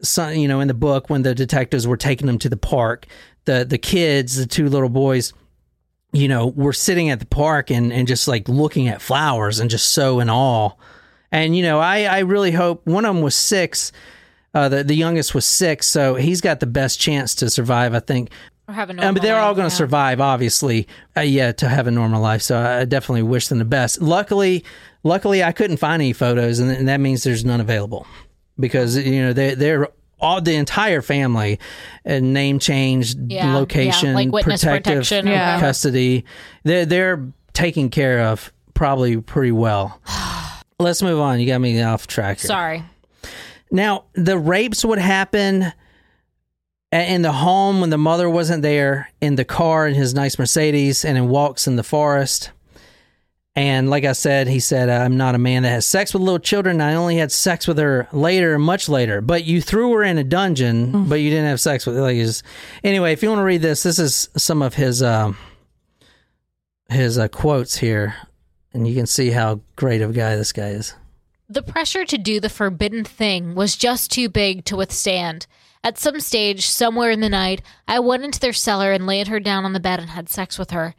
some, 0.00 0.34
you 0.34 0.48
know, 0.48 0.60
in 0.60 0.68
the 0.68 0.74
book, 0.74 1.10
when 1.10 1.22
the 1.22 1.34
detectives 1.34 1.86
were 1.86 1.96
taking 1.96 2.26
them 2.26 2.38
to 2.38 2.48
the 2.48 2.56
park, 2.56 3.06
the, 3.44 3.64
the 3.64 3.78
kids, 3.78 4.36
the 4.36 4.46
two 4.46 4.68
little 4.68 4.88
boys, 4.88 5.32
you 6.12 6.28
know, 6.28 6.46
were 6.46 6.72
sitting 6.72 7.10
at 7.10 7.20
the 7.20 7.26
park 7.26 7.70
and, 7.70 7.92
and 7.92 8.08
just 8.08 8.26
like 8.28 8.48
looking 8.48 8.88
at 8.88 9.02
flowers 9.02 9.60
and 9.60 9.68
just 9.68 9.90
so 9.92 10.20
in 10.20 10.30
awe. 10.30 10.70
And, 11.34 11.56
you 11.56 11.62
know, 11.64 11.80
I, 11.80 12.04
I 12.04 12.18
really 12.20 12.52
hope 12.52 12.86
one 12.86 13.04
of 13.04 13.12
them 13.14 13.22
was 13.24 13.34
six. 13.34 13.90
Uh, 14.54 14.68
the, 14.68 14.84
the 14.84 14.94
youngest 14.94 15.34
was 15.34 15.44
six, 15.44 15.88
so 15.88 16.14
he's 16.14 16.40
got 16.40 16.60
the 16.60 16.66
best 16.66 17.00
chance 17.00 17.34
to 17.34 17.50
survive, 17.50 17.92
I 17.92 17.98
think. 17.98 18.30
Have 18.68 18.88
a 18.88 18.92
Um, 18.92 18.96
normal 18.96 19.14
but 19.14 19.22
they're 19.22 19.36
all 19.40 19.52
going 19.52 19.68
to 19.68 19.74
yeah. 19.74 19.78
survive, 19.78 20.20
obviously. 20.20 20.86
Uh, 21.16 21.22
yeah, 21.22 21.50
to 21.50 21.68
have 21.68 21.88
a 21.88 21.90
normal 21.90 22.22
life. 22.22 22.40
So 22.40 22.56
I 22.58 22.84
definitely 22.84 23.24
wish 23.24 23.48
them 23.48 23.58
the 23.58 23.64
best. 23.64 24.00
Luckily, 24.00 24.64
luckily, 25.02 25.42
I 25.42 25.50
couldn't 25.50 25.78
find 25.78 26.00
any 26.00 26.12
photos, 26.12 26.60
and, 26.60 26.70
and 26.70 26.86
that 26.86 27.00
means 27.00 27.24
there's 27.24 27.44
none 27.44 27.60
available 27.60 28.06
because 28.60 28.96
you 28.96 29.20
know 29.20 29.32
they 29.32 29.54
they're 29.54 29.88
all 30.20 30.40
the 30.40 30.54
entire 30.54 31.02
family, 31.02 31.58
uh, 32.06 32.20
name 32.20 32.60
change, 32.60 33.16
Yeah, 33.16 33.48
yeah, 33.48 33.54
location, 33.56 34.14
like 34.14 34.30
protective 34.30 34.84
protection 34.84 35.28
or 35.28 35.32
Yeah. 35.32 35.58
custody. 35.58 36.24
They're 36.62 36.86
they're 36.86 37.26
taken 37.54 37.90
care 37.90 38.20
of 38.20 38.52
probably 38.74 39.20
pretty 39.20 39.52
well. 39.52 40.00
Let's 40.78 41.02
move 41.02 41.20
on. 41.20 41.40
You 41.40 41.46
got 41.46 41.60
me 41.60 41.80
off 41.82 42.06
track 42.06 42.40
here. 42.40 42.48
Sorry. 42.48 42.82
Now, 43.70 44.04
the 44.14 44.38
rapes 44.38 44.84
would 44.84 44.98
happen 44.98 45.72
in 46.92 47.22
the 47.22 47.32
home 47.32 47.80
when 47.80 47.90
the 47.90 47.98
mother 47.98 48.30
wasn't 48.30 48.62
there, 48.62 49.10
in 49.20 49.34
the 49.34 49.44
car 49.44 49.86
in 49.86 49.94
his 49.94 50.14
nice 50.14 50.38
Mercedes, 50.38 51.04
and 51.04 51.18
in 51.18 51.28
walks 51.28 51.66
in 51.66 51.76
the 51.76 51.82
forest. 51.82 52.50
And 53.56 53.88
like 53.88 54.04
I 54.04 54.12
said, 54.12 54.48
he 54.48 54.58
said, 54.58 54.88
I'm 54.88 55.16
not 55.16 55.36
a 55.36 55.38
man 55.38 55.62
that 55.62 55.70
has 55.70 55.86
sex 55.86 56.12
with 56.12 56.22
little 56.22 56.40
children. 56.40 56.80
I 56.80 56.94
only 56.94 57.16
had 57.16 57.30
sex 57.30 57.68
with 57.68 57.78
her 57.78 58.08
later, 58.12 58.58
much 58.58 58.88
later. 58.88 59.20
But 59.20 59.44
you 59.44 59.60
threw 59.60 59.92
her 59.92 60.02
in 60.02 60.18
a 60.18 60.24
dungeon, 60.24 61.08
but 61.08 61.16
you 61.16 61.30
didn't 61.30 61.46
have 61.46 61.60
sex 61.60 61.86
with 61.86 61.94
her. 61.94 62.02
Like, 62.02 62.16
anyway, 62.82 63.12
if 63.12 63.22
you 63.22 63.28
want 63.28 63.38
to 63.38 63.44
read 63.44 63.62
this, 63.62 63.84
this 63.84 64.00
is 64.00 64.28
some 64.36 64.60
of 64.60 64.74
his 64.74 65.04
um, 65.04 65.36
his 66.88 67.16
uh, 67.16 67.28
quotes 67.28 67.76
here, 67.76 68.14
and 68.74 68.86
you 68.86 68.94
can 68.94 69.06
see 69.06 69.30
how 69.30 69.60
great 69.76 70.02
of 70.02 70.10
a 70.10 70.12
guy 70.12 70.36
this 70.36 70.52
guy 70.52 70.68
is. 70.68 70.94
The 71.48 71.62
pressure 71.62 72.04
to 72.04 72.18
do 72.18 72.40
the 72.40 72.48
forbidden 72.48 73.04
thing 73.04 73.54
was 73.54 73.76
just 73.76 74.10
too 74.10 74.28
big 74.28 74.64
to 74.66 74.76
withstand. 74.76 75.46
At 75.82 75.98
some 75.98 76.18
stage, 76.20 76.66
somewhere 76.66 77.10
in 77.10 77.20
the 77.20 77.28
night, 77.28 77.62
I 77.86 78.00
went 78.00 78.24
into 78.24 78.40
their 78.40 78.54
cellar 78.54 78.92
and 78.92 79.06
laid 79.06 79.28
her 79.28 79.38
down 79.38 79.64
on 79.64 79.74
the 79.74 79.80
bed 79.80 80.00
and 80.00 80.10
had 80.10 80.28
sex 80.28 80.58
with 80.58 80.70
her. 80.70 80.94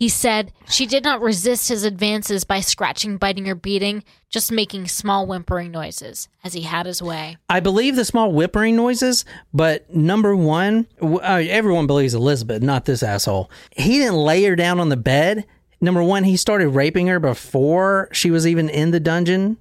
He 0.00 0.08
said 0.08 0.54
she 0.66 0.86
did 0.86 1.04
not 1.04 1.20
resist 1.20 1.68
his 1.68 1.84
advances 1.84 2.44
by 2.44 2.60
scratching, 2.60 3.18
biting, 3.18 3.46
or 3.50 3.54
beating, 3.54 4.02
just 4.30 4.50
making 4.50 4.88
small 4.88 5.26
whimpering 5.26 5.70
noises 5.70 6.26
as 6.42 6.54
he 6.54 6.62
had 6.62 6.86
his 6.86 7.02
way. 7.02 7.36
I 7.50 7.60
believe 7.60 7.96
the 7.96 8.06
small 8.06 8.32
whimpering 8.32 8.76
noises, 8.76 9.26
but 9.52 9.94
number 9.94 10.34
one, 10.34 10.86
uh, 11.02 11.42
everyone 11.46 11.86
believes 11.86 12.14
Elizabeth, 12.14 12.62
not 12.62 12.86
this 12.86 13.02
asshole. 13.02 13.50
He 13.76 13.98
didn't 13.98 14.16
lay 14.16 14.42
her 14.44 14.56
down 14.56 14.80
on 14.80 14.88
the 14.88 14.96
bed. 14.96 15.44
Number 15.80 16.02
one, 16.02 16.24
he 16.24 16.36
started 16.36 16.68
raping 16.68 17.06
her 17.06 17.18
before 17.18 18.08
she 18.12 18.30
was 18.30 18.46
even 18.46 18.68
in 18.68 18.90
the 18.90 19.00
dungeon. 19.00 19.56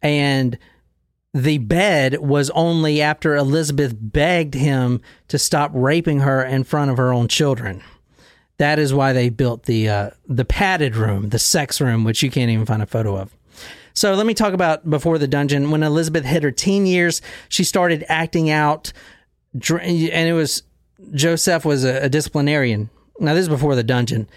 And 0.00 0.58
the 1.34 1.58
bed 1.58 2.18
was 2.20 2.50
only 2.50 3.02
after 3.02 3.36
Elizabeth 3.36 3.94
begged 3.98 4.54
him 4.54 5.00
to 5.28 5.38
stop 5.38 5.70
raping 5.74 6.20
her 6.20 6.42
in 6.42 6.64
front 6.64 6.90
of 6.90 6.96
her 6.96 7.12
own 7.12 7.28
children. 7.28 7.82
That 8.56 8.78
is 8.78 8.92
why 8.92 9.12
they 9.12 9.28
built 9.28 9.64
the 9.64 9.88
uh, 9.88 10.10
the 10.26 10.44
padded 10.44 10.96
room, 10.96 11.28
the 11.28 11.38
sex 11.38 11.80
room, 11.80 12.02
which 12.02 12.22
you 12.22 12.30
can't 12.30 12.50
even 12.50 12.66
find 12.66 12.82
a 12.82 12.86
photo 12.86 13.16
of. 13.16 13.32
So 13.94 14.14
let 14.14 14.26
me 14.26 14.34
talk 14.34 14.52
about 14.52 14.88
before 14.88 15.18
the 15.18 15.28
dungeon. 15.28 15.70
When 15.70 15.82
Elizabeth 15.82 16.24
hit 16.24 16.42
her 16.42 16.50
teen 16.50 16.86
years, 16.86 17.20
she 17.48 17.62
started 17.62 18.04
acting 18.08 18.50
out, 18.50 18.92
and 19.52 20.28
it 20.28 20.34
was 20.34 20.62
Josef 21.12 21.64
was 21.64 21.84
a, 21.84 22.04
a 22.04 22.08
disciplinarian. 22.08 22.90
Now 23.20 23.34
this 23.34 23.42
is 23.42 23.48
before 23.48 23.76
the 23.76 23.84
dungeon. 23.84 24.28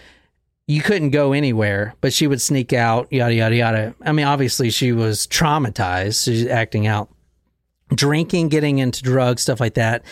You 0.72 0.82
couldn't 0.82 1.10
go 1.10 1.34
anywhere, 1.34 1.96
but 2.00 2.14
she 2.14 2.28
would 2.28 2.42
sneak 2.42 2.72
out, 2.72 3.12
yada 3.12 3.34
yada 3.34 3.56
yada. 3.56 3.96
I 4.06 4.14
mean, 4.14 4.26
obviously 4.26 4.70
she 4.70 4.94
was 4.94 5.28
traumatized. 5.28 6.24
She's 6.24 6.48
acting 6.48 6.88
out, 6.88 7.10
drinking, 7.94 8.48
getting 8.48 8.80
into 8.80 9.04
drugs, 9.04 9.42
stuff 9.42 9.60
like 9.60 9.74
that, 9.74 10.06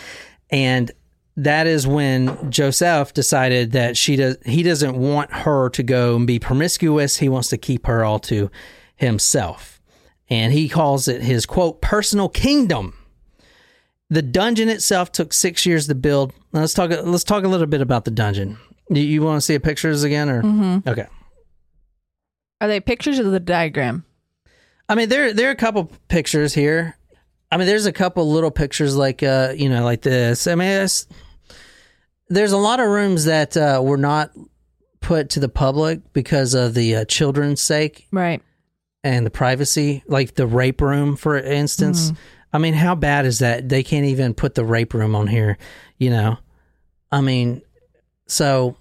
and 0.50 0.90
that 1.38 1.66
is 1.66 1.86
when 1.86 2.50
Josef 2.50 3.14
decided 3.14 3.72
that 3.72 3.96
she 3.96 4.16
does 4.16 4.36
he 4.44 4.62
doesn't 4.62 4.96
want 4.96 5.32
her 5.32 5.70
to 5.70 5.82
go 5.82 6.16
and 6.16 6.26
be 6.26 6.38
promiscuous. 6.38 7.16
He 7.16 7.30
wants 7.30 7.48
to 7.48 7.56
keep 7.56 7.86
her 7.86 8.04
all 8.04 8.18
to 8.18 8.50
himself. 8.96 9.80
And 10.28 10.52
he 10.52 10.68
calls 10.68 11.08
it 11.08 11.22
his 11.22 11.46
quote 11.46 11.80
personal 11.80 12.28
kingdom. 12.28 12.98
The 14.10 14.20
dungeon 14.20 14.68
itself 14.68 15.10
took 15.10 15.32
six 15.32 15.64
years 15.64 15.86
to 15.86 15.94
build. 15.94 16.34
Now 16.52 16.60
let's 16.60 16.74
talk. 16.74 16.90
Let's 16.90 17.24
talk 17.24 17.44
a 17.44 17.48
little 17.48 17.66
bit 17.66 17.80
about 17.80 18.04
the 18.04 18.10
dungeon. 18.10 18.58
You, 18.90 19.02
you 19.02 19.22
want 19.22 19.38
to 19.38 19.40
see 19.40 19.58
pictures 19.58 20.02
again, 20.02 20.28
or 20.28 20.82
okay? 20.86 21.06
Are 22.60 22.68
they 22.68 22.80
pictures 22.80 23.18
of 23.18 23.30
the 23.30 23.40
diagram? 23.40 24.04
I 24.88 24.94
mean, 24.94 25.08
there 25.08 25.32
there 25.32 25.48
are 25.48 25.52
a 25.52 25.56
couple 25.56 25.90
pictures 26.08 26.52
here. 26.52 26.96
I 27.52 27.56
mean, 27.56 27.66
there's 27.66 27.86
a 27.86 27.92
couple 27.92 28.30
little 28.30 28.50
pictures 28.50 28.96
like 28.96 29.22
uh, 29.22 29.54
you 29.56 29.68
know, 29.68 29.84
like 29.84 30.02
this. 30.02 30.46
I 30.46 30.54
mean, 30.56 30.68
it's, 30.68 31.06
there's 32.28 32.52
a 32.52 32.56
lot 32.58 32.80
of 32.80 32.88
rooms 32.88 33.24
that 33.24 33.56
uh, 33.56 33.80
were 33.82 33.96
not 33.96 34.30
put 35.00 35.30
to 35.30 35.40
the 35.40 35.48
public 35.48 36.12
because 36.12 36.54
of 36.54 36.74
the 36.74 36.96
uh, 36.96 37.04
children's 37.06 37.60
sake 37.62 38.06
Right. 38.12 38.42
and 39.02 39.24
the 39.24 39.30
privacy, 39.30 40.04
like 40.06 40.34
the 40.34 40.46
rape 40.46 40.80
room, 40.80 41.16
for 41.16 41.38
instance. 41.38 42.12
I 42.52 42.58
mean, 42.58 42.74
how 42.74 42.94
bad 42.96 43.24
is 43.26 43.38
that? 43.38 43.68
They 43.68 43.82
can't 43.82 44.06
even 44.06 44.34
put 44.34 44.54
the 44.56 44.64
rape 44.64 44.92
room 44.94 45.14
on 45.16 45.26
here, 45.28 45.56
you 45.98 46.10
know? 46.10 46.36
I 47.10 47.20
mean, 47.20 47.62
so 48.26 48.76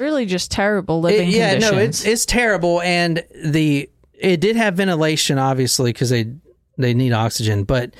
Really 0.00 0.24
just 0.26 0.50
terrible 0.50 1.00
living 1.00 1.28
it- 1.28 1.34
yeah, 1.34 1.50
conditions. 1.52 1.72
no, 1.72 1.78
it's 1.78 2.04
it's 2.06 2.24
terrible, 2.26 2.80
and 2.80 3.22
the 3.44 3.88
it 4.14 4.40
did 4.40 4.56
have 4.56 4.74
ventilation, 4.74 5.38
obviously, 5.38 5.92
because 5.92 6.08
they 6.10 6.32
they 6.78 6.94
need 6.94 7.12
oxygen, 7.12 7.64
but 7.64 7.94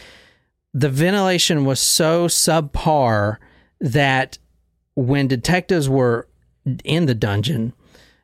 the 0.73 0.89
ventilation 0.89 1.65
was 1.67 1.79
so 1.79 2.27
subpar 2.27 3.37
that 3.81 4.39
when 4.95 5.29
detectives 5.29 5.89
were 5.89 6.27
in 6.85 7.05
the 7.07 7.15
dungeon, 7.15 7.75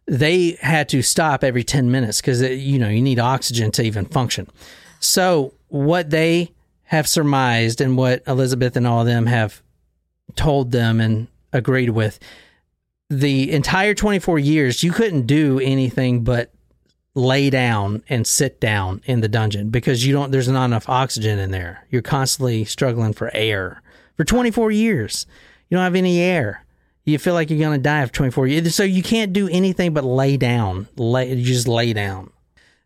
they 0.07 0.57
had 0.63 0.89
to 0.89 1.03
stop 1.03 1.45
every 1.45 1.63
ten 1.65 1.91
minutes 1.91 2.21
because 2.21 2.43
uh, 2.43 2.47
you 2.47 2.79
know 2.79 2.89
you 2.89 3.03
need 3.03 3.19
oxygen 3.19 3.71
to 3.73 3.83
even 3.83 4.07
function. 4.07 4.49
So 5.01 5.53
what 5.69 6.09
they 6.11 6.53
have 6.85 7.07
surmised 7.09 7.81
and 7.83 7.99
what 7.99 8.23
Elizabeth 8.27 8.75
and 8.77 8.87
all 8.87 9.01
of 9.01 9.07
them 9.07 9.27
have 9.27 9.61
told 10.35 10.71
them 10.73 11.01
and 11.01 11.27
agreed 11.53 11.91
with 11.91 12.19
the 13.09 13.53
entire 13.53 13.95
24 13.95 14.39
years, 14.39 14.83
you 14.83 14.93
couldn't 14.93 15.27
do 15.27 15.61
anything 15.61 16.25
but 16.25 16.53
lay 17.15 17.49
down 17.49 18.03
and 18.09 18.27
sit 18.27 18.61
down 18.61 19.01
in 19.07 19.21
the 19.21 19.29
dungeon 19.29 19.71
because 19.71 20.05
you 20.05 20.13
don't, 20.13 20.31
there's 20.31 20.49
not 20.49 20.67
enough 20.67 20.89
oxygen 20.89 21.39
in 21.39 21.51
there. 21.51 21.87
You're 21.91 22.03
constantly 22.03 22.65
struggling 22.65 23.13
for 23.13 23.31
air 23.35 23.83
for 24.17 24.25
24 24.25 24.71
years. 24.71 25.27
You 25.69 25.77
don't 25.77 25.85
have 25.85 25.95
any 25.95 26.21
air. 26.21 26.65
You 27.05 27.19
feel 27.19 27.35
like 27.35 27.51
you're 27.51 27.59
going 27.59 27.79
to 27.79 27.83
die 27.83 28.01
after 28.01 28.17
24 28.17 28.47
years. 28.49 28.75
So 28.75 28.83
you 28.83 29.03
can't 29.03 29.33
do 29.33 29.49
anything 29.49 29.95
but 29.95 30.05
lay 30.05 30.37
down. 30.37 30.89
Lay, 30.97 31.33
you 31.33 31.45
just 31.45 31.69
lay 31.69 31.93
down. 31.93 32.31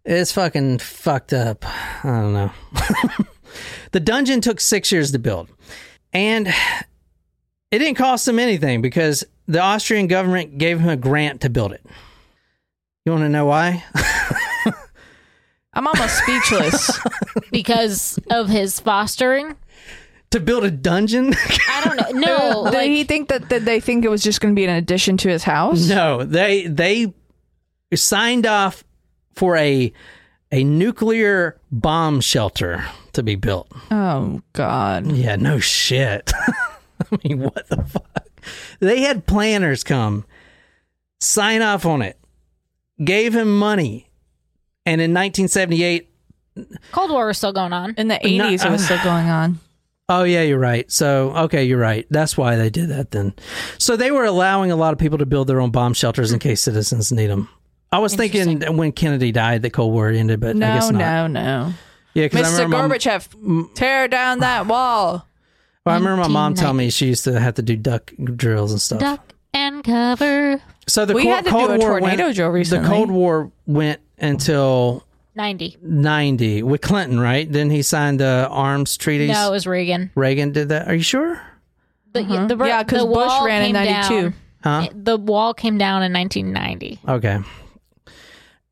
It's 0.05 0.33
fucking 0.33 0.79
fucked 0.79 1.33
up. 1.33 1.65
I 2.05 2.09
don't 2.09 2.33
know. 2.33 2.53
the 3.93 4.01
dungeon 4.01 4.41
took 4.41 4.61
six 4.61 4.93
years 4.93 5.13
to 5.13 5.19
build. 5.19 5.49
And 6.13 6.49
it 6.49 7.79
didn't 7.79 7.97
cost 7.97 8.29
him 8.29 8.39
anything 8.39 8.83
because 8.83 9.25
the 9.51 9.61
Austrian 9.61 10.07
government 10.07 10.59
gave 10.59 10.79
him 10.81 10.89
a 10.89 10.97
grant 10.97 11.41
to 11.43 11.51
build 11.51 11.73
it. 11.73 11.85
You 13.05 13.13
want 13.13 13.25
to 13.25 13.29
know 13.29 13.47
why? 13.47 13.83
I'm 15.73 15.87
almost 15.87 16.19
speechless. 16.19 17.01
because 17.53 18.19
of 18.31 18.49
his 18.49 18.79
fostering. 18.81 19.57
to 20.31 20.41
build 20.41 20.65
a 20.65 20.71
dungeon? 20.71 21.35
I 21.69 21.83
don't 21.85 21.97
know. 21.97 22.21
No, 22.21 22.65
Did 22.71 22.75
like 22.75 22.91
he 22.91 23.05
think 23.05 23.29
that, 23.29 23.49
that 23.49 23.65
they 23.65 23.81
think 23.81 24.05
it 24.05 24.09
was 24.11 24.23
just 24.23 24.41
going 24.41 24.55
to 24.55 24.59
be 24.59 24.65
an 24.65 24.75
addition 24.75 25.17
to 25.19 25.29
his 25.29 25.45
house? 25.45 25.89
no, 25.89 26.25
they 26.25 26.67
they 26.67 27.13
signed 27.95 28.47
off 28.47 28.85
for 29.35 29.57
a 29.57 29.93
a 30.53 30.65
nuclear 30.65 31.59
bomb 31.71 32.21
shelter 32.21 32.85
to 33.13 33.23
be 33.23 33.37
built. 33.37 33.69
Oh 33.91 34.43
God. 34.53 35.11
Yeah, 35.13 35.37
no 35.37 35.59
shit. 35.61 36.33
I 37.13 37.19
mean, 37.25 37.41
what 37.41 37.69
the 37.69 37.83
fuck? 37.85 38.27
They 38.81 39.01
had 39.03 39.27
planners 39.27 39.85
come, 39.85 40.25
sign 41.21 41.63
off 41.63 41.85
on 41.87 42.03
it, 42.03 42.19
gave 43.03 43.35
him 43.35 43.59
money, 43.59 44.11
and 44.87 45.01
in 45.01 45.11
1978, 45.13 46.09
Cold 46.93 47.11
War 47.11 47.27
was 47.27 47.39
still 47.39 47.53
going 47.53 47.73
on. 47.73 47.95
In 47.97 48.09
the 48.09 48.17
80s, 48.23 48.65
it 48.65 48.71
was 48.71 48.85
still 48.85 49.03
going 49.05 49.29
on. 49.29 49.59
Oh 50.13 50.25
yeah, 50.25 50.43
you're 50.43 50.59
right. 50.59 50.91
So 50.91 51.31
okay, 51.45 51.63
you're 51.63 51.79
right. 51.79 52.05
That's 52.11 52.37
why 52.37 52.57
they 52.57 52.69
did 52.69 52.89
that 52.89 53.13
then. 53.13 53.33
So 53.79 53.97
they 53.97 54.11
were 54.11 54.25
allowing 54.25 54.73
a 54.73 54.75
lot 54.77 54.93
of 54.93 54.99
people 54.99 55.19
to 55.19 55.25
build 55.25 55.47
their 55.47 55.61
own 55.61 55.71
bomb 55.71 55.95
shelters 55.95 56.33
in 56.33 56.41
case 56.41 56.61
citizens 56.61 57.13
need 57.13 57.29
them. 57.29 57.49
I 57.93 58.01
was 58.01 58.17
thinking 58.17 58.61
when 58.77 58.91
Kennedy 58.91 59.31
died, 59.31 59.63
the 59.63 59.71
Cold 59.71 59.93
War 59.93 60.09
ended, 60.09 60.41
but 60.41 60.49
I 60.51 60.53
No, 60.55 60.75
guess 60.75 60.91
not. 60.91 60.99
no, 60.99 61.27
no. 61.29 61.73
Yeah, 62.15 62.25
because 62.25 62.41
I 62.59 62.61
Mr. 62.61 62.65
remember, 62.65 62.89
my, 62.89 62.97
Gorbachev, 62.97 63.75
tear 63.77 64.09
down 64.09 64.41
that 64.41 64.67
wall. 64.67 65.29
Well, 65.87 65.95
I 65.95 65.99
remember 65.99 66.23
my 66.23 66.29
mom 66.29 66.55
telling 66.55 66.77
me 66.77 66.91
she 66.91 67.07
used 67.07 67.25
to 67.25 67.39
have 67.41 67.55
to 67.55 67.63
do 67.63 67.77
duck 67.77 68.13
drills 68.23 68.73
and 68.73 68.81
stuff. 68.81 69.01
Duck 69.01 69.33
and 69.55 69.83
cover. 69.83 70.61
So 70.87 71.05
the 71.07 71.15
We 71.15 71.23
Cold, 71.23 71.35
had 71.37 71.45
to 71.45 71.51
do 71.51 71.57
a 71.57 71.79
War 71.79 71.99
tornado 72.01 72.25
went, 72.25 72.37
drill 72.37 72.49
recently. 72.51 72.83
The 72.89 72.93
Cold 72.95 73.11
War 73.11 73.51
went 73.67 74.01
until 74.19 75.07
90. 75.35 75.79
90 75.83 76.63
with 76.65 76.81
Clinton, 76.83 77.19
right? 77.19 77.51
Then 77.51 77.71
he 77.71 77.83
signed 77.83 78.21
the 78.21 78.49
arms 78.51 78.97
treaties. 78.97 79.31
No, 79.31 79.49
it 79.49 79.53
was 79.53 79.67
Reagan. 79.67 80.11
Reagan 80.15 80.53
did 80.53 80.69
that. 80.69 80.89
Are 80.89 80.95
you 80.95 81.03
sure? 81.03 81.41
The, 82.13 82.23
the, 82.25 82.55
Uh-huh. 82.55 82.65
Yeah, 82.67 82.83
'cause 82.85 83.01
the 83.03 83.07
Bush 83.07 83.33
ran 83.45 83.65
in 83.67 83.73
92. 83.73 84.21
down- 84.23 84.35
Huh? 84.63 84.89
The 84.95 85.17
wall 85.17 85.55
came 85.55 85.79
down 85.79 86.03
in 86.03 86.13
1990. 86.13 86.99
Okay. 87.09 87.39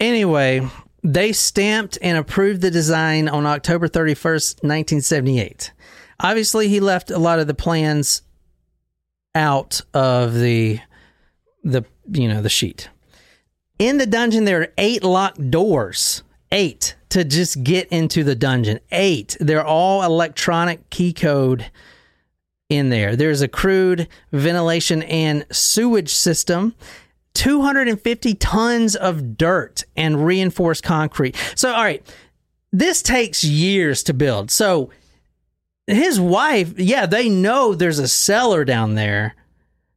Anyway, 0.00 0.66
they 1.02 1.32
stamped 1.32 1.98
and 2.02 2.18
approved 2.18 2.60
the 2.60 2.70
design 2.70 3.28
on 3.28 3.46
October 3.46 3.88
31st, 3.88 4.62
1978. 4.62 5.72
Obviously, 6.20 6.68
he 6.68 6.80
left 6.80 7.10
a 7.10 7.18
lot 7.18 7.38
of 7.38 7.46
the 7.46 7.54
plans 7.54 8.22
out 9.34 9.80
of 9.94 10.34
the 10.34 10.80
the 11.62 11.84
you 12.10 12.28
know, 12.28 12.42
the 12.42 12.48
sheet. 12.48 12.88
In 13.78 13.98
the 13.98 14.06
dungeon 14.06 14.44
there 14.44 14.60
are 14.62 14.72
8 14.76 15.04
locked 15.04 15.50
doors. 15.50 16.22
8 16.50 16.96
to 17.10 17.24
just 17.24 17.62
get 17.62 17.88
into 17.88 18.24
the 18.24 18.34
dungeon. 18.34 18.80
8. 18.90 19.36
They're 19.40 19.64
all 19.64 20.02
electronic 20.02 20.88
key 20.90 21.12
code 21.12 21.70
in 22.68 22.88
there. 22.90 23.16
There's 23.16 23.42
a 23.42 23.48
crude 23.48 24.08
ventilation 24.32 25.02
and 25.04 25.46
sewage 25.52 26.12
system. 26.12 26.74
250 27.34 28.34
tons 28.34 28.96
of 28.96 29.36
dirt 29.36 29.84
and 29.96 30.26
reinforced 30.26 30.82
concrete. 30.82 31.36
So, 31.54 31.72
all 31.72 31.84
right, 31.84 32.04
this 32.72 33.00
takes 33.00 33.44
years 33.44 34.02
to 34.04 34.14
build. 34.14 34.50
So, 34.50 34.90
his 35.88 36.20
wife, 36.20 36.78
yeah, 36.78 37.06
they 37.06 37.28
know 37.28 37.74
there's 37.74 37.98
a 37.98 38.08
cellar 38.08 38.64
down 38.64 38.94
there. 38.94 39.34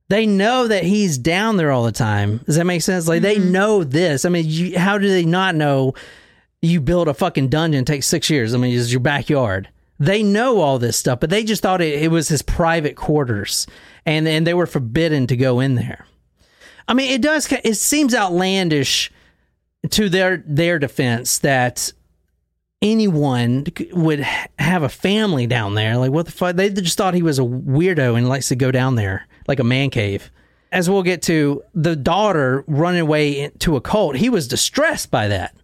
They 0.08 0.26
know 0.26 0.68
that 0.68 0.84
he's 0.84 1.18
down 1.18 1.58
there 1.58 1.72
all 1.72 1.84
the 1.84 1.92
time. 1.92 2.40
Does 2.40 2.56
that 2.56 2.66
make 2.66 2.82
sense? 2.82 3.08
Like, 3.08 3.22
they 3.22 3.38
mm-hmm. 3.38 3.52
know 3.52 3.84
this. 3.84 4.26
I 4.26 4.30
mean, 4.30 4.46
you, 4.48 4.80
how 4.80 4.98
do 4.98 5.08
they 5.08 5.26
not 5.26 5.56
know 5.56 5.94
you 6.62 6.82
build 6.82 7.08
a 7.08 7.14
fucking 7.14 7.50
dungeon 7.50 7.86
takes 7.86 8.08
six 8.08 8.30
years? 8.30 8.54
I 8.54 8.58
mean, 8.58 8.78
it's 8.78 8.92
your 8.92 9.00
backyard. 9.00 9.70
They 10.00 10.24
know 10.24 10.60
all 10.60 10.80
this 10.80 10.98
stuff, 10.98 11.20
but 11.20 11.30
they 11.30 11.44
just 11.44 11.62
thought 11.62 11.82
it, 11.82 12.02
it 12.02 12.10
was 12.10 12.28
his 12.28 12.42
private 12.42 12.96
quarters, 12.96 13.68
and 14.04 14.28
and 14.28 14.48
they 14.48 14.56
were 14.56 14.66
forbidden 14.66 15.28
to 15.28 15.38
go 15.38 15.60
in 15.60 15.76
there. 15.76 16.08
I 16.88 16.96
mean, 16.96 17.12
it 17.12 17.22
does. 17.22 17.52
It 17.64 17.76
seems 17.76 18.16
outlandish 18.16 19.12
to 19.92 20.10
their 20.10 20.44
their 20.46 20.80
defense 20.80 21.38
that 21.40 21.94
anyone 22.82 23.66
would 23.92 24.20
have 24.20 24.84
a 24.84 24.90
family 24.90 25.48
down 25.48 25.76
there. 25.76 25.98
Like, 25.98 26.12
what 26.12 26.26
the 26.26 26.32
fuck? 26.32 26.56
They 26.56 26.70
just 26.70 26.98
thought 26.98 27.14
he 27.14 27.22
was 27.22 27.40
a 27.40 27.44
weirdo 27.44 28.18
and 28.18 28.28
likes 28.28 28.48
to 28.50 28.56
go 28.56 28.72
down 28.72 28.96
there 28.96 29.28
like 29.48 29.60
a 29.60 29.64
man 29.64 29.90
cave. 29.90 30.32
As 30.72 30.90
we'll 30.90 31.04
get 31.04 31.22
to, 31.24 31.64
the 31.76 31.96
daughter 31.96 32.64
running 32.68 33.02
away 33.02 33.50
to 33.60 33.76
a 33.76 33.82
cult, 33.82 34.16
he 34.16 34.30
was 34.30 34.48
distressed 34.48 35.12
by 35.12 35.28
that. 35.28 35.56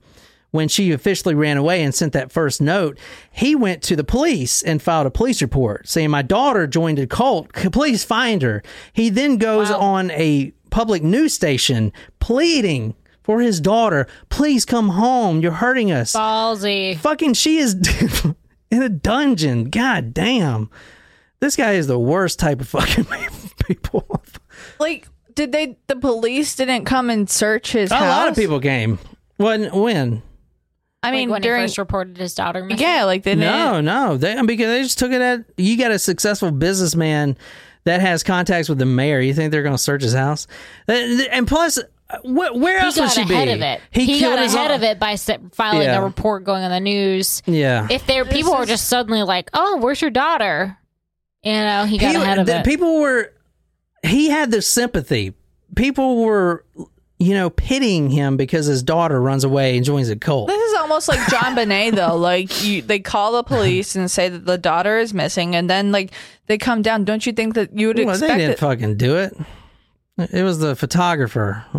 When 0.51 0.69
she 0.69 0.91
officially 0.91 1.35
ran 1.35 1.57
away 1.57 1.83
and 1.83 1.93
sent 1.93 2.13
that 2.13 2.31
first 2.31 2.61
note, 2.61 2.97
he 3.31 3.53
went 3.53 3.83
to 3.83 3.95
the 3.95 4.03
police 4.03 4.61
and 4.61 4.81
filed 4.81 5.05
a 5.05 5.11
police 5.11 5.41
report 5.41 5.87
saying, 5.87 6.09
My 6.09 6.21
daughter 6.21 6.67
joined 6.67 6.99
a 6.99 7.07
cult. 7.07 7.51
Please 7.53 8.03
find 8.03 8.41
her. 8.41 8.63
He 8.93 9.09
then 9.09 9.37
goes 9.37 9.69
on 9.69 10.09
a 10.11 10.51
public 10.69 11.03
news 11.03 11.33
station 11.33 11.91
pleading 12.19 12.95
for 13.27 13.41
his 13.41 13.59
daughter, 13.59 14.07
Please 14.29 14.63
come 14.63 14.87
home. 14.89 15.41
You're 15.41 15.51
hurting 15.51 15.91
us. 15.91 16.13
Ballsy. 16.13 16.97
Fucking, 16.97 17.33
she 17.33 17.57
is 17.57 17.75
in 18.71 18.81
a 18.81 18.87
dungeon. 18.89 19.65
God 19.69 20.13
damn. 20.13 20.69
This 21.41 21.57
guy 21.57 21.73
is 21.73 21.87
the 21.87 21.99
worst 21.99 22.39
type 22.39 22.61
of 22.61 22.69
fucking 22.69 23.05
people. 23.65 24.21
Like, 24.79 25.09
did 25.35 25.51
they, 25.51 25.77
the 25.87 25.97
police 25.97 26.55
didn't 26.55 26.85
come 26.85 27.09
and 27.09 27.29
search 27.29 27.73
his 27.73 27.91
house? 27.91 28.01
A 28.01 28.05
house? 28.05 28.17
lot 28.17 28.29
of 28.29 28.35
people 28.35 28.61
came. 28.61 28.97
When? 29.35 29.65
When? 29.77 30.23
I 31.03 31.11
mean, 31.11 31.27
like 31.29 31.33
when 31.33 31.41
during, 31.41 31.61
he 31.61 31.67
first 31.67 31.77
reported 31.77 32.17
his 32.17 32.33
daughter 32.33 32.63
missing. 32.63 32.85
yeah, 32.85 33.03
like 33.03 33.23
they 33.23 33.35
didn't. 33.35 33.51
No, 33.51 33.81
no. 33.81 34.17
They 34.17 34.41
because 34.41 34.67
they 34.67 34.81
just 34.83 34.97
took 34.97 35.11
it 35.11 35.21
at 35.21 35.41
you 35.57 35.77
got 35.77 35.91
a 35.91 35.99
successful 35.99 36.49
businessman 36.51 37.37
that 37.83 38.01
has 38.01 38.23
contacts 38.23 38.67
with 38.67 38.79
the 38.79 38.85
mayor. 38.85 39.19
You 39.19 39.33
think 39.33 39.51
they're 39.51 39.63
going 39.63 39.75
to 39.75 39.81
search 39.81 40.01
his 40.01 40.13
house? 40.13 40.47
And 40.87 41.47
plus, 41.47 41.77
uh, 42.09 42.17
wh- 42.19 42.55
where 42.55 42.79
He 42.79 42.85
else 42.85 42.99
would 42.99 43.11
she 43.11 43.21
ahead 43.21 43.47
be? 43.47 43.53
of 43.53 43.61
it. 43.61 43.81
He, 43.91 44.05
He, 44.05 44.19
got 44.21 44.39
his 44.39 44.53
ahead 44.53 44.71
own- 44.71 44.77
of 44.77 44.83
it 44.83 44.99
by 44.99 45.15
filing 45.17 45.81
Yeah. 45.83 45.99
a 45.99 46.03
report 46.03 46.43
going 46.43 46.63
on 46.63 46.71
the 46.71 46.79
news. 46.79 47.41
Yeah. 47.45 47.87
If 47.89 48.05
there 48.07 48.23
people 48.25 48.55
were 48.55 48.65
just 48.65 48.87
suddenly 48.87 49.23
like, 49.23 49.49
"Oh, 49.53 49.77
where's 49.77 50.01
your 50.01 50.11
daughter?" 50.11 50.77
You 51.43 51.51
know, 51.53 51.85
he 51.85 51.97
got 51.97 52.15
He- 52.15 52.21
ahead 52.21 52.39
of 52.39 52.45
the- 52.45 52.59
it. 52.59 52.65
People 52.65 52.99
were. 52.99 53.31
He 54.03 54.29
had 54.29 54.51
the 54.51 54.61
sympathy. 54.61 55.33
People 55.75 56.23
were, 56.23 56.63
you 57.19 57.33
know, 57.33 57.49
pitying 57.49 58.09
him 58.09 58.37
because 58.37 58.65
his 58.67 58.83
daughter 58.83 59.19
runs 59.21 59.43
away 59.43 59.75
and 59.75 59.85
joins 59.85 60.09
a 60.09 60.15
cult. 60.15 60.47
This 60.47 60.61
is 60.71 60.77
almost 60.77 61.07
like 61.09 61.19
John 61.29 61.55
Bonet, 61.57 61.95
though. 61.95 62.15
Like 62.15 62.63
you, 62.63 62.81
they 62.81 62.99
call 62.99 63.33
the 63.33 63.43
police 63.43 63.95
and 63.95 64.09
say 64.09 64.29
that 64.29 64.45
the 64.45 64.57
daughter 64.57 64.97
is 64.99 65.13
missing, 65.13 65.55
and 65.55 65.69
then 65.69 65.91
like 65.91 66.11
they 66.45 66.57
come 66.57 66.81
down. 66.81 67.03
Don't 67.05 67.25
you 67.25 67.33
think 67.33 67.55
that 67.55 67.77
you 67.77 67.87
would 67.87 67.97
Well, 68.05 68.17
they 68.17 68.27
didn't 68.27 68.51
it? 68.51 68.59
fucking 68.59 68.95
do 68.97 69.17
it. 69.17 69.35
It 70.17 70.43
was 70.43 70.59
the 70.59 70.75
photographer. 70.75 71.63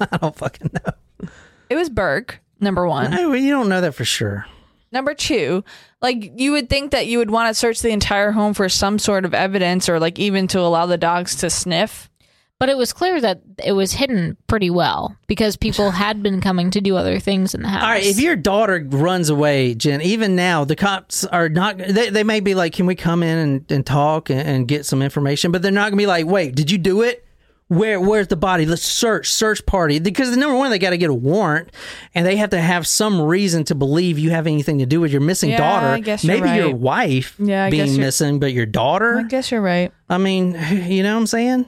I 0.00 0.18
don't 0.20 0.36
fucking 0.36 0.70
know. 0.72 1.28
it 1.70 1.76
was 1.76 1.88
Burke, 1.88 2.40
number 2.60 2.86
one. 2.88 3.12
I, 3.14 3.20
you 3.36 3.50
don't 3.50 3.68
know 3.68 3.80
that 3.80 3.94
for 3.94 4.04
sure. 4.04 4.46
Number 4.90 5.14
two, 5.14 5.64
like 6.02 6.32
you 6.36 6.52
would 6.52 6.68
think 6.68 6.90
that 6.90 7.06
you 7.06 7.18
would 7.18 7.30
want 7.30 7.48
to 7.48 7.54
search 7.54 7.80
the 7.80 7.90
entire 7.90 8.30
home 8.32 8.52
for 8.52 8.68
some 8.68 8.98
sort 8.98 9.24
of 9.24 9.32
evidence, 9.32 9.88
or 9.88 9.98
like 9.98 10.18
even 10.18 10.46
to 10.48 10.60
allow 10.60 10.84
the 10.86 10.98
dogs 10.98 11.36
to 11.36 11.48
sniff. 11.48 12.10
but 12.58 12.68
it 12.68 12.76
was 12.76 12.92
clear 12.92 13.18
that 13.20 13.40
it 13.64 13.72
was 13.72 13.92
hidden 13.92 14.36
pretty 14.48 14.68
well 14.68 15.16
because 15.28 15.56
people 15.56 15.90
had 16.04 16.22
been 16.22 16.40
coming 16.42 16.70
to 16.72 16.80
do 16.82 16.94
other 16.96 17.18
things 17.18 17.54
in 17.54 17.62
the 17.62 17.68
house. 17.68 17.82
All 17.82 17.88
right, 17.88 18.04
if 18.04 18.20
your 18.20 18.36
daughter 18.36 18.86
runs 18.90 19.30
away, 19.30 19.74
Jen, 19.74 20.02
even 20.02 20.36
now 20.36 20.64
the 20.64 20.76
cops 20.76 21.24
are 21.24 21.48
not. 21.48 21.78
They, 21.78 22.10
they 22.10 22.22
may 22.24 22.40
be 22.40 22.54
like, 22.54 22.74
"Can 22.74 22.84
we 22.84 22.94
come 22.94 23.22
in 23.22 23.38
and, 23.38 23.72
and 23.72 23.86
talk 23.86 24.28
and, 24.28 24.40
and 24.40 24.68
get 24.68 24.84
some 24.84 25.00
information?" 25.00 25.52
But 25.52 25.62
they're 25.62 25.72
not 25.72 25.84
gonna 25.88 25.96
be 25.96 26.06
like, 26.06 26.26
"Wait, 26.26 26.54
did 26.54 26.70
you 26.70 26.76
do 26.76 27.00
it? 27.00 27.24
Where 27.72 28.00
where's 28.00 28.28
the 28.28 28.36
body? 28.36 28.66
Let's 28.66 28.82
search 28.82 29.30
search 29.30 29.64
party." 29.64 29.98
Because 29.98 30.30
the 30.30 30.36
number 30.36 30.56
one, 30.56 30.70
they 30.70 30.78
got 30.78 30.90
to 30.90 30.98
get 30.98 31.10
a 31.10 31.14
warrant, 31.14 31.70
and 32.14 32.26
they 32.26 32.36
have 32.36 32.50
to 32.50 32.60
have 32.60 32.86
some 32.86 33.20
reason 33.20 33.64
to 33.64 33.74
believe 33.74 34.18
you 34.18 34.30
have 34.30 34.46
anything 34.46 34.78
to 34.78 34.86
do 34.86 35.00
with 35.00 35.10
your 35.10 35.20
missing 35.20 35.50
Yeah, 35.50 35.58
daughter. 35.58 35.86
I 35.86 36.00
guess 36.00 36.22
you're 36.22 36.40
Maybe 36.40 36.56
your 36.56 36.74
wife 36.74 37.34
Yeah, 37.38 37.64
I 37.64 37.70
being 37.70 37.96
missing, 37.96 38.38
but 38.40 38.52
your 38.52 38.66
daughter. 38.66 39.18
I 39.18 39.22
guess 39.22 39.50
you're 39.50 39.62
right. 39.62 39.92
I 40.08 40.18
mean, 40.18 40.52
you 40.86 41.02
know 41.02 41.14
what 41.14 41.20
I'm 41.20 41.26
saying? 41.26 41.66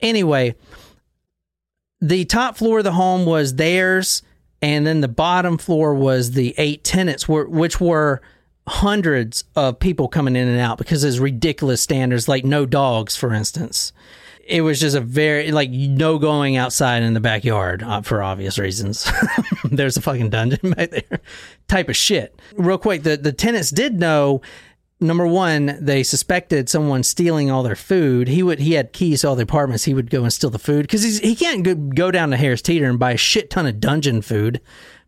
Anyway, 0.00 0.54
the 2.00 2.24
top 2.26 2.56
floor 2.56 2.78
of 2.78 2.84
the 2.84 2.92
home 2.92 3.24
was 3.24 3.54
theirs, 3.54 4.22
and 4.62 4.86
then 4.86 5.00
the 5.00 5.08
bottom 5.08 5.58
floor 5.58 5.94
was 5.94 6.32
the 6.32 6.54
eight 6.58 6.84
tenants, 6.84 7.28
which 7.28 7.80
were 7.80 8.20
hundreds 8.66 9.44
of 9.56 9.78
people 9.78 10.08
coming 10.08 10.36
in 10.36 10.48
and 10.48 10.60
out 10.60 10.78
because 10.78 11.02
there's 11.02 11.20
ridiculous 11.20 11.82
standards, 11.82 12.28
like 12.28 12.44
no 12.44 12.66
dogs, 12.66 13.16
for 13.16 13.32
instance. 13.34 13.92
It 14.46 14.60
was 14.62 14.80
just 14.80 14.96
a 14.96 15.00
very 15.00 15.52
like 15.52 15.70
no 15.70 16.18
going 16.18 16.56
outside 16.56 17.02
in 17.02 17.14
the 17.14 17.20
backyard 17.20 17.82
uh, 17.82 18.02
for 18.02 18.22
obvious 18.22 18.58
reasons. 18.58 19.10
There's 19.64 19.96
a 19.96 20.02
fucking 20.02 20.30
dungeon 20.30 20.70
back 20.76 20.90
there, 20.90 21.20
type 21.68 21.88
of 21.88 21.96
shit. 21.96 22.38
Real 22.54 22.78
quick, 22.78 23.02
the 23.02 23.16
the 23.16 23.32
tenants 23.32 23.70
did 23.70 23.98
know 23.98 24.42
number 25.00 25.26
one, 25.26 25.76
they 25.80 26.02
suspected 26.02 26.68
someone 26.68 27.02
stealing 27.02 27.50
all 27.50 27.62
their 27.62 27.76
food. 27.76 28.28
He 28.28 28.42
would 28.42 28.58
he 28.58 28.72
had 28.74 28.92
keys 28.92 29.20
to 29.20 29.28
all 29.28 29.36
the 29.36 29.42
apartments. 29.42 29.84
He 29.84 29.94
would 29.94 30.10
go 30.10 30.22
and 30.22 30.32
steal 30.32 30.50
the 30.50 30.58
food 30.58 30.82
because 30.82 31.18
he 31.18 31.34
can't 31.36 31.62
go, 31.62 31.74
go 31.74 32.10
down 32.10 32.30
to 32.30 32.36
Harris 32.36 32.62
Teeter 32.62 32.88
and 32.88 32.98
buy 32.98 33.12
a 33.12 33.16
shit 33.16 33.50
ton 33.50 33.66
of 33.66 33.80
dungeon 33.80 34.22
food. 34.22 34.60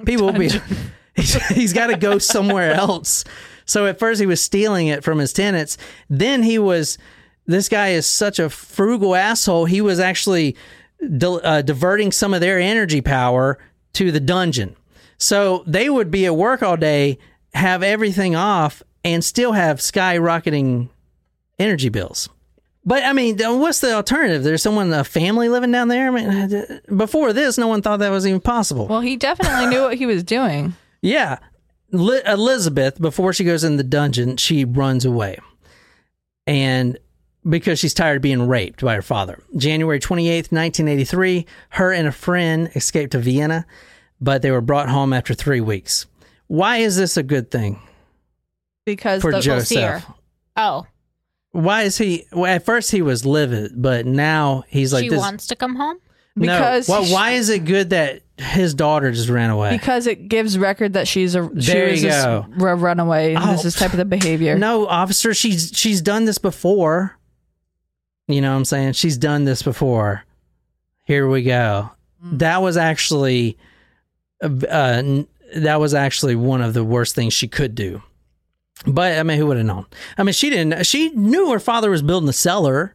People 0.04 0.26
will 0.26 0.32
be 0.32 0.50
he's, 1.14 1.46
he's 1.48 1.72
got 1.72 1.88
to 1.88 1.96
go 1.96 2.18
somewhere 2.18 2.72
else. 2.72 3.24
So 3.64 3.86
at 3.86 3.98
first 3.98 4.20
he 4.20 4.26
was 4.26 4.40
stealing 4.40 4.86
it 4.86 5.02
from 5.02 5.18
his 5.18 5.32
tenants. 5.32 5.76
Then 6.08 6.42
he 6.42 6.58
was 6.58 6.98
this 7.46 7.68
guy 7.68 7.88
is 7.90 8.06
such 8.06 8.38
a 8.38 8.50
frugal 8.50 9.14
asshole. 9.14 9.64
He 9.66 9.80
was 9.80 10.00
actually 10.00 10.56
di- 11.16 11.26
uh, 11.26 11.62
diverting 11.62 12.12
some 12.12 12.34
of 12.34 12.40
their 12.40 12.58
energy 12.58 13.00
power 13.00 13.58
to 13.94 14.12
the 14.12 14.20
dungeon. 14.20 14.76
So 15.18 15.64
they 15.66 15.88
would 15.88 16.10
be 16.10 16.26
at 16.26 16.36
work 16.36 16.62
all 16.62 16.76
day, 16.76 17.18
have 17.54 17.82
everything 17.82 18.36
off, 18.36 18.82
and 19.04 19.24
still 19.24 19.52
have 19.52 19.78
skyrocketing 19.78 20.88
energy 21.58 21.88
bills. 21.88 22.28
But 22.84 23.02
I 23.02 23.12
mean, 23.12 23.36
what's 23.38 23.80
the 23.80 23.94
alternative? 23.94 24.44
There's 24.44 24.62
someone, 24.62 24.92
a 24.92 25.02
family 25.02 25.48
living 25.48 25.72
down 25.72 25.88
there. 25.88 26.08
I 26.08 26.10
mean, 26.10 26.80
before 26.96 27.32
this, 27.32 27.58
no 27.58 27.66
one 27.66 27.82
thought 27.82 27.98
that 27.98 28.10
was 28.10 28.26
even 28.26 28.40
possible. 28.40 28.86
Well, 28.86 29.00
he 29.00 29.16
definitely 29.16 29.66
knew 29.66 29.82
what 29.82 29.96
he 29.96 30.06
was 30.06 30.22
doing. 30.22 30.74
Yeah. 31.02 31.38
Li- 31.92 32.22
Elizabeth, 32.26 33.00
before 33.00 33.32
she 33.32 33.44
goes 33.44 33.62
in 33.62 33.76
the 33.76 33.84
dungeon, 33.84 34.38
she 34.38 34.64
runs 34.64 35.04
away. 35.04 35.38
And 36.48 36.98
because 37.48 37.78
she's 37.78 37.94
tired 37.94 38.16
of 38.16 38.22
being 38.22 38.48
raped 38.48 38.82
by 38.84 38.94
her 38.94 39.02
father. 39.02 39.42
January 39.56 40.00
28th, 40.00 40.50
1983, 40.52 41.46
her 41.70 41.92
and 41.92 42.08
a 42.08 42.12
friend 42.12 42.70
escaped 42.74 43.12
to 43.12 43.18
Vienna, 43.18 43.66
but 44.20 44.42
they 44.42 44.50
were 44.50 44.60
brought 44.60 44.88
home 44.88 45.12
after 45.12 45.34
three 45.34 45.60
weeks. 45.60 46.06
Why 46.48 46.78
is 46.78 46.96
this 46.96 47.16
a 47.16 47.22
good 47.22 47.50
thing 47.50 47.80
Because 48.84 49.22
for 49.22 49.32
the, 49.32 49.40
see 49.42 49.80
her. 49.80 49.98
Josef? 50.00 50.04
Oh, 50.56 50.86
Why 51.52 51.82
is 51.82 51.98
he? 51.98 52.24
Well, 52.32 52.46
at 52.52 52.64
first 52.64 52.90
he 52.90 53.02
was 53.02 53.26
livid, 53.26 53.72
but 53.80 54.06
now 54.06 54.64
he's 54.68 54.92
like 54.92 55.04
she 55.04 55.08
this. 55.10 55.18
wants 55.18 55.46
to 55.48 55.56
come 55.56 55.74
home. 55.76 55.98
because 56.36 56.88
no. 56.88 56.94
Well, 56.94 57.04
she- 57.04 57.12
why 57.12 57.30
is 57.32 57.48
it 57.48 57.64
good 57.64 57.90
that 57.90 58.22
his 58.38 58.74
daughter 58.74 59.10
just 59.12 59.28
ran 59.28 59.50
away? 59.50 59.70
because 59.76 60.06
it 60.06 60.28
gives 60.28 60.58
record 60.58 60.92
that 60.94 61.08
she's 61.08 61.34
a 61.34 61.48
she 61.60 61.72
There 61.72 61.90
was 61.90 62.02
you 62.02 62.10
this 62.10 62.24
go. 62.24 62.46
r- 62.60 62.76
runaway. 62.76 63.34
And 63.34 63.44
this 63.50 63.64
Oh. 63.64 63.68
is 63.68 63.74
type 63.74 63.92
of 63.92 63.98
the 63.98 64.04
behavior. 64.04 64.56
No, 64.58 64.86
officer, 64.86 65.32
she's 65.34 65.72
she's 65.74 66.00
done 66.02 66.24
this 66.26 66.38
before. 66.38 67.16
You 68.28 68.40
know 68.40 68.50
what 68.50 68.56
I'm 68.56 68.64
saying? 68.64 68.92
She's 68.94 69.16
done 69.16 69.44
this 69.44 69.62
before. 69.62 70.24
Here 71.04 71.28
we 71.28 71.42
go. 71.42 71.90
That 72.22 72.60
was 72.60 72.76
actually 72.76 73.56
uh, 74.40 75.22
that 75.54 75.80
was 75.80 75.94
actually 75.94 76.34
one 76.34 76.60
of 76.60 76.74
the 76.74 76.84
worst 76.84 77.14
things 77.14 77.32
she 77.32 77.48
could 77.48 77.74
do. 77.74 78.02
But 78.86 79.18
I 79.18 79.22
mean, 79.22 79.38
who 79.38 79.46
would 79.46 79.56
have 79.56 79.66
known? 79.66 79.86
I 80.18 80.22
mean, 80.22 80.32
she 80.32 80.50
didn't. 80.50 80.84
She 80.84 81.10
knew 81.10 81.52
her 81.52 81.60
father 81.60 81.90
was 81.90 82.02
building 82.02 82.28
a 82.28 82.32
cellar. 82.32 82.94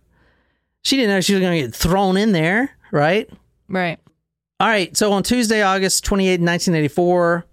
She 0.83 0.97
didn't 0.97 1.11
know 1.11 1.21
she 1.21 1.33
was 1.33 1.41
going 1.41 1.61
to 1.61 1.67
get 1.67 1.75
thrown 1.75 2.17
in 2.17 2.31
there, 2.33 2.75
right? 2.91 3.29
Right. 3.67 3.99
All 4.59 4.67
right. 4.67 4.95
So 4.95 5.11
on 5.13 5.23
Tuesday, 5.23 5.61
August 5.61 6.03
28, 6.05 6.41
1984, 6.41 7.45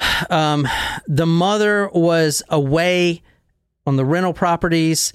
um, 0.30 0.68
the 1.06 1.26
mother 1.26 1.88
was 1.92 2.42
away 2.48 3.22
on 3.86 3.96
the 3.96 4.04
rental 4.04 4.34
properties 4.34 5.12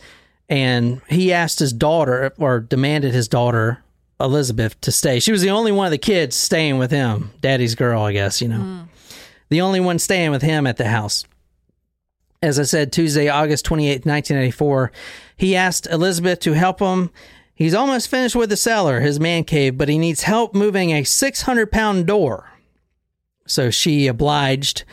and 0.49 1.01
he 1.09 1.33
asked 1.33 1.59
his 1.59 1.73
daughter 1.73 2.33
or 2.37 2.59
demanded 2.59 3.13
his 3.13 3.27
daughter, 3.27 3.83
Elizabeth, 4.19 4.79
to 4.81 4.91
stay. 4.91 5.19
She 5.19 5.31
was 5.31 5.41
the 5.41 5.49
only 5.49 5.71
one 5.71 5.85
of 5.85 5.91
the 5.91 5.97
kids 5.97 6.35
staying 6.35 6.77
with 6.77 6.91
him. 6.91 7.31
Daddy's 7.41 7.75
girl, 7.75 8.03
I 8.03 8.13
guess, 8.13 8.41
you 8.41 8.47
know. 8.47 8.59
Hmm. 8.59 8.81
The 9.49 9.61
only 9.61 9.79
one 9.79 9.99
staying 9.99 10.31
with 10.31 10.41
him 10.41 10.65
at 10.65 10.77
the 10.77 10.87
house. 10.87 11.25
As 12.41 12.59
I 12.59 12.63
said, 12.63 12.91
Tuesday, 12.91 13.29
August 13.29 13.65
28, 13.65 14.05
1984, 14.05 14.91
he 15.37 15.55
asked 15.55 15.87
Elizabeth 15.87 16.39
to 16.41 16.53
help 16.53 16.79
him. 16.79 17.09
He's 17.55 17.73
almost 17.73 18.09
finished 18.09 18.35
with 18.35 18.49
the 18.49 18.57
cellar, 18.57 18.99
his 18.99 19.19
man 19.19 19.43
cave, 19.43 19.77
but 19.77 19.87
he 19.87 19.97
needs 19.97 20.23
help 20.23 20.53
moving 20.53 20.91
a 20.91 21.03
600 21.03 21.71
pound 21.71 22.07
door. 22.07 22.51
So 23.47 23.69
she 23.69 24.07
obliged. 24.07 24.83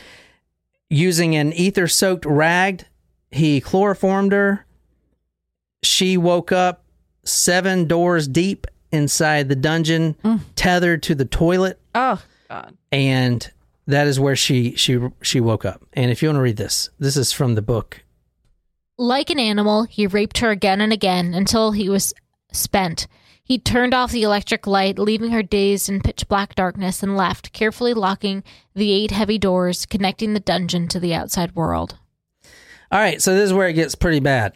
Using 0.88 1.34
an 1.36 1.52
ether 1.52 1.88
soaked 1.88 2.24
rag, 2.24 2.84
he 3.30 3.60
chloroformed 3.60 4.32
her. 4.32 4.66
She 5.82 6.16
woke 6.16 6.52
up 6.52 6.84
seven 7.24 7.86
doors 7.86 8.28
deep 8.28 8.66
inside 8.92 9.48
the 9.48 9.56
dungeon, 9.56 10.16
mm. 10.24 10.40
tethered 10.56 11.02
to 11.04 11.14
the 11.14 11.24
toilet 11.24 11.80
Oh 11.94 12.20
God. 12.48 12.76
and 12.90 13.50
that 13.86 14.06
is 14.06 14.18
where 14.20 14.36
she 14.36 14.74
she 14.76 15.00
she 15.22 15.40
woke 15.40 15.64
up. 15.64 15.82
And 15.92 16.10
if 16.10 16.22
you 16.22 16.28
want 16.28 16.36
to 16.36 16.42
read 16.42 16.56
this, 16.56 16.90
this 16.98 17.16
is 17.16 17.32
from 17.32 17.54
the 17.54 17.62
book. 17.62 18.02
Like 18.98 19.30
an 19.30 19.38
animal, 19.38 19.84
he 19.84 20.06
raped 20.06 20.38
her 20.38 20.50
again 20.50 20.80
and 20.80 20.92
again 20.92 21.32
until 21.34 21.72
he 21.72 21.88
was 21.88 22.12
spent. 22.52 23.06
He 23.42 23.58
turned 23.58 23.94
off 23.94 24.12
the 24.12 24.22
electric 24.22 24.66
light, 24.66 24.98
leaving 24.98 25.30
her 25.30 25.42
dazed 25.42 25.88
in 25.88 26.02
pitch 26.02 26.28
black 26.28 26.54
darkness, 26.54 27.02
and 27.02 27.16
left, 27.16 27.52
carefully 27.52 27.94
locking 27.94 28.44
the 28.74 28.92
eight 28.92 29.10
heavy 29.10 29.38
doors 29.38 29.86
connecting 29.86 30.34
the 30.34 30.40
dungeon 30.40 30.86
to 30.88 31.00
the 31.00 31.14
outside 31.14 31.56
world. 31.56 31.98
All 32.92 33.00
right, 33.00 33.20
so 33.20 33.34
this 33.34 33.46
is 33.46 33.52
where 33.52 33.68
it 33.68 33.72
gets 33.72 33.94
pretty 33.94 34.20
bad. 34.20 34.54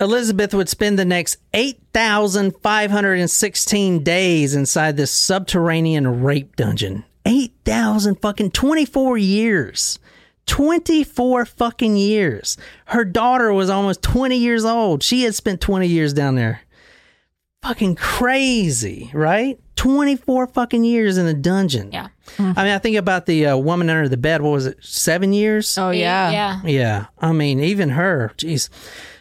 Elizabeth 0.00 0.54
would 0.54 0.68
spend 0.68 0.98
the 0.98 1.04
next 1.04 1.36
8,516 1.52 4.02
days 4.02 4.54
inside 4.54 4.96
this 4.96 5.10
subterranean 5.10 6.22
rape 6.22 6.56
dungeon. 6.56 7.04
8,000 7.26 8.20
fucking 8.20 8.50
24 8.50 9.18
years. 9.18 9.98
24 10.46 11.46
fucking 11.46 11.96
years. 11.96 12.56
Her 12.86 13.04
daughter 13.04 13.52
was 13.52 13.70
almost 13.70 14.02
20 14.02 14.36
years 14.36 14.64
old. 14.64 15.02
She 15.02 15.22
had 15.22 15.34
spent 15.34 15.60
20 15.60 15.86
years 15.86 16.12
down 16.12 16.34
there. 16.34 16.60
Fucking 17.62 17.94
crazy, 17.94 19.10
right? 19.14 19.58
24 19.76 20.48
fucking 20.48 20.84
years 20.84 21.16
in 21.16 21.26
a 21.26 21.32
dungeon. 21.32 21.90
Yeah. 21.92 22.08
I 22.38 22.42
mean, 22.42 22.56
I 22.56 22.78
think 22.78 22.96
about 22.96 23.26
the 23.26 23.46
uh, 23.46 23.56
woman 23.56 23.88
under 23.88 24.08
the 24.08 24.18
bed. 24.18 24.42
What 24.42 24.50
was 24.50 24.66
it? 24.66 24.84
Seven 24.84 25.32
years? 25.32 25.78
Oh 25.78 25.90
yeah. 25.90 26.30
Yeah. 26.30 26.60
Yeah. 26.64 27.06
I 27.18 27.32
mean, 27.32 27.60
even 27.60 27.90
her, 27.90 28.32
jeez. 28.36 28.68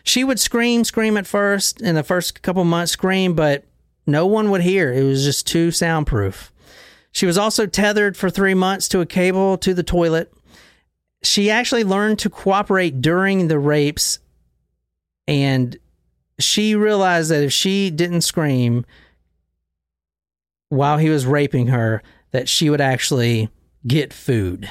She 0.04 0.24
would 0.24 0.40
scream, 0.40 0.84
scream 0.84 1.18
at 1.18 1.28
first 1.28 1.82
in 1.82 1.96
the 1.96 2.04
first 2.04 2.42
couple 2.42 2.64
months, 2.66 2.92
scream, 2.92 3.34
but 3.34 3.64
no 4.06 4.26
one 4.26 4.52
would 4.52 4.62
hear. 4.62 4.92
It 4.92 5.04
was 5.04 5.24
just 5.24 5.48
too 5.48 5.72
soundproof. 5.72 6.52
She 7.12 7.26
was 7.26 7.38
also 7.38 7.66
tethered 7.66 8.18
for 8.18 8.30
three 8.30 8.54
months 8.54 8.88
to 8.90 9.00
a 9.00 9.06
cable 9.06 9.58
to 9.60 9.74
the 9.74 9.84
toilet. 9.84 10.34
She 11.22 11.50
actually 11.50 11.84
learned 11.84 12.20
to 12.20 12.30
cooperate 12.30 13.02
during 13.02 13.48
the 13.48 13.60
rapes, 13.60 14.20
and 15.28 15.78
she 16.38 16.76
realized 16.76 17.32
that 17.32 17.44
if 17.44 17.54
she 17.54 17.90
didn't 17.90 18.22
scream 18.22 18.86
while 20.70 20.98
he 20.98 21.10
was 21.10 21.26
raping 21.26 21.68
her, 21.68 22.04
that 22.32 22.50
she 22.50 22.70
would 22.70 22.82
actually 22.82 23.50
get 23.88 24.12
food 24.12 24.70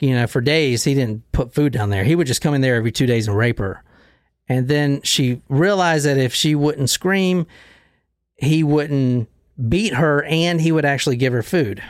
you 0.00 0.14
know, 0.14 0.26
for 0.26 0.40
days 0.40 0.84
he 0.84 0.94
didn't 0.94 1.30
put 1.32 1.54
food 1.54 1.72
down 1.72 1.90
there. 1.90 2.04
He 2.04 2.16
would 2.16 2.26
just 2.26 2.40
come 2.40 2.54
in 2.54 2.62
there 2.62 2.76
every 2.76 2.90
two 2.90 3.06
days 3.06 3.28
and 3.28 3.36
rape 3.36 3.58
her. 3.58 3.84
And 4.50 4.66
then 4.66 5.00
she 5.02 5.40
realized 5.48 6.04
that 6.06 6.18
if 6.18 6.34
she 6.34 6.56
wouldn't 6.56 6.90
scream, 6.90 7.46
he 8.36 8.64
wouldn't 8.64 9.28
beat 9.68 9.94
her 9.94 10.24
and 10.24 10.60
he 10.60 10.72
would 10.72 10.84
actually 10.84 11.14
give 11.14 11.32
her 11.32 11.44
food. 11.44 11.80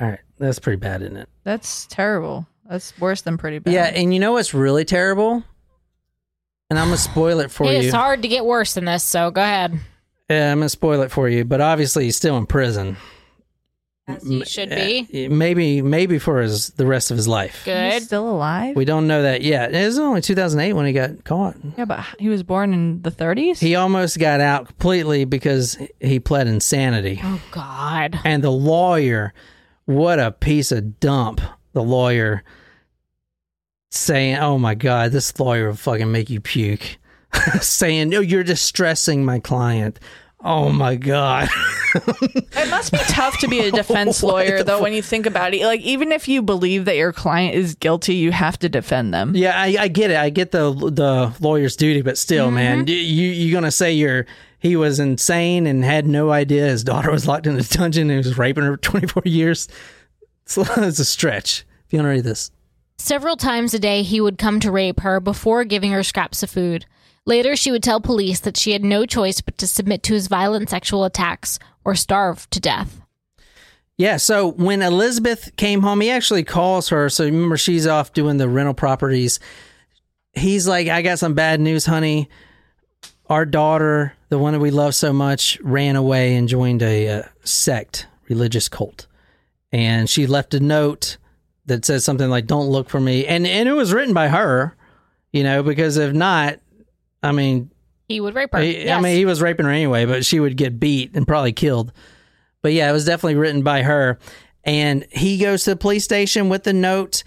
All 0.00 0.06
right, 0.06 0.20
that's 0.38 0.60
pretty 0.60 0.76
bad, 0.76 1.02
isn't 1.02 1.16
it? 1.16 1.28
That's 1.42 1.86
terrible. 1.86 2.46
That's 2.68 2.96
worse 3.00 3.22
than 3.22 3.36
pretty 3.36 3.58
bad. 3.58 3.74
Yeah, 3.74 3.86
and 3.86 4.14
you 4.14 4.20
know 4.20 4.32
what's 4.32 4.54
really 4.54 4.84
terrible? 4.84 5.42
And 6.70 6.78
I'm 6.78 6.86
gonna 6.86 6.98
spoil 6.98 7.40
it 7.40 7.50
for 7.50 7.66
you. 7.66 7.80
It's 7.80 7.92
hard 7.92 8.22
to 8.22 8.28
get 8.28 8.44
worse 8.44 8.74
than 8.74 8.84
this, 8.84 9.02
so 9.02 9.32
go 9.32 9.40
ahead. 9.40 9.76
Yeah, 10.30 10.52
I'm 10.52 10.58
gonna 10.60 10.68
spoil 10.68 11.02
it 11.02 11.10
for 11.10 11.28
you, 11.28 11.44
but 11.44 11.60
obviously 11.60 12.04
he's 12.04 12.16
still 12.16 12.38
in 12.38 12.46
prison. 12.46 12.96
As 14.16 14.28
you 14.28 14.44
should 14.44 14.70
be. 14.70 15.26
Uh, 15.26 15.32
Maybe, 15.34 15.82
maybe 15.82 16.18
for 16.18 16.40
his 16.40 16.68
the 16.70 16.86
rest 16.86 17.10
of 17.10 17.16
his 17.16 17.26
life. 17.28 17.56
He's 17.64 17.74
Good. 17.74 18.02
still 18.02 18.28
alive. 18.28 18.76
We 18.76 18.84
don't 18.84 19.06
know 19.06 19.22
that 19.22 19.42
yet. 19.42 19.74
It 19.74 19.84
was 19.86 19.98
only 19.98 20.20
2008 20.20 20.72
when 20.74 20.86
he 20.86 20.92
got 20.92 21.24
caught. 21.24 21.56
yeah, 21.78 21.84
but 21.84 22.04
he 22.18 22.28
was 22.28 22.42
born 22.42 22.72
in 22.72 23.02
the 23.02 23.10
30s. 23.10 23.58
He 23.58 23.74
almost 23.74 24.18
got 24.18 24.40
out 24.40 24.66
completely 24.66 25.24
because 25.24 25.76
he 26.00 26.20
pled 26.20 26.46
insanity. 26.46 27.20
Oh 27.22 27.40
God. 27.50 28.18
And 28.24 28.42
the 28.44 28.50
lawyer, 28.52 29.32
what 29.86 30.18
a 30.18 30.32
piece 30.32 30.72
of 30.72 31.00
dump. 31.00 31.40
The 31.72 31.82
lawyer 31.82 32.42
saying, 33.90 34.36
Oh 34.36 34.58
my 34.58 34.74
God, 34.74 35.12
this 35.12 35.38
lawyer 35.38 35.68
will 35.68 35.76
fucking 35.76 36.10
make 36.10 36.30
you 36.30 36.40
puke. 36.40 36.98
saying, 37.60 38.08
No, 38.08 38.20
you're 38.20 38.42
distressing 38.44 39.24
my 39.24 39.38
client. 39.38 39.98
Oh 40.42 40.70
my 40.70 40.96
God. 40.96 41.48
It 41.94 42.70
must 42.70 42.92
be 42.92 42.98
tough 43.08 43.38
to 43.38 43.48
be 43.48 43.60
a 43.60 43.70
defense 43.72 44.22
lawyer, 44.22 44.62
though, 44.62 44.80
when 44.80 44.92
you 44.92 45.02
think 45.02 45.26
about 45.26 45.52
it. 45.54 45.64
Like, 45.64 45.80
even 45.80 46.12
if 46.12 46.28
you 46.28 46.40
believe 46.40 46.84
that 46.84 46.96
your 46.96 47.12
client 47.12 47.54
is 47.54 47.74
guilty, 47.74 48.14
you 48.14 48.32
have 48.32 48.58
to 48.60 48.68
defend 48.68 49.12
them. 49.12 49.34
yeah, 49.34 49.60
I, 49.60 49.76
I 49.78 49.88
get 49.88 50.10
it. 50.10 50.16
I 50.16 50.30
get 50.30 50.52
the 50.52 50.72
the 50.72 51.34
lawyer's 51.40 51.76
duty, 51.76 52.02
but 52.02 52.16
still, 52.16 52.46
mm-hmm. 52.46 52.54
man, 52.54 52.86
you 52.86 52.94
you're 52.94 53.60
gonna 53.60 53.70
say 53.70 53.92
you're 53.92 54.26
he 54.60 54.76
was 54.76 55.00
insane 55.00 55.66
and 55.66 55.82
had 55.82 56.06
no 56.06 56.30
idea 56.30 56.66
his 56.66 56.84
daughter 56.84 57.10
was 57.10 57.26
locked 57.26 57.46
in 57.46 57.58
a 57.58 57.62
dungeon 57.62 58.10
and 58.10 58.24
he 58.24 58.28
was 58.28 58.38
raping 58.38 58.64
her 58.64 58.72
for 58.72 58.76
24 58.82 59.22
years. 59.26 59.68
It's, 60.44 60.56
it's 60.56 60.98
a 60.98 61.04
stretch. 61.04 61.64
If 61.86 61.92
you 61.92 61.98
want 61.98 62.06
to 62.06 62.10
read 62.10 62.24
this. 62.24 62.50
Several 62.98 63.36
times 63.36 63.72
a 63.72 63.78
day, 63.78 64.02
he 64.02 64.20
would 64.20 64.36
come 64.36 64.60
to 64.60 64.70
rape 64.70 65.00
her 65.00 65.18
before 65.18 65.64
giving 65.64 65.90
her 65.92 66.02
scraps 66.02 66.42
of 66.42 66.50
food. 66.50 66.84
Later, 67.26 67.54
she 67.54 67.70
would 67.70 67.82
tell 67.82 68.00
police 68.00 68.40
that 68.40 68.56
she 68.56 68.72
had 68.72 68.82
no 68.82 69.06
choice 69.06 69.40
but 69.40 69.58
to 69.58 69.66
submit 69.66 70.02
to 70.04 70.14
his 70.14 70.28
violent 70.28 70.70
sexual 70.70 71.04
attacks 71.04 71.58
or 71.84 71.94
starve 71.94 72.48
to 72.50 72.60
death. 72.60 73.00
Yeah, 74.00 74.16
so 74.16 74.52
when 74.52 74.80
Elizabeth 74.80 75.54
came 75.56 75.82
home, 75.82 76.00
he 76.00 76.10
actually 76.10 76.42
calls 76.42 76.88
her. 76.88 77.10
So 77.10 77.26
remember, 77.26 77.58
she's 77.58 77.86
off 77.86 78.14
doing 78.14 78.38
the 78.38 78.48
rental 78.48 78.72
properties. 78.72 79.40
He's 80.32 80.66
like, 80.66 80.88
I 80.88 81.02
got 81.02 81.18
some 81.18 81.34
bad 81.34 81.60
news, 81.60 81.84
honey. 81.84 82.30
Our 83.28 83.44
daughter, 83.44 84.14
the 84.30 84.38
one 84.38 84.54
that 84.54 84.60
we 84.60 84.70
love 84.70 84.94
so 84.94 85.12
much, 85.12 85.60
ran 85.60 85.96
away 85.96 86.34
and 86.34 86.48
joined 86.48 86.82
a 86.82 87.08
uh, 87.08 87.22
sect, 87.44 88.06
religious 88.28 88.70
cult. 88.70 89.06
And 89.70 90.08
she 90.08 90.26
left 90.26 90.54
a 90.54 90.60
note 90.60 91.18
that 91.66 91.84
says 91.84 92.02
something 92.02 92.30
like, 92.30 92.46
Don't 92.46 92.70
look 92.70 92.88
for 92.88 93.00
me. 93.00 93.26
And, 93.26 93.46
and 93.46 93.68
it 93.68 93.72
was 93.72 93.92
written 93.92 94.14
by 94.14 94.28
her, 94.28 94.74
you 95.30 95.42
know, 95.42 95.62
because 95.62 95.98
if 95.98 96.14
not, 96.14 96.58
I 97.22 97.32
mean, 97.32 97.70
He 98.08 98.20
would 98.20 98.34
rape 98.34 98.50
her. 98.52 98.60
he- 98.60 98.90
I 98.90 99.00
mean, 99.00 99.16
he 99.16 99.24
was 99.24 99.40
raping 99.42 99.66
her 99.66 99.72
anyway, 99.72 100.04
but 100.04 100.24
she 100.24 100.40
would 100.40 100.56
get 100.56 100.80
beat 100.80 101.14
and 101.14 101.26
probably 101.26 101.52
killed. 101.52 101.92
But 102.62 102.72
yeah, 102.72 102.88
it 102.88 102.92
was 102.92 103.04
definitely 103.04 103.36
written 103.36 103.62
by 103.62 103.82
her. 103.82 104.18
And 104.64 105.06
he 105.10 105.38
goes 105.38 105.64
to 105.64 105.70
the 105.70 105.76
police 105.76 106.04
station 106.04 106.48
with 106.48 106.64
the 106.64 106.72
note. 106.72 107.22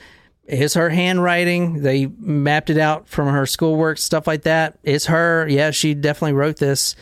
It's 0.46 0.74
her 0.76 0.90
handwriting. 0.90 1.82
They 1.82 2.08
mapped 2.20 2.70
it 2.70 2.78
out 2.78 3.08
from 3.08 3.30
her 3.30 3.46
schoolwork, 3.46 3.98
stuff 3.98 4.28
like 4.28 4.44
that. 4.44 4.78
It's 4.84 5.06
her. 5.08 5.48
Yeah, 5.48 5.72
she 5.72 5.94
definitely 5.94 6.34
wrote 6.34 6.58
this. 6.58 6.96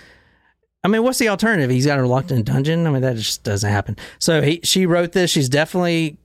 I 0.84 0.88
mean, 0.88 1.04
what's 1.04 1.20
the 1.20 1.30
alternative? 1.30 1.70
He's 1.70 1.86
got 1.86 1.98
her 1.98 2.08
locked 2.08 2.32
in 2.32 2.38
a 2.40 2.44
dungeon. 2.44 2.88
I 2.88 2.92
mean, 2.92 3.02
that 3.02 3.16
just 3.18 3.44
doesn't 3.44 3.70
happen. 3.70 3.98
So 4.20 4.42
he, 4.42 4.62
she 4.64 4.86
wrote 4.86 5.12
this. 5.12 5.30
She's 5.32 5.50
definitely 5.50 6.18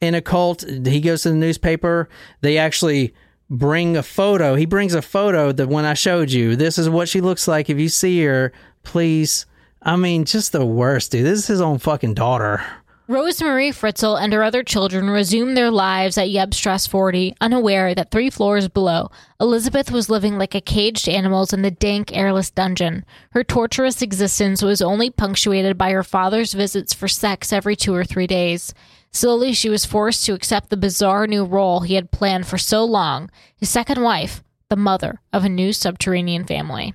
in 0.00 0.14
a 0.14 0.20
cult. 0.22 0.64
He 0.68 1.00
goes 1.00 1.22
to 1.22 1.30
the 1.30 1.34
newspaper. 1.36 2.08
They 2.40 2.58
actually 2.58 3.12
bring 3.50 3.96
a 3.96 4.02
photo. 4.02 4.54
He 4.54 4.66
brings 4.66 4.94
a 4.94 5.02
photo 5.02 5.52
the 5.52 5.66
one 5.66 5.84
I 5.84 5.94
showed 5.94 6.30
you, 6.30 6.56
this 6.56 6.78
is 6.78 6.88
what 6.88 7.08
she 7.08 7.20
looks 7.20 7.46
like. 7.48 7.70
If 7.70 7.78
you 7.78 7.88
see 7.88 8.22
her, 8.24 8.52
please. 8.82 9.46
I 9.82 9.96
mean, 9.96 10.24
just 10.24 10.52
the 10.52 10.64
worst, 10.64 11.12
dude. 11.12 11.26
This 11.26 11.40
is 11.40 11.46
his 11.46 11.60
own 11.60 11.78
fucking 11.78 12.14
daughter. 12.14 12.64
Rosemarie 13.06 13.68
Fritzl 13.68 14.18
and 14.18 14.32
her 14.32 14.42
other 14.42 14.62
children 14.62 15.10
resumed 15.10 15.58
their 15.58 15.70
lives 15.70 16.16
at 16.16 16.28
Ybbsstrasse 16.28 16.88
40, 16.88 17.36
unaware 17.38 17.94
that 17.94 18.10
three 18.10 18.30
floors 18.30 18.66
below, 18.66 19.10
Elizabeth 19.38 19.90
was 19.90 20.08
living 20.08 20.38
like 20.38 20.54
a 20.54 20.60
caged 20.62 21.06
animal 21.06 21.46
in 21.52 21.60
the 21.60 21.70
dank, 21.70 22.16
airless 22.16 22.50
dungeon. 22.50 23.04
Her 23.32 23.44
torturous 23.44 24.00
existence 24.00 24.62
was 24.62 24.80
only 24.80 25.10
punctuated 25.10 25.76
by 25.76 25.90
her 25.90 26.02
father's 26.02 26.54
visits 26.54 26.94
for 26.94 27.06
sex 27.06 27.52
every 27.52 27.76
two 27.76 27.94
or 27.94 28.04
three 28.04 28.26
days. 28.26 28.72
Slowly, 29.14 29.52
she 29.52 29.68
was 29.68 29.86
forced 29.86 30.26
to 30.26 30.34
accept 30.34 30.70
the 30.70 30.76
bizarre 30.76 31.28
new 31.28 31.44
role 31.44 31.80
he 31.80 31.94
had 31.94 32.10
planned 32.10 32.48
for 32.48 32.58
so 32.58 32.84
long 32.84 33.30
his 33.56 33.70
second 33.70 34.02
wife, 34.02 34.42
the 34.68 34.76
mother 34.76 35.20
of 35.32 35.44
a 35.44 35.48
new 35.48 35.72
subterranean 35.72 36.44
family. 36.44 36.94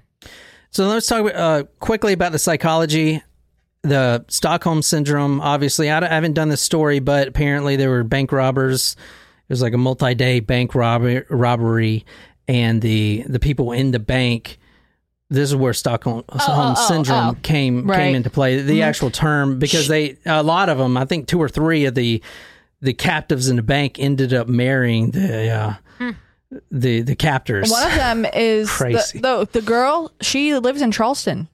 So 0.70 0.88
let's 0.88 1.08
talk 1.08 1.32
uh, 1.34 1.64
quickly 1.80 2.12
about 2.12 2.34
the 2.34 2.38
psychology, 2.38 3.24
the 3.84 4.26
Stockholm 4.28 4.82
syndrome. 4.82 5.40
Obviously, 5.40 5.90
I, 5.90 6.00
I 6.00 6.14
haven't 6.14 6.34
done 6.34 6.50
this 6.50 6.62
story, 6.62 7.00
but 7.00 7.30
apparently 7.30 7.78
there 7.78 7.90
were 7.90 8.04
bank 8.04 8.34
robbers. 8.34 8.98
It 9.48 9.54
was 9.54 9.62
like 9.62 9.74
a 9.74 9.78
multi-day 9.78 10.42
bank 10.42 10.76
robbery, 10.76 11.24
robbery, 11.30 12.06
and 12.50 12.82
the 12.82 13.24
the 13.28 13.40
people 13.40 13.72
in 13.72 13.92
the 13.92 14.00
bank. 14.00 14.60
This 15.32 15.50
is 15.50 15.56
where 15.56 15.74
Stockholm 15.74 16.24
oh, 16.28 16.38
oh, 16.40 16.74
oh 16.76 16.88
syndrome 16.88 17.30
oh. 17.30 17.38
came 17.44 17.88
Right. 17.88 17.98
came 17.98 18.16
into 18.16 18.30
play. 18.32 18.62
The 18.62 18.74
mm-hmm. 18.74 18.82
actual 18.82 19.12
term 19.12 19.60
because 19.60 19.88
they 19.88 20.18
a 20.26 20.42
lot 20.42 20.70
of 20.70 20.78
them, 20.78 20.98
I 20.98 21.06
think 21.06 21.28
two 21.28 21.40
or 21.40 21.48
three 21.48 21.86
of 21.86 21.96
the 21.96 22.22
the 22.82 22.94
captives 22.94 23.48
in 23.50 23.56
the 23.56 23.62
bank 23.62 24.00
ended 24.00 24.34
up 24.34 24.48
marrying 24.48 25.12
the 25.12 25.50
uh, 25.50 25.74
hmm. 25.98 26.12
the 26.72 27.02
the 27.02 27.16
captors. 27.16 27.70
One 27.70 27.88
of 27.88 27.96
them 27.96 28.26
is 28.26 28.70
Crazy. 28.72 29.20
the, 29.20 29.46
the 29.46 29.60
the 29.60 29.62
girl. 29.62 30.12
She 30.22 30.56
lives 30.56 30.82
in 30.82 30.92
Charleston. 30.92 31.48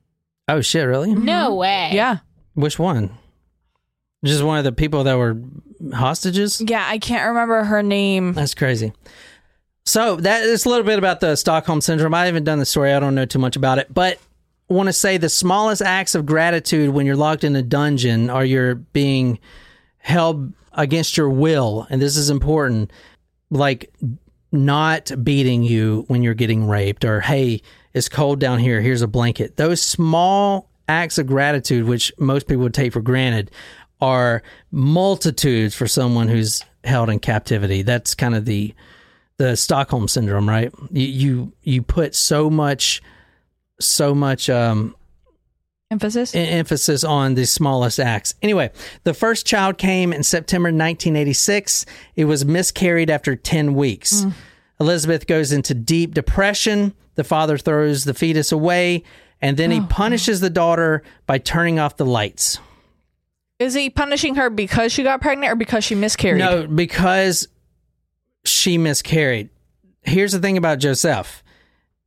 Oh 0.47 0.61
shit! 0.61 0.87
Really? 0.87 1.09
Mm-hmm. 1.09 1.25
No 1.25 1.55
way. 1.55 1.89
Yeah, 1.93 2.19
Which 2.53 2.79
one? 2.79 3.11
Just 4.23 4.43
one 4.43 4.57
of 4.57 4.63
the 4.63 4.71
people 4.71 5.03
that 5.03 5.17
were 5.17 5.37
hostages? 5.93 6.61
yeah. 6.61 6.85
I 6.87 6.97
can't 6.97 7.27
remember 7.27 7.63
her 7.63 7.83
name. 7.83 8.33
That's 8.33 8.55
crazy. 8.55 8.93
So 9.85 10.15
that 10.17 10.43
is 10.43 10.65
a 10.65 10.69
little 10.69 10.83
bit 10.83 10.97
about 10.97 11.19
the 11.19 11.35
Stockholm 11.35 11.79
syndrome. 11.79 12.13
I 12.13 12.25
haven't 12.25 12.43
done 12.43 12.59
the 12.59 12.65
story. 12.65 12.93
I 12.93 12.99
don't 12.99 13.15
know 13.15 13.25
too 13.25 13.39
much 13.39 13.55
about 13.55 13.77
it, 13.77 13.93
but 13.93 14.19
want 14.67 14.87
to 14.87 14.93
say 14.93 15.17
the 15.17 15.29
smallest 15.29 15.81
acts 15.81 16.15
of 16.15 16.25
gratitude 16.25 16.89
when 16.89 17.05
you're 17.05 17.15
locked 17.15 17.43
in 17.43 17.55
a 17.55 17.61
dungeon 17.61 18.29
or 18.29 18.43
you're 18.43 18.75
being 18.75 19.39
held 19.99 20.53
against 20.73 21.17
your 21.17 21.29
will, 21.29 21.87
and 21.89 22.01
this 22.01 22.17
is 22.17 22.29
important, 22.29 22.91
like 23.51 23.93
not 24.51 25.11
beating 25.23 25.63
you 25.63 26.03
when 26.07 26.23
you're 26.23 26.33
getting 26.33 26.67
raped 26.67 27.05
or 27.05 27.21
hey, 27.21 27.61
it's 27.93 28.09
cold 28.09 28.39
down 28.39 28.59
here, 28.59 28.81
here's 28.81 29.01
a 29.01 29.07
blanket. 29.07 29.55
Those 29.57 29.81
small 29.81 30.69
acts 30.87 31.17
of 31.17 31.27
gratitude 31.27 31.85
which 31.85 32.11
most 32.17 32.47
people 32.47 32.63
would 32.63 32.73
take 32.73 32.93
for 32.93 33.01
granted 33.01 33.51
are 34.01 34.43
multitudes 34.71 35.75
for 35.75 35.87
someone 35.87 36.27
who's 36.27 36.63
held 36.83 37.09
in 37.09 37.19
captivity. 37.19 37.81
That's 37.81 38.13
kind 38.15 38.35
of 38.35 38.45
the 38.45 38.73
the 39.37 39.55
Stockholm 39.55 40.07
syndrome, 40.07 40.47
right? 40.47 40.73
You 40.91 41.05
you, 41.05 41.53
you 41.63 41.81
put 41.81 42.15
so 42.15 42.49
much 42.49 43.01
so 43.79 44.15
much 44.15 44.49
um 44.49 44.95
Emphasis. 45.91 46.33
emphasis 46.33 47.03
on 47.03 47.35
the 47.35 47.45
smallest 47.45 47.99
acts. 47.99 48.33
Anyway, 48.41 48.71
the 49.03 49.13
first 49.13 49.45
child 49.45 49.77
came 49.77 50.11
in 50.11 50.23
September 50.23 50.67
1986. 50.67 51.85
It 52.15 52.25
was 52.25 52.43
miscarried 52.43 53.09
after 53.09 53.35
10 53.35 53.75
weeks. 53.75 54.25
Elizabeth 54.79 55.27
goes 55.27 55.51
into 55.51 55.75
deep 55.75 56.15
depression. 56.15 56.93
The 57.13 57.23
father 57.23 57.57
throws 57.57 58.03
the 58.03 58.15
fetus 58.15 58.51
away 58.51 59.03
and 59.41 59.57
then 59.57 59.69
he 59.69 59.79
punishes 59.81 60.39
the 60.39 60.49
daughter 60.49 61.03
by 61.27 61.37
turning 61.37 61.77
off 61.77 61.97
the 61.97 62.05
lights. 62.05 62.59
Is 63.59 63.73
he 63.73 63.89
punishing 63.89 64.35
her 64.35 64.49
because 64.49 64.91
she 64.91 65.03
got 65.03 65.21
pregnant 65.21 65.53
or 65.53 65.55
because 65.55 65.83
she 65.83 65.95
miscarried? 65.95 66.39
No, 66.39 66.67
because 66.67 67.47
she 68.47 68.77
miscarried. 68.77 69.49
Here's 70.03 70.31
the 70.31 70.39
thing 70.39 70.57
about 70.57 70.79
Josef. 70.79 71.43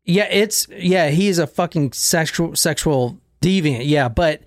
Yeah, 0.05 0.29
it's 0.31 0.67
yeah, 0.71 1.09
he's 1.11 1.39
a 1.39 1.47
fucking 1.47 1.93
sexual 1.93 2.57
sexual 2.57 3.19
deviant. 3.43 3.83
Yeah, 3.85 4.09
but 4.09 4.43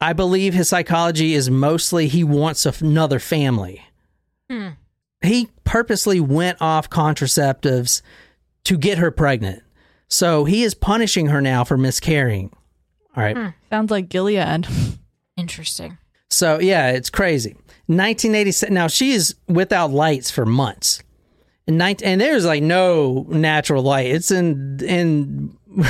I 0.00 0.12
believe 0.12 0.54
his 0.54 0.68
psychology 0.68 1.34
is 1.34 1.50
mostly 1.50 2.08
he 2.08 2.24
wants 2.24 2.66
another 2.66 3.18
family. 3.18 3.82
Hmm. 4.50 4.68
He 5.22 5.48
purposely 5.64 6.20
went 6.20 6.58
off 6.60 6.90
contraceptives 6.90 8.02
to 8.64 8.76
get 8.76 8.98
her 8.98 9.10
pregnant. 9.10 9.62
So 10.08 10.44
he 10.44 10.62
is 10.62 10.74
punishing 10.74 11.26
her 11.26 11.40
now 11.40 11.64
for 11.64 11.76
miscarrying. 11.76 12.50
All 13.16 13.22
right. 13.22 13.36
Hmm. 13.36 13.48
Sounds 13.70 13.90
like 13.90 14.08
Gilead. 14.08 14.66
Interesting. 15.36 15.98
So 16.30 16.60
yeah, 16.60 16.90
it's 16.90 17.10
crazy. 17.10 17.54
1987. 17.86 18.74
Now 18.74 18.86
she 18.86 19.12
is 19.12 19.34
without 19.48 19.90
lights 19.90 20.30
for 20.30 20.44
months. 20.44 21.02
And, 21.68 21.76
19, 21.78 22.08
and 22.08 22.20
there's 22.20 22.46
like 22.46 22.62
no 22.62 23.26
natural 23.28 23.82
light. 23.82 24.06
It's 24.06 24.30
in 24.30 24.80
in 24.82 25.56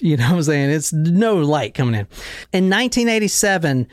you 0.00 0.16
know 0.16 0.24
what 0.24 0.36
I'm 0.36 0.42
saying? 0.42 0.70
It's 0.70 0.92
no 0.92 1.36
light 1.36 1.74
coming 1.74 1.94
in. 1.94 2.06
In 2.52 2.68
1987, 2.68 3.86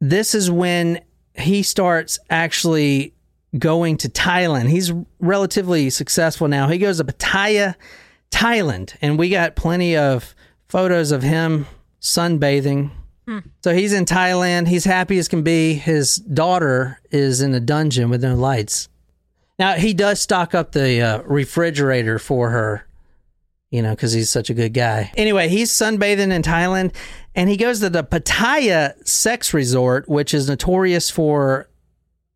this 0.00 0.34
is 0.34 0.50
when 0.50 1.00
he 1.34 1.62
starts 1.62 2.18
actually 2.28 3.14
going 3.58 3.96
to 3.98 4.08
Thailand. 4.08 4.68
He's 4.68 4.92
relatively 5.20 5.90
successful 5.90 6.48
now. 6.48 6.68
He 6.68 6.78
goes 6.78 6.98
to 6.98 7.04
Pattaya, 7.04 7.76
Thailand, 8.30 8.96
and 9.00 9.18
we 9.18 9.30
got 9.30 9.56
plenty 9.56 9.96
of 9.96 10.34
photos 10.68 11.12
of 11.12 11.22
him 11.22 11.66
sunbathing. 12.00 12.90
Hmm. 13.26 13.38
So 13.62 13.74
he's 13.74 13.92
in 13.92 14.06
Thailand. 14.06 14.66
He's 14.66 14.84
happy 14.84 15.18
as 15.18 15.28
can 15.28 15.42
be. 15.42 15.74
His 15.74 16.16
daughter 16.16 17.00
is 17.10 17.40
in 17.40 17.54
a 17.54 17.60
dungeon 17.60 18.10
with 18.10 18.22
no 18.22 18.34
lights. 18.34 18.88
Now 19.60 19.74
he 19.74 19.92
does 19.92 20.22
stock 20.22 20.54
up 20.54 20.72
the 20.72 21.02
uh, 21.02 21.22
refrigerator 21.24 22.18
for 22.18 22.48
her, 22.48 22.86
you 23.70 23.82
know, 23.82 23.90
because 23.90 24.14
he's 24.14 24.30
such 24.30 24.48
a 24.48 24.54
good 24.54 24.72
guy. 24.72 25.12
Anyway, 25.18 25.48
he's 25.48 25.70
sunbathing 25.70 26.32
in 26.32 26.40
Thailand, 26.40 26.94
and 27.34 27.50
he 27.50 27.58
goes 27.58 27.80
to 27.80 27.90
the 27.90 28.02
Pattaya 28.02 28.94
Sex 29.06 29.52
Resort, 29.52 30.08
which 30.08 30.32
is 30.32 30.48
notorious 30.48 31.10
for 31.10 31.68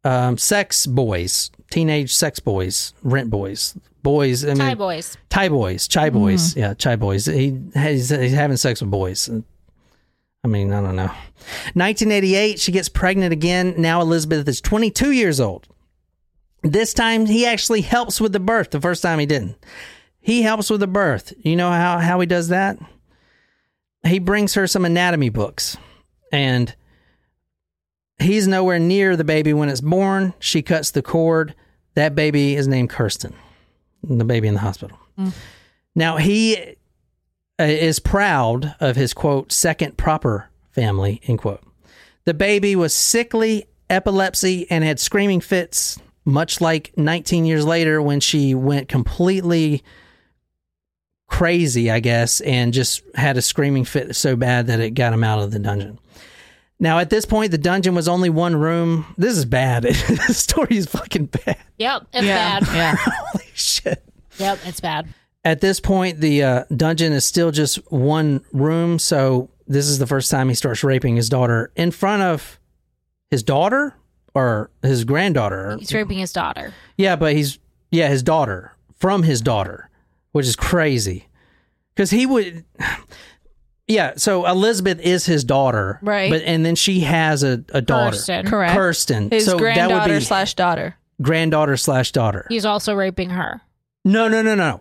um, 0.05 0.37
sex 0.37 0.87
boys, 0.87 1.51
teenage 1.71 2.15
sex 2.15 2.41
boys, 2.41 2.93
rent 3.03 3.31
boys, 3.31 3.75
boys. 4.03 4.45
I 4.45 4.49
mean, 4.49 4.59
Thai 4.59 4.75
boys. 4.75 5.17
Thai 5.31 5.49
boys, 5.49 5.89
chai 5.89 6.11
boys, 6.11 6.55
yeah, 6.55 6.75
chai 6.75 6.97
boys. 6.97 7.25
He 7.25 7.59
he's, 7.73 8.11
he's 8.11 8.35
having 8.35 8.59
sex 8.59 8.83
with 8.83 8.91
boys. 8.91 9.31
I 10.45 10.47
mean, 10.47 10.75
I 10.75 10.83
don't 10.83 10.97
know. 10.97 11.11
1988, 11.73 12.61
she 12.61 12.71
gets 12.71 12.91
pregnant 12.91 13.33
again. 13.33 13.77
Now 13.79 14.03
Elizabeth 14.03 14.47
is 14.47 14.61
22 14.61 15.13
years 15.13 15.41
old. 15.41 15.69
This 16.65 16.95
time 16.95 17.27
he 17.27 17.45
actually 17.45 17.83
helps 17.83 18.21
with 18.21 18.33
the 18.33 18.41
birth. 18.41 18.71
The 18.71 18.81
first 18.81 19.03
time 19.03 19.19
he 19.19 19.27
didn't. 19.27 19.57
He 20.21 20.41
helps 20.43 20.71
with 20.71 20.81
the 20.81 20.87
birth. 20.87 21.35
You 21.39 21.55
know 21.57 21.71
how 21.71 21.99
how 21.99 22.19
he 22.21 22.27
does 22.27 22.49
that? 22.49 22.79
He 24.07 24.19
brings 24.19 24.55
her 24.55 24.67
some 24.67 24.85
anatomy 24.85 25.29
books, 25.29 25.77
and 26.33 26.75
he's 28.19 28.49
nowhere 28.49 28.79
near 28.79 29.17
the 29.17 29.25
baby 29.25 29.53
when 29.53 29.69
it's 29.69 29.83
born. 29.83 30.33
She 30.39 30.63
cuts 30.63 30.91
the 30.91 31.03
cord. 31.03 31.55
That 31.95 32.15
baby 32.15 32.57
is 32.57 32.67
named 32.67 32.91
Kerstin, 32.91 33.35
the 34.03 34.25
baby 34.25 34.49
in 34.49 34.55
the 34.55 34.61
hospital. 34.61 34.99
Now 35.95 36.17
he 36.17 36.57
uh, 37.61 37.65
is 37.65 38.01
proud 38.01 38.75
of 38.81 38.97
his 38.97 39.15
quote 39.15 39.53
second 39.53 39.97
proper 39.97 40.49
family 40.73 41.21
end 41.25 41.39
quote. 41.39 41.63
The 42.25 42.35
baby 42.35 42.75
was 42.75 42.95
sickly, 42.95 43.67
epilepsy, 43.91 44.67
and 44.71 44.83
had 44.83 44.99
screaming 44.99 45.41
fits, 45.41 46.01
much 46.25 46.61
like 46.61 46.93
19 46.97 47.45
years 47.45 47.65
later 47.65 48.01
when 48.01 48.21
she 48.21 48.55
went 48.55 48.89
completely 48.89 49.83
crazy, 51.27 51.91
I 51.91 52.01
guess, 52.01 52.41
and 52.41 52.73
just 52.73 53.03
had 53.15 53.37
a 53.37 53.43
screaming 53.43 53.85
fit 53.85 54.15
so 54.17 54.37
bad 54.37 54.69
that 54.69 54.81
it 54.81 54.91
got 54.91 55.13
him 55.13 55.25
out 55.25 55.41
of 55.41 55.51
the 55.51 55.59
dungeon. 55.59 55.99
Now, 56.81 56.99
at 56.99 57.11
this 57.11 57.25
point, 57.25 57.51
the 57.51 57.59
dungeon 57.59 57.95
was 57.95 58.09
only 58.09 58.31
one 58.31 58.57
room. 58.57 59.07
This 59.17 59.37
is 59.37 59.45
bad. 59.45 59.83
this 59.85 60.39
story 60.39 60.77
is 60.77 60.87
fucking 60.87 61.27
bad. 61.27 61.59
Yep, 61.79 62.07
it's 62.13 62.27
yeah. 62.27 62.61
bad. 62.61 62.75
Yeah. 62.75 62.95
Holy 62.99 63.51
shit. 63.55 64.03
Yep, 64.39 64.59
it's 64.65 64.81
bad. 64.81 65.09
At 65.45 65.61
this 65.61 65.79
point, 65.79 66.21
the 66.21 66.43
uh, 66.43 66.65
dungeon 66.75 67.13
is 67.13 67.25
still 67.25 67.51
just 67.51 67.77
one 67.93 68.45
room. 68.53 68.99
So 68.99 69.51
this 69.67 69.87
is 69.87 69.99
the 69.99 70.07
first 70.07 70.31
time 70.31 70.49
he 70.49 70.55
starts 70.55 70.83
raping 70.83 71.17
his 71.17 71.29
daughter 71.29 71.71
in 71.77 71.91
front 71.91 72.23
of 72.23 72.59
his 73.31 73.43
daughter 73.43 73.95
or 74.35 74.71
his 74.83 75.05
granddaughter. 75.05 75.77
He's 75.79 75.93
raping 75.95 76.19
his 76.19 76.33
daughter. 76.33 76.73
Yeah, 76.97 77.17
but 77.17 77.35
he's 77.35 77.59
yeah 77.91 78.09
his 78.09 78.23
daughter 78.23 78.73
from 78.97 79.23
his 79.23 79.41
daughter, 79.41 79.89
which 80.33 80.47
is 80.47 80.57
crazy 80.57 81.29
because 81.95 82.11
he 82.11 82.27
would. 82.27 82.65
Yeah, 83.87 84.15
so 84.17 84.47
Elizabeth 84.47 84.99
is 85.01 85.27
his 85.27 85.45
daughter, 85.45 85.99
Right. 86.01 86.31
But 86.31 86.41
and 86.43 86.65
then 86.65 86.75
she 86.75 87.01
has 87.01 87.43
a, 87.43 87.63
a 87.69 87.83
daughter, 87.83 88.17
Kerstin. 88.17 88.47
Correct. 88.47 88.75
Kerstin. 88.75 89.31
His 89.31 89.45
so 89.45 89.51
that 89.51 89.55
would 89.57 89.61
granddaughter 89.75 90.15
be 90.21 90.25
slash 90.25 90.55
daughter. 90.55 90.97
granddaughter 91.21 91.77
slash 91.77 92.11
daughter. 92.11 92.47
He's 92.49 92.65
also 92.65 92.95
raping 92.95 93.29
her. 93.31 93.61
No, 94.03 94.27
no, 94.27 94.41
no, 94.41 94.55
no. 94.55 94.81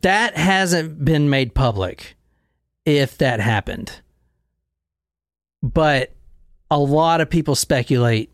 That 0.00 0.36
hasn't 0.38 1.04
been 1.04 1.28
made 1.28 1.54
public 1.54 2.16
if 2.86 3.18
that 3.18 3.38
happened. 3.40 4.00
But 5.62 6.12
a 6.70 6.78
lot 6.78 7.20
of 7.20 7.28
people 7.30 7.54
speculate 7.54 8.30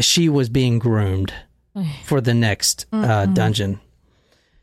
she 0.00 0.28
was 0.28 0.48
being 0.48 0.78
groomed 0.78 1.32
for 2.04 2.20
the 2.20 2.34
next 2.34 2.86
uh, 2.92 3.26
dungeon. 3.26 3.80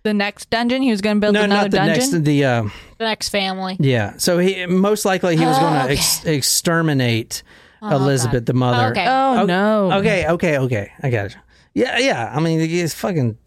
The 0.03 0.13
next 0.13 0.51
dungeon, 0.51 0.83
he 0.83 0.91
was 0.91 1.01
going 1.01 1.17
to 1.17 1.19
build 1.19 1.33
No, 1.33 1.41
another 1.43 1.63
not 1.63 1.71
the 1.71 1.77
dungeon. 1.77 2.11
next. 2.11 2.23
The 2.25 2.45
uh, 2.45 2.63
The 2.99 3.05
next 3.05 3.29
family. 3.29 3.75
yeah. 3.79 4.13
So 4.17 4.37
he 4.37 4.65
most 4.67 5.03
likely 5.03 5.35
he 5.35 5.43
was 5.45 5.57
Oh, 5.57 5.61
going 5.61 5.73
to 5.73 5.83
okay. 5.85 5.93
ex- 5.93 6.25
exterminate 6.25 7.41
Oh, 7.81 7.95
Elizabeth, 7.95 8.41
God. 8.41 8.45
the 8.45 8.53
mother. 8.53 8.91
Okay. 8.91 9.05
oh 9.07 9.37
Okay. 9.39 9.45
no. 9.47 9.91
Okay, 9.93 10.27
okay, 10.27 10.57
okay. 10.59 10.91
I 11.01 11.09
got 11.09 11.25
it. 11.27 11.37
Yeah, 11.73 11.97
yeah. 11.97 12.31
I 12.33 12.39
mean, 12.39 12.59
he's 12.59 12.93
fucking 12.93 13.37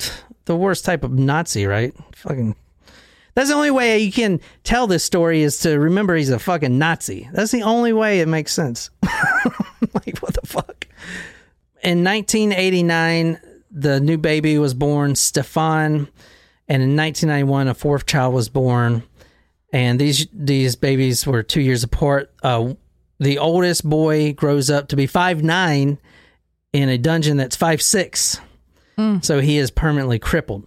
the 0.45 0.57
worst 0.57 0.85
type 0.85 1.03
of 1.05 1.13
Nazi, 1.13 1.67
right? 1.67 1.95
Fucking. 2.15 2.55
That's 3.39 3.51
the 3.51 3.55
only 3.55 3.71
way 3.71 4.01
you 4.01 4.11
can 4.11 4.41
tell 4.65 4.89
this 4.89 5.05
story 5.05 5.43
is 5.43 5.61
to 5.61 5.79
remember 5.79 6.17
he's 6.17 6.29
a 6.29 6.41
fucking 6.41 6.77
Nazi. 6.77 7.31
That's 7.33 7.53
the 7.53 7.63
only 7.63 7.93
way 7.93 8.19
it 8.19 8.27
makes 8.27 8.53
sense. 8.53 8.91
like, 9.95 10.19
what 10.19 10.35
the 10.35 10.45
fuck? 10.45 10.89
In 11.85 12.03
1989, 12.03 13.39
the 13.71 14.01
new 14.01 14.19
baby 14.19 14.59
was 14.59 14.75
born, 14.75 15.15
Stefan, 15.15 16.09
and 16.67 16.83
in 16.83 16.97
1991, 16.97 17.69
a 17.69 17.75
fourth 17.75 18.07
child 18.07 18.35
was 18.35 18.49
born. 18.49 19.05
And 19.73 20.01
these 20.01 20.27
these 20.33 20.75
babies 20.75 21.25
were 21.25 21.45
two 21.45 21.61
years 21.61 21.85
apart. 21.85 22.33
Uh, 22.43 22.75
the 23.21 23.39
oldest 23.39 23.89
boy 23.89 24.33
grows 24.33 24.69
up 24.69 24.89
to 24.89 24.97
be 24.97 25.07
five 25.07 25.45
nine 25.45 25.99
in 26.73 26.89
a 26.89 26.99
dungeon 26.99 27.37
that's 27.37 27.55
five 27.55 27.83
six. 27.83 28.41
So 29.23 29.39
he 29.39 29.59
is 29.59 29.71
permanently 29.71 30.19
crippled 30.19 30.67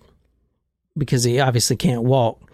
because 0.98 1.26
he 1.26 1.41
obviously 1.41 1.76
can't 1.76 2.03
walk. 2.03 2.48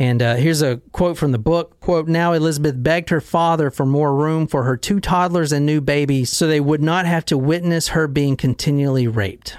And 0.00 0.22
uh, 0.22 0.36
here's 0.36 0.62
a 0.62 0.78
quote 0.92 1.18
from 1.18 1.32
the 1.32 1.38
book. 1.38 1.78
Quote, 1.80 2.08
now 2.08 2.32
Elizabeth 2.32 2.82
begged 2.82 3.10
her 3.10 3.20
father 3.20 3.70
for 3.70 3.84
more 3.84 4.14
room 4.16 4.46
for 4.46 4.64
her 4.64 4.78
two 4.78 4.98
toddlers 4.98 5.52
and 5.52 5.66
new 5.66 5.82
baby 5.82 6.24
so 6.24 6.46
they 6.46 6.58
would 6.58 6.80
not 6.80 7.04
have 7.04 7.26
to 7.26 7.36
witness 7.36 7.88
her 7.88 8.08
being 8.08 8.34
continually 8.34 9.06
raped. 9.06 9.58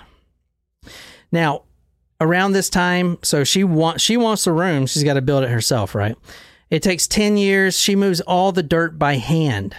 Now, 1.31 1.65
around 2.19 2.53
this 2.53 2.71
time, 2.71 3.19
so 3.21 3.43
she 3.43 3.63
wants 3.63 4.03
she 4.03 4.17
wants 4.17 4.43
the 4.43 4.51
room. 4.51 4.87
She's 4.87 5.03
got 5.03 5.13
to 5.13 5.21
build 5.21 5.43
it 5.43 5.51
herself, 5.51 5.93
right? 5.93 6.15
It 6.71 6.81
takes 6.81 7.05
10 7.05 7.37
years. 7.37 7.77
She 7.77 7.95
moves 7.95 8.19
all 8.21 8.51
the 8.51 8.63
dirt 8.63 8.97
by 8.97 9.17
hand. 9.17 9.75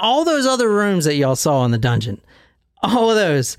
All 0.00 0.24
those 0.24 0.46
other 0.46 0.68
rooms 0.68 1.04
that 1.04 1.16
y'all 1.16 1.34
saw 1.34 1.64
in 1.64 1.72
the 1.72 1.78
dungeon, 1.78 2.20
all 2.80 3.10
of 3.10 3.16
those, 3.16 3.56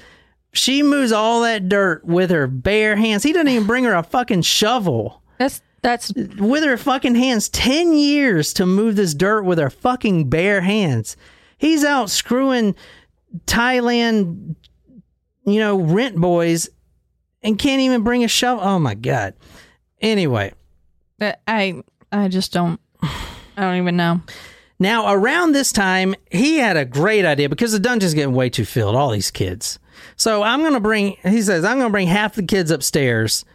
she 0.53 0.81
moves 0.81 1.11
all 1.11 1.41
that 1.41 1.67
dirt 1.67 2.05
with 2.05 2.29
her 2.29 2.47
bare 2.47 2.95
hands. 2.95 3.23
He 3.23 3.33
doesn't 3.33 3.49
even 3.49 3.67
bring 3.67 3.83
her 3.83 3.95
a 3.95 4.03
fucking 4.03 4.43
shovel 4.43 5.21
That's 5.37 5.61
that's 5.85 6.11
with 6.39 6.63
her 6.63 6.77
fucking 6.77 7.13
hands. 7.13 7.47
10 7.49 7.93
years 7.93 8.53
to 8.53 8.65
move 8.65 8.95
this 8.95 9.13
dirt 9.13 9.43
with 9.43 9.59
her 9.59 9.69
fucking 9.69 10.31
bare 10.31 10.61
hands. 10.61 11.15
He's 11.59 11.85
out 11.85 12.09
screwing 12.09 12.73
Thailand, 13.45 14.55
you 15.45 15.59
know, 15.59 15.79
rent 15.79 16.15
boys 16.15 16.69
and 17.43 17.59
can't 17.59 17.81
even 17.81 18.01
bring 18.01 18.23
a 18.23 18.27
shovel. 18.27 18.63
Oh 18.63 18.79
my 18.79 18.95
God. 18.95 19.35
Anyway. 20.01 20.53
I 21.21 21.83
I 22.11 22.29
just 22.29 22.51
don't 22.51 22.79
I 23.03 23.61
don't 23.61 23.77
even 23.77 23.95
know. 23.95 24.21
Now, 24.79 25.13
around 25.13 25.51
this 25.51 25.71
time, 25.71 26.15
he 26.31 26.57
had 26.57 26.77
a 26.77 26.83
great 26.83 27.25
idea 27.25 27.47
because 27.47 27.73
the 27.73 27.79
dungeon's 27.79 28.15
getting 28.15 28.33
way 28.33 28.49
too 28.49 28.65
filled, 28.65 28.95
all 28.95 29.11
these 29.11 29.29
kids. 29.29 29.77
So 30.15 30.41
I'm 30.41 30.61
going 30.61 30.73
to 30.73 30.79
bring, 30.79 31.15
he 31.23 31.43
says, 31.43 31.63
I'm 31.63 31.77
going 31.77 31.89
to 31.89 31.93
bring 31.93 32.07
half 32.07 32.33
the 32.33 32.43
kids 32.43 32.71
upstairs 32.71 33.45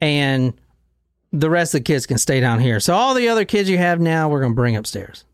and 0.00 0.59
the 1.32 1.50
rest 1.50 1.74
of 1.74 1.80
the 1.80 1.84
kids 1.84 2.06
can 2.06 2.18
stay 2.18 2.40
down 2.40 2.60
here. 2.60 2.80
So 2.80 2.94
all 2.94 3.14
the 3.14 3.28
other 3.28 3.44
kids 3.44 3.68
you 3.70 3.78
have 3.78 4.00
now, 4.00 4.28
we're 4.28 4.40
going 4.40 4.52
to 4.52 4.56
bring 4.56 4.76
upstairs. 4.76 5.24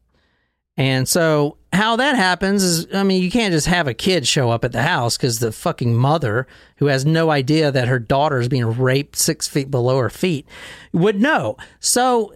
And 0.77 1.09
so 1.09 1.57
how 1.73 1.97
that 1.97 2.17
happens 2.17 2.63
is, 2.63 2.87
I 2.95 3.03
mean, 3.03 3.23
you 3.23 3.31
can't 3.31 3.53
just 3.53 3.67
have 3.67 3.89
a 3.89 3.95
kid 3.95 4.27
show 4.27 4.51
up 4.51 4.63
at 4.63 4.73
the 4.73 4.83
house 4.83 5.17
because 5.17 5.39
the 5.39 5.53
fucking 5.53 5.95
mother, 5.95 6.47
who 6.77 6.87
has 6.87 7.07
no 7.07 7.31
idea 7.31 7.73
that 7.73 7.89
her 7.89 7.99
daughter 7.99 8.41
is 8.41 8.49
being 8.49 8.67
raped 8.67 9.17
six 9.17 9.49
feet 9.49 9.71
below 9.71 9.99
her 9.99 10.11
feet, 10.11 10.47
would 10.93 11.21
know. 11.21 11.57
So 11.81 12.35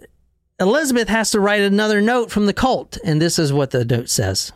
Elizabeth 0.59 1.07
has 1.07 1.29
to 1.31 1.39
write 1.39 1.61
another 1.61 2.01
note 2.01 2.31
from 2.31 2.47
the 2.47 2.53
cult, 2.53 2.97
and 3.03 3.21
this 3.21 3.37
is 3.37 3.53
what 3.53 3.71
the 3.71 3.85
note 3.85 4.09
says. 4.09 4.51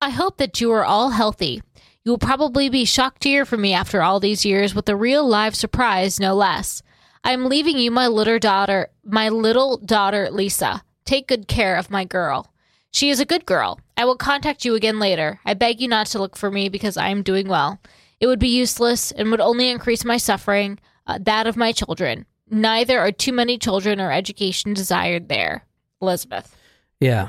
I 0.00 0.10
hope 0.10 0.38
that 0.38 0.60
you 0.60 0.70
are 0.72 0.84
all 0.84 1.10
healthy. 1.10 1.62
You 2.04 2.12
will 2.12 2.18
probably 2.18 2.70
be 2.70 2.86
shocked 2.86 3.22
to 3.22 3.28
hear 3.28 3.44
from 3.44 3.60
me 3.60 3.74
after 3.74 4.00
all 4.00 4.20
these 4.20 4.46
years 4.46 4.74
with 4.74 4.88
a 4.88 4.96
real 4.96 5.26
live 5.26 5.54
surprise, 5.54 6.18
no 6.18 6.34
less. 6.34 6.82
I 7.28 7.32
am 7.32 7.50
leaving 7.50 7.76
you 7.76 7.90
my 7.90 8.06
little 8.06 8.38
daughter, 8.38 8.88
my 9.04 9.28
little 9.28 9.76
daughter 9.76 10.30
Lisa. 10.30 10.82
Take 11.04 11.28
good 11.28 11.46
care 11.46 11.76
of 11.76 11.90
my 11.90 12.06
girl. 12.06 12.50
She 12.90 13.10
is 13.10 13.20
a 13.20 13.26
good 13.26 13.44
girl. 13.44 13.78
I 13.98 14.06
will 14.06 14.16
contact 14.16 14.64
you 14.64 14.74
again 14.74 14.98
later. 14.98 15.38
I 15.44 15.52
beg 15.52 15.78
you 15.78 15.88
not 15.88 16.06
to 16.06 16.18
look 16.18 16.38
for 16.38 16.50
me 16.50 16.70
because 16.70 16.96
I 16.96 17.10
am 17.10 17.22
doing 17.22 17.46
well. 17.46 17.80
It 18.18 18.28
would 18.28 18.38
be 18.38 18.48
useless 18.48 19.10
and 19.12 19.30
would 19.30 19.42
only 19.42 19.68
increase 19.68 20.06
my 20.06 20.16
suffering, 20.16 20.78
uh, 21.06 21.18
that 21.20 21.46
of 21.46 21.54
my 21.54 21.70
children. 21.70 22.24
Neither 22.48 22.98
are 22.98 23.12
too 23.12 23.34
many 23.34 23.58
children 23.58 24.00
or 24.00 24.10
education 24.10 24.72
desired 24.72 25.28
there. 25.28 25.66
Elizabeth. 26.00 26.56
Yeah. 26.98 27.28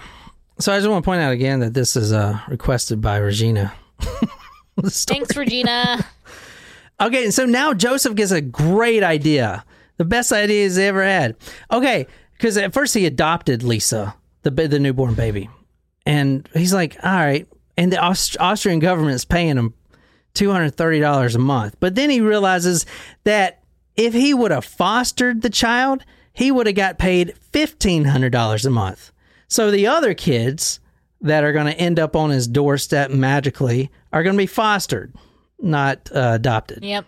So 0.60 0.72
I 0.72 0.78
just 0.78 0.90
want 0.90 1.04
to 1.04 1.06
point 1.06 1.20
out 1.20 1.34
again 1.34 1.60
that 1.60 1.74
this 1.74 1.98
is 1.98 2.14
uh, 2.14 2.40
requested 2.48 3.02
by 3.02 3.18
Regina. 3.18 3.74
Thanks, 4.82 5.36
Regina. 5.36 6.06
Okay, 7.02 7.24
and 7.24 7.34
so 7.34 7.46
now 7.46 7.74
Josef 7.74 8.14
gets 8.16 8.32
a 8.32 8.42
great 8.42 9.04
idea. 9.04 9.64
The 10.00 10.06
best 10.06 10.32
idea 10.32 10.64
he's 10.64 10.78
ever 10.78 11.04
had. 11.04 11.36
Okay, 11.70 12.08
because 12.34 12.56
at 12.58 12.74
first 12.74 12.94
he 12.94 13.06
adopted 13.06 13.64
Lisa, 13.64 14.16
the 14.44 14.50
the 14.50 14.80
newborn 14.80 15.14
baby, 15.14 15.50
and 16.06 16.48
he's 16.56 16.74
like, 16.74 16.96
all 17.04 17.12
right, 17.12 17.46
and 17.78 17.92
the 17.92 18.00
Aust- 18.00 18.38
Austrian 18.40 18.80
government's 18.80 19.26
paying 19.26 19.58
him 19.58 19.74
two 20.34 20.52
hundred 20.52 20.72
thirty 20.72 21.02
dollars 21.02 21.36
a 21.36 21.40
month. 21.40 21.76
But 21.82 21.96
then 21.96 22.10
he 22.10 22.22
realizes 22.22 22.86
that 23.26 23.62
if 23.98 24.14
he 24.14 24.34
would 24.34 24.52
have 24.52 24.64
fostered 24.64 25.42
the 25.42 25.50
child, 25.50 26.06
he 26.32 26.50
would 26.50 26.66
have 26.66 26.78
got 26.78 26.98
paid 26.98 27.34
fifteen 27.52 28.06
hundred 28.06 28.32
dollars 28.32 28.66
a 28.66 28.70
month. 28.70 29.12
So 29.50 29.70
the 29.70 29.88
other 29.88 30.14
kids 30.14 30.80
that 31.20 31.44
are 31.44 31.52
going 31.52 31.66
to 31.66 31.78
end 31.78 32.00
up 32.00 32.16
on 32.16 32.30
his 32.30 32.48
doorstep 32.48 33.12
magically 33.12 33.92
are 34.14 34.24
going 34.24 34.36
to 34.36 34.42
be 34.42 34.48
fostered, 34.48 35.14
not 35.60 36.10
uh, 36.16 36.32
adopted. 36.36 36.86
Yep. 36.86 37.06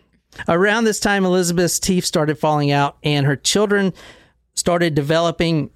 Around 0.47 0.85
this 0.85 0.99
time, 0.99 1.25
Elizabeth's 1.25 1.79
teeth 1.79 2.05
started 2.05 2.37
falling 2.39 2.71
out, 2.71 2.97
and 3.03 3.25
her 3.25 3.35
children 3.35 3.93
started 4.55 4.95
developing 4.95 5.69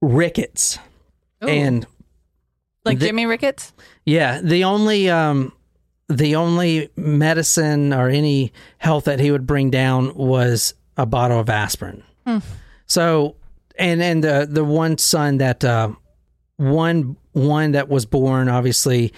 rickets. 0.00 0.78
And 1.40 1.86
Like 2.84 2.98
The- 2.98 3.06
Jimmy 3.06 3.26
Ricketts? 3.26 3.72
yeah, 4.04 4.40
the 4.42 4.64
only 4.64 5.08
um, 5.10 5.52
the 6.08 6.36
only 6.36 6.88
medicine 6.96 7.92
or 7.92 8.08
any 8.08 8.52
health 8.78 9.04
that 9.04 9.20
he 9.20 9.30
would 9.30 9.46
bring 9.46 9.70
down 9.70 10.14
was 10.14 10.74
a 10.96 11.04
bottle 11.06 11.38
of 11.38 11.48
aspirin. 11.50 12.02
So, 12.86 13.36
and 13.78 14.02
and 14.02 14.24
the 14.24 14.46
the 14.50 14.64
one 14.64 14.98
son 14.98 15.38
that 15.38 15.64
uh, 15.64 15.90
one 16.56 17.16
one 17.32 17.72
that 17.72 17.88
was 17.88 18.04
born, 18.06 18.48
obviously, 18.48 19.12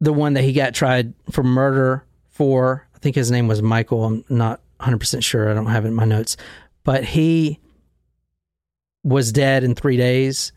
the 0.00 0.12
one 0.12 0.34
that 0.34 0.42
he 0.44 0.52
got 0.52 0.74
tried 0.74 1.14
for 1.30 1.42
murder 1.44 2.04
for. 2.28 2.86
I 3.00 3.02
think 3.02 3.16
his 3.16 3.30
name 3.30 3.48
was 3.48 3.62
Michael. 3.62 4.04
I'm 4.04 4.24
not 4.28 4.60
100 4.76 4.98
percent 4.98 5.24
sure. 5.24 5.50
I 5.50 5.54
don't 5.54 5.66
have 5.66 5.86
it 5.86 5.88
in 5.88 5.94
my 5.94 6.04
notes, 6.04 6.36
but 6.84 7.02
he 7.02 7.58
was 9.02 9.32
dead 9.32 9.64
in 9.64 9.74
three 9.74 9.96
days. 9.96 10.52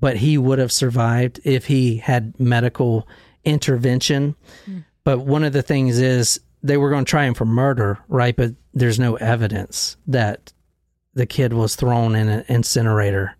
But 0.00 0.16
he 0.16 0.38
would 0.38 0.60
have 0.60 0.70
survived 0.70 1.40
if 1.42 1.66
he 1.66 1.96
had 1.96 2.38
medical 2.38 3.08
intervention. 3.44 4.36
Hmm. 4.64 4.78
But 5.02 5.20
one 5.20 5.42
of 5.42 5.52
the 5.52 5.62
things 5.62 5.98
is 5.98 6.40
they 6.62 6.76
were 6.76 6.90
going 6.90 7.04
to 7.04 7.10
try 7.10 7.24
him 7.24 7.34
for 7.34 7.44
murder, 7.44 7.98
right? 8.06 8.36
But 8.36 8.52
there's 8.74 9.00
no 9.00 9.16
evidence 9.16 9.96
that 10.06 10.52
the 11.14 11.26
kid 11.26 11.52
was 11.52 11.74
thrown 11.74 12.14
in 12.14 12.28
an 12.28 12.44
incinerator. 12.46 13.34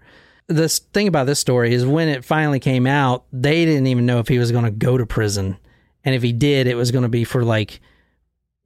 The 0.48 0.68
thing 0.68 1.06
about 1.06 1.26
this 1.26 1.39
story 1.39 1.74
is 1.74 1.86
when 1.86 2.09
it 2.09 2.24
finally 2.24 2.59
came 2.59 2.89
out, 2.89 3.24
they 3.32 3.64
didn't 3.64 3.86
even 3.86 4.06
know 4.06 4.18
if 4.18 4.26
he 4.26 4.39
was 4.39 4.51
going 4.51 4.64
to 4.64 4.72
go 4.72 4.98
to 4.98 5.06
prison. 5.06 5.59
And 6.05 6.12
if 6.14 6.22
he 6.22 6.32
did, 6.32 6.66
it 6.66 6.74
was 6.74 6.90
going 6.90 7.02
to 7.02 7.09
be 7.09 7.22
for 7.22 7.44
like 7.44 7.80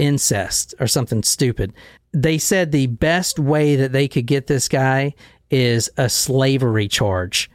incest 0.02 0.74
or 0.80 0.86
something 0.88 1.22
stupid. 1.22 1.72
They 2.12 2.36
said 2.36 2.72
the 2.72 2.88
best 2.88 3.38
way 3.38 3.76
that 3.76 3.92
they 3.92 4.08
could 4.08 4.26
get 4.26 4.48
this 4.48 4.68
guy 4.68 5.14
is 5.50 5.88
a 5.96 6.08
slavery 6.08 6.88
charge, 6.88 7.48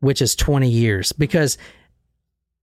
which 0.00 0.20
is 0.20 0.36
20 0.36 0.68
years 0.68 1.12
because 1.12 1.56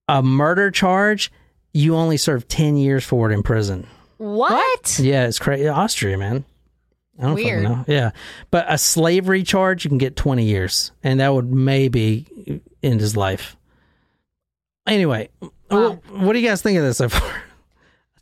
a 0.08 0.22
murder 0.22 0.70
charge, 0.70 1.32
you 1.72 1.96
only 1.96 2.16
serve 2.16 2.46
10 2.46 2.76
years 2.76 3.04
for 3.04 3.30
it 3.30 3.34
in 3.34 3.42
prison. 3.42 3.86
What? 4.18 4.98
Yeah, 5.00 5.26
it's 5.26 5.38
crazy. 5.40 5.66
Austria, 5.68 6.16
man. 6.16 6.44
I 7.18 7.22
don't 7.22 7.34
Weird. 7.34 7.62
know. 7.64 7.84
Yeah. 7.88 8.10
But 8.50 8.66
a 8.68 8.78
slavery 8.78 9.42
charge, 9.42 9.84
you 9.84 9.88
can 9.88 9.98
get 9.98 10.14
20 10.16 10.44
years, 10.44 10.92
and 11.02 11.18
that 11.20 11.34
would 11.34 11.52
maybe 11.52 12.60
end 12.82 13.00
his 13.00 13.16
life. 13.16 13.56
Anyway, 14.86 15.28
Wow. 15.70 15.92
wh- 16.08 16.12
what 16.22 16.32
do 16.34 16.38
you 16.38 16.48
guys 16.48 16.62
think 16.62 16.78
of 16.78 16.84
this 16.84 16.98
so 16.98 17.08
far? 17.08 17.42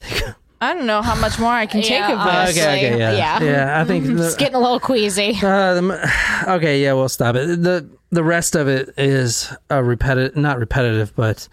I 0.02 0.34
don't 0.74 0.86
know 0.86 1.02
how 1.02 1.14
much 1.14 1.38
more 1.38 1.50
I 1.50 1.66
can 1.66 1.82
take 1.82 2.02
of 2.02 2.18
this. 2.24 2.58
okay. 2.58 2.76
okay, 2.76 2.94
okay, 2.94 2.98
yeah. 2.98 3.42
yeah. 3.42 3.80
I 3.80 3.84
think. 3.84 4.06
It's 4.10 4.34
The, 4.34 4.38
getting 4.38 4.54
a 4.54 4.60
little 4.60 4.80
queasy. 4.80 5.30
uh, 5.42 5.74
the, 5.74 6.44
okay, 6.48 6.82
yeah, 6.82 6.92
we'll 6.92 7.08
stop 7.08 7.34
it. 7.36 7.62
The 7.62 7.88
the 8.10 8.22
rest 8.22 8.54
of 8.54 8.68
it 8.68 8.90
is 8.98 9.52
a 9.70 9.82
repetitive, 9.82 10.36
not 10.36 10.58
repetitive, 10.58 11.14
but 11.16 11.48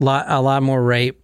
lot, 0.00 0.26
a 0.28 0.40
lot 0.40 0.62
more 0.62 0.82
rape. 0.82 1.22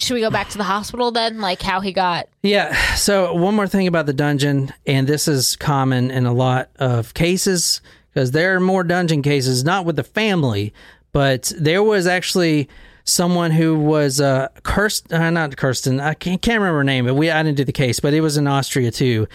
Should 0.00 0.14
we 0.14 0.20
go 0.20 0.30
back 0.30 0.48
to 0.50 0.58
the 0.58 0.64
hospital 0.64 1.10
then? 1.10 1.40
Like 1.40 1.60
how 1.60 1.80
he 1.80 1.92
got. 1.92 2.28
Yeah. 2.42 2.94
So 2.94 3.34
one 3.34 3.56
more 3.56 3.66
thing 3.66 3.88
about 3.88 4.06
the 4.06 4.12
dungeon, 4.12 4.72
and 4.86 5.08
this 5.08 5.26
is 5.26 5.56
common 5.56 6.10
in 6.12 6.24
a 6.26 6.32
lot 6.32 6.70
of 6.76 7.12
cases 7.14 7.80
because 8.14 8.30
there 8.30 8.54
are 8.54 8.60
more 8.60 8.84
dungeon 8.84 9.22
cases, 9.22 9.64
not 9.64 9.84
with 9.84 9.96
the 9.96 10.04
family, 10.04 10.72
but 11.12 11.52
there 11.58 11.82
was 11.82 12.06
actually 12.06 12.68
someone 13.08 13.50
who 13.50 13.78
was 13.78 14.20
uh, 14.20 14.48
Kerstin, 14.62 15.18
uh, 15.18 15.30
not 15.30 15.52
Kerstin, 15.52 16.00
I 16.00 16.14
can't, 16.14 16.40
can't 16.42 16.60
remember 16.60 16.78
her 16.78 16.84
name, 16.84 17.06
but 17.06 17.14
we 17.14 17.30
I 17.30 17.42
didn't 17.42 17.56
do 17.56 17.64
the 17.64 17.72
case, 17.72 18.00
but 18.00 18.12
it 18.12 18.20
was 18.20 18.36
in 18.36 18.46
Austria 18.46 18.90
too, 18.90 19.26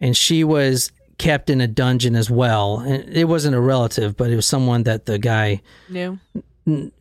and 0.00 0.16
she 0.16 0.42
was 0.42 0.90
kept 1.18 1.48
in 1.48 1.60
a 1.60 1.68
dungeon 1.68 2.16
as 2.16 2.30
well. 2.30 2.80
And 2.80 3.08
it 3.16 3.24
wasn't 3.24 3.54
a 3.54 3.60
relative, 3.60 4.16
but 4.16 4.30
it 4.30 4.36
was 4.36 4.46
someone 4.46 4.82
that 4.84 5.06
the 5.06 5.18
guy 5.18 5.60
New. 5.88 6.18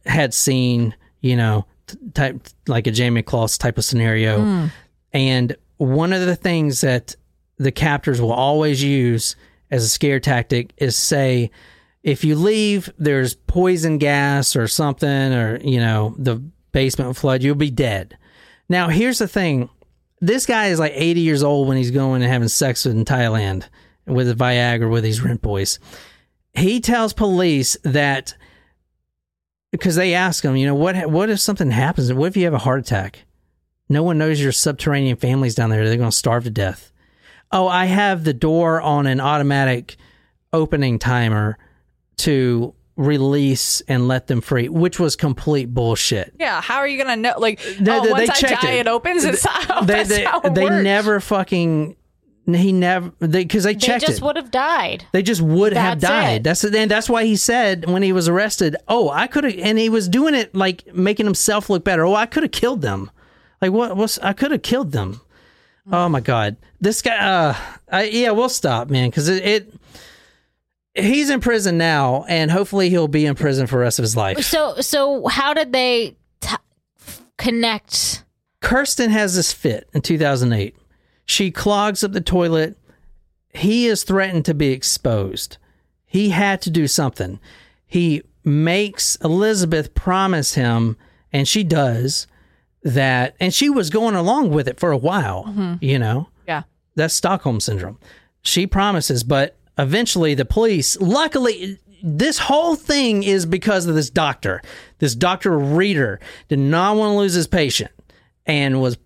had 0.05 0.33
seen, 0.33 0.95
you 1.21 1.35
know, 1.35 1.65
t- 1.87 1.97
type 2.13 2.47
like 2.67 2.85
a 2.85 2.91
Jayme 2.91 3.25
Closs 3.25 3.57
type 3.57 3.77
of 3.77 3.85
scenario. 3.85 4.69
And 5.13 5.55
one 5.77 6.13
of 6.13 6.25
the 6.25 6.35
things 6.35 6.81
that 6.81 7.15
the 7.57 7.71
captors 7.71 8.21
will 8.21 8.33
always 8.33 8.83
use 8.83 9.35
as 9.71 9.83
a 9.83 9.89
scare 9.89 10.19
tactic 10.19 10.73
is 10.77 10.95
say, 10.95 11.49
if 12.03 12.23
you 12.23 12.35
leave, 12.35 12.89
there's 12.97 13.35
poison 13.35 13.97
gas 13.97 14.55
or 14.55 14.67
something, 14.67 15.33
or, 15.33 15.59
you 15.61 15.79
know, 15.79 16.15
the 16.17 16.35
basement 16.71 17.17
flood, 17.17 17.43
you'll 17.43 17.55
be 17.55 17.71
dead. 17.71 18.17
Now, 18.69 18.87
here's 18.87 19.19
the 19.19 19.27
thing 19.27 19.69
this 20.21 20.45
guy 20.45 20.67
is 20.67 20.79
like 20.79 20.93
80 20.95 21.21
years 21.21 21.43
old 21.43 21.67
when 21.67 21.77
he's 21.77 21.91
going 21.91 22.21
and 22.21 22.31
having 22.31 22.47
sex 22.47 22.85
in 22.85 23.05
Thailand 23.05 23.67
with 24.05 24.29
a 24.29 24.33
Viagra 24.33 24.89
with 24.89 25.03
these 25.03 25.21
rent 25.21 25.41
boys. 25.41 25.79
He 26.53 26.79
tells 26.79 27.13
police 27.13 27.77
that 27.83 28.35
because 29.71 29.95
they 29.95 30.13
ask 30.13 30.43
him, 30.43 30.55
you 30.55 30.65
know, 30.65 30.75
what 30.75 31.09
what 31.09 31.29
if 31.29 31.39
something 31.39 31.71
happens? 31.71 32.11
What 32.11 32.27
if 32.27 32.37
you 32.37 32.45
have 32.45 32.53
a 32.53 32.59
heart 32.59 32.79
attack? 32.79 33.25
No 33.87 34.03
one 34.03 34.17
knows 34.17 34.41
your 34.41 34.51
subterranean 34.51 35.17
family's 35.17 35.55
down 35.55 35.69
there. 35.69 35.87
They're 35.87 35.97
going 35.97 36.11
to 36.11 36.15
starve 36.15 36.43
to 36.43 36.49
death. 36.49 36.91
Oh, 37.51 37.67
I 37.67 37.85
have 37.85 38.23
the 38.23 38.33
door 38.33 38.81
on 38.81 39.07
an 39.07 39.19
automatic 39.19 39.97
opening 40.53 40.99
timer 40.99 41.57
to 42.19 42.73
release 42.95 43.81
and 43.87 44.07
let 44.07 44.27
them 44.27 44.41
free, 44.41 44.67
which 44.69 44.99
was 44.99 45.15
complete 45.15 45.73
bullshit. 45.73 46.33
Yeah, 46.39 46.61
how 46.61 46.77
are 46.77 46.87
you 46.87 46.97
gonna 47.01 47.15
know? 47.15 47.33
Like, 47.37 47.61
They- 47.79 47.91
oh, 47.91 48.03
they- 48.03 48.11
once 48.11 48.27
they 48.27 48.33
I 48.33 48.49
checked 48.49 48.61
die, 48.63 48.71
it. 48.71 48.79
it, 48.81 48.87
opens. 48.87 49.23
It's 49.23 49.45
how, 49.49 49.81
They 49.81 49.93
that's 49.93 50.09
they, 50.09 50.23
how 50.25 50.41
it 50.41 50.53
they 50.53 50.63
works. 50.65 50.83
never 50.83 51.19
fucking 51.19 51.95
he 52.45 52.71
never 52.71 53.11
they 53.19 53.43
because 53.43 53.63
they 53.63 53.73
They 53.73 53.79
checked 53.79 54.01
They 54.01 54.07
just 54.07 54.19
it. 54.21 54.25
would 54.25 54.35
have 54.35 54.49
died. 54.51 55.05
They 55.11 55.21
just 55.21 55.39
would 55.41 55.73
have 55.73 55.99
died. 55.99 56.37
it. 56.37 56.43
That's 56.43 56.63
and 56.63 56.89
that's 56.89 57.07
why 57.07 57.23
he 57.25 57.35
said 57.35 57.87
when 57.87 58.01
he 58.01 58.11
was 58.11 58.27
arrested, 58.27 58.75
"Oh, 58.87 59.09
I 59.11 59.27
could 59.27 59.43
have," 59.43 59.53
and 59.59 59.77
he 59.77 59.87
was 59.87 60.09
doing 60.09 60.33
it 60.33 60.53
like 60.55 60.93
making 60.95 61.25
himself 61.27 61.69
look 61.69 61.83
better. 61.83 62.03
Oh, 62.05 62.15
I 62.15 62.25
could 62.25 62.41
have 62.43 62.51
killed 62.51 62.81
them. 62.81 63.11
Like 63.61 63.71
what 63.71 63.95
was 63.95 64.17
I 64.19 64.33
could 64.33 64.51
have 64.51 64.63
killed 64.63 64.91
them? 64.93 65.21
Oh 65.91 66.09
my 66.09 66.19
god, 66.21 66.57
this 66.81 67.01
guy. 67.03 67.17
Uh, 67.17 67.55
I, 67.91 68.03
yeah, 68.05 68.31
we'll 68.31 68.49
stop, 68.49 68.89
man, 68.89 69.09
because 69.09 69.29
it, 69.29 69.45
it. 69.45 69.73
He's 71.03 71.29
in 71.29 71.39
prison 71.39 71.77
now, 71.77 72.25
and 72.27 72.51
hopefully 72.51 72.89
he'll 72.89 73.07
be 73.07 73.25
in 73.25 73.35
prison 73.35 73.67
for 73.67 73.77
the 73.77 73.81
rest 73.81 73.99
of 73.99 74.03
his 74.03 74.15
life. 74.15 74.43
So 74.43 74.75
so 74.81 75.27
how 75.27 75.53
did 75.53 75.73
they 75.73 76.15
t- 76.41 76.55
connect? 77.37 78.23
Kerstin 78.61 79.09
has 79.09 79.35
this 79.35 79.53
fit 79.53 79.89
in 79.93 80.01
2008. 80.01 80.75
She 81.25 81.51
clogs 81.51 82.03
up 82.03 82.11
the 82.11 82.21
toilet 82.21 82.77
he 83.53 83.87
is 83.87 84.03
threatened 84.03 84.45
to 84.45 84.53
be 84.53 84.69
exposed. 84.69 85.57
He 86.05 86.29
had 86.29 86.61
to 86.63 86.69
do 86.69 86.87
something. 86.87 87.39
He 87.85 88.23
makes 88.43 89.15
Elizabeth 89.17 89.93
promise 89.93 90.53
him, 90.53 90.97
and 91.31 91.47
she 91.47 91.63
does 91.63 92.27
that, 92.83 93.35
and 93.39 93.53
she 93.53 93.69
was 93.69 93.89
going 93.89 94.15
along 94.15 94.51
with 94.51 94.67
it 94.67 94.79
for 94.79 94.91
a 94.91 94.97
while, 94.97 95.45
mm-hmm. 95.45 95.75
you 95.81 95.99
know. 95.99 96.29
Yeah. 96.47 96.63
That's 96.95 97.13
Stockholm 97.13 97.59
syndrome. 97.59 97.99
She 98.41 98.65
promises, 98.65 99.23
but 99.23 99.57
eventually 99.79 100.35
the 100.35 100.45
police, 100.45 100.99
luckily, 100.99 101.79
this 102.03 102.37
whole 102.37 102.75
thing 102.75 103.23
is 103.23 103.45
because 103.45 103.87
of 103.87 103.95
this 103.95 104.09
doctor. 104.09 104.61
This 104.99 105.15
Dr. 105.15 105.57
Reiter 105.57 106.19
did 106.49 106.59
not 106.59 106.95
want 106.95 107.13
to 107.13 107.17
lose 107.17 107.33
his 107.33 107.47
patient 107.47 107.91
and 108.45 108.81
was 108.81 108.97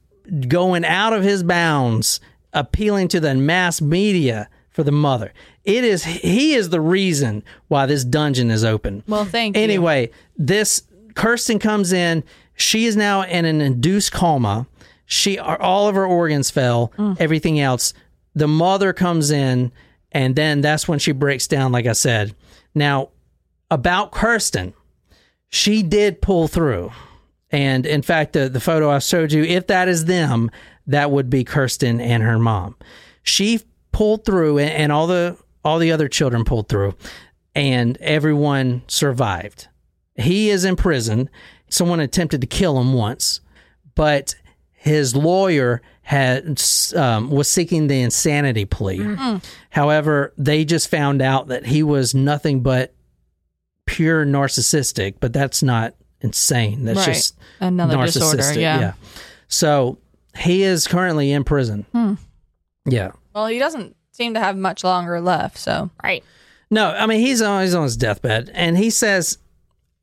going 0.48 0.84
out 0.84 1.14
of 1.14 1.24
his 1.24 1.44
bounds, 1.44 2.20
appealing 2.54 3.08
to 3.10 3.20
the 3.20 3.36
mass 3.36 3.82
media 3.82 4.50
for 4.72 4.84
the 4.84 4.92
mother. 4.92 5.34
It 5.64 5.84
is 5.84 6.04
he 6.04 6.56
is 6.56 6.70
the 6.70 6.82
reason 6.82 7.44
why 7.68 7.86
this 7.86 8.04
dungeon 8.04 8.52
is 8.52 8.64
open. 8.64 9.04
Well, 9.08 9.26
thank 9.26 9.56
you. 9.56 9.64
Anyway, 9.64 10.12
this 10.38 10.84
Kerstin 11.14 11.62
comes 11.62 11.94
in. 11.94 12.24
She 12.56 12.86
is 12.86 12.96
now 12.96 13.22
in 13.22 13.46
an 13.46 13.62
induced 13.62 14.12
coma. 14.12 14.68
She 15.06 15.38
all 15.40 15.88
of 15.88 15.96
her 15.96 16.06
organs 16.06 16.50
fell. 16.50 16.92
Mm. 16.98 17.18
Everything 17.20 17.60
else. 17.60 17.94
The 18.36 18.48
mother 18.48 18.94
comes 18.94 19.30
in, 19.30 19.72
and 20.14 20.36
then 20.36 20.62
that's 20.62 20.88
when 20.88 21.00
she 21.00 21.12
breaks 21.12 21.48
down. 21.48 21.72
Like 21.72 21.86
I 21.86 21.94
said, 21.94 22.36
now 22.74 23.10
about 23.70 24.12
Kerstin, 24.12 24.74
she 25.50 25.84
did 25.84 26.22
pull 26.22 26.48
through, 26.48 26.92
and 27.52 27.86
in 27.86 28.02
fact, 28.02 28.34
the 28.34 28.50
the 28.50 28.60
photo 28.60 28.90
I 28.90 29.00
showed 29.00 29.32
you, 29.32 29.44
if 29.44 29.68
that 29.68 29.88
is 29.88 30.06
them, 30.06 30.52
that 30.88 31.12
would 31.12 31.30
be 31.30 31.44
Kerstin 31.44 32.00
and 32.00 32.24
her 32.24 32.40
mom. 32.40 32.76
She 33.24 33.62
pulled 33.92 34.26
through, 34.26 34.60
and, 34.60 34.72
and 34.72 34.92
all 34.92 35.08
the 35.08 35.38
all 35.64 35.80
the 35.80 35.92
other 35.92 36.08
children 36.08 36.46
pulled 36.46 36.70
through, 36.70 36.96
and 37.56 37.98
everyone 38.02 38.84
survived. 38.88 39.68
He 40.16 40.50
is 40.50 40.66
in 40.66 40.76
prison. 40.76 41.30
Someone 41.70 42.00
attempted 42.00 42.42
to 42.42 42.48
kill 42.48 42.80
him 42.80 42.94
once, 42.94 43.42
but 43.96 44.36
his 44.84 45.16
lawyer 45.16 45.82
had 46.02 46.62
um, 46.94 47.30
was 47.32 47.48
seeking 47.50 47.88
the 47.88 48.02
insanity 48.02 48.66
plea. 48.66 48.98
Mm-hmm. 49.00 49.22
Mm. 49.38 49.44
However, 49.70 50.34
they 50.38 50.66
just 50.66 50.90
found 50.90 51.22
out 51.22 51.48
that 51.48 51.66
he 51.66 51.84
was 51.84 52.14
nothing 52.14 52.60
but 52.60 52.94
pure 53.86 54.26
narcissistic. 54.26 55.16
But 55.22 55.32
that's 55.32 55.64
not 55.64 55.96
insane. 56.20 56.84
That's 56.84 57.00
Right. 57.00 57.14
just 57.14 57.38
Another 57.62 57.96
narcissistic. 57.96 58.36
disorder. 58.38 58.60
Yeah. 58.60 58.94
So 59.48 59.98
he 60.38 60.64
is 60.64 60.86
currently 60.86 61.32
in 61.32 61.46
prison. 61.46 61.86
Hmm. 61.94 62.16
Yeah. 62.86 63.12
Well, 63.34 63.48
he 63.48 63.60
doesn't 63.60 63.96
seem 64.12 64.34
to 64.34 64.42
have 64.42 64.58
much 64.58 64.84
longer 64.84 65.22
left. 65.22 65.58
So 65.58 65.90
Right. 66.04 66.26
No, 66.70 66.90
I 66.90 67.06
mean 67.06 67.22
he's 67.22 67.42
on 67.42 67.62
he's 67.62 67.74
on 67.76 67.84
his 67.84 67.96
deathbed, 67.96 68.52
and 68.54 68.78
he 68.78 68.90
says 68.90 69.38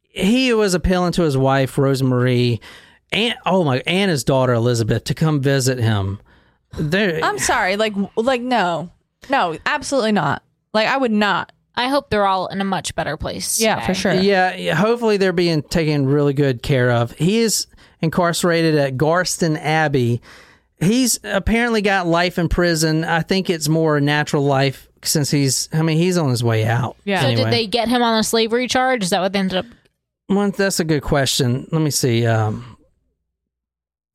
he 0.03 0.55
was 0.55 0.73
appealing 0.73 1.13
to 1.13 1.23
his 1.23 1.37
wife 1.37 1.77
Rosemarie, 1.77 2.61
and 3.13 3.35
oh 3.47 3.65
my, 3.65 3.83
and 3.87 4.11
his 4.11 4.25
daughter 4.25 4.53
Elizabeth 4.55 5.05
to 5.05 5.15
come 5.15 5.41
visit 5.41 5.79
him. 5.79 6.21
There, 6.79 7.21
I'm 7.23 7.39
sorry. 7.39 7.77
Like, 7.77 7.95
like 8.17 8.41
no, 8.41 8.91
no, 9.29 9.59
absolutely 9.67 10.13
not. 10.13 10.43
Like, 10.73 10.87
I 10.89 10.97
would 10.97 11.11
not. 11.11 11.53
I 11.75 11.89
hope 11.89 12.11
they're 12.11 12.27
all 12.27 12.47
in 12.49 12.61
a 12.61 12.65
much 12.65 12.95
better 12.95 13.17
place. 13.17 13.61
Yeah, 13.61 13.77
today. 13.77 13.87
for 13.87 13.95
sure. 13.95 14.13
yeah, 14.15 14.55
yeah, 14.55 14.75
hopefully 14.75 15.17
they're 15.17 15.33
being 15.33 15.63
taken 15.63 16.07
really 16.07 16.33
good 16.35 16.63
care 16.63 16.91
of. 16.91 17.13
He 17.13 17.39
is 17.39 17.67
incarcerated 18.01 18.75
at 18.77 18.97
Garsten 18.97 19.57
Abbey. 19.59 20.21
He's 20.81 21.19
apparently 21.25 21.83
got 21.83 22.07
life 22.07 22.39
in 22.39 22.49
prison. 22.49 23.05
I 23.05 23.23
think 23.23 23.51
it's 23.51 23.69
more 23.69 24.01
natural 24.01 24.45
life 24.45 24.89
since 25.03 25.31
he's. 25.31 25.69
I 25.73 25.83
mean, 25.83 25.99
he's 25.99 26.17
on 26.19 26.31
his 26.31 26.43
way 26.45 26.65
out. 26.67 26.97
Yeah. 27.05 27.21
So 27.21 27.27
Anyway. 27.29 27.45
did 27.45 27.53
they 27.53 27.67
get 27.67 27.89
him 27.89 28.03
on 28.03 28.19
a 28.19 28.23
slavery 28.23 28.67
charge? 28.69 29.03
Is 29.03 29.11
that 29.11 29.21
what 29.21 29.33
they 29.33 29.39
ended 29.41 29.59
up? 29.59 29.67
Well, 30.29 30.51
that's 30.51 30.81
a 30.81 30.85
good 30.85 31.03
question. 31.03 31.67
Let 31.73 31.83
me 31.83 31.91
see. 31.91 32.25
Um, 32.27 32.70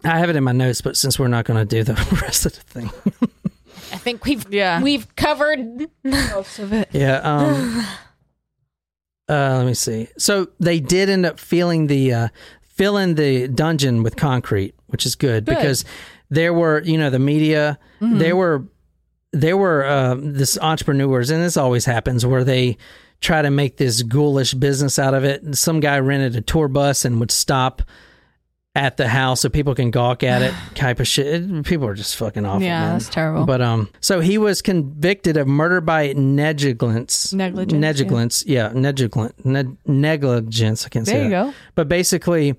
I 0.06 0.19
have 0.19 0.30
it 0.30 0.36
in 0.36 0.44
my 0.44 0.52
notes, 0.52 0.82
but 0.82 0.95
since 0.98 1.18
we're 1.19 1.27
not 1.27 1.45
going 1.45 1.60
to 1.60 1.65
do 1.65 1.84
the 1.84 1.94
rest 2.22 2.45
of 2.45 2.53
the 2.53 2.61
thing, 2.61 2.90
I 3.91 3.98
think 3.98 4.26
we've 4.26 4.45
Yeah. 4.52 4.82
we've 4.82 5.14
covered. 5.15 5.60
Most 6.03 6.60
of 6.60 6.73
it. 6.73 6.90
yeah. 6.91 7.18
Um, 7.18 7.86
uh, 9.30 9.57
let 9.57 9.65
me 9.65 9.73
see. 9.73 10.07
So 10.18 10.48
they 10.60 10.80
did 10.80 11.10
end 11.10 11.26
up 11.26 11.40
filling 11.40 11.88
the 11.88 12.14
uh, 12.14 12.27
filling 12.61 13.15
the 13.15 13.48
dungeon 13.48 14.03
with 14.03 14.15
concrete, 14.15 14.76
which 14.88 15.06
is 15.06 15.15
good, 15.15 15.45
Good. 15.45 15.56
because 15.56 15.86
there 16.30 16.53
were 16.53 16.82
you 16.82 16.98
know 16.98 17.10
the 17.10 17.19
media 17.19 17.80
there 18.02 18.36
were 18.36 18.65
there 19.32 19.57
were 19.57 19.86
um, 19.88 20.34
this 20.34 20.57
entrepreneurs, 20.60 21.30
and 21.30 21.44
this 21.44 21.57
always 21.57 21.86
happens 21.86 22.26
where 22.26 22.44
they 22.44 22.77
try 23.22 23.41
to 23.41 23.49
make 23.49 23.77
this 23.77 24.03
ghoulish 24.03 24.53
business 24.53 24.99
out 24.99 25.14
of 25.14 25.23
it. 25.23 25.41
And 25.41 25.57
some 25.57 25.80
guy 25.80 25.98
rented 25.99 26.36
a 26.36 26.41
tour 26.41 26.68
bus 26.68 27.06
and 27.06 27.19
would 27.19 27.32
stop 27.32 27.82
at 28.76 28.98
the 28.98 29.08
house 29.08 29.42
so 29.42 29.50
people 29.50 29.74
can 29.74 29.90
gawk 29.90 30.22
at 30.22 30.42
it, 30.42 30.54
type 30.76 31.00
of 31.00 31.08
shit. 31.08 31.64
People 31.64 31.88
are 31.88 31.94
just 31.94 32.18
fucking 32.18 32.46
awful. 32.46 32.62
Yeah, 32.62 32.82
man. 32.82 32.94
that's 32.94 33.10
terrible. 33.10 33.46
But 33.46 33.62
um, 33.62 33.90
so 34.02 34.20
he 34.20 34.38
was 34.38 34.62
convicted 34.62 35.38
of 35.38 35.48
murder 35.48 35.80
by 35.82 36.12
negligence. 36.14 37.34
Negligence, 37.34 37.80
Negligence. 37.80 38.44
Yeah, 38.46 38.72
negligent. 38.74 39.46
Neg- 39.46 39.78
negligence. 39.86 40.86
I 40.86 40.90
can't 40.90 41.08
say 41.08 41.14
There 41.14 41.24
you 41.24 41.30
that. 41.30 41.46
go. 41.48 41.54
But 41.76 41.88
basically, 41.88 42.56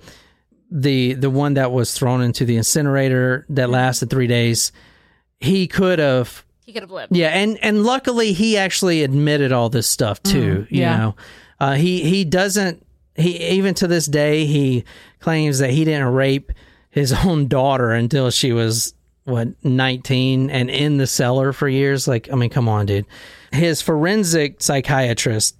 the 0.71 1.15
the 1.15 1.31
one 1.31 1.55
that 1.55 1.71
was 1.71 1.93
thrown 1.93 2.23
into 2.23 2.45
the 2.45 2.57
incinerator 2.57 3.45
that 3.51 3.69
lasted 3.71 4.11
three 4.11 4.27
days, 4.27 4.73
he 5.39 5.67
could 5.67 5.99
have. 5.99 6.45
He 6.65 6.73
could 6.73 6.83
have 6.83 6.91
lived. 6.91 7.15
Yeah, 7.15 7.29
and 7.29 7.59
and 7.63 7.85
luckily 7.85 8.33
he 8.33 8.57
actually 8.57 9.03
admitted 9.05 9.53
all 9.53 9.69
this 9.69 9.87
stuff 9.87 10.23
too. 10.23 10.67
you 10.71 10.81
yeah. 10.81 10.97
know, 10.97 11.17
uh, 11.61 11.75
he 11.75 12.03
he 12.03 12.25
doesn't. 12.25 12.85
He 13.17 13.43
even 13.51 13.75
to 13.75 13.87
this 13.87 14.07
day 14.07 14.47
he 14.47 14.85
claims 15.21 15.59
that 15.59 15.71
he 15.71 15.85
didn't 15.85 16.13
rape 16.13 16.53
his 16.91 17.13
own 17.25 17.49
daughter 17.49 17.91
until 17.91 18.31
she 18.31 18.53
was 18.53 18.95
what 19.25 19.49
19 19.65 20.51
and 20.51 20.71
in 20.71 20.99
the 20.99 21.07
cellar 21.07 21.53
for 21.53 21.69
years. 21.69 22.07
Like, 22.07 22.33
I 22.33 22.37
mean, 22.37 22.51
come 22.51 22.69
on, 22.69 22.87
dude. 22.87 23.07
His 23.53 23.83
forensic 23.83 24.63
psychiatrist 24.63 25.57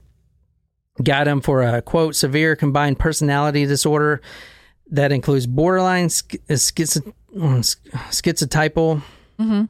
got 1.03 1.29
him 1.29 1.41
for 1.41 1.63
a 1.63 1.83
quote 1.83 2.15
severe 2.15 2.57
combined 2.57 2.99
personality 2.99 3.67
disorder 3.67 4.23
that 4.91 5.13
includes 5.13 5.47
borderline 5.47 6.09
sch- 6.09 6.23
schizo- 6.49 7.13
uh, 7.37 7.45
uh 7.45 7.61
schizotypal 8.11 9.03
mm-hmm. 9.39 9.65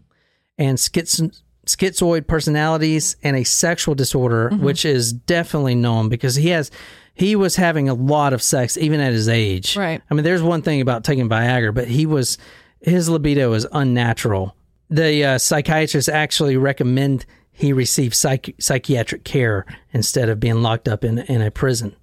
and 0.58 0.78
schiz- 0.78 1.42
schizoid 1.66 2.26
personalities 2.26 3.16
and 3.22 3.36
a 3.36 3.44
sexual 3.44 3.94
disorder, 3.94 4.50
mm-hmm. 4.50 4.64
which 4.64 4.84
is 4.84 5.12
definitely 5.12 5.74
known 5.74 6.08
because 6.08 6.36
he 6.36 6.50
has 6.50 6.70
he 7.16 7.34
was 7.34 7.56
having 7.56 7.88
a 7.88 7.94
lot 7.94 8.34
of 8.34 8.42
sex 8.42 8.76
even 8.76 9.00
at 9.00 9.12
his 9.12 9.26
age. 9.26 9.74
Right. 9.74 10.02
I 10.10 10.14
mean, 10.14 10.22
there's 10.22 10.42
one 10.42 10.60
thing 10.60 10.82
about 10.82 11.02
taking 11.02 11.28
Viagra, 11.30 11.74
but 11.74 11.88
he 11.88 12.04
was 12.04 12.36
his 12.80 13.08
libido 13.08 13.54
is 13.54 13.66
unnatural. 13.72 14.54
The 14.90 15.24
uh, 15.24 15.38
psychiatrists 15.38 16.10
actually 16.10 16.58
recommend 16.58 17.24
he 17.50 17.72
receive 17.72 18.14
psych- 18.14 18.54
psychiatric 18.60 19.24
care 19.24 19.64
instead 19.92 20.28
of 20.28 20.38
being 20.38 20.62
locked 20.62 20.88
up 20.88 21.04
in 21.04 21.20
in 21.20 21.40
a 21.40 21.50
prison. 21.50 21.96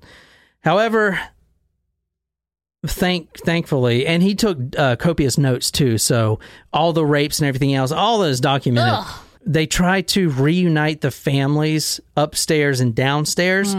However, 0.61 1.19
thank 2.87 3.37
thankfully, 3.37 4.07
and 4.07 4.23
he 4.23 4.33
took 4.33 4.57
uh, 4.77 4.95
copious 4.95 5.37
notes 5.37 5.69
too. 5.69 5.99
So 5.99 6.39
all 6.73 6.91
the 6.91 7.05
rapes 7.05 7.39
and 7.39 7.47
everything 7.47 7.75
else, 7.75 7.91
all 7.91 8.23
is 8.23 8.41
documented. 8.41 8.95
Ugh. 8.97 9.19
They 9.45 9.67
tried 9.67 10.07
to 10.09 10.29
reunite 10.29 11.01
the 11.01 11.11
families 11.11 11.99
upstairs 12.15 12.79
and 12.79 12.95
downstairs. 12.95 13.75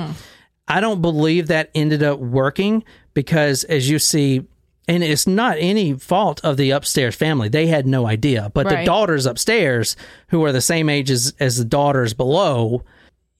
I 0.66 0.80
don't 0.80 1.02
believe 1.02 1.48
that 1.48 1.70
ended 1.74 2.02
up 2.02 2.18
working 2.18 2.84
because, 3.12 3.64
as 3.64 3.88
you 3.88 3.98
see, 3.98 4.46
and 4.86 5.02
it's 5.02 5.26
not 5.26 5.56
any 5.58 5.94
fault 5.94 6.40
of 6.44 6.56
the 6.56 6.70
upstairs 6.70 7.14
family. 7.14 7.48
They 7.48 7.66
had 7.66 7.86
no 7.86 8.06
idea. 8.06 8.50
But 8.52 8.68
the 8.68 8.84
daughters 8.84 9.26
upstairs, 9.26 9.96
who 10.28 10.44
are 10.44 10.52
the 10.52 10.60
same 10.60 10.88
age 10.88 11.10
as, 11.10 11.34
as 11.40 11.56
the 11.56 11.64
daughters 11.64 12.12
below, 12.12 12.82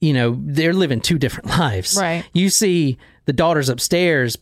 you 0.01 0.13
know, 0.13 0.37
they're 0.39 0.73
living 0.73 1.01
two 1.01 1.17
different 1.17 1.49
lives. 1.59 1.97
Right. 1.99 2.27
You 2.33 2.49
see 2.49 2.97
the 3.25 3.33
daughters 3.33 3.69
upstairs, 3.69 4.37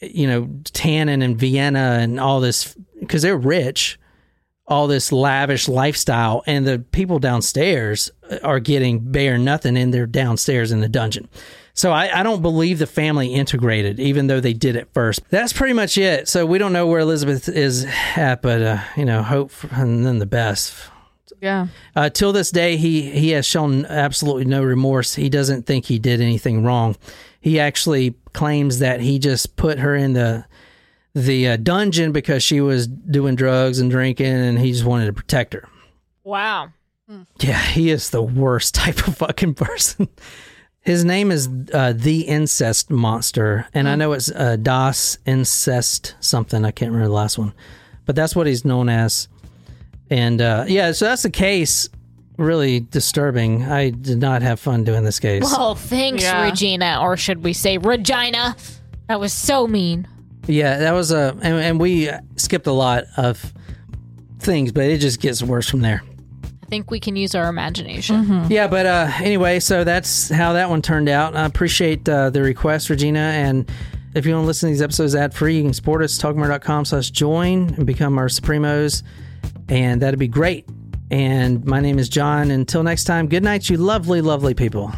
you 0.00 0.26
know, 0.26 0.48
tanning 0.64 1.22
in 1.22 1.36
Vienna 1.36 1.98
and 2.00 2.20
all 2.20 2.40
this, 2.40 2.74
because 3.00 3.22
they're 3.22 3.36
rich, 3.36 3.98
all 4.66 4.86
this 4.86 5.12
lavish 5.12 5.68
lifestyle, 5.68 6.42
and 6.46 6.66
the 6.66 6.78
people 6.78 7.18
downstairs 7.18 8.10
are 8.42 8.60
getting 8.60 9.00
bare 9.00 9.38
nothing, 9.38 9.76
and 9.76 9.92
they're 9.92 10.06
downstairs 10.06 10.72
in 10.72 10.80
the 10.80 10.88
dungeon. 10.88 11.28
So 11.76 11.90
I, 11.90 12.20
I 12.20 12.22
don't 12.22 12.40
believe 12.40 12.78
the 12.78 12.86
family 12.86 13.34
integrated, 13.34 13.98
even 13.98 14.28
though 14.28 14.38
they 14.38 14.52
did 14.52 14.76
at 14.76 14.92
first. 14.94 15.28
That's 15.28 15.52
pretty 15.52 15.72
much 15.74 15.98
it. 15.98 16.28
So 16.28 16.46
we 16.46 16.58
don't 16.58 16.72
know 16.72 16.86
where 16.86 17.00
Elizabeth 17.00 17.48
is 17.48 17.84
at, 18.14 18.42
but 18.42 18.62
uh, 18.62 18.78
you 18.96 19.04
know, 19.04 19.22
hope 19.22 19.50
for, 19.50 19.68
and 19.74 20.06
then 20.06 20.20
the 20.20 20.26
best. 20.26 20.74
Yeah. 21.40 21.66
Uh, 21.96 22.10
till 22.10 22.32
this 22.32 22.50
day, 22.50 22.76
he 22.76 23.10
he 23.10 23.30
has 23.30 23.44
shown 23.44 23.86
absolutely 23.86 24.44
no 24.44 24.62
remorse. 24.62 25.14
He 25.14 25.28
doesn't 25.28 25.66
think 25.66 25.86
he 25.86 25.98
did 25.98 26.20
anything 26.20 26.64
wrong. 26.64 26.96
He 27.40 27.58
actually 27.58 28.14
claims 28.32 28.78
that 28.78 29.00
he 29.00 29.18
just 29.18 29.56
put 29.56 29.80
her 29.80 29.96
in 29.96 30.12
the 30.12 30.46
the 31.14 31.48
uh, 31.48 31.56
dungeon 31.56 32.12
because 32.12 32.42
she 32.42 32.60
was 32.60 32.86
doing 32.86 33.34
drugs 33.34 33.80
and 33.80 33.90
drinking, 33.90 34.26
and 34.26 34.58
he 34.58 34.72
just 34.72 34.84
wanted 34.84 35.06
to 35.06 35.12
protect 35.12 35.54
her. 35.54 35.68
Wow. 36.22 36.70
Yeah, 37.40 37.60
he 37.60 37.90
is 37.90 38.10
the 38.10 38.22
worst 38.22 38.74
type 38.76 39.06
of 39.06 39.16
fucking 39.16 39.54
person. 39.54 40.08
His 40.84 41.02
name 41.04 41.30
is 41.32 41.48
uh, 41.72 41.94
the 41.96 42.22
incest 42.22 42.90
monster, 42.90 43.66
and 43.72 43.88
I 43.88 43.96
know 43.96 44.12
it's 44.12 44.30
uh, 44.30 44.56
Das 44.56 45.16
Incest 45.24 46.14
something. 46.20 46.62
I 46.64 46.72
can't 46.72 46.90
remember 46.90 47.08
the 47.08 47.14
last 47.14 47.38
one, 47.38 47.54
but 48.04 48.14
that's 48.14 48.36
what 48.36 48.46
he's 48.46 48.66
known 48.66 48.90
as. 48.90 49.28
And 50.10 50.42
uh, 50.42 50.66
yeah, 50.68 50.92
so 50.92 51.06
that's 51.06 51.22
the 51.22 51.30
case. 51.30 51.88
Really 52.36 52.80
disturbing. 52.80 53.62
I 53.64 53.90
did 53.90 54.18
not 54.18 54.42
have 54.42 54.60
fun 54.60 54.84
doing 54.84 55.04
this 55.04 55.20
case. 55.20 55.44
Oh, 55.46 55.74
thanks, 55.74 56.22
Yeah. 56.22 56.42
Regina, 56.44 56.98
or 57.00 57.16
should 57.16 57.42
we 57.44 57.52
say 57.52 57.78
Regina? 57.78 58.56
That 59.08 59.20
was 59.20 59.32
so 59.32 59.66
mean. 59.66 60.06
Yeah, 60.46 60.78
that 60.78 60.92
was 60.92 61.12
a, 61.12 61.30
and, 61.40 61.54
and 61.56 61.80
we 61.80 62.10
skipped 62.36 62.66
a 62.66 62.72
lot 62.72 63.04
of 63.16 63.54
things, 64.40 64.72
but 64.72 64.84
it 64.84 64.98
just 64.98 65.20
gets 65.20 65.42
worse 65.42 65.70
from 65.70 65.80
there. 65.80 66.02
I 66.74 66.76
think 66.76 66.90
we 66.90 66.98
can 66.98 67.14
use 67.14 67.36
our 67.36 67.48
imagination. 67.48 68.50
Yeah, 68.50 68.66
but 68.66 68.84
uh, 68.84 69.08
anyway, 69.22 69.60
so 69.60 69.84
that's 69.84 70.28
how 70.28 70.54
that 70.54 70.68
one 70.68 70.82
turned 70.82 71.08
out. 71.08 71.36
I 71.36 71.46
appreciate 71.46 72.08
uh, 72.08 72.30
the 72.30 72.42
request, 72.42 72.90
Regina. 72.90 73.20
And 73.20 73.70
if 74.16 74.26
you 74.26 74.34
want 74.34 74.42
to 74.42 74.46
listen 74.48 74.70
to 74.70 74.72
these 74.72 74.82
episodes 74.82 75.14
ad 75.14 75.32
free, 75.32 75.58
you 75.58 75.62
can 75.62 75.72
support 75.72 76.02
us, 76.02 76.18
talkmore.com 76.18 76.84
slash 76.86 77.10
join 77.10 77.72
and 77.74 77.86
become 77.86 78.18
our 78.18 78.26
Supremos. 78.26 79.04
And 79.68 80.02
that'd 80.02 80.18
be 80.18 80.26
great. 80.26 80.68
And 81.12 81.64
my 81.64 81.78
name 81.78 82.00
is 82.00 82.08
John. 82.08 82.50
Until 82.50 82.82
next 82.82 83.04
time, 83.04 83.28
good 83.28 83.44
night, 83.44 83.70
you 83.70 83.76
lovely, 83.76 84.20
lovely 84.20 84.54
people. 84.54 84.92